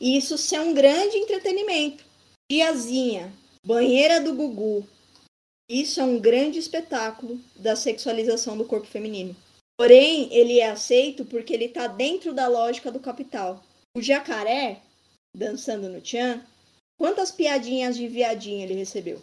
e 0.00 0.16
isso 0.16 0.38
ser 0.38 0.60
um 0.60 0.74
grande 0.74 1.16
entretenimento. 1.16 2.04
Tiazinha, 2.50 3.32
banheira 3.64 4.20
do 4.20 4.34
Gugu, 4.34 4.86
isso 5.70 6.00
é 6.00 6.02
um 6.02 6.18
grande 6.18 6.58
espetáculo 6.58 7.38
da 7.54 7.76
sexualização 7.76 8.56
do 8.56 8.64
corpo 8.64 8.86
feminino. 8.86 9.36
Porém, 9.78 10.32
ele 10.32 10.58
é 10.60 10.70
aceito 10.70 11.26
porque 11.26 11.52
ele 11.52 11.66
está 11.66 11.86
dentro 11.86 12.32
da 12.32 12.48
lógica 12.48 12.90
do 12.90 12.98
capital. 12.98 13.62
O 13.94 14.00
jacaré, 14.00 14.80
dançando 15.36 15.88
no 15.88 16.00
tchan, 16.00 16.42
quantas 16.98 17.30
piadinhas 17.30 17.96
de 17.96 18.08
viadinho 18.08 18.62
ele 18.62 18.74
recebeu? 18.74 19.20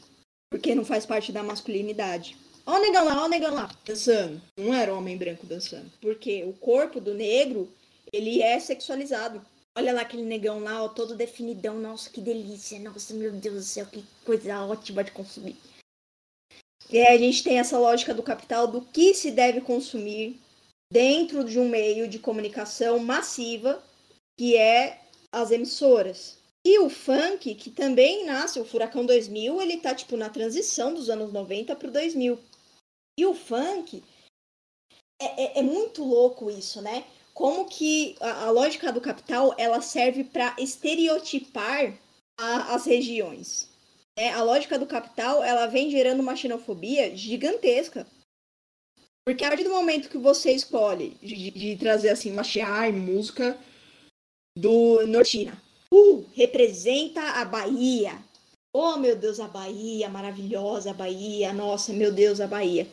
Porque 0.52 0.76
não 0.76 0.86
faz 0.86 1.04
parte 1.06 1.32
da 1.32 1.42
masculinidade. 1.42 2.38
Ó 2.66 2.78
o 2.78 2.82
negão 2.82 3.06
lá, 3.06 3.22
ó 3.22 3.26
o 3.26 3.30
negão 3.30 3.54
lá, 3.54 3.70
dançando. 3.86 4.42
Não 4.58 4.74
era 4.74 4.94
homem 4.94 5.18
branco 5.18 5.46
dançando. 5.46 5.92
Porque 6.02 6.44
o 6.44 6.54
corpo 6.54 7.00
do 7.00 7.14
negro, 7.14 7.72
ele 8.12 8.42
é 8.42 8.60
sexualizado. 8.60 9.46
Olha 9.78 9.94
lá 9.94 10.02
aquele 10.02 10.24
negão 10.24 10.60
lá, 10.60 10.84
ó, 10.84 10.88
todo 10.88 11.16
definidão. 11.16 11.80
Nossa, 11.80 12.10
que 12.10 12.22
delícia. 12.22 12.80
Nossa, 12.80 13.14
meu 13.14 13.32
Deus 13.32 13.56
do 13.56 13.62
céu, 13.62 13.86
que 13.86 14.04
coisa 14.26 14.66
ótima 14.66 15.04
de 15.04 15.12
consumir. 15.12 15.56
E 16.90 16.98
aí 17.00 17.16
a 17.16 17.18
gente 17.18 17.44
tem 17.44 17.60
essa 17.60 17.78
lógica 17.78 18.14
do 18.14 18.24
capital 18.24 18.68
do 18.68 18.82
que 18.82 19.14
se 19.14 19.32
deve 19.32 19.62
consumir 19.62 20.40
dentro 20.92 21.44
de 21.44 21.60
um 21.60 21.68
meio 21.68 22.08
de 22.08 22.20
comunicação 22.20 23.00
massiva, 23.00 23.84
que 24.40 24.56
é 24.56 25.02
as 25.32 25.52
emissoras. 25.52 26.38
E 26.66 26.80
o 26.80 26.90
funk, 26.90 27.54
que 27.56 27.70
também 27.70 28.26
nasce, 28.26 28.60
o 28.60 28.66
Furacão 28.66 29.06
2000, 29.06 29.62
ele 29.62 29.78
tá 29.78 29.94
tipo 29.94 30.18
na 30.18 30.30
transição 30.30 30.94
dos 30.94 31.10
anos 31.10 31.32
90 31.32 31.76
para 31.76 31.88
o 31.88 31.92
2000. 31.92 32.40
E 33.18 33.26
o 33.26 33.34
funk 33.34 34.04
é, 35.22 35.44
é, 35.44 35.60
é, 35.60 35.62
muito 35.62 36.04
louco 36.04 36.52
isso, 36.52 36.82
né? 36.82 37.06
Como 37.34 37.66
que 37.66 38.16
a, 38.20 38.46
a 38.46 38.52
lógica 38.52 38.92
do 38.92 39.02
capital 39.02 39.56
ela 39.58 39.82
serve 39.82 40.24
para 40.24 40.56
estereotipar 40.60 41.98
a, 42.38 42.76
as 42.76 42.86
regiões. 42.86 43.70
Né? 44.18 44.32
A 44.32 44.44
lógica 44.44 44.78
do 44.78 44.86
capital 44.86 45.44
ela 45.44 45.68
vem 45.68 45.90
gerando 45.90 46.20
uma 46.20 46.36
xenofobia 46.36 47.16
gigantesca. 47.16 48.06
Porque 49.26 49.44
a 49.44 49.50
partir 49.50 49.64
do 49.64 49.72
momento 49.72 50.10
que 50.10 50.18
você 50.18 50.52
escolhe 50.52 51.18
de, 51.22 51.52
de 51.52 51.76
trazer 51.78 52.10
assim 52.10 52.32
uma 52.32 52.44
chiar 52.44 52.92
música 52.94 53.58
do 54.58 55.06
Nortina, 55.08 55.60
uh, 55.92 56.26
representa 56.34 57.22
a 57.22 57.44
Bahia. 57.44 58.24
Oh, 58.74 58.98
meu 58.98 59.16
Deus, 59.16 59.40
a 59.40 59.48
Bahia, 59.48 60.10
maravilhosa 60.10 60.94
Bahia. 60.94 61.54
Nossa, 61.54 61.92
meu 61.92 62.12
Deus, 62.12 62.40
a 62.40 62.46
Bahia. 62.46 62.88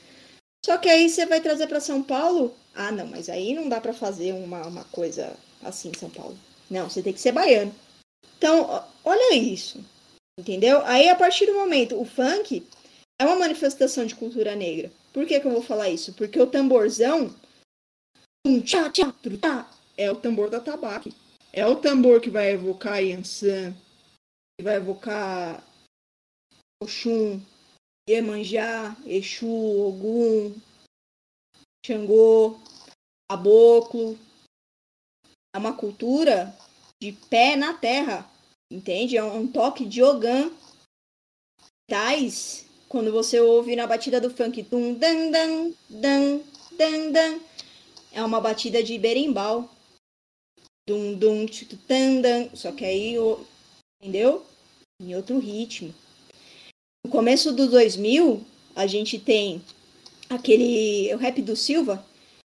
Só 0.64 0.78
que 0.78 0.89
aí 0.89 1.09
você 1.09 1.26
vai 1.26 1.40
trazer 1.40 1.66
para 1.66 1.80
São 1.80 2.02
Paulo? 2.02 2.55
Ah, 2.74 2.93
não, 2.93 3.06
mas 3.06 3.28
aí 3.28 3.55
não 3.55 3.68
dá 3.68 3.80
para 3.80 3.93
fazer 3.93 4.32
uma, 4.32 4.66
uma 4.66 4.84
coisa 4.84 5.36
assim 5.62 5.90
em 5.90 5.98
São 5.98 6.09
Paulo. 6.09 6.39
Não, 6.70 6.89
você 6.89 7.02
tem 7.02 7.12
que 7.12 7.20
ser 7.20 7.32
baiano. 7.32 7.74
Então, 8.39 8.84
olha 9.05 9.34
isso. 9.34 9.84
Entendeu? 10.39 10.80
Aí, 10.84 11.09
a 11.09 11.14
partir 11.14 11.47
do 11.47 11.55
momento, 11.55 12.01
o 12.01 12.05
funk 12.05 12.66
é 13.20 13.24
uma 13.24 13.36
manifestação 13.36 14.06
de 14.06 14.14
cultura 14.14 14.56
negra. 14.56 14.90
Por 15.12 15.26
que, 15.26 15.39
que 15.39 15.47
eu 15.47 15.52
vou 15.52 15.62
falar 15.62 15.90
isso? 15.90 16.14
Porque 16.14 16.40
o 16.40 16.47
tamborzão 16.47 17.34
é 19.97 20.10
o 20.10 20.16
tambor 20.16 20.48
da 20.48 20.60
tabaque. 20.60 21.14
É 21.52 21.66
o 21.66 21.76
tambor 21.76 22.20
que 22.20 22.30
vai 22.30 22.52
evocar 22.52 23.02
Yansan, 23.02 23.74
que 24.59 24.64
vai 24.64 24.76
evocar 24.76 25.62
Oxum, 26.82 27.40
Iemanjá, 28.08 28.96
Exu, 29.06 29.46
Ogum, 29.46 30.60
Xangô, 31.86 32.58
Caboclo. 33.30 34.18
É 35.54 35.58
uma 35.58 35.76
cultura 35.76 36.56
de 37.00 37.12
pé 37.12 37.56
na 37.56 37.74
terra, 37.74 38.28
entende? 38.70 39.16
É 39.16 39.22
um 39.22 39.46
toque 39.46 39.86
de 39.86 40.02
Ogã. 40.02 40.50
Tais 41.88 42.66
quando 42.88 43.10
você 43.10 43.40
ouve 43.40 43.74
na 43.74 43.86
batida 43.86 44.20
do 44.20 44.30
funk, 44.30 44.62
tum, 44.64 44.94
dan, 44.94 45.30
dan, 45.30 45.72
dan, 45.88 46.42
dan, 46.76 47.12
dan, 47.12 47.40
é 48.12 48.22
uma 48.22 48.40
batida 48.40 48.82
de 48.82 48.98
berimbau. 48.98 49.70
Dum, 50.86 51.16
dum, 51.16 51.46
dan, 51.88 52.20
dan, 52.20 52.54
só 52.54 52.72
que 52.72 52.84
aí, 52.84 53.14
entendeu? 53.98 54.44
Em 55.00 55.14
outro 55.14 55.38
ritmo. 55.38 55.94
No 57.04 57.10
começo 57.10 57.52
do 57.52 57.68
2000, 57.68 58.44
a 58.76 58.86
gente 58.86 59.18
tem 59.18 59.60
aquele, 60.30 61.12
o 61.12 61.18
rap 61.18 61.42
do 61.42 61.56
Silva, 61.56 62.04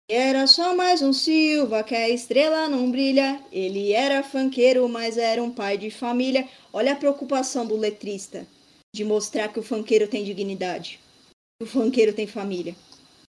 era 0.06 0.46
só 0.46 0.76
mais 0.76 1.00
um 1.00 1.14
Silva, 1.14 1.82
que 1.82 1.94
a 1.94 2.10
estrela 2.10 2.68
não 2.68 2.90
brilha. 2.90 3.40
Ele 3.50 3.92
era 3.92 4.22
fanqueiro, 4.22 4.86
mas 4.86 5.16
era 5.16 5.42
um 5.42 5.50
pai 5.50 5.78
de 5.78 5.90
família. 5.90 6.46
Olha 6.70 6.92
a 6.92 6.96
preocupação 6.96 7.64
do 7.64 7.74
letrista 7.74 8.46
de 8.94 9.02
mostrar 9.02 9.48
que 9.48 9.58
o 9.58 9.62
funkeiro 9.62 10.06
tem 10.06 10.22
dignidade, 10.22 11.00
que 11.58 11.64
o 11.64 11.66
funkeiro 11.66 12.12
tem 12.12 12.26
família. 12.26 12.76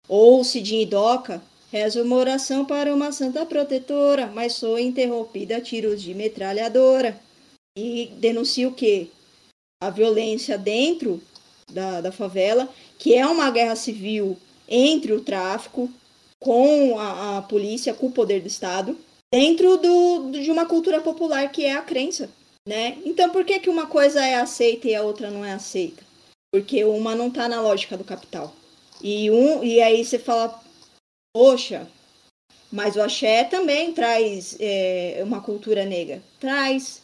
Ou 0.07 0.43
Cidinho 0.43 0.87
Doca, 0.87 1.41
rezo 1.71 2.03
uma 2.03 2.17
oração 2.17 2.63
para 2.63 2.93
uma 2.93 3.11
santa 3.11 3.43
protetora, 3.47 4.27
mas 4.27 4.53
sou 4.53 4.77
interrompida 4.77 5.57
a 5.57 5.61
tiros 5.61 5.99
de 5.99 6.13
metralhadora. 6.13 7.19
E 7.75 8.11
denuncia 8.19 8.67
o 8.67 8.73
quê? 8.73 9.07
A 9.81 9.89
violência 9.89 10.57
dentro 10.57 11.21
da, 11.71 12.01
da 12.01 12.11
favela, 12.11 12.67
que 12.97 13.15
é 13.15 13.25
uma 13.25 13.49
guerra 13.49 13.75
civil 13.75 14.37
entre 14.67 15.13
o 15.13 15.21
tráfico 15.21 15.89
com 16.39 16.99
a, 16.99 17.37
a 17.37 17.41
polícia, 17.41 17.93
com 17.93 18.07
o 18.07 18.11
poder 18.11 18.41
do 18.41 18.47
Estado, 18.47 18.97
dentro 19.33 19.77
do, 19.77 20.31
de 20.31 20.51
uma 20.51 20.65
cultura 20.65 21.01
popular 21.01 21.51
que 21.51 21.65
é 21.65 21.73
a 21.73 21.81
crença 21.81 22.29
né? 22.69 22.99
Então 23.03 23.31
por 23.31 23.43
que, 23.43 23.59
que 23.59 23.69
uma 23.69 23.87
coisa 23.87 24.23
é 24.23 24.35
aceita 24.35 24.87
e 24.87 24.95
a 24.95 25.01
outra 25.01 25.31
não 25.31 25.43
é 25.43 25.53
aceita? 25.53 26.03
Porque 26.53 26.83
uma 26.83 27.15
não 27.15 27.27
está 27.27 27.47
na 27.47 27.59
lógica 27.61 27.97
do 27.97 28.03
capital. 28.03 28.53
E, 29.01 29.31
um, 29.31 29.63
e 29.63 29.81
aí 29.81 30.05
você 30.05 30.19
fala, 30.19 30.61
poxa, 31.33 31.87
mas 32.71 32.95
o 32.95 33.01
axé 33.01 33.43
também 33.43 33.91
traz 33.91 34.55
é, 34.59 35.21
uma 35.23 35.41
cultura 35.41 35.83
negra. 35.83 36.21
Traz. 36.39 37.01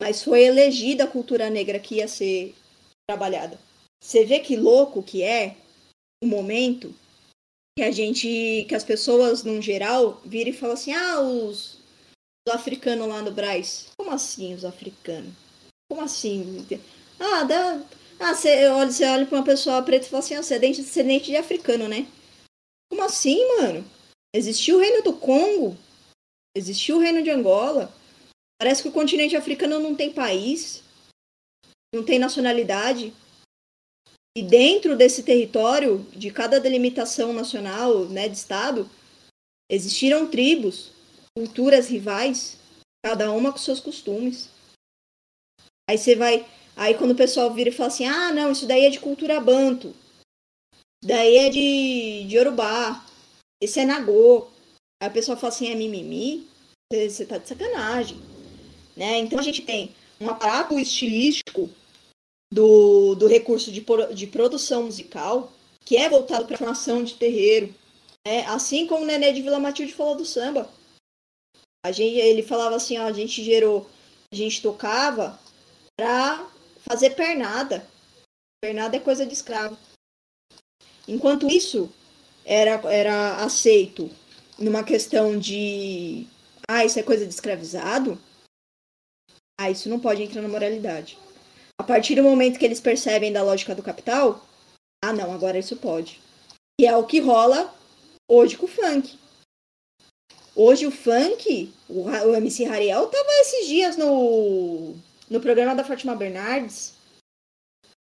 Mas 0.00 0.22
foi 0.22 0.44
elegida 0.44 1.04
a 1.04 1.08
cultura 1.08 1.48
negra 1.48 1.78
que 1.78 1.96
ia 1.96 2.08
ser 2.08 2.54
trabalhada. 3.08 3.58
Você 4.02 4.24
vê 4.24 4.40
que 4.40 4.56
louco 4.56 5.02
que 5.02 5.22
é 5.22 5.56
o 6.22 6.26
momento 6.26 6.94
que 7.76 7.84
a 7.84 7.90
gente, 7.90 8.64
que 8.68 8.74
as 8.74 8.84
pessoas, 8.84 9.42
num 9.42 9.60
geral, 9.60 10.20
viram 10.24 10.50
e 10.50 10.54
falam 10.54 10.74
assim, 10.74 10.92
ah, 10.92 11.20
os, 11.20 11.78
os 12.46 12.54
africanos 12.54 13.08
lá 13.08 13.20
no 13.22 13.30
Braz. 13.30 13.88
Como 13.96 14.10
assim 14.10 14.54
os 14.54 14.64
africanos? 14.64 15.32
Como 15.90 16.02
assim? 16.02 16.66
Ah, 17.18 17.44
dá. 17.44 17.82
Ah, 18.18 18.34
você 18.34 18.66
olha, 18.68 18.90
você 18.90 19.04
olha 19.04 19.26
pra 19.26 19.38
uma 19.38 19.44
pessoa 19.44 19.82
preta 19.82 20.06
e 20.06 20.08
fala 20.08 20.22
assim, 20.22 20.34
ah, 20.34 20.42
você 20.42 20.54
é 20.54 20.58
descendente 20.58 21.26
de 21.26 21.36
africano, 21.36 21.86
né? 21.86 22.06
Como 22.90 23.02
assim, 23.02 23.38
mano? 23.56 23.84
Existiu 24.34 24.76
o 24.76 24.80
reino 24.80 25.02
do 25.02 25.12
Congo? 25.12 25.76
Existiu 26.56 26.96
o 26.96 27.00
reino 27.00 27.22
de 27.22 27.30
Angola? 27.30 27.92
Parece 28.58 28.82
que 28.82 28.88
o 28.88 28.92
continente 28.92 29.36
africano 29.36 29.78
não 29.78 29.94
tem 29.94 30.12
país, 30.12 30.82
não 31.94 32.04
tem 32.04 32.18
nacionalidade. 32.18 33.12
E 34.36 34.42
dentro 34.42 34.96
desse 34.96 35.22
território, 35.22 36.04
de 36.12 36.30
cada 36.30 36.60
delimitação 36.60 37.32
nacional, 37.32 38.06
né, 38.06 38.28
de 38.28 38.36
estado, 38.36 38.88
existiram 39.70 40.30
tribos 40.30 40.92
culturas 41.34 41.88
rivais, 41.88 42.58
Cada 43.06 43.30
uma 43.30 43.52
com 43.52 43.58
seus 43.58 43.78
costumes. 43.78 44.48
Aí 45.88 45.96
você 45.96 46.16
vai. 46.16 46.44
Aí 46.74 46.98
quando 46.98 47.12
o 47.12 47.16
pessoal 47.16 47.54
vira 47.54 47.70
e 47.70 47.72
fala 47.72 47.86
assim, 47.86 48.04
ah, 48.04 48.32
não, 48.32 48.50
isso 48.50 48.66
daí 48.66 48.84
é 48.84 48.90
de 48.90 48.98
cultura 48.98 49.38
banto. 49.38 49.94
Daí 51.04 51.36
é 51.36 51.48
de, 51.48 52.24
de 52.26 52.36
Yorubá. 52.36 53.06
Esse 53.62 53.78
é 53.78 53.84
Nagô. 53.84 54.48
Aí 55.00 55.08
o 55.08 55.12
pessoal 55.12 55.38
fala 55.38 55.52
assim, 55.52 55.68
é 55.68 55.76
mimimi. 55.76 56.48
Você 56.92 57.24
tá 57.24 57.38
de 57.38 57.46
sacanagem. 57.46 58.18
Né? 58.96 59.18
Então 59.18 59.38
a 59.38 59.42
gente 59.42 59.62
tem 59.62 59.94
um 60.20 60.30
aparato 60.30 60.78
estilístico 60.78 61.68
do, 62.50 63.14
do 63.14 63.26
recurso 63.26 63.70
de, 63.70 63.84
de 64.14 64.26
produção 64.26 64.84
musical 64.84 65.52
que 65.84 65.96
é 65.96 66.08
voltado 66.08 66.46
para 66.46 66.56
a 66.56 66.58
formação 66.58 67.04
de 67.04 67.14
terreiro. 67.14 67.72
Né? 68.26 68.44
Assim 68.46 68.86
como 68.86 69.02
o 69.02 69.06
Nenê 69.06 69.32
de 69.32 69.42
Vila 69.42 69.60
Matilde 69.60 69.92
falou 69.92 70.16
do 70.16 70.24
samba. 70.24 70.68
A 71.84 71.92
gente, 71.92 72.16
ele 72.16 72.42
falava 72.42 72.74
assim, 72.74 72.98
ó, 72.98 73.04
a 73.04 73.12
gente 73.12 73.44
gerou, 73.44 73.88
a 74.32 74.34
gente 74.34 74.60
tocava 74.60 75.38
para 75.96 76.44
fazer 76.88 77.10
pernada. 77.10 77.86
Pernada 78.60 78.96
é 78.96 79.00
coisa 79.00 79.24
de 79.24 79.32
escravo. 79.32 79.78
Enquanto 81.06 81.46
isso 81.46 81.88
era, 82.44 82.72
era 82.90 83.36
aceito 83.44 84.10
numa 84.58 84.82
questão 84.82 85.38
de 85.38 86.26
ah, 86.68 86.84
isso 86.84 86.98
é 86.98 87.02
coisa 87.02 87.24
de 87.24 87.32
escravizado, 87.32 88.18
ah, 89.58 89.70
isso 89.70 89.88
não 89.88 89.98
pode 89.98 90.22
entrar 90.22 90.42
na 90.42 90.48
moralidade. 90.48 91.18
A 91.78 91.84
partir 91.84 92.14
do 92.14 92.22
momento 92.22 92.58
que 92.58 92.64
eles 92.64 92.80
percebem 92.80 93.32
da 93.32 93.42
lógica 93.42 93.74
do 93.74 93.82
capital, 93.82 94.44
ah, 95.04 95.12
não, 95.12 95.32
agora 95.32 95.58
isso 95.58 95.76
pode. 95.76 96.20
E 96.80 96.86
é 96.86 96.96
o 96.96 97.06
que 97.06 97.20
rola 97.20 97.74
hoje 98.28 98.56
com 98.56 98.66
o 98.66 98.68
funk. 98.68 99.18
Hoje 100.54 100.86
o 100.86 100.90
funk, 100.90 101.72
o, 101.88 102.34
MC 102.34 102.64
Rariel 102.64 103.06
tava 103.08 103.28
esses 103.40 103.66
dias 103.66 103.96
no, 103.96 104.94
no 105.28 105.40
programa 105.40 105.74
da 105.74 105.84
Fátima 105.84 106.16
Bernardes. 106.16 106.94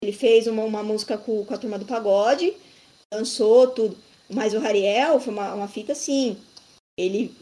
Ele 0.03 0.13
fez 0.13 0.45
uma, 0.45 0.63
uma 0.63 0.83
música 0.83 1.17
com, 1.17 1.43
com 1.43 1.53
a 1.53 1.57
turma 1.57 1.79
do 1.79 1.85
pagode, 1.85 2.55
dançou 3.11 3.67
tudo. 3.67 3.97
Mas 4.29 4.53
o 4.53 4.59
Rariel 4.59 5.19
foi 5.19 5.33
uma, 5.33 5.55
uma 5.55 5.67
fita 5.67 5.93
assim. 5.93 6.37
Ele 6.97 7.35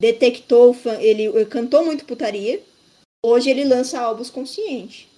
detectou, 0.00 0.76
ele 1.00 1.44
cantou 1.46 1.84
muito 1.84 2.04
putaria. 2.04 2.62
Hoje 3.24 3.50
ele 3.50 3.64
lança 3.64 4.00
álbuns 4.00 4.30
conscientes. 4.30 5.08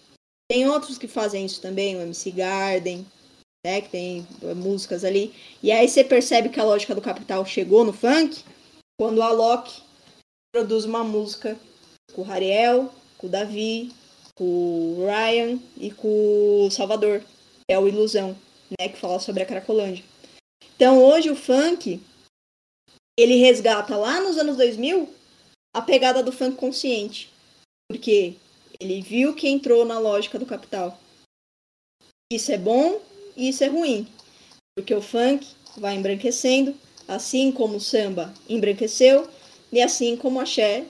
Tem 0.51 0.69
outros 0.69 0.99
que 0.99 1.07
fazem 1.07 1.45
isso 1.47 1.61
também, 1.61 1.97
o 1.97 2.01
MC 2.01 2.31
Garden, 2.31 3.07
né, 3.65 3.81
que 3.81 3.89
tem 3.91 4.27
músicas 4.57 5.05
ali. 5.05 5.35
E 5.63 5.71
aí 5.71 5.89
você 5.89 6.03
percebe 6.03 6.49
que 6.49 6.59
a 6.59 6.65
lógica 6.65 6.95
do 6.95 7.03
capital 7.03 7.45
chegou 7.45 7.85
no 7.85 7.93
funk 7.93 8.43
quando 8.99 9.19
o 9.19 9.23
Alok 9.23 9.83
produz 10.53 10.85
uma 10.85 11.05
música 11.05 11.59
com 12.13 12.23
o 12.23 12.25
Rariel, 12.25 12.93
com 13.19 13.27
o 13.27 13.31
Davi, 13.31 13.93
com 14.35 14.45
o 14.45 15.07
Ryan 15.07 15.61
e 15.77 15.91
com 15.91 16.67
o 16.67 16.71
Salvador. 16.71 17.23
É 17.69 17.79
o 17.79 17.87
Ilusão, 17.87 18.37
né, 18.81 18.89
que 18.89 18.99
fala 18.99 19.21
sobre 19.21 19.43
a 19.43 19.47
Cracolândia. 19.47 20.05
Então 20.75 21.05
hoje 21.05 21.31
o 21.31 21.37
funk 21.37 22.01
ele 23.19 23.37
resgata 23.37 23.97
lá 23.97 24.21
nos 24.21 24.39
anos 24.39 24.57
2000 24.57 25.09
a 25.77 25.83
pegada 25.83 26.23
do 26.23 26.33
funk 26.33 26.57
consciente. 26.57 27.30
Porque 27.91 28.37
ele 28.79 29.03
viu 29.03 29.35
que 29.35 29.49
entrou 29.49 29.85
na 29.85 29.99
lógica 29.99 30.39
do 30.39 30.47
capital. 30.47 30.97
Isso 32.33 32.53
é 32.53 32.57
bom 32.57 33.01
e 33.37 33.49
isso 33.49 33.65
é 33.65 33.67
ruim. 33.67 34.07
Porque 34.77 34.95
o 34.95 35.03
funk 35.03 35.45
vai 35.77 35.97
embranquecendo, 35.97 36.73
assim 37.09 37.51
como 37.51 37.79
o 37.79 37.81
samba 37.81 38.33
embranqueceu, 38.49 39.29
e 39.73 39.83
assim 39.83 40.17
como 40.17 40.39
o 40.39 40.41
axé 40.41 40.87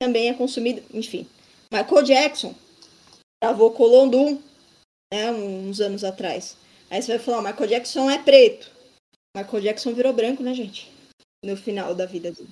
também 0.00 0.30
é 0.30 0.34
consumido. 0.34 0.82
Enfim, 0.94 1.28
Michael 1.70 2.02
Jackson 2.02 2.54
gravou 3.44 3.72
Colondum 3.72 4.40
né, 5.12 5.30
uns 5.30 5.82
anos 5.82 6.02
atrás. 6.02 6.56
Aí 6.88 7.02
você 7.02 7.08
vai 7.08 7.18
falar, 7.18 7.42
Michael 7.42 7.68
Jackson 7.68 8.10
é 8.10 8.22
preto. 8.22 8.70
Michael 9.36 9.62
Jackson 9.64 9.92
virou 9.92 10.14
branco, 10.14 10.42
né, 10.42 10.54
gente? 10.54 10.90
No 11.44 11.58
final 11.58 11.94
da 11.94 12.06
vida 12.06 12.32
dele. 12.32 12.48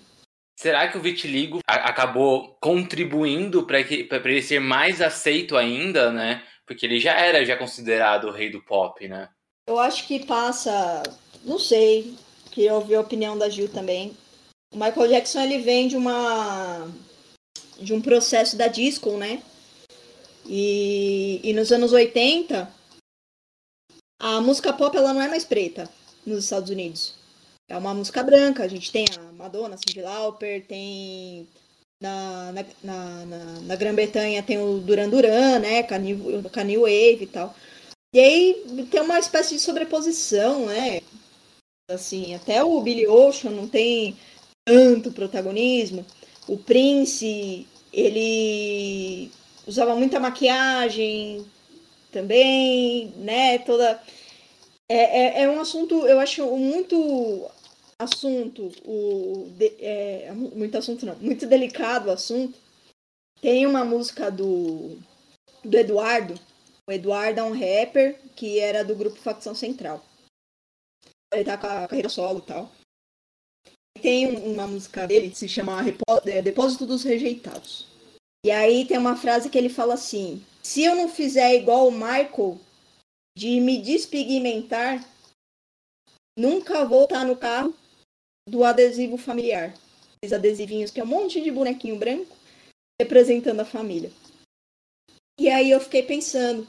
Será 0.57 0.89
que 0.89 0.97
o 0.97 1.03
vitiligo 1.03 1.61
acabou 1.67 2.57
contribuindo 2.61 3.67
para 3.67 3.81
ele 3.81 4.43
ser 4.43 4.59
mais 4.59 5.03
aceito 5.03 5.55
ainda, 5.55 6.11
né? 6.11 6.43
Porque 6.67 6.87
ele 6.87 6.99
já 6.99 7.13
era 7.13 7.45
já 7.45 7.57
considerado 7.57 8.25
o 8.25 8.33
rei 8.33 8.51
do 8.51 8.63
pop, 8.63 9.07
né? 9.07 9.29
Eu 9.69 9.79
acho 9.79 10.07
que 10.07 10.25
passa, 10.25 11.03
não 11.45 11.59
sei, 11.59 12.17
queria 12.51 12.75
ouvir 12.75 12.95
a 12.95 13.01
opinião 13.01 13.37
da 13.37 13.51
Gil 13.51 13.69
também. 13.69 14.17
O 14.73 14.77
Michael 14.77 15.09
Jackson 15.09 15.41
ele 15.41 15.59
vem 15.59 15.89
de 15.89 15.97
uma 15.97 16.89
de 17.79 17.93
um 17.93 18.01
processo 18.01 18.57
da 18.57 18.67
disco, 18.67 19.11
né? 19.19 19.43
E, 20.47 21.41
e 21.45 21.53
nos 21.53 21.71
anos 21.71 21.93
80 21.93 22.73
a 24.19 24.41
música 24.41 24.73
pop 24.73 24.97
ela 24.97 25.13
não 25.13 25.21
é 25.21 25.29
mais 25.29 25.45
preta 25.45 25.91
nos 26.25 26.45
Estados 26.45 26.71
Unidos. 26.71 27.26
É 27.69 27.77
uma 27.77 27.95
música 27.95 28.23
branca. 28.23 28.63
A 28.63 28.69
gente 28.69 28.93
tem 28.93 29.05
a 29.19 29.33
Madonna, 29.33 29.77
Cyndi 29.77 30.01
Lauper, 30.01 30.65
tem 30.67 31.49
na, 32.01 32.53
na, 32.53 32.65
na, 32.83 33.25
na, 33.63 33.77
Grã-Bretanha 33.77 34.43
tem 34.43 34.59
o 34.59 34.79
Duran 34.79 35.09
Duran, 35.09 35.59
né? 35.61 35.83
Kanye 35.83 36.15
Wave 36.79 37.23
e 37.23 37.27
tal. 37.27 37.55
E 38.15 38.21
aí 38.21 38.87
tem 38.91 39.01
uma 39.01 39.19
espécie 39.19 39.55
de 39.55 39.61
sobreposição, 39.61 40.67
né? 40.67 41.01
Assim, 41.91 42.35
até 42.35 42.63
o 42.65 42.81
Billy 42.81 43.07
Ocean 43.07 43.51
não 43.51 43.69
tem 43.69 44.17
tanto 44.65 45.13
protagonismo. 45.13 46.05
O 46.49 46.57
Prince, 46.57 47.67
ele 47.93 49.31
usava 49.67 49.95
muita 49.95 50.21
maquiagem 50.21 51.45
também, 52.13 53.13
né? 53.19 53.59
Toda. 53.59 54.01
É, 54.89 55.41
é, 55.41 55.43
é 55.43 55.49
um 55.49 55.61
assunto, 55.61 56.07
eu 56.07 56.21
acho, 56.21 56.47
muito 56.57 57.51
assunto, 57.99 58.71
o, 58.85 59.49
de, 59.57 59.75
é, 59.81 60.33
muito 60.33 60.77
assunto 60.77 61.07
não, 61.07 61.17
muito 61.17 61.47
delicado 61.47 62.09
o 62.09 62.13
assunto. 62.13 62.59
Tem 63.41 63.67
uma 63.67 63.85
música 63.85 64.31
do, 64.31 64.99
do 65.65 65.77
Eduardo. 65.77 66.35
O 66.89 66.93
Eduardo 66.93 67.41
é 67.41 67.43
um 67.43 67.53
rapper 67.53 68.19
que 68.35 68.59
era 68.59 68.85
do 68.85 68.95
grupo 68.95 69.17
Facção 69.17 69.55
Central. 69.55 70.05
Ele 71.33 71.45
tá 71.45 71.59
com 71.59 71.67
a 71.67 71.89
carreira 71.89 72.09
solo 72.09 72.39
e 72.39 72.43
tal. 72.43 72.73
Tem 74.01 74.27
uma 74.37 74.67
música 74.67 75.07
dele 75.07 75.31
que 75.31 75.39
se 75.39 75.49
chama 75.49 75.83
é, 76.27 76.43
Depósito 76.43 76.87
dos 76.87 77.03
Rejeitados. 77.03 77.87
E 78.45 78.51
aí 78.51 78.87
tem 78.87 78.99
uma 78.99 79.17
frase 79.17 79.51
que 79.51 79.59
ele 79.59 79.69
fala 79.69 79.95
assim: 79.95 80.45
Se 80.63 80.83
eu 80.85 80.95
não 80.95 81.09
fizer 81.09 81.55
igual 81.55 81.89
o 81.89 81.93
Michael 81.93 82.61
de 83.37 83.61
me 83.61 83.83
despigmentar, 83.83 85.05
nunca 86.39 86.85
vou 86.85 87.05
estar 87.05 87.25
no 87.25 87.37
carro 87.37 87.75
do 88.49 88.65
adesivo 88.65 89.17
familiar. 89.17 89.75
Os 90.25 90.33
adesivinhos 90.33 90.91
que 90.91 91.01
é 91.01 91.05
um 91.05 91.07
monte 91.07 91.41
de 91.41 91.51
bonequinho 91.51 91.99
branco 91.99 92.35
representando 93.01 93.61
a 93.61 93.65
família. 93.65 94.11
E 95.39 95.51
aí 95.51 95.71
eu 95.71 95.81
fiquei 95.81 96.03
pensando, 96.03 96.67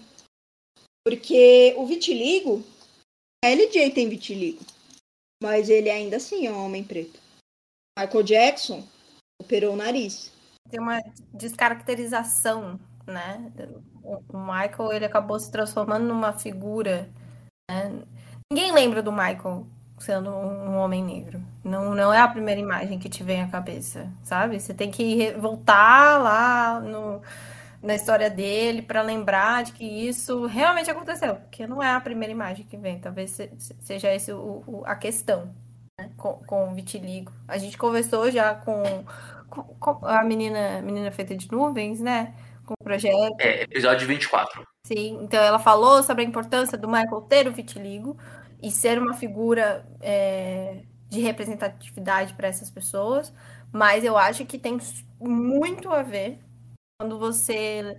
porque 1.06 1.74
o 1.78 1.86
vitiligo, 1.86 2.64
a 3.44 3.50
LJ 3.50 3.92
tem 3.92 4.10
vitiligo, 4.10 4.60
mas 5.42 5.70
ele 5.70 5.90
ainda 5.90 6.18
assim 6.18 6.46
é 6.46 6.52
um 6.52 6.66
homem 6.66 6.84
preto. 6.84 7.20
Michael 7.98 8.24
Jackson 8.24 8.86
operou 9.42 9.74
o 9.74 9.78
nariz. 9.78 10.32
Tem 10.70 10.82
uma 10.82 11.02
descaracterização, 11.34 12.78
né? 13.06 13.52
O 14.04 14.38
Michael 14.38 14.92
ele 14.92 15.06
acabou 15.06 15.40
se 15.40 15.50
transformando 15.50 16.06
numa 16.06 16.38
figura. 16.38 17.10
Né? 17.72 18.04
Ninguém 18.52 18.74
lembra 18.74 19.02
do 19.02 19.12
Michael 19.12 19.66
sendo 19.98 20.30
um 20.30 20.78
homem 20.78 21.04
negro. 21.04 21.42
Não, 21.64 21.94
não 21.96 22.14
é 22.14 22.20
a 22.20 22.28
primeira 22.28 22.62
imagem 22.62 23.00
que 23.00 23.10
te 23.10 23.24
vem 23.24 23.42
à 23.42 23.48
cabeça, 23.48 24.10
sabe? 24.24 24.60
Você 24.60 24.74
tem 24.74 24.92
que 24.92 25.32
voltar 25.34 26.22
lá 26.22 26.80
no, 26.80 27.22
na 27.82 27.96
história 27.96 28.30
dele 28.30 28.82
para 28.82 29.02
lembrar 29.02 29.64
de 29.64 29.74
que 29.74 29.86
isso 29.86 30.46
realmente 30.46 30.90
aconteceu, 30.90 31.36
porque 31.36 31.66
não 31.66 31.82
é 31.82 31.92
a 31.92 32.02
primeira 32.02 32.32
imagem 32.32 32.66
que 32.66 32.78
vem. 32.78 33.00
Talvez 33.00 33.38
seja 33.82 34.14
esse 34.14 34.32
o, 34.32 34.64
o, 34.68 34.84
a 34.86 34.96
questão 34.96 35.54
né? 36.00 36.10
com, 36.16 36.34
com 36.46 36.70
o 36.70 36.76
vitiligo. 36.76 37.32
A 37.48 37.58
gente 37.58 37.78
conversou 37.78 38.30
já 38.32 38.54
com, 38.54 38.84
com, 39.50 39.64
com 39.64 40.06
a 40.06 40.24
menina, 40.24 40.82
menina 40.82 41.12
feita 41.12 41.36
de 41.36 41.52
nuvens, 41.52 42.00
né? 42.00 42.36
Com 42.66 42.74
o 42.80 42.84
projeto. 42.84 43.36
É, 43.40 43.64
episódio 43.64 44.08
24. 44.08 44.68
Sim, 44.86 45.20
então 45.22 45.44
ela 45.44 45.60
falou 45.60 46.02
sobre 46.02 46.24
a 46.24 46.28
importância 46.28 46.78
do 46.78 46.88
Michael 46.88 47.22
ter 47.22 47.48
o 47.48 47.52
vitiligo 47.52 48.18
e 48.62 48.72
ser 48.72 49.00
uma 49.00 49.14
figura 49.14 49.86
é, 50.02 50.84
de 51.10 51.22
representatividade 51.22 52.34
para 52.34 52.48
essas 52.48 52.70
pessoas, 52.70 53.34
mas 53.72 54.04
eu 54.04 54.18
acho 54.18 54.46
que 54.46 54.58
tem 54.58 54.78
muito 55.20 55.90
a 55.90 56.02
ver 56.02 56.40
quando 57.00 57.20
você 57.20 57.98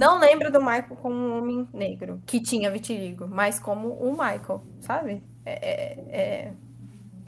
não 0.00 0.18
lembra 0.18 0.50
do 0.50 0.60
Michael 0.60 0.96
como 0.96 1.14
um 1.14 1.38
homem 1.38 1.68
negro 1.74 2.22
que 2.26 2.40
tinha 2.40 2.70
vitiligo, 2.70 3.28
mas 3.28 3.60
como 3.60 3.90
o 3.90 4.12
Michael, 4.12 4.64
sabe? 4.80 5.22
É, 5.44 5.52
é, 5.52 6.54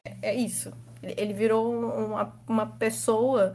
é, 0.05 0.17
é 0.23 0.35
isso. 0.35 0.73
Ele 1.03 1.35
virou 1.35 1.71
uma, 1.75 2.33
uma 2.49 2.67
pessoa 2.67 3.55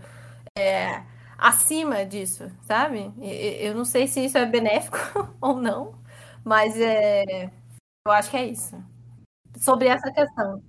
é, 0.58 1.02
acima 1.38 2.06
disso, 2.06 2.52
sabe? 2.64 3.12
Eu 3.60 3.74
não 3.74 3.86
sei 3.86 4.08
se 4.08 4.24
isso 4.26 4.38
é 4.38 4.46
benéfico 4.46 4.98
ou 5.42 5.56
não, 5.60 5.96
mas 6.44 6.80
é, 6.80 7.46
eu 8.06 8.12
acho 8.12 8.30
que 8.32 8.38
é 8.38 8.46
isso. 8.46 8.76
Sobre 9.58 9.88
essa 9.88 10.12
questão. 10.12 10.62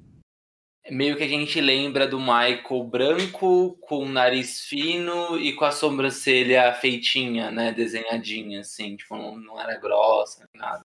Meio 0.90 1.16
que 1.16 1.22
a 1.22 1.28
gente 1.28 1.60
lembra 1.60 2.06
do 2.06 2.18
Michael 2.18 2.84
branco, 2.84 3.76
com 3.82 4.08
nariz 4.08 4.62
fino 4.62 5.38
e 5.38 5.52
com 5.54 5.64
a 5.64 5.72
sobrancelha 5.72 6.72
feitinha, 6.74 7.50
né? 7.50 7.72
Desenhadinha, 7.72 8.60
assim, 8.60 8.96
tipo, 8.96 9.14
não, 9.14 9.36
não 9.36 9.60
era 9.60 9.78
grossa, 9.78 10.48
nada. 10.54 10.82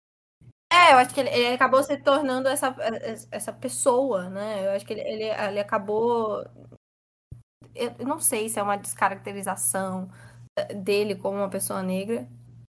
É, 0.73 0.93
eu 0.93 0.97
acho 0.97 1.13
que 1.13 1.19
ele, 1.19 1.29
ele, 1.29 1.53
acabou 1.53 1.83
se 1.83 1.97
tornando 1.97 2.47
essa, 2.47 2.73
essa 3.29 3.51
pessoa, 3.51 4.29
né? 4.29 4.65
Eu 4.65 4.71
acho 4.71 4.85
que 4.85 4.93
ele, 4.93 5.01
ele, 5.01 5.23
ele 5.23 5.59
acabou. 5.59 6.43
Eu 7.75 7.93
não 8.05 8.19
sei 8.19 8.49
se 8.49 8.57
é 8.57 8.63
uma 8.63 8.77
descaracterização 8.77 10.09
dele 10.75 11.15
como 11.15 11.37
uma 11.37 11.49
pessoa 11.49 11.83
negra, 11.83 12.27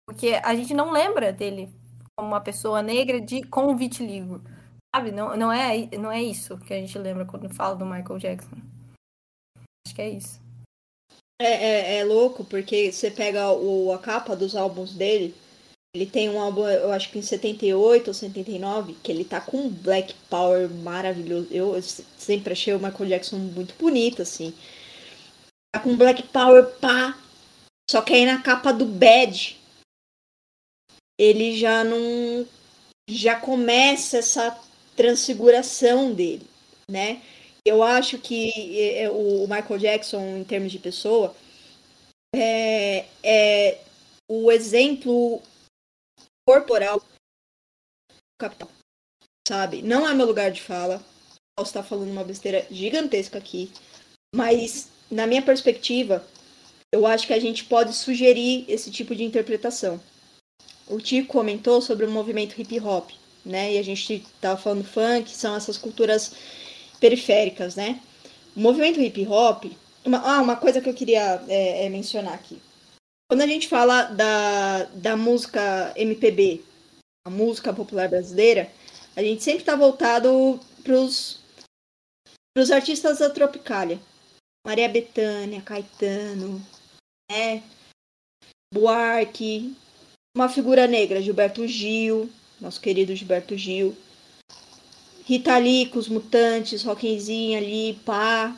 porque 0.07 0.41
a 0.43 0.55
gente 0.55 0.75
não 0.75 0.91
lembra 0.91 1.33
dele 1.33 1.73
como 2.17 2.29
uma 2.29 2.41
pessoa 2.41 2.83
negra 2.83 3.21
de, 3.21 3.43
com 3.45 3.77
vitiligo. 3.77 4.43
Sabe? 4.97 5.13
Não, 5.13 5.37
não, 5.37 5.53
é, 5.53 5.87
não 5.99 6.11
é 6.11 6.23
isso 6.23 6.57
que 6.57 6.73
a 6.73 6.79
gente 6.79 6.99
lembra 6.99 7.27
quando 7.27 7.53
fala 7.55 7.77
do 7.77 7.85
Michael 7.85 8.19
Jackson. 8.19 8.57
Acho 9.87 9.95
que 9.95 10.01
é 10.01 10.09
isso. 10.09 10.41
É, 11.39 11.45
é, 11.47 11.99
é 11.99 12.05
louco, 12.05 12.47
porque 12.47 12.91
você 12.91 13.11
pega 13.11 13.53
o, 13.53 13.93
a 13.93 13.99
capa 13.99 14.35
dos 14.35 14.57
álbuns 14.57 14.95
dele 14.95 15.35
ele 15.97 16.05
tem 16.05 16.29
um 16.29 16.39
álbum, 16.39 16.69
eu 16.69 16.93
acho 16.93 17.11
que 17.11 17.19
em 17.19 17.23
78 17.23 18.09
ou 18.09 18.15
79, 18.15 18.95
que 19.03 19.11
ele 19.11 19.25
tá 19.25 19.41
com 19.41 19.63
um 19.63 19.71
Black 19.71 20.15
Power 20.29 20.69
maravilhoso. 20.69 21.49
Eu 21.51 21.75
sempre 21.83 22.53
achei 22.53 22.75
o 22.75 22.79
Michael 22.79 23.09
Jackson 23.09 23.39
muito 23.39 23.75
bonito, 23.79 24.21
assim. 24.21 24.53
Tá 25.75 25.81
com 25.81 25.97
Black 25.97 26.23
Power, 26.25 26.67
pá. 26.81 27.19
Só 27.91 28.03
que 28.03 28.13
aí 28.13 28.27
na 28.27 28.43
capa 28.43 28.73
do 28.73 28.85
Bad, 28.85 29.59
ele 31.19 31.57
já 31.57 31.83
não. 31.83 32.47
Já 33.09 33.41
começa 33.41 34.19
essa 34.19 34.66
transfiguração 34.97 36.13
dele, 36.13 36.47
né? 36.91 37.23
Eu 37.65 37.83
acho 37.83 38.19
que 38.19 38.51
é, 38.79 39.03
é, 39.03 39.11
o 39.11 39.43
Michael 39.43 39.79
Jackson, 39.79 40.39
em 40.39 40.45
termos 40.45 40.71
de 40.71 40.79
pessoa, 40.79 41.35
é, 42.35 43.07
é 43.23 43.81
o 44.29 44.51
exemplo 44.51 45.43
corporal 46.47 47.03
capital. 48.39 48.71
Sabe? 49.47 49.83
Não 49.83 50.09
é 50.09 50.15
meu 50.15 50.27
lugar 50.27 50.51
de 50.51 50.63
fala. 50.63 51.03
Posso 51.57 51.71
estar 51.71 51.83
falando 51.83 52.11
uma 52.11 52.25
besteira 52.25 52.67
gigantesca 52.71 53.39
aqui. 53.39 53.73
Mas, 54.35 54.89
na 55.11 55.27
minha 55.27 55.43
perspectiva, 55.43 56.27
eu 56.93 57.07
acho 57.07 57.27
que 57.27 57.33
a 57.33 57.41
gente 57.41 57.65
pode 57.65 57.95
sugerir 57.95 58.65
esse 58.69 58.91
tipo 58.91 59.15
de 59.15 59.25
interpretação. 59.25 60.01
O 60.87 61.01
Tico 61.01 61.33
comentou 61.33 61.81
sobre 61.81 62.07
o 62.07 62.11
movimento 62.11 62.61
hip 62.61 62.79
hop, 62.81 63.11
né? 63.47 63.75
E 63.75 63.79
a 63.79 63.83
gente 63.83 64.15
estava 64.15 64.61
falando 64.61 64.85
funk, 64.85 65.31
são 65.31 65.55
essas 65.55 65.79
culturas 65.79 66.33
periféricas, 67.01 67.77
né? 67.77 68.01
O 68.55 68.61
movimento 68.61 69.01
hip 69.01 69.27
hop. 69.27 69.65
Uma, 70.05 70.19
ah, 70.19 70.43
uma 70.43 70.57
coisa 70.57 70.81
que 70.81 70.89
eu 70.89 70.95
queria 70.95 71.43
é, 71.49 71.87
é 71.87 71.89
mencionar 71.89 72.35
aqui. 72.35 72.61
Quando 73.29 73.43
a 73.43 73.47
gente 73.47 73.69
fala 73.69 74.05
da, 74.05 74.85
da 74.95 75.17
música 75.17 75.93
MPB, 75.97 76.63
a 77.27 77.31
música 77.31 77.73
popular 77.73 78.09
brasileira, 78.09 78.71
a 79.17 79.23
gente 79.23 79.43
sempre 79.43 79.61
está 79.61 79.75
voltado 79.75 80.61
para 80.85 80.95
os 80.95 82.71
artistas 82.71 83.19
da 83.19 83.31
Tropicália. 83.31 83.99
Maria 84.65 84.89
Bethânia, 84.89 85.63
Caetano, 85.63 86.61
né? 87.31 87.63
Buarque, 88.73 89.77
uma 90.37 90.49
figura 90.49 90.87
negra, 90.87 91.23
Gilberto 91.23 91.67
Gil, 91.67 92.29
nosso 92.61 92.81
querido 92.81 93.15
Gilberto 93.15 93.57
Gil. 93.57 93.97
Rita 95.25 95.59
Lee 95.59 95.87
com 95.87 95.99
os 95.99 96.09
Mutantes, 96.09 96.83
Rockenzinho 96.83 97.59
ali, 97.59 97.99
pá. 98.05 98.57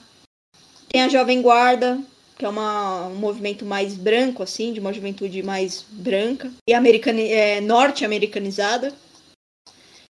Tem 0.88 1.02
a 1.02 1.08
Jovem 1.08 1.40
Guarda, 1.40 2.00
que 2.36 2.44
é 2.44 2.48
uma, 2.48 3.06
um 3.08 3.16
movimento 3.16 3.64
mais 3.64 3.94
branco, 3.94 4.42
assim, 4.42 4.72
de 4.72 4.80
uma 4.80 4.92
juventude 4.92 5.42
mais 5.42 5.84
branca 5.90 6.52
e 6.68 6.72
é, 6.72 7.60
norte-americanizada. 7.60 8.94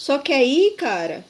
Só 0.01 0.17
que 0.17 0.33
aí, 0.33 0.75
cara, 0.77 1.25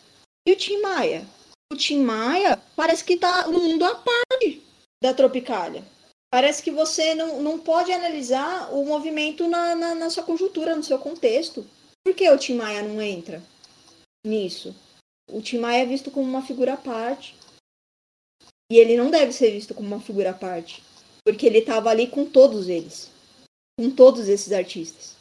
e 0.48 0.52
o 0.52 0.56
Tim 0.56 0.82
Maia? 0.82 1.26
O 1.72 1.76
Tim 1.76 2.02
Maia 2.02 2.60
parece 2.76 3.04
que 3.04 3.18
tá 3.18 3.48
no 3.48 3.60
mundo 3.60 3.86
à 3.86 3.96
parte 3.96 4.64
da 5.02 5.14
Tropicália. 5.14 5.84
Parece 6.32 6.62
que 6.62 6.72
você 6.72 7.14
não, 7.16 7.42
não 7.42 7.60
pode 7.60 7.92
analisar 7.92 8.74
o 8.74 8.86
movimento 8.86 9.48
na, 9.48 9.76
na, 9.76 9.96
na 9.96 10.10
sua 10.10 10.24
conjuntura, 10.24 10.76
no 10.76 10.84
seu 10.84 10.98
contexto. 10.98 11.66
Por 12.04 12.16
que 12.16 12.30
o 12.30 12.38
Tim 12.38 12.56
Maia 12.56 12.82
não 12.82 13.02
entra 13.02 13.44
nisso? 14.26 14.76
O 15.30 15.42
Tim 15.42 15.60
Maia 15.60 15.84
é 15.84 15.86
visto 15.86 16.10
como 16.10 16.28
uma 16.28 16.46
figura 16.46 16.74
à 16.74 16.78
parte. 16.78 17.36
E 18.72 18.78
ele 18.78 18.98
não 18.98 19.10
deve 19.10 19.32
ser 19.32 19.52
visto 19.52 19.74
como 19.74 19.88
uma 19.88 20.02
figura 20.02 20.32
à 20.32 20.34
parte. 20.34 20.84
Porque 21.24 21.46
ele 21.46 21.60
estava 21.60 21.90
ali 21.90 22.08
com 22.08 22.26
todos 22.26 22.68
eles. 22.68 23.12
Com 23.80 23.90
todos 23.92 24.28
esses 24.28 24.52
artistas. 24.52 25.16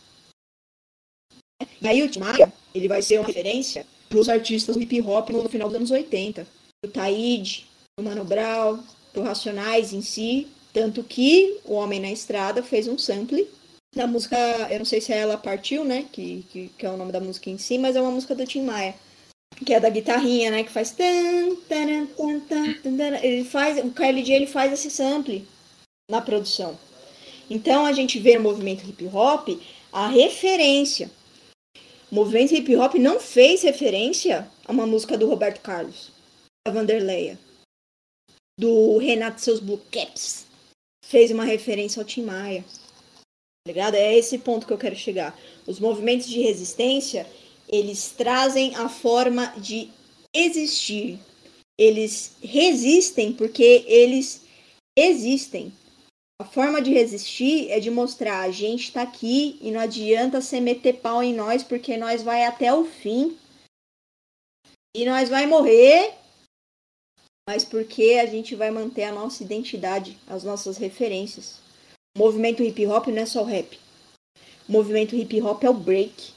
E 1.80 1.86
aí 1.86 2.02
o 2.02 2.10
Tim 2.10 2.20
Maia, 2.20 2.52
ele 2.74 2.88
vai 2.88 3.02
ser 3.02 3.18
uma 3.18 3.26
referência 3.26 3.86
para 4.08 4.18
os 4.18 4.28
artistas 4.28 4.76
do 4.76 4.82
hip 4.82 5.00
hop 5.02 5.30
no 5.30 5.48
final 5.48 5.68
dos 5.68 5.76
anos 5.76 5.90
80. 5.90 6.46
O 6.84 6.88
Taíde, 6.88 7.66
o 7.98 8.02
Mano 8.02 8.24
Brown, 8.24 8.82
o 9.14 9.20
Racionais 9.20 9.92
em 9.92 10.00
si. 10.00 10.48
Tanto 10.72 11.02
que 11.02 11.60
o 11.64 11.74
Homem 11.74 12.00
na 12.00 12.10
Estrada 12.10 12.62
fez 12.62 12.86
um 12.86 12.98
sample 12.98 13.48
da 13.94 14.06
música, 14.06 14.36
eu 14.70 14.78
não 14.78 14.84
sei 14.84 15.00
se 15.00 15.12
é 15.12 15.18
Ela 15.18 15.36
Partiu, 15.36 15.84
né? 15.84 16.06
Que, 16.12 16.44
que, 16.50 16.68
que, 16.68 16.86
é 16.86 16.90
o 16.90 16.96
nome 16.96 17.12
da 17.12 17.20
música 17.20 17.50
em 17.50 17.58
si, 17.58 17.78
mas 17.78 17.96
é 17.96 18.00
uma 18.00 18.10
música 18.10 18.34
do 18.34 18.46
Tim 18.46 18.62
Maia 18.62 18.94
que 19.64 19.74
é 19.74 19.80
da 19.80 19.90
guitarrinha, 19.90 20.50
né? 20.50 20.64
Que 20.64 20.70
faz. 20.70 20.94
Ele 23.22 23.44
faz. 23.44 23.78
O 23.84 23.90
KLJ 23.90 24.34
ele 24.34 24.46
faz 24.46 24.72
esse 24.72 24.90
sample 24.90 25.46
na 26.10 26.20
produção. 26.20 26.78
Então 27.50 27.86
a 27.86 27.92
gente 27.92 28.18
vê 28.18 28.36
no 28.36 28.42
movimento 28.42 28.88
hip 28.88 29.06
hop 29.06 29.48
a 29.92 30.08
referência. 30.08 31.10
O 32.10 32.14
movimento 32.14 32.54
hip 32.54 32.74
hop 32.76 32.94
não 32.94 33.20
fez 33.20 33.62
referência 33.62 34.48
a 34.64 34.72
uma 34.72 34.86
música 34.86 35.16
do 35.16 35.28
Roberto 35.28 35.60
Carlos, 35.60 36.10
da 36.66 36.72
Vanderleia, 36.72 37.38
do 38.58 38.98
Renato 38.98 39.40
seus 39.40 39.60
Blue 39.60 39.80
Caps. 39.90 40.46
Fez 41.04 41.30
uma 41.30 41.44
referência 41.44 42.00
ao 42.00 42.06
Tim 42.06 42.22
Maia. 42.22 42.64
Ligado? 43.68 43.96
É 43.96 44.16
esse 44.16 44.38
ponto 44.38 44.66
que 44.66 44.72
eu 44.72 44.78
quero 44.78 44.96
chegar. 44.96 45.38
Os 45.66 45.78
movimentos 45.78 46.26
de 46.26 46.40
resistência, 46.40 47.26
eles 47.68 48.14
trazem 48.16 48.74
a 48.74 48.88
forma 48.88 49.52
de 49.58 49.90
existir. 50.34 51.20
Eles 51.78 52.32
resistem 52.42 53.30
porque 53.30 53.84
eles 53.86 54.40
existem. 54.98 55.70
A 56.40 56.46
forma 56.46 56.80
de 56.80 56.90
resistir 56.90 57.70
é 57.70 57.78
de 57.78 57.90
mostrar 57.90 58.40
a 58.40 58.50
gente 58.50 58.84
está 58.84 59.02
aqui 59.02 59.58
e 59.60 59.70
não 59.70 59.80
adianta 59.80 60.40
você 60.40 60.62
meter 60.62 60.94
pau 60.94 61.22
em 61.22 61.34
nós 61.34 61.62
porque 61.62 61.98
nós 61.98 62.22
vai 62.22 62.46
até 62.46 62.72
o 62.72 62.86
fim. 62.86 63.36
E 64.96 65.04
nós 65.04 65.28
vai 65.28 65.44
morrer, 65.44 66.14
mas 67.46 67.66
porque 67.66 68.18
a 68.18 68.24
gente 68.24 68.54
vai 68.54 68.70
manter 68.70 69.04
a 69.04 69.12
nossa 69.12 69.42
identidade, 69.42 70.18
as 70.26 70.42
nossas 70.42 70.78
referências. 70.78 71.67
Movimento 72.16 72.62
hip 72.62 72.86
hop 72.86 73.08
não 73.08 73.22
é 73.22 73.26
só 73.26 73.42
o 73.42 73.46
rap. 73.46 73.78
O 74.68 74.72
movimento 74.72 75.16
hip 75.16 75.40
hop 75.40 75.62
é 75.64 75.70
o 75.70 75.74
break. 75.74 76.32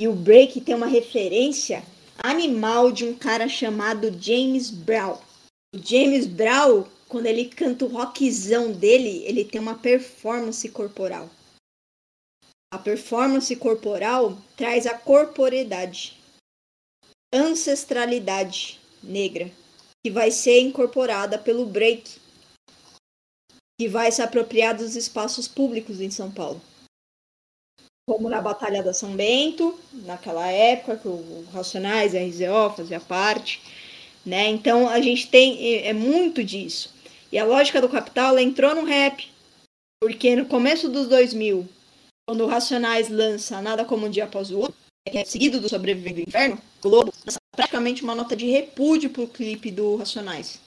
E 0.00 0.08
o 0.08 0.14
break 0.14 0.60
tem 0.60 0.74
uma 0.74 0.86
referência 0.86 1.84
animal 2.22 2.92
de 2.92 3.04
um 3.04 3.14
cara 3.14 3.48
chamado 3.48 4.10
James 4.20 4.70
Brown. 4.70 5.18
O 5.74 5.78
James 5.78 6.26
Brown, 6.26 6.84
quando 7.08 7.26
ele 7.26 7.46
canta 7.46 7.84
o 7.84 7.88
rockzão 7.88 8.72
dele, 8.72 9.24
ele 9.24 9.44
tem 9.44 9.60
uma 9.60 9.78
performance 9.78 10.68
corporal. 10.68 11.30
A 12.72 12.78
performance 12.78 13.54
corporal 13.56 14.38
traz 14.56 14.86
a 14.86 14.96
corporeidade, 14.96 16.16
ancestralidade 17.34 18.78
negra, 19.02 19.50
que 20.04 20.10
vai 20.10 20.30
ser 20.30 20.60
incorporada 20.60 21.38
pelo 21.38 21.66
break, 21.66 22.19
que 23.80 23.88
vai 23.88 24.12
se 24.12 24.20
apropriar 24.20 24.76
dos 24.76 24.94
espaços 24.94 25.48
públicos 25.48 26.02
em 26.02 26.10
São 26.10 26.30
Paulo 26.30 26.60
como 28.06 28.28
na 28.28 28.38
Batalha 28.40 28.82
da 28.82 28.92
São 28.92 29.14
Bento, 29.14 29.78
naquela 30.04 30.46
época, 30.48 30.96
que 30.96 31.08
o 31.08 31.46
Racionais 31.52 32.12
a 32.12 32.18
RZO 32.18 32.76
fazia 32.76 32.98
parte, 32.98 33.62
né? 34.26 34.48
Então 34.48 34.88
a 34.88 35.00
gente 35.00 35.28
tem 35.28 35.76
é, 35.76 35.88
é 35.88 35.92
muito 35.92 36.42
disso. 36.42 36.92
E 37.30 37.38
a 37.38 37.44
lógica 37.44 37.80
do 37.80 37.88
capital 37.88 38.30
ela 38.30 38.42
entrou 38.42 38.74
no 38.74 38.84
rap, 38.84 39.30
porque 40.02 40.34
no 40.34 40.44
começo 40.46 40.88
dos 40.88 41.06
2000, 41.06 41.66
quando 42.28 42.42
o 42.42 42.48
Racionais 42.48 43.08
lança 43.08 43.62
Nada 43.62 43.84
Como 43.84 44.06
Um 44.06 44.10
Dia 44.10 44.24
Após 44.24 44.50
o 44.50 44.58
Outro, 44.58 44.74
é 45.06 45.24
seguido 45.24 45.60
do 45.60 45.68
Sobrevivendo 45.68 46.16
do 46.16 46.28
Inferno, 46.28 46.60
o 46.84 46.90
Globo 46.90 47.12
praticamente 47.52 48.02
uma 48.02 48.16
nota 48.16 48.34
de 48.34 48.50
repúdio 48.50 49.08
pro 49.08 49.28
clipe 49.28 49.70
do 49.70 49.94
Racionais. 49.96 50.60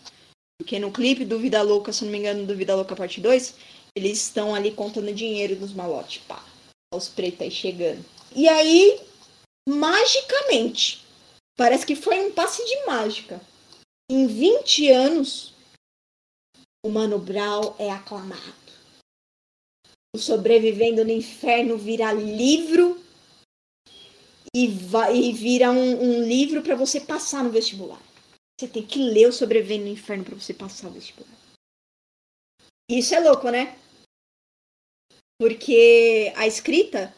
Porque 0.60 0.80
no 0.80 0.92
clipe 0.92 1.26
do 1.26 1.40
Vida 1.40 1.62
Louca, 1.62 1.92
se 1.92 2.04
não 2.04 2.12
me 2.12 2.20
engano, 2.20 2.46
do 2.46 2.56
Vida 2.56 2.76
Louca 2.76 2.96
Parte 2.96 3.20
2, 3.20 3.56
eles 3.96 4.20
estão 4.20 4.54
ali 4.54 4.72
contando 4.72 5.14
dinheiro 5.14 5.56
dos 5.56 5.74
malotes. 5.74 6.22
Pá, 6.28 6.44
os 6.94 7.10
pretos 7.10 7.42
aí 7.42 7.52
chegando. 7.52 8.04
E 8.36 8.48
aí, 8.48 9.00
magicamente, 9.68 11.04
parece 11.58 11.86
que 11.86 11.96
foi 11.96 12.20
um 12.20 12.32
passe 12.32 12.66
de 12.66 12.86
mágica. 12.86 13.42
Em 14.10 14.28
20 14.28 14.90
anos, 14.90 15.54
o 16.86 16.90
Mano 16.90 17.18
Brown 17.18 17.74
é 17.80 17.90
aclamado. 17.90 18.64
O 20.16 20.20
Sobrevivendo 20.20 21.04
no 21.04 21.12
Inferno 21.12 21.78
vira 21.78 22.12
livro 22.14 23.02
e, 24.56 24.68
vai, 24.68 25.16
e 25.16 25.32
vira 25.34 25.72
um, 25.72 26.04
um 26.04 26.24
livro 26.24 26.62
para 26.62 26.76
você 26.76 27.00
passar 27.00 27.44
no 27.44 27.50
vestibular. 27.50 28.02
Você 28.60 28.68
tem 28.68 28.86
que 28.86 29.00
ler 29.00 29.28
o 29.28 29.34
Sobrevivendo 29.34 29.86
no 29.86 29.92
Inferno 29.92 30.24
para 30.24 30.36
você 30.36 30.54
passar 30.54 30.88
no 30.88 30.94
vestibular. 30.94 31.38
Isso 32.90 33.16
é 33.16 33.20
louco, 33.20 33.50
né? 33.50 33.78
Porque 35.40 36.32
a 36.36 36.46
escrita 36.46 37.14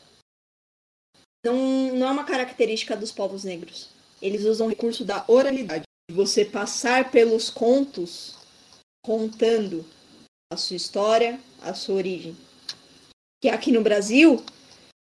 não, 1.46 1.94
não 1.94 2.08
é 2.08 2.12
uma 2.12 2.24
característica 2.24 2.96
dos 2.96 3.12
povos 3.12 3.44
negros. 3.44 3.90
Eles 4.22 4.46
usam 4.46 4.68
o 4.68 4.70
recurso 4.70 5.04
da 5.04 5.26
oralidade. 5.28 5.84
Você 6.12 6.46
passar 6.46 7.12
pelos 7.12 7.50
contos 7.50 8.38
contando 9.04 9.86
a 10.52 10.58
sua 10.58 10.78
história, 10.78 11.40
a 11.62 11.74
sua 11.74 11.96
origem. 11.96 12.36
Que 13.42 13.50
aqui 13.50 13.72
no 13.72 13.82
Brasil, 13.82 14.44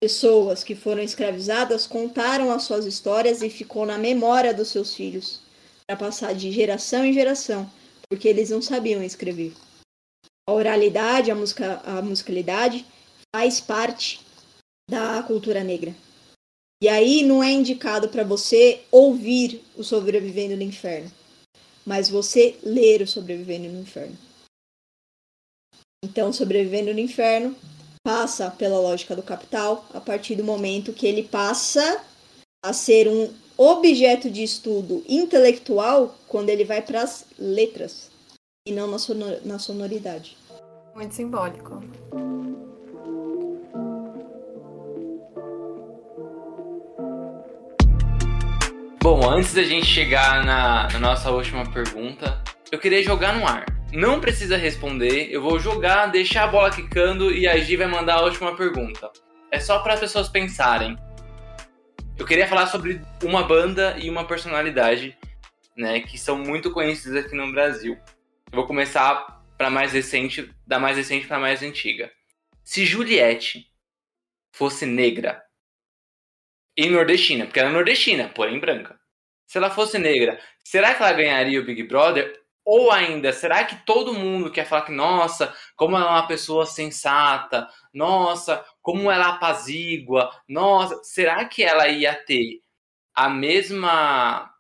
pessoas 0.00 0.62
que 0.62 0.76
foram 0.76 1.02
escravizadas 1.02 1.86
contaram 1.86 2.52
as 2.52 2.62
suas 2.62 2.86
histórias 2.86 3.42
e 3.42 3.50
ficou 3.50 3.84
na 3.84 3.98
memória 3.98 4.54
dos 4.54 4.68
seus 4.68 4.94
filhos 4.94 5.41
para 5.93 5.97
passar 5.97 6.35
de 6.35 6.51
geração 6.51 7.05
em 7.05 7.12
geração, 7.12 7.70
porque 8.09 8.27
eles 8.27 8.51
não 8.51 8.62
sabiam 8.62 9.02
escrever. 9.02 9.52
A 10.48 10.52
oralidade, 10.52 11.31
a, 11.31 11.35
musica, 11.35 11.81
a 11.85 12.01
musicalidade 12.01 12.86
faz 13.35 13.60
parte 13.60 14.20
da 14.90 15.23
cultura 15.23 15.62
negra. 15.62 15.94
E 16.82 16.89
aí 16.89 17.23
não 17.23 17.43
é 17.43 17.51
indicado 17.51 18.09
para 18.09 18.24
você 18.24 18.82
ouvir 18.90 19.62
o 19.77 19.85
Sobrevivendo 19.85 20.56
no 20.56 20.62
Inferno, 20.62 21.12
mas 21.85 22.09
você 22.09 22.59
ler 22.62 23.02
o 23.02 23.06
Sobrevivendo 23.06 23.69
no 23.69 23.81
Inferno. 23.81 24.16
Então, 26.05 26.32
Sobrevivendo 26.32 26.93
no 26.93 27.01
Inferno 27.01 27.55
passa 28.02 28.51
pela 28.51 28.81
lógica 28.81 29.14
do 29.14 29.23
capital 29.23 29.86
a 29.94 30.01
partir 30.01 30.35
do 30.35 30.43
momento 30.43 30.93
que 30.93 31.06
ele 31.06 31.23
passa 31.23 32.05
a 32.64 32.73
ser 32.73 33.06
um 33.09 33.32
objeto 33.56 34.30
de 34.30 34.42
estudo 34.42 35.02
intelectual 35.08 36.14
quando 36.28 36.48
ele 36.48 36.64
vai 36.64 36.82
para 36.82 37.02
as 37.02 37.24
letras 37.38 38.10
e 38.66 38.72
não 38.72 38.86
na, 38.86 38.98
sonor 38.98 39.38
na 39.44 39.58
sonoridade. 39.58 40.36
Muito 40.94 41.14
simbólico. 41.14 41.82
Bom, 49.02 49.28
antes 49.28 49.52
da 49.52 49.64
gente 49.64 49.84
chegar 49.84 50.44
na, 50.44 50.88
na 50.92 50.98
nossa 51.00 51.30
última 51.30 51.68
pergunta, 51.70 52.40
eu 52.70 52.78
queria 52.78 53.02
jogar 53.02 53.34
no 53.36 53.46
ar. 53.46 53.66
Não 53.92 54.20
precisa 54.20 54.56
responder, 54.56 55.28
eu 55.30 55.42
vou 55.42 55.58
jogar, 55.58 56.06
deixar 56.06 56.44
a 56.44 56.46
bola 56.46 56.70
quicando 56.70 57.32
e 57.32 57.46
a 57.46 57.58
Gi 57.58 57.76
vai 57.76 57.88
mandar 57.88 58.14
a 58.14 58.22
última 58.22 58.56
pergunta. 58.56 59.10
É 59.50 59.58
só 59.60 59.80
para 59.80 59.94
as 59.94 60.00
pessoas 60.00 60.28
pensarem. 60.28 60.96
Eu 62.22 62.26
queria 62.26 62.46
falar 62.46 62.68
sobre 62.68 63.02
uma 63.24 63.42
banda 63.42 63.98
e 63.98 64.08
uma 64.08 64.24
personalidade, 64.24 65.18
né, 65.76 65.98
que 65.98 66.16
são 66.16 66.38
muito 66.38 66.70
conhecidas 66.70 67.24
aqui 67.24 67.34
no 67.34 67.50
Brasil. 67.50 67.98
Eu 68.52 68.58
vou 68.58 68.64
começar 68.64 69.42
para 69.58 69.68
mais 69.68 69.92
recente, 69.92 70.48
da 70.64 70.78
mais 70.78 70.96
recente 70.96 71.26
para 71.26 71.40
mais 71.40 71.64
antiga. 71.64 72.12
Se 72.62 72.86
Juliette 72.86 73.66
fosse 74.52 74.86
negra 74.86 75.42
e 76.76 76.88
nordestina, 76.88 77.44
porque 77.44 77.58
ela 77.58 77.70
é 77.70 77.72
nordestina, 77.72 78.28
porém 78.28 78.60
branca. 78.60 78.96
Se 79.44 79.58
ela 79.58 79.68
fosse 79.68 79.98
negra, 79.98 80.40
será 80.62 80.94
que 80.94 81.02
ela 81.02 81.12
ganharia 81.12 81.60
o 81.60 81.64
Big 81.64 81.82
Brother? 81.82 82.40
Ou 82.64 82.93
ainda, 82.93 83.32
será 83.32 83.64
que 83.64 83.84
todo 83.84 84.14
mundo 84.14 84.51
quer 84.51 84.64
falar 84.64 84.82
que, 84.82 84.93
nossa, 84.93 85.52
como 85.76 85.97
ela 85.97 86.06
é 86.06 86.10
uma 86.10 86.26
pessoa 86.28 86.64
sensata, 86.64 87.68
nossa, 87.93 88.64
como 88.80 89.10
ela 89.10 89.30
apazigua, 89.30 90.30
nossa, 90.48 91.02
será 91.02 91.44
que 91.44 91.64
ela 91.64 91.89
ia 91.89 92.14
ter 92.14 92.62
a 93.14 93.28
mesma. 93.28 94.51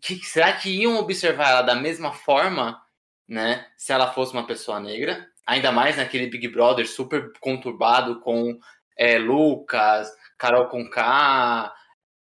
Que, 0.00 0.16
será 0.24 0.52
que 0.52 0.70
iam 0.70 0.98
observar 0.98 1.50
ela 1.50 1.62
da 1.62 1.74
mesma 1.74 2.12
forma, 2.12 2.80
né? 3.28 3.66
Se 3.76 3.92
ela 3.92 4.12
fosse 4.12 4.32
uma 4.32 4.46
pessoa 4.46 4.78
negra? 4.80 5.26
Ainda 5.46 5.72
mais 5.72 5.96
naquele 5.96 6.28
Big 6.28 6.48
Brother 6.48 6.88
super 6.88 7.32
conturbado 7.40 8.20
com 8.20 8.58
é, 8.96 9.18
Lucas, 9.18 10.08
Carol 10.38 10.68
Conká, 10.68 11.72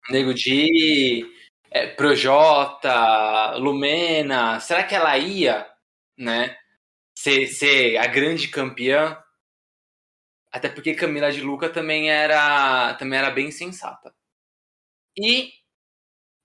Nego 0.10 0.34
Di, 0.34 1.26
é, 1.72 1.88
Projota, 1.88 3.56
Lumena, 3.58 4.60
será 4.60 4.84
que 4.84 4.96
ela 4.96 5.18
ia, 5.18 5.68
né, 6.18 6.56
ser, 7.18 7.48
ser 7.48 7.98
a 7.98 8.08
grande 8.08 8.48
campeã? 8.50 9.18
Até 10.52 10.70
porque 10.70 10.94
Camila 10.96 11.32
de 11.32 11.42
Luca 11.42 11.70
também 11.70 12.10
era, 12.10 12.94
também 12.96 13.20
era 13.20 13.30
bem 13.30 13.52
sensata. 13.52 14.14
E 15.18 15.52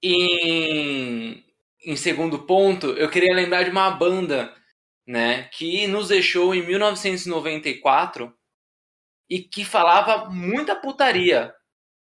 em, 0.03 1.45
em 1.85 1.97
segundo 1.97 2.41
ponto, 2.47 2.89
eu 2.93 3.11
queria 3.11 3.35
lembrar 3.35 3.63
de 3.65 3.71
uma 3.71 3.91
banda, 3.91 4.55
né, 5.07 5.45
que 5.53 5.87
nos 5.87 6.09
deixou 6.09 6.55
em 6.55 6.65
1994 6.67 8.33
e 9.31 9.41
que 9.41 9.65
falava 9.65 10.31
muita 10.31 10.77
putaria, 10.77 11.55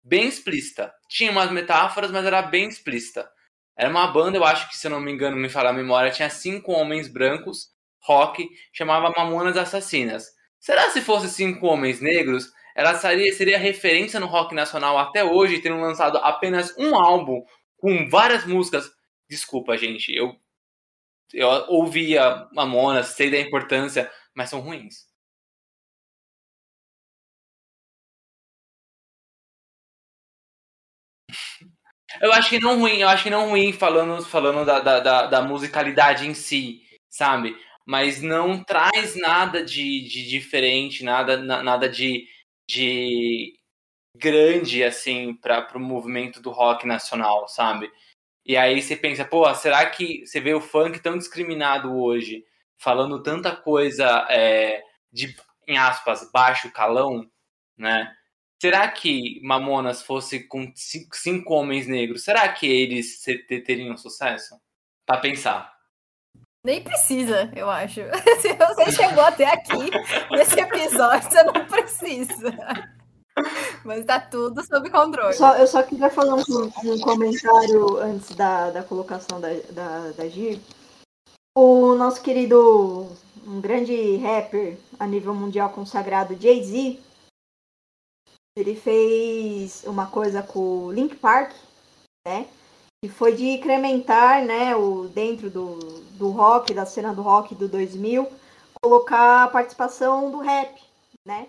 bem 0.08 0.28
explícita. 0.28 0.94
Tinha 1.10 1.32
umas 1.32 1.52
metáforas, 1.52 2.12
mas 2.12 2.26
era 2.26 2.42
bem 2.42 2.68
explícita. 2.68 3.30
Era 3.78 3.90
uma 3.90 4.08
banda, 4.08 4.38
eu 4.38 4.44
acho 4.44 4.70
que, 4.70 4.78
se 4.78 4.88
eu 4.88 4.92
não 4.92 5.02
me 5.02 5.12
engano, 5.12 5.38
me 5.38 5.50
falar 5.50 5.70
a 5.70 5.74
memória, 5.74 6.12
tinha 6.12 6.30
cinco 6.30 6.72
homens 6.72 7.08
brancos, 7.08 7.68
rock, 8.02 8.48
chamava 8.74 9.14
Mamonas 9.16 9.58
Assassinas. 9.58 10.26
Será 10.60 10.90
se 10.90 11.02
fosse 11.02 11.30
cinco 11.30 11.68
homens 11.68 12.02
negros, 12.02 12.52
ela 12.76 12.96
seria, 12.96 13.32
seria 13.34 13.58
referência 13.58 14.20
no 14.20 14.26
rock 14.28 14.56
nacional 14.56 14.98
até 14.98 15.24
hoje, 15.24 15.60
tendo 15.60 15.80
lançado 15.80 16.18
apenas 16.20 16.76
um 16.78 16.96
álbum 16.96 17.44
com 17.78 18.10
várias 18.10 18.46
músicas. 18.46 18.90
Desculpa, 19.30 19.78
gente, 19.78 20.16
eu, 20.16 20.36
eu 21.34 21.48
ouvia 21.68 22.48
Mamonas, 22.54 23.10
sei 23.10 23.30
da 23.30 23.40
importância, 23.40 24.12
mas 24.34 24.50
são 24.50 24.60
ruins. 24.62 25.07
Eu 32.22 32.32
acho 32.34 32.50
que 32.50 32.60
não 32.60 32.80
ruim, 32.80 32.98
eu 32.98 33.10
acho 33.10 33.24
que 33.24 33.30
não 33.30 33.50
ruim 33.50 33.74
falando, 33.74 34.24
falando 34.24 34.66
da, 34.66 34.80
da, 34.80 35.28
da, 35.28 35.42
musicalidade 35.42 36.26
em 36.26 36.34
si, 36.34 36.82
sabe? 37.10 37.56
Mas 37.86 38.22
não 38.22 38.64
traz 38.64 39.16
nada 39.16 39.64
de, 39.64 40.02
de 40.08 40.28
diferente, 40.28 41.04
nada, 41.04 41.38
nada 41.38 41.90
de, 41.90 42.28
de 42.70 43.54
grande, 44.16 44.84
assim, 44.84 45.34
para 45.36 45.78
o 45.78 45.80
movimento 45.80 46.42
do 46.42 46.50
rock 46.50 46.88
nacional, 46.88 47.48
sabe? 47.48 47.92
E 48.46 48.56
aí 48.56 48.82
você 48.82 48.96
pensa, 48.96 49.26
pô, 49.26 49.54
será 49.54 49.86
que 49.90 50.26
você 50.26 50.40
vê 50.40 50.54
o 50.54 50.62
funk 50.62 51.00
tão 51.00 51.18
discriminado 51.18 51.94
hoje, 52.02 52.46
falando 52.78 53.22
tanta 53.22 53.56
coisa 53.56 54.26
é, 54.30 54.82
de, 55.12 55.36
em 55.68 55.78
aspas, 55.78 56.30
baixo 56.32 56.72
calão, 56.72 57.30
né? 57.78 58.14
Será 58.60 58.88
que 58.90 59.40
Mamonas 59.44 60.02
fosse 60.02 60.40
com 60.48 60.72
cinco, 60.76 61.16
cinco 61.16 61.54
homens 61.54 61.88
negros? 61.88 62.24
Será 62.24 62.48
que 62.50 62.66
eles 62.66 63.24
teriam 63.66 63.96
sucesso? 63.96 64.56
Pra 65.06 65.18
pensar. 65.18 65.78
Nem 66.64 66.84
precisa, 66.84 67.52
eu 67.56 67.70
acho. 67.70 68.02
Se 68.42 68.54
você 68.54 68.92
chegou 68.92 69.24
até 69.24 69.46
aqui 69.46 69.92
nesse 70.32 70.60
episódio, 70.60 71.30
você 71.30 71.44
não 71.44 71.66
precisa. 71.66 72.58
Mas 73.86 74.04
tá 74.06 74.20
tudo 74.20 74.66
sob 74.66 74.90
controle. 74.90 75.34
Só, 75.34 75.56
eu 75.56 75.68
só 75.68 75.84
queria 75.84 76.10
falar 76.10 76.36
um, 76.36 76.72
um 76.84 77.00
comentário 77.00 77.98
antes 77.98 78.36
da, 78.36 78.72
da 78.72 78.84
colocação 78.84 79.40
da, 79.40 79.50
da, 79.70 80.12
da 80.12 80.28
Gir. 80.28 80.60
O 81.56 81.96
nosso 81.96 82.22
querido, 82.22 83.08
um 83.46 83.62
grande 83.62 84.18
rapper 84.18 84.78
a 85.00 85.06
nível 85.06 85.34
mundial 85.34 85.70
consagrado, 85.70 86.36
Jay-Z, 86.40 87.00
ele 88.60 88.76
fez 88.76 89.84
uma 89.86 90.08
coisa 90.08 90.42
com 90.42 90.86
o 90.86 90.92
Link 90.92 91.16
Park, 91.16 91.54
né? 92.28 92.48
Que 93.04 93.10
foi 93.10 93.36
de 93.36 93.46
incrementar, 93.46 94.44
né, 94.44 94.76
o, 94.76 95.08
dentro 95.08 95.50
do, 95.52 95.78
do 96.18 96.30
rock, 96.30 96.74
da 96.74 96.86
cena 96.86 97.14
do 97.14 97.22
rock 97.22 97.54
do 97.54 97.68
2000, 97.68 98.28
colocar 98.82 99.44
a 99.44 99.48
participação 99.48 100.32
do 100.32 100.40
rap, 100.40 100.82
né? 101.26 101.48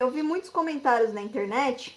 Eu 0.00 0.10
vi 0.10 0.22
muitos 0.22 0.50
comentários 0.50 1.12
na 1.12 1.22
internet 1.22 1.96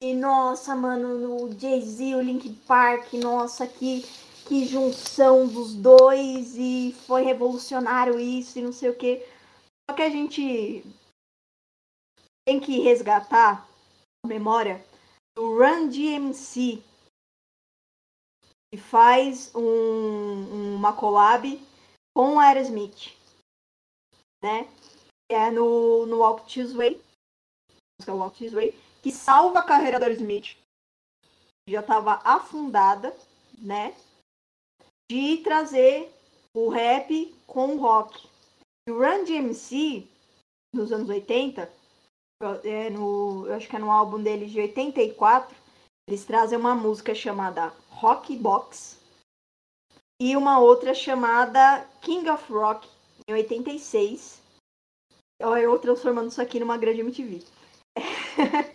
e, 0.00 0.14
nossa, 0.14 0.76
mano, 0.76 1.44
o 1.44 1.58
Jay-Z, 1.58 2.14
o 2.14 2.20
Link 2.20 2.48
Park, 2.68 3.12
nossa, 3.14 3.66
que, 3.66 4.02
que 4.46 4.66
junção 4.66 5.48
dos 5.48 5.74
dois 5.74 6.54
e 6.56 6.94
foi 7.06 7.24
revolucionário 7.24 8.20
isso 8.20 8.56
e 8.56 8.62
não 8.62 8.72
sei 8.72 8.90
o 8.90 8.94
que. 8.94 9.26
Só 9.90 9.96
que 9.96 10.02
a 10.02 10.10
gente 10.10 10.84
tem 12.46 12.60
que 12.60 12.80
resgatar 12.80 13.66
a 14.24 14.28
memória 14.28 14.84
do 15.36 15.58
Run 15.58 15.88
DMC, 15.88 16.82
que 18.72 18.78
faz 18.78 19.54
um, 19.54 20.74
uma 20.76 20.94
collab 20.94 21.60
com 22.14 22.36
o 22.36 22.38
Aerosmith, 22.38 23.16
né? 24.42 24.68
É 25.30 25.50
no, 25.50 26.06
no 26.06 26.18
Walk 26.18 26.52
Tuesday, 26.52 27.00
Walk 28.06 28.36
Tuesday, 28.36 28.72
que 29.02 29.10
salva 29.10 29.60
a 29.60 29.64
carreira 29.64 29.98
do 29.98 30.04
Aerosmith. 30.04 30.56
Já 31.68 31.80
estava 31.80 32.20
afundada, 32.24 33.16
né? 33.58 33.96
De 35.10 35.38
trazer 35.38 36.12
o 36.54 36.68
rap 36.68 37.34
com 37.46 37.74
o 37.74 37.78
rock. 37.78 38.28
E 38.86 38.92
o 38.92 38.98
Run 38.98 39.24
DMC, 39.24 40.06
nos 40.74 40.92
anos 40.92 41.08
80, 41.08 41.72
é 42.64 42.90
no, 42.90 43.46
eu 43.46 43.54
acho 43.54 43.68
que 43.68 43.76
é 43.76 43.78
no 43.78 43.90
álbum 43.90 44.22
deles 44.22 44.50
de 44.50 44.60
84, 44.60 45.54
eles 46.08 46.24
trazem 46.24 46.58
uma 46.58 46.74
música 46.74 47.14
chamada 47.14 47.72
Rock 47.90 48.36
Box 48.36 49.00
e 50.20 50.36
uma 50.36 50.58
outra 50.58 50.94
chamada 50.94 51.86
King 52.00 52.28
of 52.28 52.52
Rock, 52.52 52.88
em 53.28 53.32
86. 53.32 54.42
Olha, 55.42 55.62
eu 55.62 55.78
transformando 55.78 56.28
isso 56.28 56.40
aqui 56.40 56.60
numa 56.60 56.76
grande 56.76 57.00
MTV. 57.00 57.42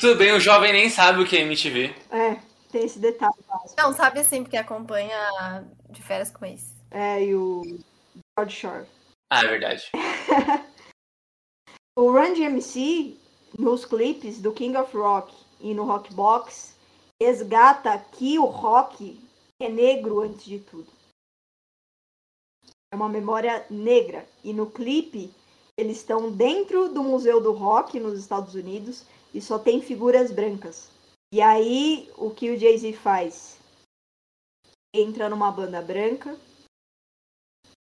Tudo 0.00 0.16
bem, 0.16 0.32
o 0.32 0.40
jovem 0.40 0.72
nem 0.72 0.90
sabe 0.90 1.22
o 1.22 1.26
que 1.26 1.36
é 1.36 1.42
MTV. 1.42 1.94
É, 2.10 2.36
tem 2.70 2.84
esse 2.84 2.98
detalhe. 2.98 3.34
Não, 3.78 3.92
sabe 3.92 4.24
sim, 4.24 4.42
porque 4.42 4.56
acompanha 4.56 5.64
de 5.88 6.02
férias 6.02 6.30
com 6.30 6.44
esse. 6.44 6.74
É, 6.90 7.22
e 7.22 7.34
o 7.34 7.62
George 8.36 8.56
Shore. 8.56 8.86
Ah, 9.30 9.44
é 9.44 9.48
verdade. 9.48 9.90
o 11.96 12.12
Run 12.12 12.34
DMC, 12.34 13.16
nos 13.58 13.84
clipes 13.84 14.40
do 14.40 14.52
King 14.52 14.76
of 14.76 14.96
Rock 14.96 15.34
e 15.60 15.74
no 15.74 15.84
Rock 15.84 16.12
Box, 16.14 16.76
resgata 17.20 17.98
que 17.98 18.38
o 18.38 18.44
rock 18.44 19.20
é 19.60 19.68
negro 19.68 20.20
antes 20.20 20.44
de 20.44 20.60
tudo. 20.60 20.86
É 22.92 22.96
uma 22.96 23.08
memória 23.08 23.66
negra. 23.70 24.26
E 24.42 24.52
no 24.52 24.70
clipe, 24.70 25.32
eles 25.76 25.98
estão 25.98 26.32
dentro 26.32 26.88
do 26.88 27.02
Museu 27.02 27.40
do 27.40 27.52
Rock 27.52 28.00
nos 28.00 28.18
Estados 28.18 28.54
Unidos 28.54 29.04
e 29.34 29.40
só 29.40 29.58
tem 29.58 29.80
figuras 29.80 30.32
brancas. 30.32 30.90
E 31.32 31.40
aí, 31.40 32.10
o 32.16 32.30
que 32.30 32.50
o 32.50 32.58
Jay-Z 32.58 32.92
faz? 32.94 33.58
Entra 34.92 35.28
numa 35.28 35.52
banda 35.52 35.80
branca 35.80 36.36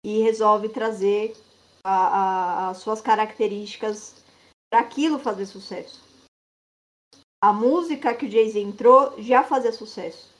e 0.04 0.20
resolve 0.22 0.68
trazer 0.68 1.34
a, 1.84 1.90
a, 1.92 2.68
as 2.70 2.78
suas 2.78 3.00
características 3.00 4.22
para 4.70 4.80
aquilo 4.80 5.18
fazer 5.18 5.46
sucesso. 5.46 6.00
A 7.42 7.52
música 7.52 8.14
que 8.14 8.26
o 8.26 8.30
Jay-Z 8.30 8.60
entrou 8.60 9.14
já 9.18 9.42
fazia 9.42 9.72
sucesso. 9.72 10.30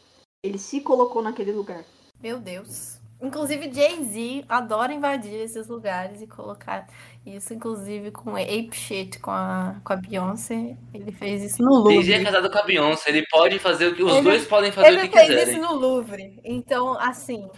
Ele 0.45 0.59
se 0.59 0.81
colocou 0.81 1.23
naquele 1.23 1.53
lugar. 1.53 1.85
Meu 2.21 2.39
Deus. 2.39 2.99
Inclusive, 3.23 3.71
Jay-Z 3.71 4.47
adora 4.49 4.95
invadir 4.95 5.35
esses 5.35 5.67
lugares 5.67 6.23
e 6.23 6.27
colocar 6.27 6.89
isso, 7.25 7.53
inclusive, 7.53 8.11
com 8.11 8.31
Ape 8.31 8.71
Shit, 8.73 9.19
com 9.19 9.31
a, 9.31 9.77
com 9.85 9.93
a 9.93 9.97
Beyoncé. 9.97 10.77
Ele 10.95 11.13
fez 11.13 11.43
isso 11.43 11.63
no 11.63 11.71
Louvre. 11.71 12.03
Jay-Z 12.03 12.13
é 12.15 12.25
casado 12.25 12.51
com 12.51 12.59
a 12.59 12.63
Beyoncé, 12.63 13.11
ele 13.11 13.27
pode 13.31 13.59
fazer 13.59 13.89
o 13.89 13.95
que... 13.95 14.03
Os 14.03 14.13
ele, 14.13 14.23
dois 14.23 14.47
podem 14.47 14.73
fazer 14.73 14.97
o 14.97 15.01
que 15.03 15.09
quiserem. 15.09 15.31
Ele 15.33 15.45
fez 15.45 15.49
isso 15.51 15.61
no 15.61 15.75
Louvre. 15.75 16.41
Então, 16.43 16.99
assim, 16.99 17.51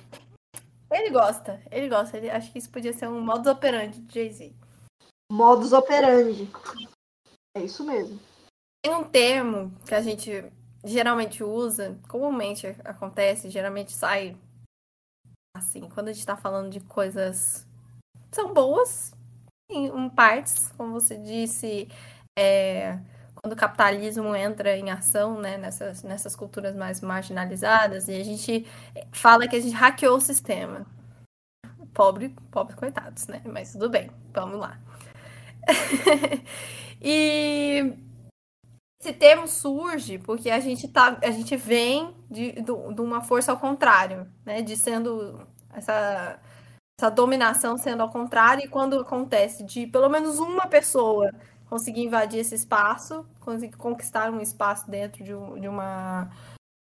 ele 0.95 1.11
gosta, 1.11 1.63
ele 1.71 1.89
gosta. 1.89 2.17
Ele, 2.17 2.31
acho 2.31 2.53
que 2.53 2.59
isso 2.59 2.71
podia 2.71 2.93
ser 2.93 3.09
um 3.09 3.21
modus 3.21 3.47
operandi 3.47 4.01
de 4.01 4.15
Jay-Z. 4.15 4.55
Modus 5.31 5.73
operandi. 5.73 6.49
É 7.57 7.63
isso 7.63 7.85
mesmo. 7.85 8.21
Tem 8.85 8.95
um 8.95 9.05
termo 9.05 9.73
que 9.87 9.95
a 9.95 10.01
gente 10.01 10.53
geralmente 10.85 11.45
usa, 11.45 11.99
comumente 12.09 12.67
acontece, 12.85 13.51
geralmente 13.51 13.93
sai 13.93 14.37
assim, 15.57 15.89
quando 15.91 16.09
a 16.09 16.13
gente 16.13 16.27
tá 16.27 16.37
falando 16.37 16.71
de 16.71 16.81
coisas 16.81 17.67
são 18.33 18.53
boas, 18.53 19.13
em 19.71 20.09
partes, 20.11 20.69
como 20.77 20.93
você 20.93 21.17
disse, 21.17 21.89
é, 22.39 22.99
quando 23.43 23.55
o 23.55 23.57
capitalismo 23.57 24.37
entra 24.37 24.77
em 24.77 24.89
ação, 24.89 25.41
né, 25.41 25.59
nessas, 25.59 26.05
nessas 26.05 26.37
culturas 26.37 26.77
mais 26.77 27.01
marginalizadas, 27.01 28.07
e 28.07 28.15
a 28.15 28.25
gente 28.25 28.65
fala 29.11 29.49
que 29.49 29.57
a 29.57 29.61
gente 29.61 29.75
hackeou 29.75 30.17
o 30.17 30.21
sistema. 30.21 30.87
Pobre, 31.93 32.29
pobres 32.53 32.77
coitados, 32.77 33.27
né? 33.27 33.43
Mas 33.45 33.73
tudo 33.73 33.91
bem, 33.91 34.11
vamos 34.33 34.61
lá. 34.61 34.79
e 37.03 37.93
esse 39.01 39.13
termo 39.13 39.49
surge 39.49 40.19
porque 40.19 40.49
a 40.49 40.61
gente 40.61 40.87
tá, 40.89 41.19
a 41.21 41.31
gente 41.33 41.57
vem 41.57 42.15
de, 42.31 42.53
de 42.63 43.01
uma 43.01 43.21
força 43.23 43.51
ao 43.51 43.59
contrário, 43.59 44.27
né? 44.47 44.63
De 44.63 44.77
sendo 44.77 45.47
essa, 45.75 46.41
essa 46.99 47.11
dominação 47.11 47.77
sendo 47.77 48.03
ao 48.03 48.11
contrário, 48.11 48.65
e 48.65 48.69
quando 48.69 49.01
acontece 49.01 49.65
de 49.65 49.87
pelo 49.89 50.09
menos 50.09 50.39
uma 50.39 50.67
pessoa 50.69 51.31
conseguir 51.73 52.03
invadir 52.03 52.41
esse 52.41 52.55
espaço, 52.55 53.25
conseguir 53.41 53.79
conquistar 53.79 54.31
um 54.31 54.43
espaço 54.43 54.91
dentro 54.91 55.25
de, 55.25 55.33
de 55.61 55.69
uma. 55.69 56.29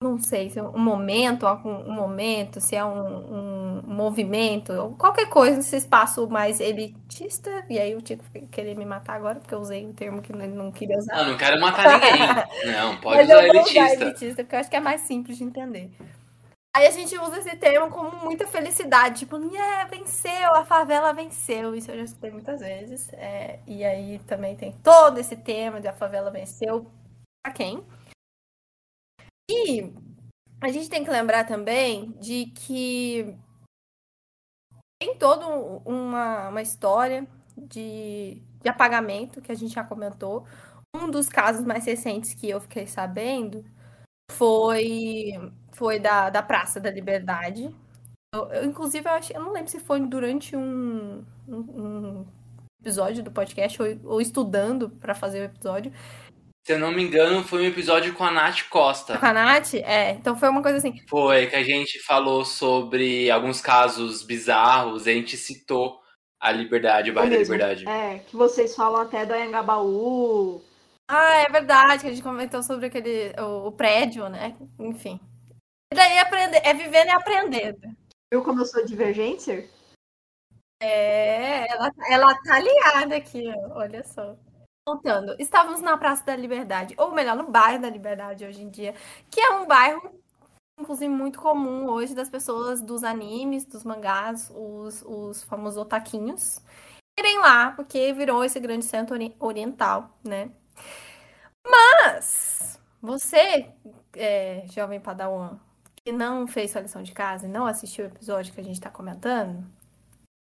Não 0.01 0.17
sei 0.17 0.49
se 0.49 0.57
é 0.57 0.63
um 0.63 0.79
momento, 0.79 1.45
um 1.45 1.91
momento, 1.91 2.61
se 2.61 2.77
é 2.77 2.85
um, 2.85 3.81
um 3.83 3.93
movimento, 3.93 4.95
qualquer 4.97 5.27
coisa 5.27 5.57
nesse 5.57 5.75
espaço 5.75 6.29
mais 6.29 6.61
elitista. 6.61 7.65
E 7.69 7.77
aí 7.77 8.01
tinha 8.01 8.17
que 8.17 8.47
querer 8.47 8.77
me 8.77 8.85
matar 8.85 9.15
agora, 9.17 9.41
porque 9.41 9.53
eu 9.53 9.59
usei 9.59 9.85
o 9.85 9.91
termo 9.91 10.21
que 10.21 10.31
ele 10.31 10.47
não 10.47 10.71
queria 10.71 10.97
usar. 10.97 11.17
Não, 11.17 11.31
não 11.31 11.37
quero 11.37 11.59
matar 11.59 11.99
ninguém. 11.99 12.17
não, 12.71 12.95
pode 13.01 13.17
Mas 13.17 13.27
usar 13.27 13.43
elitista. 13.43 13.81
Usar 13.81 14.01
elitista, 14.01 14.43
porque 14.45 14.55
eu 14.55 14.59
acho 14.61 14.69
que 14.69 14.75
é 14.77 14.79
mais 14.79 15.01
simples 15.01 15.37
de 15.37 15.43
entender. 15.43 15.91
Aí 16.79 16.87
a 16.87 16.91
gente 16.91 17.17
usa 17.17 17.39
esse 17.39 17.57
termo 17.57 17.91
como 17.91 18.23
muita 18.23 18.47
felicidade, 18.47 19.19
tipo, 19.19 19.35
yeah, 19.35 19.83
venceu, 19.89 20.55
a 20.55 20.63
favela 20.63 21.11
venceu. 21.11 21.75
Isso 21.75 21.91
eu 21.91 21.97
já 21.97 22.03
escutei 22.05 22.31
muitas 22.31 22.61
vezes. 22.61 23.11
É, 23.11 23.59
e 23.67 23.83
aí 23.83 24.17
também 24.19 24.55
tem 24.55 24.71
todo 24.81 25.17
esse 25.17 25.35
tema 25.35 25.81
de 25.81 25.89
a 25.89 25.93
favela 25.93 26.31
venceu 26.31 26.89
pra 27.43 27.51
quem. 27.51 27.85
E 29.51 29.93
a 30.61 30.69
gente 30.69 30.89
tem 30.89 31.03
que 31.03 31.11
lembrar 31.11 31.45
também 31.45 32.13
de 32.13 32.45
que 32.45 33.37
tem 35.01 35.17
toda 35.17 35.47
uma, 35.85 36.47
uma 36.47 36.61
história 36.61 37.27
de, 37.57 38.41
de 38.61 38.69
apagamento 38.69 39.41
que 39.41 39.51
a 39.51 39.55
gente 39.55 39.73
já 39.73 39.83
comentou. 39.83 40.47
Um 40.95 41.11
dos 41.11 41.27
casos 41.27 41.65
mais 41.65 41.85
recentes 41.85 42.33
que 42.33 42.49
eu 42.49 42.61
fiquei 42.61 42.87
sabendo 42.87 43.65
foi 44.31 45.33
foi 45.79 45.97
da, 45.97 46.29
da 46.29 46.43
Praça 46.43 46.77
da 46.77 46.91
Liberdade. 46.91 47.73
Eu, 48.35 48.51
eu, 48.51 48.65
inclusive, 48.65 49.07
eu, 49.07 49.13
acho, 49.13 49.33
eu 49.33 49.41
não 49.41 49.53
lembro 49.53 49.71
se 49.71 49.79
foi 49.79 50.01
durante 50.01 50.53
um, 50.53 51.23
um, 51.47 51.55
um 51.57 52.27
episódio 52.81 53.23
do 53.23 53.31
podcast 53.31 53.81
ou, 53.81 53.87
ou 54.03 54.21
estudando 54.21 54.89
para 54.89 55.15
fazer 55.15 55.39
o 55.39 55.45
episódio. 55.45 55.93
Se 56.67 56.73
eu 56.73 56.79
não 56.79 56.91
me 56.91 57.01
engano, 57.01 57.43
foi 57.43 57.63
um 57.63 57.67
episódio 57.67 58.13
com 58.13 58.25
a 58.25 58.29
Nath 58.29 58.63
Costa. 58.69 59.17
Com 59.17 59.25
a 59.25 59.33
Nath? 59.33 59.73
É, 59.75 60.11
então 60.11 60.35
foi 60.35 60.49
uma 60.49 60.61
coisa 60.61 60.77
assim. 60.77 61.01
Foi, 61.07 61.47
que 61.47 61.55
a 61.55 61.63
gente 61.63 61.97
falou 62.03 62.43
sobre 62.43 63.31
alguns 63.31 63.61
casos 63.61 64.21
bizarros, 64.21 65.07
a 65.07 65.11
gente 65.11 65.37
citou 65.37 65.97
a 66.41 66.51
liberdade, 66.51 67.09
o 67.09 67.13
bairro 67.13 67.31
da 67.31 67.37
liberdade. 67.37 67.87
É, 67.87 68.19
que 68.19 68.35
vocês 68.35 68.75
falam 68.75 69.01
até 69.01 69.25
do 69.25 69.33
Anhangabaú. 69.33 70.61
Ah, 71.07 71.37
é 71.37 71.49
verdade, 71.49 72.01
que 72.01 72.07
a 72.07 72.11
gente 72.11 72.21
comentou 72.21 72.61
sobre 72.61 72.87
aquele, 72.87 73.33
o, 73.39 73.67
o 73.67 73.71
prédio, 73.71 74.27
né? 74.29 74.55
Enfim. 74.77 75.19
E 75.91 75.95
daí 75.95 76.19
aprender, 76.19 76.61
é 76.63 76.73
vivendo 76.73 77.07
e 77.07 77.11
aprendendo. 77.11 77.97
Viu 78.31 78.43
como 78.43 78.61
eu 78.61 78.65
sou 78.65 78.85
divergência? 78.85 79.67
É, 80.81 81.71
ela, 81.71 81.91
ela 82.09 82.41
tá 82.43 82.55
aliada 82.55 83.15
aqui, 83.15 83.45
olha 83.71 84.03
só. 84.03 84.37
Voltando, 84.87 85.35
estávamos 85.39 85.81
na 85.81 85.97
Praça 85.97 86.23
da 86.25 86.35
Liberdade, 86.35 86.95
ou 86.97 87.11
melhor, 87.11 87.35
no 87.35 87.49
bairro 87.49 87.81
da 87.81 87.89
Liberdade 87.89 88.45
hoje 88.45 88.61
em 88.61 88.69
dia, 88.69 88.93
que 89.29 89.39
é 89.39 89.51
um 89.51 89.65
bairro, 89.67 90.19
inclusive, 90.79 91.11
muito 91.11 91.39
comum 91.39 91.87
hoje 91.89 92.15
das 92.15 92.29
pessoas 92.29 92.81
dos 92.81 93.03
animes, 93.03 93.65
dos 93.65 93.83
mangás, 93.83 94.51
os, 94.55 95.03
os 95.05 95.43
famosos 95.43 95.77
otaquinhos, 95.77 96.61
irem 97.19 97.39
lá, 97.39 97.71
porque 97.71 98.13
virou 98.13 98.43
esse 98.43 98.59
grande 98.59 98.85
centro 98.85 99.17
oriental, 99.39 100.17
né? 100.23 100.51
Mas, 101.67 102.79
você, 103.01 103.71
é, 104.15 104.65
jovem 104.69 104.99
padawan, 104.99 105.59
não 106.11 106.47
fez 106.47 106.71
sua 106.71 106.81
lição 106.81 107.03
de 107.03 107.11
casa 107.11 107.45
e 107.45 107.49
não 107.49 107.65
assistiu 107.65 108.05
o 108.05 108.07
episódio 108.07 108.53
que 108.53 108.59
a 108.59 108.63
gente 108.63 108.75
está 108.75 108.89
comentando, 108.89 109.65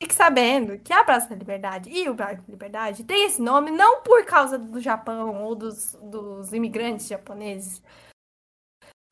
fique 0.03 0.15
sabendo 0.15 0.79
que 0.79 0.93
a 0.93 1.05
Praça 1.05 1.29
da 1.29 1.37
Liberdade 1.37 1.91
e 1.91 2.09
o 2.09 2.15
Bairro 2.15 2.43
da 2.43 2.53
Liberdade 2.53 3.05
tem 3.05 3.27
esse 3.27 3.43
nome 3.43 3.71
não 3.71 4.03
por 4.03 4.25
causa 4.25 4.59
do 4.59 4.81
Japão 4.81 5.43
ou 5.43 5.55
dos, 5.55 5.95
dos 6.01 6.53
imigrantes 6.53 7.09
japoneses, 7.09 7.83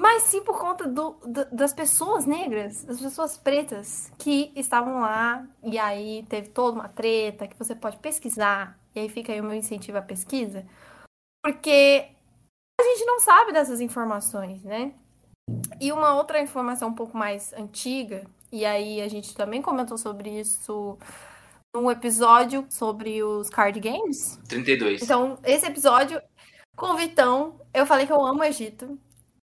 mas 0.00 0.24
sim 0.24 0.42
por 0.44 0.58
conta 0.60 0.86
do, 0.86 1.12
do, 1.24 1.44
das 1.46 1.72
pessoas 1.72 2.26
negras, 2.26 2.84
das 2.84 3.00
pessoas 3.00 3.36
pretas 3.36 4.12
que 4.18 4.52
estavam 4.54 5.00
lá, 5.00 5.46
e 5.62 5.78
aí 5.78 6.24
teve 6.28 6.50
toda 6.50 6.78
uma 6.78 6.88
treta 6.88 7.48
que 7.48 7.58
você 7.58 7.74
pode 7.74 7.98
pesquisar, 7.98 8.78
e 8.94 9.00
aí 9.00 9.08
fica 9.08 9.32
aí 9.32 9.40
o 9.40 9.44
meu 9.44 9.54
incentivo 9.54 9.98
à 9.98 10.02
pesquisa, 10.02 10.66
porque 11.42 12.08
a 12.78 12.84
gente 12.84 13.04
não 13.06 13.20
sabe 13.20 13.52
dessas 13.52 13.80
informações, 13.80 14.62
né? 14.62 14.94
E 15.80 15.92
uma 15.92 16.14
outra 16.14 16.40
informação 16.40 16.88
um 16.88 16.94
pouco 16.94 17.16
mais 17.16 17.52
antiga, 17.52 18.24
e 18.50 18.64
aí 18.64 19.00
a 19.00 19.08
gente 19.08 19.34
também 19.34 19.62
comentou 19.62 19.96
sobre 19.96 20.40
isso 20.40 20.98
num 21.74 21.90
episódio 21.90 22.66
sobre 22.70 23.22
os 23.22 23.50
card 23.50 23.78
games. 23.78 24.40
32. 24.48 25.02
Então, 25.02 25.38
esse 25.44 25.66
episódio 25.66 26.20
com 26.74 26.86
o 26.86 26.96
Vitão, 26.96 27.60
eu 27.72 27.86
falei 27.86 28.06
que 28.06 28.12
eu 28.12 28.24
amo 28.24 28.40
o 28.40 28.44
Egito. 28.44 28.98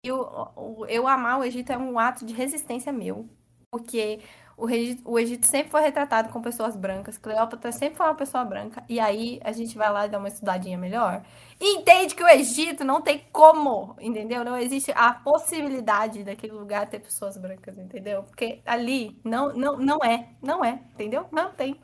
E 0.06 0.12
o, 0.12 0.86
eu 0.88 1.08
amar 1.08 1.40
o 1.40 1.44
Egito 1.44 1.72
é 1.72 1.78
um 1.78 2.00
ato 2.00 2.26
de 2.26 2.34
resistência 2.34 2.92
meu. 2.92 3.28
Porque 3.72 4.20
o 4.60 4.70
Egito, 4.70 5.02
o 5.06 5.18
Egito 5.18 5.46
sempre 5.46 5.72
foi 5.72 5.82
retratado 5.82 6.30
com 6.30 6.42
pessoas 6.42 6.76
brancas. 6.76 7.18
Cleópatra 7.18 7.72
sempre 7.72 7.96
foi 7.98 8.06
uma 8.06 8.16
pessoa 8.16 8.44
branca. 8.44 8.84
E 8.90 9.00
aí 9.00 9.40
a 9.44 9.52
gente 9.52 9.78
vai 9.78 9.92
lá 9.92 10.06
e 10.06 10.10
dá 10.10 10.20
uma 10.20 10.28
estudadinha 10.28 10.78
melhor. 10.78 11.24
E 11.60 11.78
entende 11.78 12.14
que 12.14 12.24
o 12.24 12.28
Egito 12.28 12.84
não 12.84 13.02
tem 13.02 13.24
como, 13.32 13.96
entendeu? 14.00 14.44
Não 14.44 14.58
existe 14.58 14.92
a 14.96 15.14
possibilidade 15.14 16.24
daquele 16.24 16.54
lugar 16.54 16.88
ter 16.88 17.00
pessoas 17.00 17.38
brancas, 17.38 17.78
entendeu? 17.78 18.24
Porque 18.24 18.62
ali 18.66 19.20
não, 19.24 19.54
não, 19.54 19.78
não 19.78 20.00
é, 20.04 20.30
não 20.42 20.64
é, 20.64 20.80
entendeu? 20.94 21.26
Não 21.32 21.52
tem. 21.54 21.80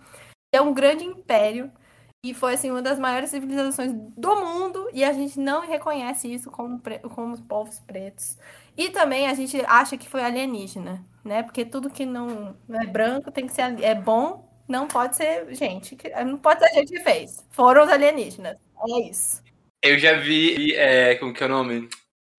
É 0.53 0.61
um 0.61 0.73
grande 0.73 1.05
império 1.05 1.71
e 2.23 2.33
foi 2.33 2.55
assim 2.55 2.71
uma 2.71 2.81
das 2.81 2.99
maiores 2.99 3.29
civilizações 3.29 3.93
do 3.93 4.35
mundo 4.35 4.89
e 4.91 5.03
a 5.03 5.13
gente 5.13 5.39
não 5.39 5.61
reconhece 5.61 6.33
isso 6.33 6.49
como, 6.51 6.81
como 7.13 7.41
povos 7.43 7.79
pretos. 7.79 8.37
E 8.75 8.89
também 8.89 9.27
a 9.27 9.33
gente 9.33 9.61
acha 9.65 9.95
que 9.97 10.09
foi 10.09 10.23
alienígena, 10.23 11.05
né? 11.25 11.41
Porque 11.41 11.65
tudo 11.65 11.89
que 11.89 12.05
não, 12.05 12.55
não 12.67 12.81
é 12.81 12.85
branco 12.85 13.31
tem 13.31 13.47
que 13.47 13.53
ser 13.53 13.81
é 13.81 13.95
bom, 13.95 14.47
não 14.69 14.87
pode 14.87 15.15
ser 15.15 15.53
gente, 15.53 15.97
não 16.25 16.37
pode 16.37 16.59
ser 16.59 16.73
gente 16.75 16.93
que 16.93 16.99
fez. 16.99 17.43
Foram 17.49 17.83
os 17.83 17.89
alienígenas. 17.89 18.57
É 18.87 19.09
isso. 19.09 19.43
Eu 19.81 19.97
já 19.97 20.13
vi, 20.13 20.73
é, 20.75 21.15
como 21.15 21.33
que 21.33 21.43
é 21.43 21.47
o 21.47 21.49
nome? 21.49 21.89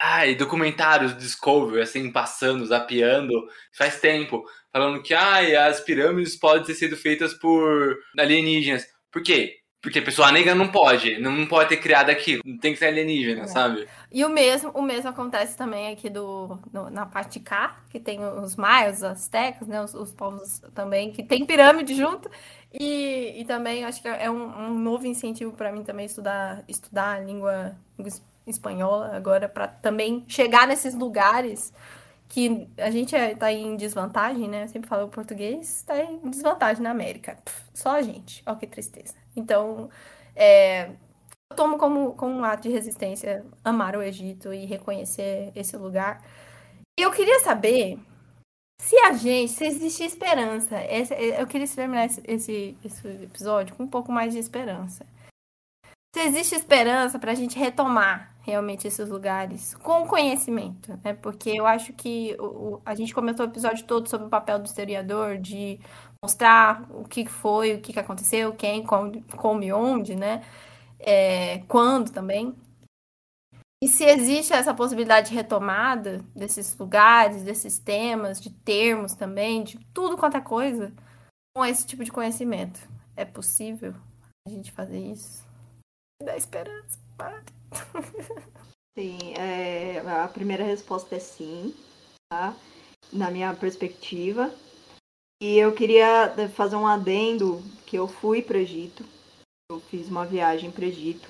Ai, 0.00 0.34
documentários 0.34 1.16
Discovery, 1.16 1.82
assim, 1.82 2.10
passando, 2.10 2.66
zapeando, 2.66 3.32
faz 3.76 4.00
tempo, 4.00 4.44
falando 4.72 5.02
que 5.02 5.14
ai, 5.14 5.56
as 5.56 5.80
pirâmides 5.80 6.36
podem 6.36 6.64
ter 6.64 6.74
sido 6.74 6.96
feitas 6.96 7.34
por 7.34 7.96
alienígenas. 8.18 8.86
Por 9.10 9.22
quê? 9.22 9.56
Porque 9.80 10.00
a 10.00 10.02
pessoa 10.02 10.32
negra 10.32 10.54
não 10.54 10.68
pode, 10.68 11.18
não 11.18 11.46
pode 11.46 11.70
ter 11.70 11.76
criado 11.76 12.10
aquilo, 12.10 12.42
tem 12.60 12.72
que 12.72 12.78
ser 12.78 12.86
alienígena, 12.86 13.42
é. 13.42 13.46
sabe? 13.46 13.86
E 14.10 14.24
o 14.24 14.28
mesmo, 14.28 14.70
o 14.70 14.82
mesmo 14.82 15.10
acontece 15.10 15.56
também 15.56 15.92
aqui 15.92 16.08
do, 16.08 16.58
no, 16.72 16.88
na 16.90 17.04
parte 17.04 17.40
cá, 17.40 17.80
que 17.90 17.98
tem 17.98 18.24
os 18.24 18.54
maias, 18.56 18.98
os 18.98 19.04
astecas, 19.04 19.66
né, 19.66 19.82
os, 19.82 19.94
os, 19.94 20.12
povos 20.12 20.60
também, 20.74 21.12
que 21.12 21.22
tem 21.22 21.44
pirâmide 21.44 21.94
junto. 21.94 22.30
E, 22.72 23.40
e 23.40 23.44
também 23.44 23.84
acho 23.84 24.00
que 24.00 24.08
é 24.08 24.30
um, 24.30 24.68
um 24.68 24.78
novo 24.78 25.06
incentivo 25.06 25.52
para 25.52 25.72
mim 25.72 25.82
também 25.82 26.06
estudar, 26.06 26.62
estudar 26.68 27.16
a 27.16 27.20
língua, 27.20 27.76
língua 27.98 28.12
espanhola 28.46 29.16
agora, 29.16 29.48
para 29.48 29.66
também 29.66 30.24
chegar 30.28 30.68
nesses 30.68 30.94
lugares 30.94 31.72
que 32.28 32.68
a 32.78 32.90
gente 32.90 33.14
está 33.14 33.50
é, 33.50 33.54
em 33.54 33.76
desvantagem, 33.76 34.48
né? 34.48 34.64
Eu 34.64 34.68
sempre 34.68 34.88
falo 34.88 35.08
português 35.08 35.78
está 35.78 35.98
em 36.00 36.18
desvantagem 36.28 36.82
na 36.82 36.90
América. 36.90 37.38
Só 37.72 37.90
a 37.90 38.02
gente. 38.02 38.42
Ó, 38.46 38.54
que 38.54 38.66
tristeza. 38.66 39.14
Então, 39.34 39.88
é, 40.34 40.90
eu 41.50 41.56
tomo 41.56 41.78
como, 41.78 42.14
como 42.14 42.34
um 42.34 42.44
ato 42.44 42.64
de 42.64 42.70
resistência 42.70 43.44
amar 43.64 43.96
o 43.96 44.02
Egito 44.02 44.52
e 44.52 44.64
reconhecer 44.64 45.52
esse 45.54 45.76
lugar. 45.76 46.22
E 46.98 47.02
eu 47.02 47.10
queria 47.12 47.40
saber 47.40 47.98
se 48.80 48.96
a 48.98 49.12
gente, 49.12 49.52
se 49.52 49.64
existe 49.64 50.04
esperança. 50.04 50.82
Esse, 50.84 51.14
eu 51.14 51.46
queria 51.46 51.68
terminar 51.68 52.06
esse, 52.06 52.22
esse, 52.26 52.76
esse 52.84 53.08
episódio 53.08 53.74
com 53.74 53.84
um 53.84 53.88
pouco 53.88 54.12
mais 54.12 54.32
de 54.32 54.38
esperança. 54.38 55.06
Se 56.14 56.22
existe 56.22 56.54
esperança 56.54 57.18
para 57.18 57.32
a 57.32 57.34
gente 57.34 57.58
retomar 57.58 58.34
realmente 58.40 58.86
esses 58.86 59.08
lugares 59.08 59.74
com 59.74 60.06
conhecimento, 60.06 60.98
né? 61.04 61.12
Porque 61.12 61.50
eu 61.50 61.66
acho 61.66 61.92
que 61.92 62.34
o, 62.38 62.80
a 62.86 62.94
gente 62.94 63.14
comentou 63.14 63.44
o 63.44 63.48
episódio 63.48 63.84
todo 63.84 64.08
sobre 64.08 64.26
o 64.26 64.30
papel 64.30 64.58
do 64.58 64.66
historiador, 64.66 65.36
de 65.36 65.78
mostrar 66.24 66.86
o 66.90 67.04
que 67.04 67.26
foi, 67.26 67.74
o 67.74 67.80
que 67.80 67.98
aconteceu, 67.98 68.54
quem, 68.54 68.82
como, 68.82 69.20
como 69.36 69.62
e 69.62 69.72
onde, 69.72 70.14
né? 70.14 70.42
É, 70.98 71.58
quando 71.68 72.10
também. 72.10 72.54
E 73.82 73.88
se 73.88 74.04
existe 74.04 74.52
essa 74.52 74.74
possibilidade 74.74 75.28
de 75.28 75.34
retomada 75.34 76.24
desses 76.34 76.76
lugares, 76.76 77.42
desses 77.42 77.78
temas, 77.78 78.40
de 78.40 78.50
termos 78.50 79.14
também, 79.14 79.62
de 79.62 79.78
tudo 79.92 80.16
quanto 80.16 80.36
é 80.36 80.40
coisa, 80.40 80.92
com 81.54 81.64
esse 81.64 81.86
tipo 81.86 82.02
de 82.02 82.10
conhecimento. 82.10 82.80
É 83.14 83.24
possível 83.24 83.94
a 84.46 84.50
gente 84.50 84.72
fazer 84.72 84.98
isso? 84.98 85.44
Dá 86.22 86.36
esperança, 86.36 86.98
para. 87.16 87.42
Sim, 88.98 89.34
é, 89.34 89.98
a 90.00 90.26
primeira 90.26 90.64
resposta 90.64 91.16
é 91.16 91.18
sim, 91.18 91.74
tá? 92.30 92.56
Na 93.12 93.30
minha 93.30 93.54
perspectiva. 93.54 94.50
E 95.42 95.58
eu 95.58 95.74
queria 95.74 96.34
fazer 96.54 96.76
um 96.76 96.86
adendo 96.86 97.62
que 97.84 97.96
eu 97.96 98.08
fui 98.08 98.40
para 98.40 98.56
o 98.56 98.60
Egito. 98.60 99.04
Fiz 99.90 100.08
uma 100.08 100.24
viagem 100.24 100.70
para 100.70 100.84
o 100.84 100.88
Egito. 100.88 101.28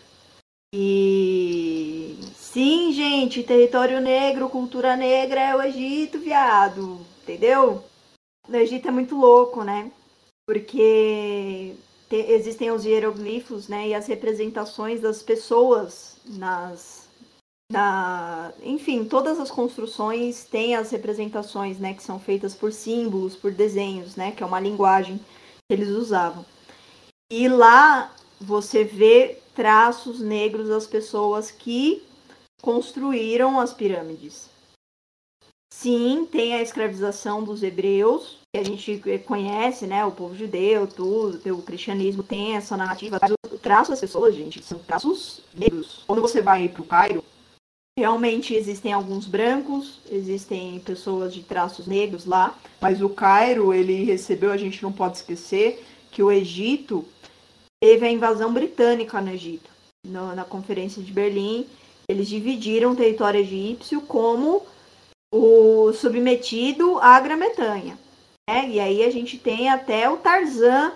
E 0.74 2.18
sim, 2.34 2.92
gente, 2.92 3.42
território 3.42 4.00
negro, 4.00 4.48
cultura 4.48 4.96
negra 4.96 5.40
é 5.40 5.56
o 5.56 5.62
Egito, 5.62 6.18
viado. 6.18 7.00
Entendeu? 7.22 7.84
O 8.48 8.54
Egito 8.54 8.88
é 8.88 8.90
muito 8.90 9.16
louco, 9.16 9.62
né? 9.62 9.90
Porque 10.46 11.74
te, 12.08 12.16
existem 12.16 12.70
os 12.70 12.84
hieroglifos, 12.84 13.68
né? 13.68 13.88
E 13.88 13.94
as 13.94 14.06
representações 14.06 15.00
das 15.00 15.22
pessoas 15.22 16.16
nas 16.24 17.06
na, 17.70 18.52
enfim, 18.62 19.04
todas 19.04 19.40
as 19.40 19.50
construções 19.50 20.44
têm 20.44 20.76
as 20.76 20.90
representações, 20.90 21.78
né, 21.78 21.94
que 21.94 22.02
são 22.02 22.18
feitas 22.20 22.54
por 22.54 22.72
símbolos, 22.72 23.34
por 23.34 23.50
desenhos, 23.50 24.14
né, 24.14 24.30
que 24.30 24.42
é 24.42 24.46
uma 24.46 24.60
linguagem 24.60 25.18
que 25.18 25.74
eles 25.74 25.88
usavam. 25.88 26.44
E 27.30 27.48
lá 27.48 28.14
você 28.40 28.84
vê 28.84 29.38
traços 29.54 30.20
negros 30.20 30.68
das 30.68 30.86
pessoas 30.86 31.50
que 31.50 32.02
construíram 32.60 33.58
as 33.60 33.72
pirâmides. 33.72 34.48
Sim, 35.72 36.26
tem 36.30 36.54
a 36.54 36.62
escravização 36.62 37.44
dos 37.44 37.62
hebreus, 37.62 38.38
que 38.52 38.60
a 38.60 38.64
gente 38.64 39.02
conhece, 39.26 39.86
né, 39.86 40.04
o 40.06 40.12
povo 40.12 40.34
judeu, 40.34 40.86
tudo, 40.86 41.54
o 41.54 41.62
cristianismo 41.62 42.22
tem 42.22 42.56
essa 42.56 42.76
narrativa. 42.76 43.18
Mas 43.20 43.32
o 43.52 43.58
traço 43.58 43.90
das 43.90 44.00
pessoas, 44.00 44.34
gente, 44.34 44.62
são 44.62 44.78
traços 44.78 45.42
negros. 45.54 46.02
Quando 46.06 46.22
você 46.22 46.40
vai 46.40 46.68
para 46.68 46.82
o 46.82 46.86
Cairo, 46.86 47.22
Realmente 47.98 48.52
existem 48.52 48.92
alguns 48.92 49.26
brancos, 49.26 50.00
existem 50.10 50.78
pessoas 50.80 51.32
de 51.32 51.42
traços 51.42 51.86
negros 51.86 52.26
lá, 52.26 52.54
mas 52.78 53.00
o 53.00 53.08
Cairo, 53.08 53.72
ele 53.72 54.04
recebeu, 54.04 54.52
a 54.52 54.56
gente 54.58 54.82
não 54.82 54.92
pode 54.92 55.16
esquecer, 55.16 55.82
que 56.10 56.22
o 56.22 56.30
Egito 56.30 57.06
teve 57.80 58.06
a 58.06 58.10
invasão 58.10 58.52
britânica 58.52 59.20
no 59.20 59.30
Egito. 59.30 59.70
No, 60.04 60.34
na 60.34 60.44
Conferência 60.44 61.02
de 61.02 61.12
Berlim, 61.12 61.66
eles 62.08 62.28
dividiram 62.28 62.92
o 62.92 62.96
território 62.96 63.40
egípcio 63.40 64.00
como 64.02 64.62
o 65.32 65.92
submetido 65.92 66.98
à 67.00 67.18
Grã-Bretanha. 67.18 67.98
Né? 68.48 68.68
E 68.68 68.80
aí 68.80 69.04
a 69.04 69.10
gente 69.10 69.38
tem 69.38 69.68
até 69.68 70.08
o 70.08 70.16
Tarzan, 70.16 70.92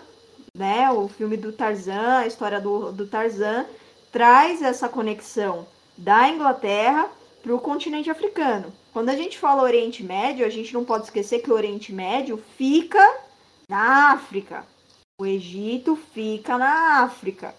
né? 0.54 0.90
o 0.90 1.08
filme 1.08 1.36
do 1.36 1.52
Tarzan, 1.52 2.18
a 2.18 2.26
história 2.26 2.60
do, 2.60 2.92
do 2.92 3.06
Tarzan, 3.06 3.66
traz 4.12 4.62
essa 4.62 4.88
conexão 4.88 5.66
da 5.96 6.28
Inglaterra 6.28 7.10
para 7.42 7.54
o 7.54 7.60
continente 7.60 8.10
africano. 8.10 8.72
Quando 8.92 9.08
a 9.08 9.16
gente 9.16 9.38
fala 9.38 9.62
Oriente 9.62 10.02
Médio, 10.02 10.46
a 10.46 10.50
gente 10.50 10.72
não 10.72 10.84
pode 10.84 11.04
esquecer 11.04 11.40
que 11.40 11.50
o 11.50 11.54
Oriente 11.54 11.92
Médio 11.92 12.42
fica 12.56 13.02
na 13.68 14.12
África. 14.12 14.64
O 15.20 15.26
Egito 15.26 15.96
fica 15.96 16.56
na 16.56 17.02
África. 17.02 17.54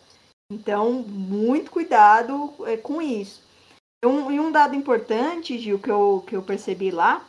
Então, 0.52 0.94
muito 0.94 1.70
cuidado 1.70 2.52
é, 2.66 2.76
com 2.76 3.00
isso. 3.00 3.40
E 4.04 4.08
um, 4.08 4.32
e 4.32 4.40
um, 4.40 4.52
dado 4.52 4.76
importante, 4.76 5.60
Gil, 5.60 5.78
que 5.78 5.92
eu, 5.92 6.24
que 6.26 6.36
eu 6.36 6.42
percebi 6.42 6.90
lá, 6.90 7.24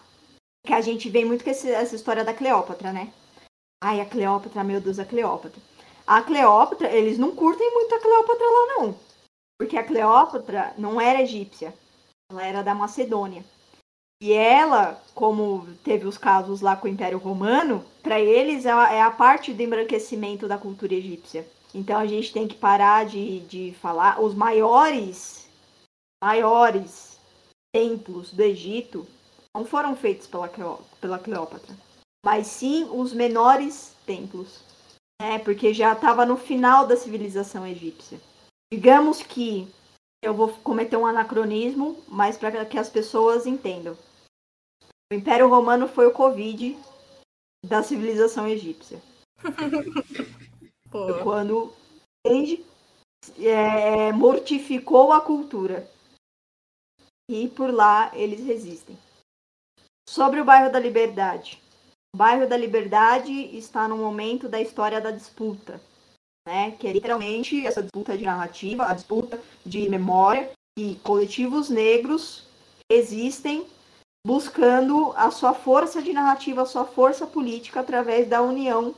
que 0.67 0.73
a 0.73 0.81
gente 0.81 1.11
vê 1.11 1.23
muito 1.23 1.45
com 1.45 1.51
esse, 1.51 1.71
essa 1.71 1.95
história 1.95 2.25
da 2.25 2.33
Cleópatra, 2.33 2.95
né? 2.95 3.13
Ai, 3.85 4.01
a 4.01 4.07
Cleópatra, 4.07 4.65
meu 4.65 4.81
Deus, 4.81 4.99
a 4.99 5.05
Cleópatra. 5.05 5.61
A 6.07 6.23
Cleópatra, 6.23 6.91
eles 6.91 7.19
não 7.19 7.37
curtem 7.37 7.71
muito 7.75 7.95
a 7.95 8.01
Cleópatra 8.01 8.47
lá, 8.47 8.67
não. 8.69 8.99
Porque 9.61 9.77
a 9.77 9.85
Cleópatra 9.85 10.73
não 10.79 10.99
era 10.99 11.21
egípcia, 11.21 11.75
ela 12.31 12.43
era 12.43 12.63
da 12.63 12.75
Macedônia. 12.75 13.45
E 14.23 14.33
ela, 14.33 15.03
como 15.17 15.67
teve 15.83 16.07
os 16.07 16.17
casos 16.17 16.61
lá 16.61 16.77
com 16.77 16.87
o 16.87 16.91
Império 16.91 17.19
Romano, 17.19 17.85
para 18.05 18.21
eles 18.21 18.65
é 18.65 19.03
a 19.03 19.11
parte 19.11 19.53
do 19.53 19.61
embranquecimento 19.61 20.47
da 20.47 20.57
cultura 20.57 20.95
egípcia. 20.95 21.45
Então 21.75 21.99
a 21.99 22.07
gente 22.07 22.33
tem 22.33 22.47
que 22.47 22.55
parar 22.55 23.05
de, 23.05 23.41
de 23.41 23.75
falar. 23.83 24.23
Os 24.23 24.33
maiores, 24.33 25.49
maiores 26.23 27.19
templos 27.75 28.33
do 28.33 28.43
Egito 28.43 29.05
não 29.53 29.65
foram 29.65 29.97
feitos 29.97 30.29
pela, 30.29 30.49
pela 31.01 31.19
Cleópatra, 31.19 31.77
mas 32.25 32.47
sim 32.47 32.89
os 32.93 33.13
menores 33.13 33.93
templos, 34.07 34.61
né? 35.21 35.41
Porque 35.41 35.75
já 35.75 35.95
estava 35.95 36.25
no 36.25 36.37
final 36.37 36.87
da 36.87 36.97
civilização 36.97 37.67
egípcia. 37.67 38.21
Digamos 38.73 39.21
que 39.21 39.67
eu 40.23 40.33
vou 40.33 40.51
cometer 40.63 40.97
um 40.97 41.07
anacronismo, 41.07 42.01
mas 42.07 42.37
para 42.37 42.65
que 42.65 42.79
as 42.79 42.89
pessoas 42.89 43.47
entendam. 43.47 43.97
O 45.13 45.15
Império 45.15 45.47
Romano 45.47 45.87
foi 45.87 46.07
o 46.07 46.13
Covid 46.13 46.75
da 47.67 47.83
civilização 47.83 48.49
egípcia. 48.49 48.99
Quando 51.23 51.71
entende, 52.25 52.65
é, 53.39 54.11
mortificou 54.11 55.13
a 55.13 55.21
cultura. 55.21 55.87
E 57.31 57.47
por 57.51 57.71
lá 57.71 58.11
eles 58.15 58.43
resistem. 58.43 58.99
Sobre 60.09 60.41
o 60.41 60.47
bairro 60.47 60.73
da 60.73 60.81
Liberdade. 60.81 61.63
O 62.15 62.17
bairro 62.17 62.49
da 62.49 62.57
Liberdade 62.57 63.55
está 63.55 63.87
no 63.87 63.99
momento 63.99 64.49
da 64.49 64.63
história 64.63 64.99
da 64.99 65.11
disputa, 65.11 65.79
né? 66.49 66.71
Que 66.71 66.89
é 66.89 66.93
literalmente 66.95 67.67
essa 67.67 67.83
disputa 67.83 68.17
de 68.17 68.25
narrativa, 68.25 68.87
a 68.87 68.95
disputa 68.95 69.39
de 69.63 69.91
memória 69.91 70.51
e 70.79 70.95
coletivos 71.05 71.69
negros 71.69 72.47
existem 72.91 73.67
buscando 74.27 75.13
a 75.17 75.31
sua 75.31 75.53
força 75.53 76.01
de 76.01 76.13
narrativa, 76.13 76.63
a 76.63 76.67
sua 76.67 76.85
força 76.85 77.27
política 77.27 77.81
através 77.81 78.29
da 78.29 78.41
união 78.41 78.95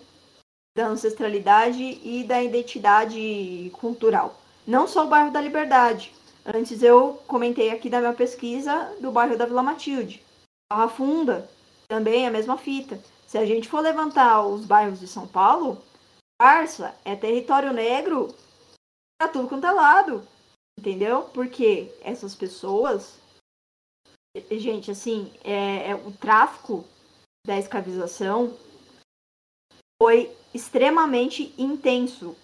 da 0.77 0.89
ancestralidade 0.89 2.01
e 2.03 2.25
da 2.25 2.43
identidade 2.43 3.71
cultural. 3.75 4.41
Não 4.67 4.89
só 4.89 5.05
o 5.05 5.09
bairro 5.09 5.31
da 5.31 5.41
Liberdade. 5.41 6.13
Antes 6.45 6.83
eu 6.83 7.23
comentei 7.27 7.71
aqui 7.71 7.89
da 7.89 8.01
minha 8.01 8.13
pesquisa 8.13 8.93
do 9.01 9.13
bairro 9.13 9.39
da 9.39 9.47
Vila 9.47 9.63
Matilde. 9.63 10.23
Barra 10.71 10.89
Funda, 10.89 11.49
também 11.89 12.27
a 12.27 12.31
mesma 12.31 12.59
fita. 12.59 13.01
Se 13.27 13.39
a 13.39 13.47
gente 13.47 13.69
for 13.69 13.81
levantar 13.81 14.45
os 14.45 14.67
bairros 14.67 15.01
de 15.01 15.07
São 15.07 15.27
Paulo, 15.27 15.81
Barça 16.41 16.95
é 17.05 17.15
território 17.15 17.73
negro 17.73 18.35
para 19.17 19.29
tudo 19.29 19.49
quanto 19.49 19.67
é 19.67 19.73
lado. 19.73 20.27
Entendeu? 20.79 21.23
Porque 21.23 21.95
essas 22.03 22.35
pessoas. 22.35 23.15
Gente, 24.51 24.91
assim, 24.91 25.33
é, 25.45 25.91
é 25.91 25.95
o 25.95 26.11
tráfico 26.13 26.85
da 27.47 27.59
escravização 27.59 28.57
foi 30.03 30.35
extremamente 30.53 31.55
intenso. 31.57 32.37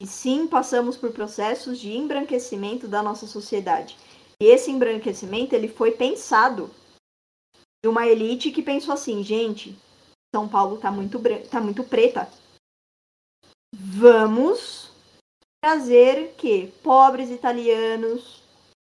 E 0.00 0.06
sim, 0.06 0.46
passamos 0.46 0.96
por 0.96 1.12
processos 1.12 1.78
de 1.78 1.92
embranquecimento 1.92 2.88
da 2.88 3.02
nossa 3.02 3.26
sociedade. 3.26 3.96
E 4.40 4.46
esse 4.46 4.70
embranquecimento 4.70 5.54
ele 5.54 5.68
foi 5.68 5.92
pensado 5.92 6.70
de 7.84 7.88
uma 7.88 8.06
elite 8.06 8.50
que 8.50 8.62
pensou 8.62 8.94
assim, 8.94 9.22
gente, 9.22 9.76
São 10.34 10.48
Paulo 10.48 10.78
tá 10.78 10.90
muito, 10.90 11.20
tá 11.50 11.60
muito 11.60 11.84
preta. 11.84 12.30
Vamos 13.74 14.90
trazer 15.62 16.34
que 16.36 16.68
pobres 16.82 17.30
italianos, 17.30 18.42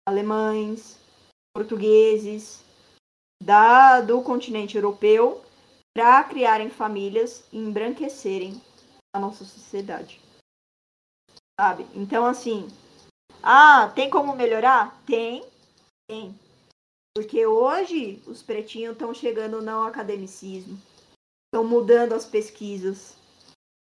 alemães, 0.09 0.99
portugueses 1.55 2.63
da 3.43 4.01
do 4.01 4.23
continente 4.23 4.77
europeu 4.77 5.43
para 5.97 6.25
criarem 6.25 6.69
famílias 6.69 7.45
e 7.53 7.59
embranquecerem 7.59 8.61
a 9.15 9.21
nossa 9.21 9.45
sociedade. 9.45 10.21
Sabe? 11.61 11.87
Então 11.95 12.27
assim, 12.27 12.69
ah, 13.43 13.93
tem 13.95 14.11
como 14.11 14.35
melhorar? 14.35 15.01
Tem, 15.07 15.45
tem. 16.09 16.35
Porque 17.15 17.47
hoje 17.47 18.21
os 18.27 18.43
pretinhos 18.43 18.95
estão 18.95 19.15
chegando 19.15 19.63
no 19.63 19.85
academicismo, 19.85 20.77
estão 21.47 21.63
mudando 21.63 22.13
as 22.13 22.27
pesquisas, 22.27 23.15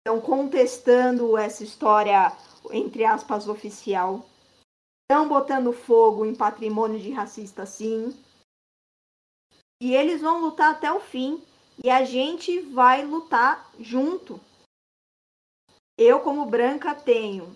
estão 0.05 0.21
contestando 0.21 1.35
essa 1.35 1.63
história, 1.63 2.31
entre 2.69 3.03
aspas, 3.03 3.47
oficial, 3.47 4.23
estão 5.05 5.29
botando 5.29 5.71
fogo 5.71 6.25
em 6.25 6.35
patrimônio 6.35 6.99
de 6.99 7.11
racista, 7.11 7.65
sim. 7.65 8.17
E 9.81 9.93
eles 9.93 10.21
vão 10.21 10.41
lutar 10.41 10.71
até 10.71 10.91
o 10.91 10.99
fim. 10.99 11.43
E 11.83 11.89
a 11.89 12.03
gente 12.05 12.59
vai 12.59 13.05
lutar 13.05 13.69
junto. 13.79 14.39
Eu, 15.97 16.21
como 16.21 16.45
branca, 16.45 16.95
tenho 16.95 17.55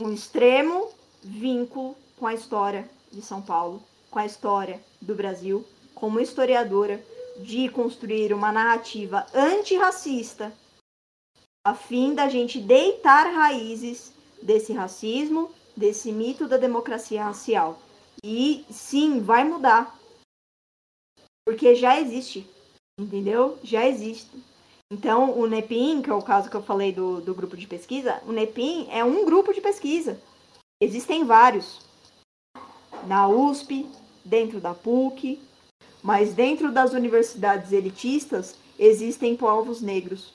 um 0.00 0.12
extremo 0.12 0.90
vínculo 1.22 1.96
com 2.16 2.26
a 2.26 2.34
história 2.34 2.88
de 3.12 3.20
São 3.20 3.42
Paulo 3.42 3.82
com 4.16 4.20
a 4.20 4.24
história 4.24 4.82
do 4.98 5.14
Brasil, 5.14 5.62
como 5.94 6.20
historiadora, 6.20 7.04
de 7.38 7.68
construir 7.68 8.32
uma 8.32 8.50
narrativa 8.50 9.26
antirracista, 9.34 10.54
a 11.62 11.74
fim 11.74 12.14
da 12.14 12.26
gente 12.26 12.58
deitar 12.58 13.26
raízes 13.26 14.10
desse 14.40 14.72
racismo, 14.72 15.50
desse 15.76 16.10
mito 16.10 16.48
da 16.48 16.56
democracia 16.56 17.24
racial. 17.24 17.78
E 18.24 18.64
sim, 18.70 19.20
vai 19.20 19.44
mudar. 19.44 19.96
Porque 21.46 21.74
já 21.74 22.00
existe, 22.00 22.48
entendeu? 22.98 23.58
Já 23.62 23.86
existe. 23.86 24.30
Então, 24.90 25.38
o 25.38 25.46
NEPIM, 25.46 26.00
que 26.02 26.10
é 26.10 26.14
o 26.14 26.22
caso 26.22 26.48
que 26.48 26.56
eu 26.56 26.62
falei 26.62 26.92
do, 26.92 27.20
do 27.20 27.34
grupo 27.34 27.56
de 27.56 27.66
pesquisa, 27.66 28.22
o 28.24 28.32
NEPIM 28.32 28.88
é 28.90 29.04
um 29.04 29.24
grupo 29.24 29.52
de 29.52 29.60
pesquisa. 29.60 30.20
Existem 30.80 31.24
vários. 31.24 31.80
Na 33.06 33.28
USP, 33.28 33.86
dentro 34.24 34.60
da 34.60 34.74
PUC, 34.74 35.40
mas 36.02 36.34
dentro 36.34 36.72
das 36.72 36.92
universidades 36.92 37.72
elitistas 37.72 38.56
existem 38.78 39.36
povos 39.36 39.80
negros. 39.80 40.32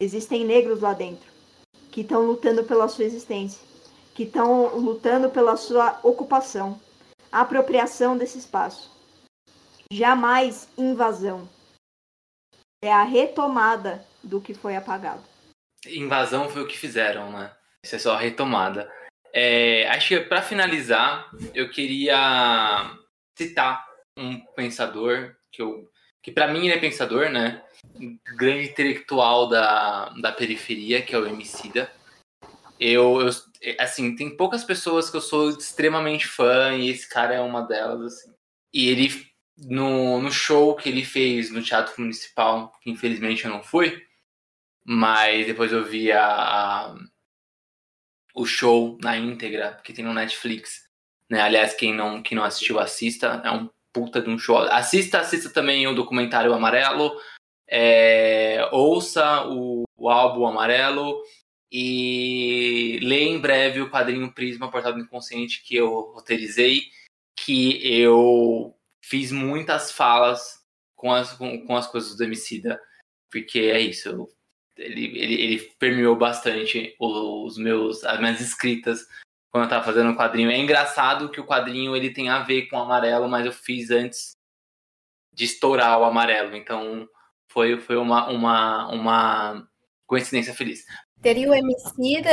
Existem 0.00 0.44
negros 0.44 0.80
lá 0.80 0.94
dentro 0.94 1.32
que 1.92 2.00
estão 2.00 2.26
lutando 2.26 2.64
pela 2.64 2.88
sua 2.88 3.04
existência, 3.04 3.60
que 4.14 4.24
estão 4.24 4.76
lutando 4.76 5.30
pela 5.30 5.56
sua 5.56 5.98
ocupação, 6.02 6.80
apropriação 7.30 8.16
desse 8.16 8.38
espaço. 8.38 8.90
Jamais 9.90 10.68
invasão. 10.76 11.48
É 12.82 12.92
a 12.92 13.02
retomada 13.02 14.04
do 14.22 14.40
que 14.40 14.54
foi 14.54 14.76
apagado. 14.76 15.22
Invasão 15.86 16.48
foi 16.48 16.62
o 16.62 16.66
que 16.66 16.78
fizeram, 16.78 17.30
né? 17.30 17.52
Isso 17.84 17.96
é 17.96 17.98
só 17.98 18.14
a 18.14 18.18
retomada. 18.18 18.90
É, 19.32 19.88
acho 19.88 20.08
que 20.08 20.20
para 20.20 20.42
finalizar, 20.42 21.30
eu 21.54 21.70
queria 21.70 22.96
citar 23.36 23.84
um 24.16 24.38
pensador 24.54 25.34
que 25.50 25.62
eu 25.62 25.90
que 26.22 26.30
para 26.30 26.46
mim 26.46 26.66
ele 26.66 26.74
é 26.74 26.78
pensador, 26.78 27.30
né? 27.30 27.62
Um 27.96 28.16
grande 28.36 28.68
intelectual 28.68 29.48
da, 29.48 30.10
da 30.20 30.30
periferia, 30.30 31.02
que 31.02 31.14
é 31.14 31.18
o 31.18 31.26
Emicida. 31.26 31.90
Eu, 32.82 33.20
eu, 33.20 33.30
assim, 33.78 34.16
tem 34.16 34.36
poucas 34.36 34.64
pessoas 34.64 35.10
que 35.10 35.16
eu 35.16 35.20
sou 35.20 35.50
extremamente 35.50 36.26
fã 36.26 36.72
e 36.72 36.88
esse 36.90 37.08
cara 37.08 37.34
é 37.34 37.40
uma 37.40 37.62
delas, 37.62 38.14
assim. 38.14 38.32
E 38.72 38.88
ele 38.88 39.08
no, 39.56 40.20
no 40.20 40.30
show 40.30 40.74
que 40.74 40.88
ele 40.88 41.04
fez 41.04 41.50
no 41.50 41.62
Teatro 41.62 41.94
Municipal, 42.00 42.72
que 42.82 42.90
infelizmente 42.90 43.44
eu 43.44 43.50
não 43.50 43.62
fui, 43.62 44.02
mas 44.84 45.46
depois 45.46 45.72
eu 45.72 45.84
vi 45.84 46.10
a, 46.10 46.24
a 46.26 46.94
o 48.34 48.46
show 48.46 48.98
na 49.02 49.16
íntegra, 49.16 49.78
que 49.84 49.92
tem 49.92 50.04
no 50.04 50.14
Netflix. 50.14 50.88
Né? 51.30 51.40
Aliás, 51.40 51.74
quem 51.74 51.94
não, 51.94 52.22
quem 52.22 52.36
não 52.36 52.44
assistiu, 52.44 52.78
assista. 52.78 53.42
É 53.44 53.50
um 53.50 53.68
puta 53.92 54.20
de 54.20 54.30
um 54.30 54.38
show. 54.38 54.58
Assista, 54.58 55.20
assista 55.20 55.50
também 55.50 55.86
o 55.86 55.94
documentário 55.94 56.54
Amarelo. 56.54 57.14
É, 57.68 58.68
ouça 58.72 59.46
o, 59.46 59.84
o, 59.96 60.08
álbum 60.08 60.46
Amarelo. 60.46 61.22
E 61.72 63.00
leia 63.02 63.30
em 63.30 63.40
breve 63.40 63.80
o 63.80 63.90
quadrinho 63.90 64.32
Prisma 64.32 64.70
Portado 64.70 65.00
Inconsciente 65.00 65.62
que 65.62 65.74
eu 65.74 66.12
roteirizei. 66.12 66.82
Que 67.34 67.80
eu 68.00 68.76
fiz 69.00 69.32
muitas 69.32 69.90
falas 69.90 70.62
com 70.94 71.10
as, 71.12 71.32
com, 71.32 71.66
com 71.66 71.76
as 71.76 71.86
coisas 71.86 72.16
do 72.16 72.24
Emicida. 72.24 72.78
Porque 73.30 73.60
é 73.60 73.80
isso, 73.80 74.08
eu 74.10 74.28
ele, 74.76 75.18
ele, 75.18 75.34
ele 75.34 75.58
permeou 75.78 76.16
bastante 76.16 76.94
os 76.98 77.56
meus, 77.56 78.04
as 78.04 78.18
minhas 78.18 78.40
escritas 78.40 79.06
quando 79.50 79.64
eu 79.64 79.70
tava 79.70 79.84
fazendo 79.84 80.10
o 80.10 80.16
quadrinho. 80.16 80.50
É 80.50 80.56
engraçado 80.56 81.28
que 81.30 81.40
o 81.40 81.46
quadrinho 81.46 81.94
ele 81.94 82.10
tem 82.10 82.30
a 82.30 82.40
ver 82.40 82.68
com 82.68 82.76
o 82.76 82.80
amarelo, 82.80 83.28
mas 83.28 83.44
eu 83.44 83.52
fiz 83.52 83.90
antes 83.90 84.32
de 85.32 85.44
estourar 85.44 85.98
o 86.00 86.04
amarelo. 86.04 86.56
Então 86.56 87.06
foi, 87.48 87.78
foi 87.78 87.96
uma, 87.96 88.28
uma, 88.30 88.88
uma 88.88 89.68
coincidência 90.06 90.54
feliz. 90.54 90.86
Teria 91.22 91.48
o 91.48 91.54
Emicida 91.54 92.30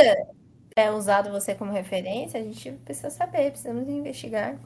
é, 0.76 0.90
usado 0.90 1.30
você 1.30 1.54
como 1.54 1.72
referência? 1.72 2.40
A 2.40 2.42
gente 2.42 2.72
precisa 2.84 3.08
saber, 3.08 3.52
precisamos 3.52 3.88
investigar. 3.88 4.58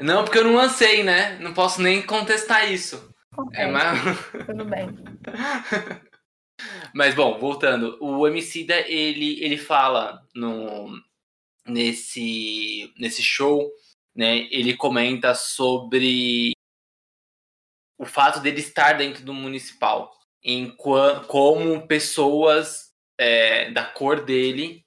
Não, 0.00 0.24
porque 0.24 0.38
eu 0.38 0.44
não 0.44 0.54
lancei, 0.54 1.02
né? 1.02 1.38
Não 1.38 1.52
posso 1.52 1.82
nem 1.82 2.00
contestar 2.06 2.70
isso. 2.70 3.12
É, 3.52 3.66
mas... 3.66 3.98
Tudo 4.46 4.64
bem. 4.64 4.88
Mas 6.94 7.12
bom, 7.14 7.40
voltando, 7.40 7.96
o 8.00 8.24
Emicida 8.24 8.78
ele 8.88 9.42
ele 9.42 9.58
fala 9.58 10.24
no 10.32 10.96
nesse, 11.66 12.92
nesse 12.96 13.22
show, 13.22 13.68
né, 14.14 14.46
ele 14.50 14.76
comenta 14.76 15.34
sobre 15.34 16.52
o 17.98 18.04
fato 18.04 18.40
dele 18.40 18.60
estar 18.60 18.92
dentro 18.92 19.24
do 19.24 19.32
municipal, 19.32 20.12
em 20.42 20.70
como 20.76 21.86
pessoas 21.86 22.91
é, 23.22 23.70
da 23.70 23.84
cor 23.84 24.24
dele 24.24 24.84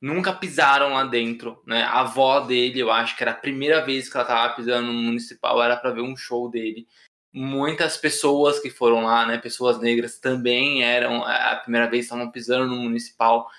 nunca 0.00 0.32
pisaram 0.32 0.94
lá 0.94 1.04
dentro, 1.04 1.60
né? 1.66 1.82
A 1.82 2.00
avó 2.00 2.40
dele, 2.40 2.78
eu 2.78 2.92
acho 2.92 3.16
que 3.16 3.24
era 3.24 3.32
a 3.32 3.36
primeira 3.36 3.84
vez 3.84 4.08
que 4.08 4.16
ela 4.16 4.24
estava 4.24 4.54
pisando 4.54 4.92
no 4.92 5.02
municipal, 5.02 5.60
era 5.62 5.76
para 5.76 5.90
ver 5.90 6.00
um 6.02 6.16
show 6.16 6.48
dele. 6.48 6.86
Muitas 7.32 7.96
pessoas 7.96 8.60
que 8.60 8.70
foram 8.70 9.02
lá, 9.02 9.26
né, 9.26 9.38
pessoas 9.38 9.80
negras 9.80 10.18
também 10.18 10.84
eram 10.84 11.24
a 11.24 11.56
primeira 11.56 11.88
vez 11.88 12.06
que 12.06 12.12
estavam 12.12 12.30
pisando 12.30 12.66
no 12.66 12.76
municipal 12.76 13.50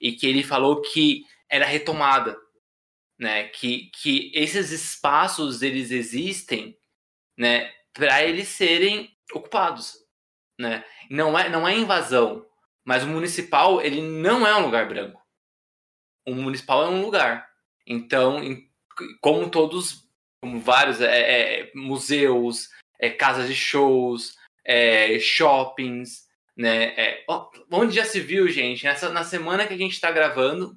e 0.00 0.12
que 0.12 0.26
ele 0.26 0.42
falou 0.42 0.82
que 0.82 1.24
era 1.48 1.64
retomada, 1.64 2.36
né? 3.18 3.44
Que 3.48 3.90
que 3.90 4.32
esses 4.34 4.70
espaços 4.70 5.62
eles 5.62 5.90
existem, 5.90 6.76
né, 7.38 7.72
para 7.94 8.22
eles 8.24 8.48
serem 8.48 9.16
ocupados, 9.32 9.94
né? 10.58 10.84
Não 11.10 11.38
é 11.38 11.48
não 11.48 11.68
é 11.68 11.76
invasão, 11.76 12.46
mas 12.84 13.02
o 13.02 13.08
municipal 13.08 13.80
ele 13.80 14.02
não 14.02 14.46
é 14.46 14.54
um 14.56 14.64
lugar 14.64 14.88
branco 14.88 15.22
o 16.26 16.34
municipal 16.34 16.84
é 16.84 16.88
um 16.88 17.02
lugar. 17.02 17.48
Então, 17.86 18.40
como 19.20 19.50
todos, 19.50 20.08
como 20.40 20.60
vários 20.60 21.00
é, 21.00 21.06
é, 21.60 21.72
museus, 21.74 22.68
é, 22.98 23.10
casas 23.10 23.48
de 23.48 23.54
shows, 23.54 24.36
é, 24.64 25.18
shoppings, 25.18 26.26
né? 26.56 26.94
É, 26.96 27.24
onde 27.70 27.96
já 27.96 28.04
se 28.04 28.20
viu, 28.20 28.48
gente? 28.48 28.84
Nessa, 28.84 29.10
na 29.10 29.24
semana 29.24 29.66
que 29.66 29.74
a 29.74 29.78
gente 29.78 29.92
está 29.92 30.10
gravando 30.10 30.76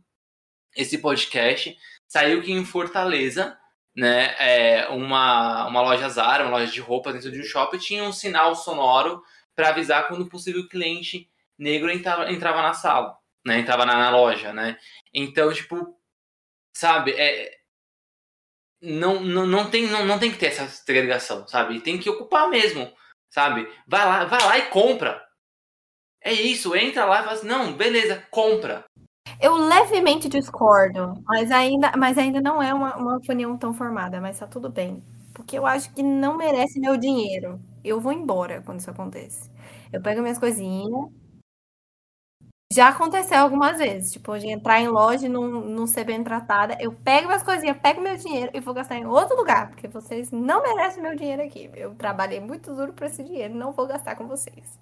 esse 0.76 0.98
podcast, 0.98 1.78
saiu 2.08 2.42
que 2.42 2.52
em 2.52 2.66
Fortaleza, 2.66 3.58
né? 3.96 4.36
É, 4.40 4.88
uma, 4.90 5.68
uma 5.68 5.82
loja 5.82 6.10
Zara, 6.10 6.44
uma 6.44 6.58
loja 6.60 6.72
de 6.72 6.82
roupas 6.82 7.14
dentro 7.14 7.32
de 7.32 7.40
um 7.40 7.44
shopping, 7.44 7.78
tinha 7.78 8.04
um 8.04 8.14
sinal 8.14 8.56
sonoro 8.56 9.22
para 9.56 9.70
avisar 9.70 10.08
quando 10.08 10.22
o 10.22 10.30
possível 10.30 10.68
cliente 10.68 11.30
negro 11.58 11.92
entrava, 11.92 12.32
entrava 12.32 12.62
na 12.62 12.74
sala 12.74 13.18
né? 13.46 13.60
Entrava 13.60 13.86
na, 13.86 13.96
na 13.96 14.10
loja, 14.10 14.52
né? 14.52 14.78
Então, 15.14 15.54
tipo, 15.54 15.96
sabe, 16.76 17.12
é, 17.12 17.52
não, 18.82 19.22
não, 19.22 19.46
não, 19.46 19.70
tem, 19.70 19.88
não, 19.88 20.06
não 20.06 20.18
tem 20.18 20.32
que 20.32 20.38
ter 20.38 20.48
essa 20.48 20.68
segregação, 20.68 21.48
sabe? 21.48 21.80
Tem 21.80 22.00
que 22.00 22.10
ocupar 22.10 22.50
mesmo, 22.50 22.92
sabe? 23.30 23.70
Vai 23.88 24.06
lá, 24.06 24.26
vai 24.26 24.44
lá 24.44 24.58
e 24.58 24.70
compra. 24.70 25.24
É 26.22 26.34
isso, 26.34 26.76
entra 26.76 27.06
lá 27.06 27.20
e 27.20 27.24
fala 27.24 27.34
assim, 27.34 27.48
não, 27.48 27.74
beleza, 27.74 28.26
compra. 28.32 28.84
Eu 29.40 29.56
levemente 29.56 30.28
discordo, 30.28 31.14
mas 31.26 31.52
ainda, 31.52 31.92
mas 31.96 32.18
ainda 32.18 32.42
não 32.42 32.62
é 32.62 32.74
uma, 32.74 32.96
uma 32.96 33.18
opinião 33.18 33.58
tão 33.58 33.74
formada, 33.74 34.20
mas 34.20 34.40
tá 34.40 34.48
tudo 34.48 34.70
bem. 34.70 35.04
Porque 35.34 35.58
eu 35.58 35.66
acho 35.66 35.94
que 35.94 36.02
não 36.02 36.38
merece 36.38 36.80
meu 36.80 36.98
dinheiro. 36.98 37.60
Eu 37.84 38.00
vou 38.00 38.12
embora 38.12 38.62
quando 38.66 38.80
isso 38.80 38.90
acontece. 38.90 39.52
Eu 39.92 40.02
pego 40.02 40.22
minhas 40.22 40.40
coisinhas, 40.40 41.12
já 42.76 42.90
aconteceu 42.90 43.38
algumas 43.38 43.78
vezes, 43.78 44.12
tipo, 44.12 44.38
de 44.38 44.48
entrar 44.48 44.82
em 44.82 44.90
loja 44.90 45.26
e 45.26 45.30
não, 45.30 45.48
não 45.48 45.88
ser 45.88 46.04
bem 46.04 46.22
tratada. 46.22 46.78
Eu 46.80 46.92
pego 46.92 47.28
minhas 47.28 47.42
coisinhas, 47.42 47.78
pego 47.78 48.02
meu 48.02 48.18
dinheiro 48.18 48.52
e 48.54 48.60
vou 48.60 48.74
gastar 48.74 48.98
em 48.98 49.06
outro 49.06 49.38
lugar, 49.38 49.70
porque 49.70 49.88
vocês 49.88 50.30
não 50.30 50.62
merecem 50.62 51.02
meu 51.02 51.16
dinheiro 51.16 51.42
aqui. 51.42 51.70
Eu 51.74 51.96
trabalhei 51.96 52.42
muito 52.42 52.76
duro 52.76 52.92
para 52.92 53.08
esse 53.08 53.24
dinheiro, 53.24 53.56
não 53.56 53.72
vou 53.72 53.88
gastar 53.88 54.16
com 54.16 54.28
vocês. 54.28 54.78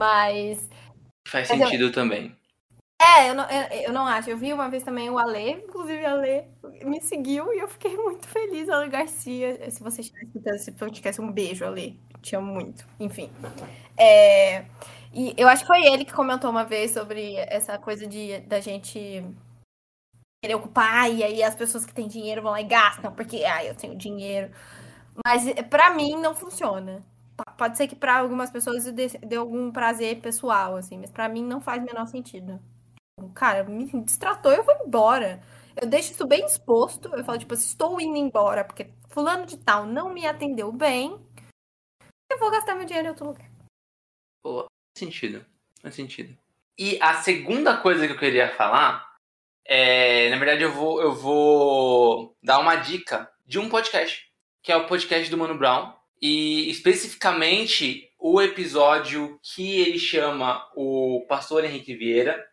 Mas. 0.00 0.68
Faz 1.28 1.46
sentido 1.46 1.84
eu... 1.84 1.92
também. 1.92 2.36
É, 3.00 3.30
eu 3.30 3.34
não, 3.34 3.44
eu, 3.48 3.82
eu, 3.82 3.92
não 3.92 4.06
acho. 4.06 4.28
Eu 4.28 4.36
vi 4.36 4.52
uma 4.52 4.68
vez 4.68 4.82
também 4.82 5.08
o 5.08 5.16
Ale, 5.16 5.52
inclusive 5.52 6.02
o 6.02 6.08
Ale 6.08 6.44
me 6.84 7.00
seguiu 7.00 7.52
e 7.54 7.60
eu 7.60 7.68
fiquei 7.68 7.96
muito 7.96 8.26
feliz. 8.26 8.68
Ale 8.68 8.90
Garcia, 8.90 9.70
se 9.70 9.82
você 9.82 10.00
estiver 10.00 10.24
escutando 10.24 10.54
esse 10.56 10.72
podcast, 10.72 11.20
um 11.20 11.30
beijo, 11.30 11.64
Ale. 11.64 11.98
Te 12.20 12.34
amo 12.34 12.52
muito. 12.52 12.84
Enfim. 12.98 13.30
É. 13.96 14.64
E 15.12 15.34
eu 15.36 15.48
acho 15.48 15.62
que 15.62 15.66
foi 15.66 15.84
ele 15.84 16.04
que 16.04 16.12
comentou 16.12 16.50
uma 16.50 16.64
vez 16.64 16.92
sobre 16.92 17.34
essa 17.36 17.78
coisa 17.78 18.06
de 18.06 18.40
da 18.40 18.60
gente 18.60 19.24
querer 20.42 20.54
ocupar 20.54 21.10
e 21.12 21.22
aí 21.22 21.42
as 21.42 21.54
pessoas 21.54 21.84
que 21.84 21.92
têm 21.92 22.08
dinheiro 22.08 22.42
vão 22.42 22.52
lá 22.52 22.60
e 22.60 22.64
gastam 22.64 23.12
porque 23.12 23.44
ah, 23.44 23.64
eu 23.64 23.74
tenho 23.74 23.96
dinheiro. 23.96 24.50
Mas 25.24 25.46
eh, 25.46 25.62
para 25.62 25.90
mim 25.94 26.16
não 26.16 26.34
funciona. 26.34 27.04
Pode 27.56 27.76
ser 27.76 27.88
que 27.88 27.96
para 27.96 28.18
algumas 28.18 28.50
pessoas 28.50 28.84
dê, 28.92 29.36
algum 29.36 29.72
prazer 29.72 30.20
pessoal 30.20 30.76
assim, 30.76 30.98
mas 30.98 31.10
para 31.10 31.28
mim 31.28 31.44
não 31.44 31.60
faz 31.60 31.82
o 31.82 31.86
menor 31.86 32.06
sentido. 32.06 32.60
Cara, 33.34 33.64
me 33.64 33.86
distratou, 34.04 34.52
eu 34.52 34.64
vou 34.64 34.74
embora. 34.86 35.42
Eu 35.80 35.88
deixo 35.88 36.12
isso 36.12 36.26
bem 36.26 36.44
exposto. 36.46 37.08
Eu 37.14 37.24
falo 37.24 37.38
tipo, 37.38 37.54
estou 37.54 38.00
indo 38.00 38.16
embora 38.16 38.64
porque 38.64 38.92
fulano 39.08 39.46
de 39.46 39.58
tal 39.58 39.86
não 39.86 40.10
me 40.10 40.26
atendeu 40.26 40.72
bem. 40.72 41.18
Eu 42.30 42.38
vou 42.38 42.50
gastar 42.50 42.74
meu 42.74 42.84
dinheiro 42.86 43.08
em 43.08 43.10
outro 43.10 43.26
lugar. 43.26 43.50
Boa 44.44 44.70
sentido. 45.00 45.44
Faz 45.82 45.94
sentido. 45.94 46.36
E 46.78 46.96
a 47.00 47.14
segunda 47.14 47.76
coisa 47.76 48.06
que 48.06 48.12
eu 48.12 48.18
queria 48.18 48.48
falar 48.50 49.10
é, 49.72 50.28
na 50.30 50.36
verdade, 50.36 50.64
eu 50.64 50.72
vou, 50.72 51.00
eu 51.00 51.14
vou 51.14 52.36
dar 52.42 52.58
uma 52.58 52.74
dica 52.74 53.30
de 53.46 53.56
um 53.56 53.68
podcast, 53.68 54.26
que 54.60 54.72
é 54.72 54.76
o 54.76 54.86
podcast 54.86 55.30
do 55.30 55.38
Mano 55.38 55.56
Brown. 55.56 55.92
E 56.20 56.68
especificamente 56.68 58.10
o 58.18 58.42
episódio 58.42 59.38
que 59.42 59.80
ele 59.80 59.98
chama 59.98 60.68
o 60.74 61.24
Pastor 61.28 61.64
Henrique 61.64 61.94
Vieira. 61.94 62.44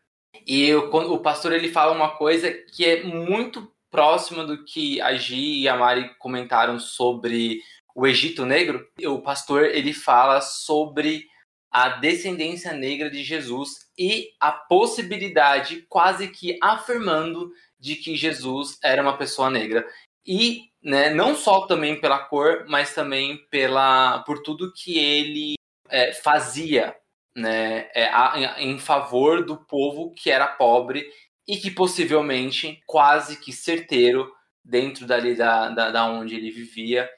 E 0.46 0.64
eu, 0.70 0.90
o 0.92 1.20
pastor 1.20 1.54
ele 1.54 1.70
fala 1.70 1.92
uma 1.92 2.12
coisa 2.12 2.52
que 2.52 2.86
é 2.86 3.04
muito 3.04 3.70
próxima 3.90 4.46
do 4.46 4.64
que 4.64 5.02
a 5.02 5.16
Gi 5.16 5.62
e 5.62 5.68
a 5.68 5.76
Mari 5.76 6.16
comentaram 6.20 6.80
sobre 6.80 7.62
o 7.96 8.06
Egito 8.06 8.46
Negro. 8.46 8.88
O 9.06 9.22
pastor 9.22 9.66
ele 9.66 9.92
fala 9.92 10.40
sobre 10.40 11.28
a 11.72 11.90
descendência 11.90 12.74
negra 12.74 13.10
de 13.10 13.24
Jesus 13.24 13.88
e 13.98 14.30
a 14.40 14.52
possibilidade, 14.52 15.86
quase 15.90 16.28
que 16.30 16.58
afirmando, 16.62 17.52
de 17.80 17.96
que 17.96 18.16
Jesus 18.16 18.80
era 18.84 19.02
uma 19.02 19.18
pessoa 19.18 19.50
negra. 19.50 19.86
E 20.26 20.72
né, 20.82 21.10
não 21.10 21.36
só 21.36 21.66
também 21.68 22.00
pela 22.00 22.20
cor, 22.20 22.66
mas 22.68 22.94
também 22.94 23.38
pela 23.50 24.20
por 24.20 24.42
tudo 24.42 24.74
que 24.74 24.98
ele 24.98 25.56
é, 25.90 26.14
fazia 26.14 26.96
né, 27.36 27.90
é, 27.94 28.10
a, 28.12 28.56
em 28.60 28.80
favor 28.80 29.46
do 29.46 29.58
povo 29.58 30.14
que 30.14 30.32
era 30.32 30.48
pobre 30.48 31.08
e 31.48 31.58
que 31.58 31.72
possivelmente, 31.72 32.82
quase 32.86 33.40
que 33.40 33.54
certeiro, 33.54 34.30
dentro 34.64 35.06
dali 35.06 35.36
da, 35.36 35.70
da, 35.70 35.92
da 35.92 36.06
onde 36.06 36.36
ele 36.36 36.52
vivia, 36.52 37.10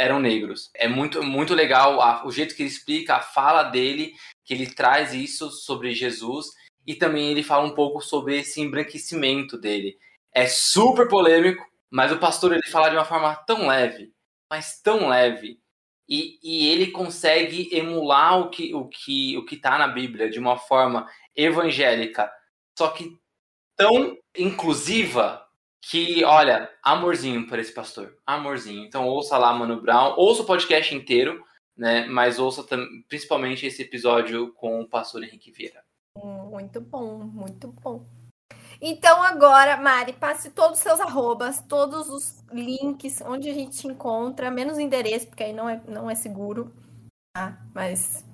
eram 0.00 0.18
negros. 0.18 0.70
É 0.74 0.88
muito, 0.88 1.22
muito 1.22 1.54
legal 1.54 2.00
a, 2.00 2.26
o 2.26 2.32
jeito 2.32 2.56
que 2.56 2.62
ele 2.62 2.70
explica, 2.70 3.16
a 3.16 3.20
fala 3.20 3.64
dele, 3.64 4.14
que 4.44 4.54
ele 4.54 4.66
traz 4.66 5.12
isso 5.12 5.50
sobre 5.50 5.94
Jesus 5.94 6.46
e 6.86 6.94
também 6.94 7.30
ele 7.30 7.42
fala 7.42 7.66
um 7.66 7.74
pouco 7.74 8.00
sobre 8.00 8.38
esse 8.38 8.62
embranquecimento 8.62 9.58
dele. 9.58 9.98
É 10.32 10.46
super 10.46 11.06
polêmico, 11.06 11.62
mas 11.90 12.10
o 12.10 12.18
pastor 12.18 12.52
ele 12.54 12.66
fala 12.66 12.88
de 12.88 12.96
uma 12.96 13.04
forma 13.04 13.34
tão 13.46 13.66
leve, 13.66 14.10
mas 14.50 14.80
tão 14.80 15.08
leve, 15.08 15.60
e, 16.08 16.38
e 16.42 16.68
ele 16.68 16.90
consegue 16.90 17.68
emular 17.72 18.40
o 18.40 18.50
que 18.50 18.74
o 18.74 18.88
que 18.88 19.36
o 19.36 19.44
que 19.44 19.54
está 19.54 19.78
na 19.78 19.86
Bíblia 19.86 20.30
de 20.30 20.40
uma 20.40 20.56
forma 20.56 21.06
evangélica, 21.36 22.32
só 22.76 22.88
que 22.88 23.16
tão 23.76 24.16
inclusiva 24.36 25.46
que, 25.82 26.24
olha, 26.24 26.70
amorzinho 26.82 27.46
para 27.46 27.60
esse 27.60 27.72
pastor. 27.72 28.16
Amorzinho. 28.26 28.84
Então 28.84 29.08
ouça 29.08 29.38
lá, 29.38 29.52
Mano 29.52 29.80
Brown. 29.80 30.14
Ouça 30.16 30.42
o 30.42 30.46
podcast 30.46 30.94
inteiro, 30.94 31.42
né? 31.76 32.06
Mas 32.06 32.38
ouça 32.38 32.64
principalmente 33.08 33.66
esse 33.66 33.82
episódio 33.82 34.52
com 34.54 34.80
o 34.80 34.88
pastor 34.88 35.22
Henrique 35.22 35.50
Vieira. 35.50 35.82
Muito 36.16 36.80
bom, 36.80 37.18
muito 37.18 37.68
bom. 37.68 38.04
Então 38.80 39.22
agora, 39.22 39.76
Mari, 39.76 40.14
passe 40.14 40.50
todos 40.50 40.78
os 40.78 40.82
seus 40.82 41.00
arrobas, 41.00 41.62
todos 41.68 42.08
os 42.08 42.42
links, 42.50 43.20
onde 43.26 43.50
a 43.50 43.54
gente 43.54 43.78
te 43.78 43.86
encontra, 43.86 44.50
menos 44.50 44.78
endereço, 44.78 45.26
porque 45.28 45.44
aí 45.44 45.52
não 45.52 45.68
é, 45.68 45.82
não 45.86 46.10
é 46.10 46.14
seguro, 46.14 46.72
tá? 47.34 47.60
Mas 47.74 48.24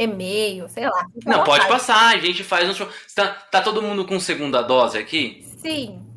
e-mail, 0.00 0.68
sei 0.68 0.88
lá. 0.88 1.06
Não, 1.24 1.44
pode 1.44 1.68
passar, 1.68 2.14
a 2.14 2.18
gente 2.18 2.42
faz 2.42 2.68
um 2.68 2.74
show. 2.74 2.88
Tá, 3.14 3.34
tá 3.34 3.62
todo 3.62 3.82
mundo 3.82 4.06
com 4.06 4.18
segunda 4.18 4.62
dose 4.62 4.98
aqui? 4.98 5.44
Sim. 5.58 6.13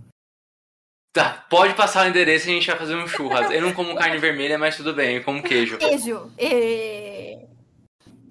Tá, 1.18 1.45
pode 1.49 1.73
passar 1.73 2.06
o 2.06 2.10
endereço 2.10 2.48
e 2.48 2.52
a 2.52 2.53
gente 2.53 2.68
vai 2.68 2.77
fazer 2.77 2.95
um 2.95 3.07
churras. 3.07 3.49
Eu 3.49 3.60
não 3.60 3.73
como 3.73 3.95
carne 3.95 4.19
vermelha, 4.19 4.56
mas 4.56 4.77
tudo 4.77 4.94
bem, 4.94 5.15
eu 5.15 5.23
como 5.23 5.41
queijo. 5.41 5.80
Queijo. 5.80 6.31
E... 6.38 7.39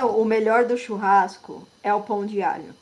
O 0.01 0.25
melhor 0.25 0.67
do 0.67 0.79
churrasco 0.79 1.67
é 1.83 1.93
o 1.93 2.03
pão 2.03 2.25
de 2.25 2.43
alho. 2.43 2.73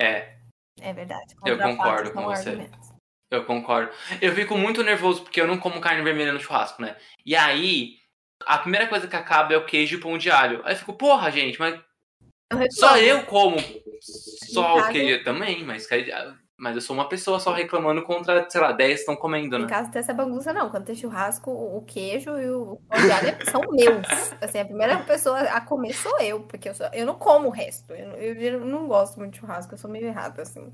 É. 0.00 0.36
É 0.80 0.92
verdade. 0.94 1.34
Eu 1.44 1.58
concordo 1.58 2.12
com 2.12 2.22
você. 2.22 2.48
Argumentos. 2.48 2.88
Eu 3.30 3.44
concordo. 3.44 3.92
Eu 4.22 4.34
fico 4.34 4.56
muito 4.56 4.82
nervoso 4.82 5.22
porque 5.22 5.38
eu 5.38 5.46
não 5.46 5.58
como 5.58 5.82
carne 5.82 6.02
vermelha 6.02 6.32
no 6.32 6.40
churrasco, 6.40 6.80
né? 6.80 6.96
E 7.26 7.36
aí, 7.36 7.98
a 8.46 8.56
primeira 8.56 8.86
coisa 8.86 9.06
que 9.06 9.16
acaba 9.16 9.52
é 9.52 9.58
o 9.58 9.66
queijo 9.66 9.96
e 9.96 9.98
o 9.98 10.00
pão 10.00 10.16
de 10.16 10.30
alho. 10.30 10.62
Aí 10.64 10.72
eu 10.72 10.78
fico, 10.78 10.94
porra, 10.94 11.30
gente, 11.30 11.58
mas. 11.58 11.78
Eu 12.50 12.72
só 12.72 12.96
eu 12.96 13.26
como. 13.26 13.58
Só 14.00 14.78
o 14.78 14.88
queijo 14.88 15.22
também, 15.24 15.62
mas 15.62 15.86
Mas 16.64 16.76
eu 16.76 16.80
sou 16.80 16.96
uma 16.96 17.06
pessoa 17.06 17.38
só 17.38 17.52
reclamando 17.52 18.02
contra, 18.02 18.48
sei 18.48 18.58
lá, 18.58 18.72
10 18.72 19.00
estão 19.00 19.14
comendo, 19.14 19.58
né? 19.58 19.66
Em 19.66 19.68
casa 19.68 19.90
tem 19.90 20.00
essa 20.00 20.14
bagunça, 20.14 20.50
não. 20.50 20.70
Quando 20.70 20.86
tem 20.86 20.94
churrasco, 20.94 21.50
o 21.50 21.82
queijo 21.82 22.38
e 22.38 22.50
o 22.50 22.80
pão 22.88 22.98
de 23.02 23.12
alho 23.12 23.36
são 23.52 23.60
meus. 23.70 24.32
Assim, 24.40 24.60
a 24.60 24.64
primeira 24.64 24.96
pessoa 25.00 25.40
a 25.40 25.60
comer 25.60 25.92
sou 25.92 26.18
eu, 26.20 26.40
porque 26.40 26.70
eu, 26.70 26.74
sou, 26.74 26.86
eu 26.94 27.04
não 27.04 27.16
como 27.16 27.48
o 27.48 27.50
resto. 27.50 27.92
Eu, 27.92 28.12
eu, 28.12 28.34
eu 28.36 28.60
não 28.60 28.88
gosto 28.88 29.18
muito 29.18 29.34
de 29.34 29.40
churrasco, 29.40 29.74
eu 29.74 29.78
sou 29.78 29.90
meio 29.90 30.06
errada, 30.06 30.40
assim. 30.40 30.72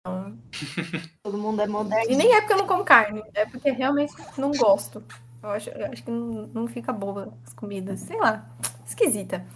Então... 0.00 0.36
Todo 1.24 1.38
mundo 1.38 1.62
é 1.62 1.66
moderno. 1.66 2.12
E 2.12 2.14
nem 2.14 2.34
é 2.34 2.40
porque 2.42 2.52
eu 2.52 2.58
não 2.58 2.66
como 2.66 2.84
carne, 2.84 3.24
é 3.32 3.46
porque 3.46 3.70
realmente 3.70 4.12
não 4.36 4.50
gosto. 4.52 5.02
Eu 5.42 5.48
acho, 5.48 5.70
eu 5.70 5.86
acho 5.86 6.04
que 6.04 6.10
não, 6.10 6.46
não 6.48 6.66
fica 6.68 6.92
boa 6.92 7.32
as 7.46 7.54
comidas. 7.54 8.00
Sei 8.00 8.18
lá, 8.18 8.44
esquisita. 8.86 9.46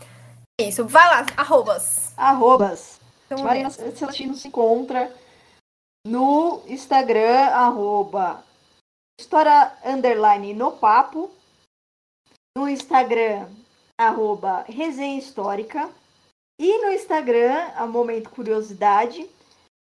É 0.59 0.68
isso, 0.68 0.86
vai 0.86 1.06
lá, 1.06 1.26
arrobas. 1.36 2.14
Arrobas. 2.16 3.01
Então, 3.32 3.44
Marina 3.44 3.70
Celestino 3.70 4.34
se 4.34 4.48
encontra 4.48 5.10
no 6.06 6.62
Instagram, 6.66 7.46
arroba 7.46 8.44
história 9.18 9.72
underline 9.84 10.52
no 10.52 10.72
papo. 10.72 11.30
No 12.56 12.68
Instagram, 12.68 13.48
arroba 13.98 14.64
resenha 14.68 15.18
histórica. 15.18 15.90
E 16.60 16.78
no 16.84 16.92
Instagram, 16.92 17.70
a 17.74 17.86
Momento 17.86 18.28
Curiosidade, 18.28 19.26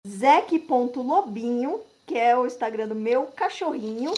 zec.lobinho, 0.08 1.82
que 2.06 2.18
é 2.18 2.38
o 2.38 2.48
Instagram 2.48 2.88
do 2.88 2.96
meu 2.96 3.26
cachorrinho, 3.26 4.14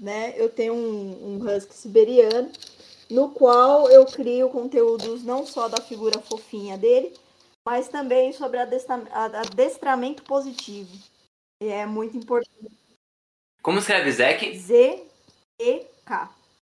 né? 0.00 0.34
Eu 0.36 0.48
tenho 0.48 0.74
um, 0.74 1.34
um 1.34 1.38
husky 1.38 1.74
siberiano, 1.74 2.52
no 3.10 3.30
qual 3.30 3.90
eu 3.90 4.06
crio 4.06 4.48
conteúdos 4.50 5.24
não 5.24 5.44
só 5.44 5.66
da 5.66 5.82
figura 5.82 6.20
fofinha 6.20 6.78
dele, 6.78 7.12
mas 7.68 7.86
também 7.86 8.32
sobre 8.32 8.58
adestramento 8.58 10.22
positivo. 10.22 10.96
E 11.62 11.66
é 11.68 11.84
muito 11.84 12.16
importante. 12.16 12.72
Como 13.62 13.78
escreve 13.78 14.10
Zek? 14.10 14.58
Z-E-K. 14.58 16.30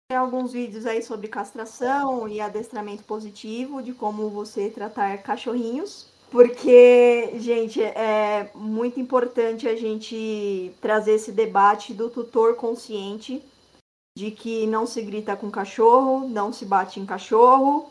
Tem 0.10 0.18
alguns 0.18 0.52
vídeos 0.52 0.86
aí 0.86 1.02
sobre 1.02 1.30
castração 1.30 2.28
e 2.28 2.42
adestramento 2.42 3.06
positivo, 3.06 3.82
de 3.82 3.94
como 3.94 4.30
você 4.30 4.70
tratar 4.70 5.24
cachorrinhos. 5.24 6.08
Porque, 6.30 7.40
gente, 7.40 7.82
é 7.82 8.52
muito 8.54 9.00
importante 9.00 9.70
a 9.70 9.76
gente 9.78 10.74
trazer 10.82 11.14
esse 11.14 11.32
debate 11.32 11.94
do 11.94 12.10
tutor 12.10 12.56
consciente 12.56 13.42
de 14.18 14.30
que 14.30 14.68
não 14.68 14.86
se 14.86 15.02
grita 15.02 15.38
com 15.38 15.50
cachorro, 15.50 16.28
não 16.28 16.52
se 16.52 16.66
bate 16.66 17.00
em 17.00 17.06
cachorro, 17.06 17.90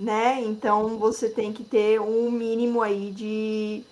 né? 0.00 0.40
Então 0.40 0.98
você 0.98 1.28
tem 1.28 1.52
que 1.52 1.64
ter 1.64 2.00
um 2.00 2.30
mínimo 2.30 2.80
aí 2.80 3.10
de 3.10 3.84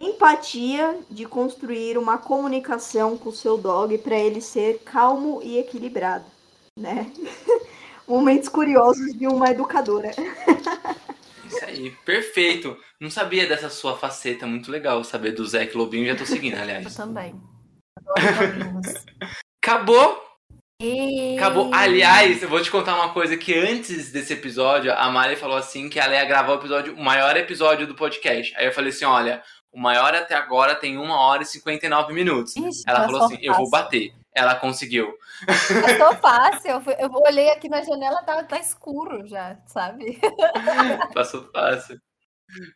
empatia, 0.00 0.98
de 1.10 1.24
construir 1.24 1.96
uma 1.96 2.18
comunicação 2.18 3.16
com 3.16 3.28
o 3.28 3.34
seu 3.34 3.56
dog 3.56 3.96
para 3.98 4.18
ele 4.18 4.40
ser 4.40 4.80
calmo 4.80 5.40
e 5.42 5.58
equilibrado, 5.58 6.24
né? 6.78 7.10
Momentos 8.06 8.48
curiosos 8.48 9.12
de 9.16 9.26
uma 9.26 9.50
educadora. 9.50 10.10
Isso 11.46 11.64
aí, 11.64 11.90
perfeito. 12.04 12.76
Não 13.00 13.10
sabia 13.10 13.46
dessa 13.46 13.70
sua 13.70 13.96
faceta, 13.96 14.46
muito 14.46 14.70
legal 14.70 15.04
saber 15.04 15.32
do 15.32 15.46
Zé 15.46 15.70
Lobinho, 15.72 16.06
já 16.06 16.16
tô 16.16 16.26
seguindo, 16.26 16.56
aliás. 16.58 16.84
Eu 16.84 17.04
também. 17.04 17.40
Acabou 19.62 20.31
e... 20.82 21.36
Acabou. 21.36 21.70
Aliás, 21.72 22.42
eu 22.42 22.48
vou 22.48 22.60
te 22.60 22.70
contar 22.70 22.94
uma 22.94 23.12
coisa 23.12 23.36
que 23.36 23.54
antes 23.54 24.10
desse 24.10 24.32
episódio, 24.32 24.92
a 24.92 25.08
Mari 25.10 25.36
falou 25.36 25.56
assim 25.56 25.88
que 25.88 26.00
ela 26.00 26.14
ia 26.14 26.24
gravar 26.24 26.52
o 26.52 26.56
episódio, 26.56 26.94
o 26.94 27.02
maior 27.02 27.36
episódio 27.36 27.86
do 27.86 27.94
podcast. 27.94 28.54
Aí 28.56 28.66
eu 28.66 28.72
falei 28.72 28.90
assim, 28.90 29.04
olha, 29.04 29.42
o 29.72 29.80
maior 29.80 30.14
até 30.14 30.34
agora 30.34 30.74
tem 30.74 30.98
1 30.98 31.10
hora 31.10 31.42
e 31.42 31.46
59 31.46 32.12
minutos. 32.12 32.56
Ixi, 32.56 32.82
ela 32.86 33.04
falou 33.04 33.24
assim, 33.24 33.34
fácil. 33.34 33.50
eu 33.50 33.54
vou 33.54 33.70
bater. 33.70 34.12
Ela 34.34 34.54
conseguiu. 34.54 35.14
Passou 35.46 36.16
fácil. 36.20 36.70
Eu, 36.70 36.80
fui, 36.80 36.94
eu 36.98 37.10
olhei 37.12 37.50
aqui 37.50 37.68
na 37.68 37.82
janela, 37.82 38.22
tá, 38.22 38.42
tá 38.42 38.58
escuro 38.58 39.26
já, 39.26 39.58
sabe? 39.66 40.18
Passou 41.14 41.48
fácil. 41.52 42.00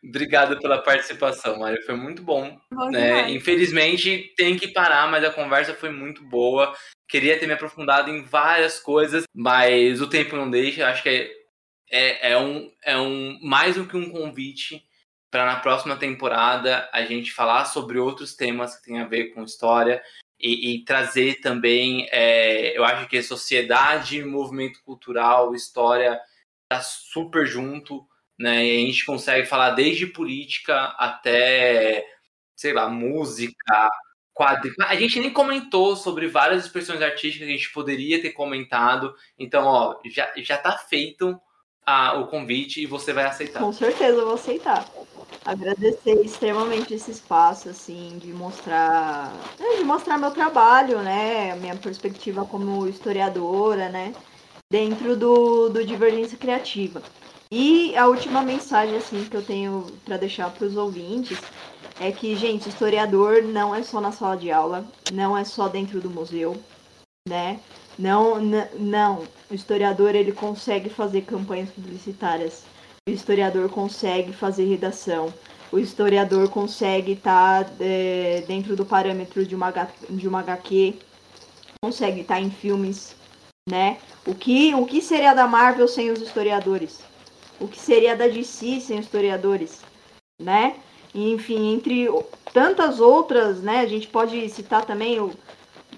Obrigado 0.03 0.59
pela 0.59 0.81
participação, 0.81 1.59
Mário. 1.59 1.83
Foi 1.83 1.95
muito 1.95 2.23
bom. 2.23 2.57
bom 2.71 2.89
né? 2.89 3.29
Infelizmente 3.31 4.33
tem 4.35 4.57
que 4.57 4.69
parar, 4.69 5.09
mas 5.09 5.23
a 5.23 5.31
conversa 5.31 5.73
foi 5.73 5.91
muito 5.91 6.23
boa. 6.23 6.73
Queria 7.07 7.39
ter 7.39 7.47
me 7.47 7.53
aprofundado 7.53 8.09
em 8.09 8.23
várias 8.23 8.79
coisas, 8.79 9.23
mas 9.33 10.01
o 10.01 10.09
tempo 10.09 10.35
não 10.35 10.49
deixa. 10.49 10.87
Acho 10.87 11.03
que 11.03 11.09
é, 11.09 11.29
é, 11.89 12.31
é 12.31 12.37
um, 12.37 12.71
é 12.83 12.97
um 12.97 13.39
mais 13.41 13.75
do 13.75 13.87
que 13.87 13.95
um 13.95 14.09
convite 14.09 14.83
para 15.29 15.45
na 15.45 15.59
próxima 15.59 15.95
temporada 15.95 16.89
a 16.91 17.03
gente 17.03 17.31
falar 17.31 17.65
sobre 17.65 17.99
outros 17.99 18.35
temas 18.35 18.75
que 18.75 18.85
tem 18.85 18.99
a 18.99 19.07
ver 19.07 19.33
com 19.33 19.43
história 19.43 20.01
e, 20.39 20.75
e 20.75 20.85
trazer 20.85 21.41
também, 21.41 22.07
é, 22.11 22.77
eu 22.77 22.83
acho 22.83 23.07
que 23.07 23.21
sociedade, 23.23 24.23
movimento 24.23 24.81
cultural, 24.83 25.55
história 25.55 26.19
tá 26.69 26.81
super 26.81 27.45
junto, 27.45 28.07
né? 28.37 28.65
E 28.65 28.77
a 28.77 28.87
gente 28.87 29.05
consegue 29.05 29.47
falar 29.47 29.71
desde 29.71 30.05
política 30.07 30.95
até, 30.97 32.05
sei 32.55 32.73
lá, 32.73 32.87
música, 32.89 33.89
A 34.39 34.95
gente 34.95 35.19
nem 35.19 35.31
comentou 35.31 35.95
sobre 35.95 36.27
várias 36.27 36.65
expressões 36.65 37.01
artísticas 37.01 37.47
que 37.47 37.53
a 37.53 37.57
gente 37.57 37.73
poderia 37.73 38.21
ter 38.21 38.31
comentado. 38.31 39.13
Então, 39.37 39.65
ó, 39.65 39.95
já, 40.05 40.31
já 40.37 40.57
tá 40.57 40.73
feito 40.73 41.39
a, 41.85 42.19
o 42.19 42.27
convite 42.27 42.81
e 42.81 42.85
você 42.85 43.13
vai 43.13 43.25
aceitar. 43.25 43.61
Com 43.61 43.71
certeza 43.71 44.17
eu 44.17 44.25
vou 44.25 44.35
aceitar. 44.35 44.85
Agradecer 45.45 46.21
extremamente 46.23 46.93
esse 46.93 47.09
espaço, 47.09 47.69
assim, 47.69 48.17
de 48.17 48.33
mostrar, 48.33 49.31
é, 49.57 49.77
de 49.77 49.83
mostrar 49.83 50.17
meu 50.17 50.31
trabalho, 50.31 50.99
né, 50.99 51.55
minha 51.55 51.75
perspectiva 51.75 52.45
como 52.45 52.85
historiadora, 52.87 53.87
né, 53.87 54.13
dentro 54.69 55.15
do, 55.15 55.69
do 55.69 55.85
Divergência 55.85 56.37
Criativa. 56.37 57.01
E 57.49 57.95
a 57.95 58.07
última 58.07 58.41
mensagem, 58.41 58.97
assim, 58.97 59.23
que 59.23 59.37
eu 59.37 59.41
tenho 59.41 59.87
para 60.03 60.17
deixar 60.17 60.49
para 60.49 60.65
os 60.65 60.75
ouvintes 60.75 61.39
é 61.99 62.11
que, 62.11 62.35
gente, 62.35 62.69
historiador 62.69 63.41
não 63.43 63.73
é 63.73 63.81
só 63.83 63.99
na 63.99 64.11
sala 64.11 64.37
de 64.37 64.51
aula, 64.51 64.85
não 65.11 65.37
é 65.37 65.43
só 65.43 65.67
dentro 65.67 65.99
do 65.99 66.09
museu, 66.09 66.55
né? 67.27 67.59
Não, 67.97 68.39
não. 68.39 69.23
O 69.49 69.53
historiador 69.53 70.15
ele 70.15 70.31
consegue 70.31 70.89
fazer 70.89 71.21
campanhas 71.21 71.69
publicitárias. 71.69 72.63
O 73.07 73.11
historiador 73.11 73.69
consegue 73.69 74.31
fazer 74.31 74.65
redação. 74.65 75.33
O 75.71 75.79
historiador 75.79 76.49
consegue 76.49 77.13
estar 77.13 77.65
tá, 77.65 77.71
é, 77.79 78.43
dentro 78.47 78.75
do 78.75 78.85
parâmetro 78.85 79.45
de 79.45 79.55
uma, 79.55 79.71
de 80.09 80.27
uma 80.27 80.39
HQ, 80.39 80.95
consegue 81.83 82.21
estar 82.21 82.35
tá 82.35 82.41
em 82.41 82.49
filmes, 82.49 83.15
né? 83.67 83.97
O 84.25 84.33
que, 84.33 84.73
o 84.75 84.85
que 84.85 85.01
seria 85.01 85.33
da 85.33 85.47
Marvel 85.47 85.87
sem 85.87 86.11
os 86.11 86.21
historiadores? 86.21 86.99
O 87.59 87.67
que 87.67 87.79
seria 87.79 88.15
da 88.15 88.27
DC 88.27 88.79
sem 88.79 88.99
os 88.99 89.05
historiadores, 89.05 89.81
né? 90.41 90.75
Enfim, 91.25 91.73
entre 91.73 92.07
tantas 92.53 92.99
outras, 92.99 93.61
né? 93.61 93.79
A 93.79 93.87
gente 93.87 94.07
pode 94.07 94.49
citar 94.49 94.85
também 94.85 95.19
o 95.19 95.31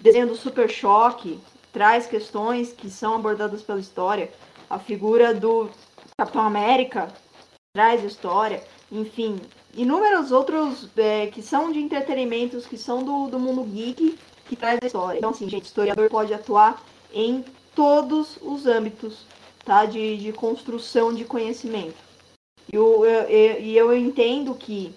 desenho 0.01 0.27
do 0.27 0.35
Super 0.35 0.69
Choque, 0.69 1.39
traz 1.73 2.07
questões 2.07 2.71
que 2.71 2.89
são 2.89 3.15
abordadas 3.15 3.61
pela 3.61 3.79
história. 3.79 4.31
A 4.69 4.79
figura 4.79 5.33
do 5.33 5.69
Capitão 6.17 6.41
América 6.41 7.11
traz 7.73 8.03
história. 8.03 8.63
Enfim, 8.91 9.39
inúmeros 9.73 10.31
outros 10.31 10.89
é, 10.97 11.27
que 11.27 11.41
são 11.41 11.71
de 11.71 11.79
entretenimentos, 11.79 12.65
que 12.65 12.77
são 12.77 13.03
do, 13.03 13.27
do 13.27 13.39
mundo 13.39 13.63
geek, 13.63 14.17
que 14.47 14.55
traz 14.55 14.79
história. 14.83 15.17
Então, 15.17 15.31
assim, 15.31 15.49
gente, 15.49 15.65
historiador 15.65 16.09
pode 16.09 16.33
atuar 16.33 16.81
em 17.13 17.43
todos 17.75 18.37
os 18.41 18.65
âmbitos 18.65 19.25
tá? 19.65 19.85
de, 19.85 20.17
de 20.17 20.31
construção 20.31 21.13
de 21.13 21.25
conhecimento. 21.25 21.95
E 22.71 22.75
eu, 22.75 23.05
eu, 23.05 23.91
eu 23.91 23.97
entendo 23.97 24.53
que 24.55 24.93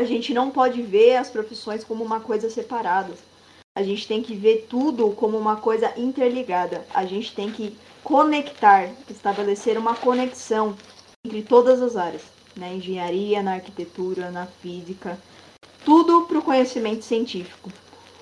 a 0.00 0.04
gente 0.04 0.32
não 0.32 0.50
pode 0.50 0.80
ver 0.80 1.16
as 1.16 1.28
profissões 1.28 1.84
como 1.84 2.02
uma 2.02 2.20
coisa 2.20 2.48
separada. 2.48 3.12
A 3.76 3.82
gente 3.82 4.08
tem 4.08 4.22
que 4.22 4.34
ver 4.34 4.66
tudo 4.66 5.10
como 5.10 5.36
uma 5.36 5.56
coisa 5.56 5.92
interligada. 5.94 6.86
A 6.94 7.04
gente 7.04 7.34
tem 7.34 7.50
que 7.50 7.76
conectar, 8.02 8.88
estabelecer 9.10 9.76
uma 9.76 9.94
conexão 9.94 10.74
entre 11.22 11.42
todas 11.42 11.82
as 11.82 11.96
áreas, 11.96 12.22
na 12.56 12.72
engenharia, 12.72 13.42
na 13.42 13.52
arquitetura, 13.52 14.30
na 14.30 14.46
física, 14.46 15.18
tudo 15.84 16.22
para 16.22 16.38
o 16.38 16.42
conhecimento 16.42 17.04
científico. 17.04 17.70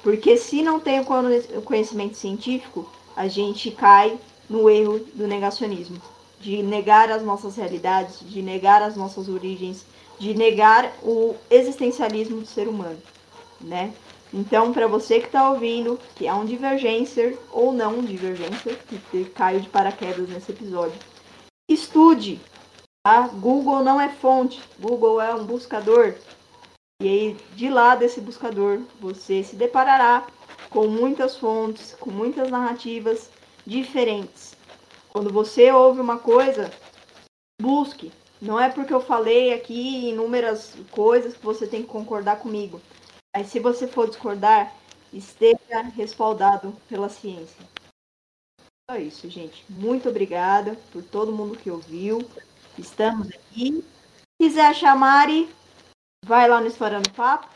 Porque 0.03 0.37
se 0.37 0.63
não 0.63 0.81
tem 0.81 1.01
o 1.01 1.63
conhecimento 1.63 2.17
científico, 2.17 2.91
a 3.15 3.29
gente 3.29 3.71
cai 3.71 4.19
no 4.51 4.69
erro 4.69 4.99
do 5.15 5.29
negacionismo, 5.29 6.03
de 6.41 6.61
negar 6.61 7.09
as 7.09 7.23
nossas 7.23 7.55
realidades, 7.55 8.19
de 8.21 8.43
negar 8.43 8.83
as 8.83 8.97
nossas 8.97 9.29
origens, 9.29 9.87
de 10.19 10.35
negar 10.35 10.93
o 11.03 11.37
existencialismo 11.51 12.41
do 12.41 12.47
ser 12.47 12.69
humano, 12.69 13.01
né? 13.61 13.93
Então, 14.33 14.73
para 14.73 14.87
você 14.87 15.21
que 15.21 15.27
está 15.27 15.51
ouvindo, 15.51 15.99
que 16.15 16.27
é 16.27 16.35
um 16.35 16.45
divergência 16.45 17.39
ou 17.51 17.73
não 17.73 17.99
um 17.99 18.05
divergência, 18.05 18.75
que 19.11 19.25
caiu 19.27 19.61
de 19.61 19.69
paraquedas 19.69 20.29
nesse 20.29 20.53
episódio, 20.53 20.99
estude. 21.69 22.41
Tá? 23.03 23.29
Google 23.29 23.83
não 23.83 23.99
é 24.01 24.09
fonte, 24.09 24.61
Google 24.79 25.21
é 25.21 25.35
um 25.35 25.45
buscador. 25.45 26.15
E 27.01 27.09
aí, 27.09 27.37
de 27.55 27.71
lá 27.71 27.95
desse 27.95 28.21
buscador, 28.21 28.81
você 29.01 29.43
se 29.43 29.57
deparará 29.57 30.27
com 30.69 30.87
muitas 30.89 31.37
fontes, 31.37 31.97
com 31.99 32.11
muitas 32.11 32.51
narrativas 32.51 33.31
diferentes. 33.67 34.55
Quando 35.09 35.33
você 35.33 35.71
ouve 35.73 36.01
uma 36.01 36.19
coisa, 36.19 36.71
busque. 37.61 38.13
Não 38.41 38.59
é 38.59 38.69
porque 38.69 38.95
eu 38.95 39.01
falei 39.01 39.53
aqui 39.53 40.11
inúmeras 40.11 40.75
coisas 40.91 41.37
que 41.37 41.45
você 41.45 41.67
tem 41.67 41.83
que 41.83 41.89
concordar 41.89 42.39
comigo. 42.39 42.81
Mas 43.35 43.49
se 43.49 43.59
você 43.59 43.87
for 43.87 44.09
discordar, 44.09 44.73
esteja 45.13 45.83
respaldado 45.95 46.75
pela 46.89 47.09
ciência. 47.09 47.65
Só 48.91 48.97
isso, 48.97 49.29
gente. 49.29 49.65
Muito 49.69 50.09
obrigada 50.09 50.79
por 50.93 51.03
todo 51.03 51.33
mundo 51.33 51.59
que 51.59 51.71
ouviu. 51.71 52.27
Estamos 52.79 53.29
aqui. 53.29 53.83
Se 53.83 54.49
quiser 54.49 54.75
chamar, 54.75 55.29
vai 56.25 56.49
lá 56.49 56.61
no 56.61 56.69
Estourando 56.69 57.11
Papo. 57.11 57.49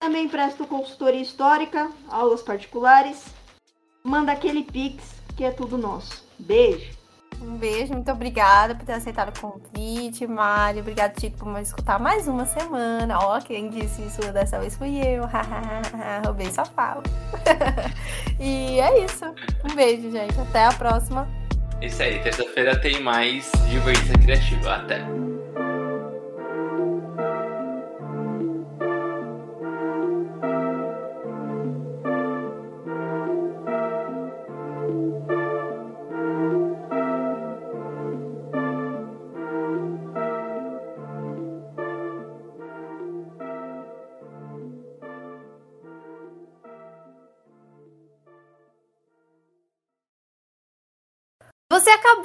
Também 0.00 0.28
presto 0.28 0.66
consultoria 0.66 1.20
histórica, 1.20 1.90
aulas 2.08 2.42
particulares. 2.42 3.24
Manda 4.02 4.32
aquele 4.32 4.64
pix 4.64 5.14
que 5.36 5.44
é 5.44 5.50
tudo 5.50 5.76
nosso. 5.76 6.24
Beijo. 6.38 7.01
Um 7.42 7.56
beijo, 7.56 7.92
muito 7.92 8.10
obrigada 8.10 8.74
por 8.74 8.84
ter 8.84 8.92
aceitado 8.92 9.36
o 9.36 9.40
convite, 9.40 10.26
Mário. 10.26 10.80
Obrigada, 10.80 11.12
Tico, 11.12 11.38
por 11.38 11.48
me 11.48 11.60
escutar 11.60 11.98
mais 11.98 12.28
uma 12.28 12.46
semana. 12.46 13.18
Ó, 13.18 13.40
quem 13.40 13.68
disse 13.68 14.02
isso 14.02 14.20
dessa 14.32 14.60
vez 14.60 14.76
fui 14.76 14.98
eu. 14.98 15.24
Roubei 16.24 16.50
sua 16.52 16.64
fala. 16.64 17.02
e 18.38 18.78
é 18.78 19.04
isso. 19.04 19.24
Um 19.64 19.74
beijo, 19.74 20.10
gente. 20.10 20.38
Até 20.40 20.66
a 20.66 20.72
próxima. 20.72 21.28
Isso 21.80 22.00
aí, 22.00 22.20
terça-feira 22.22 22.80
tem 22.80 23.02
mais 23.02 23.50
Divergência 23.68 24.14
Criativa. 24.18 24.76
Até. 24.76 25.31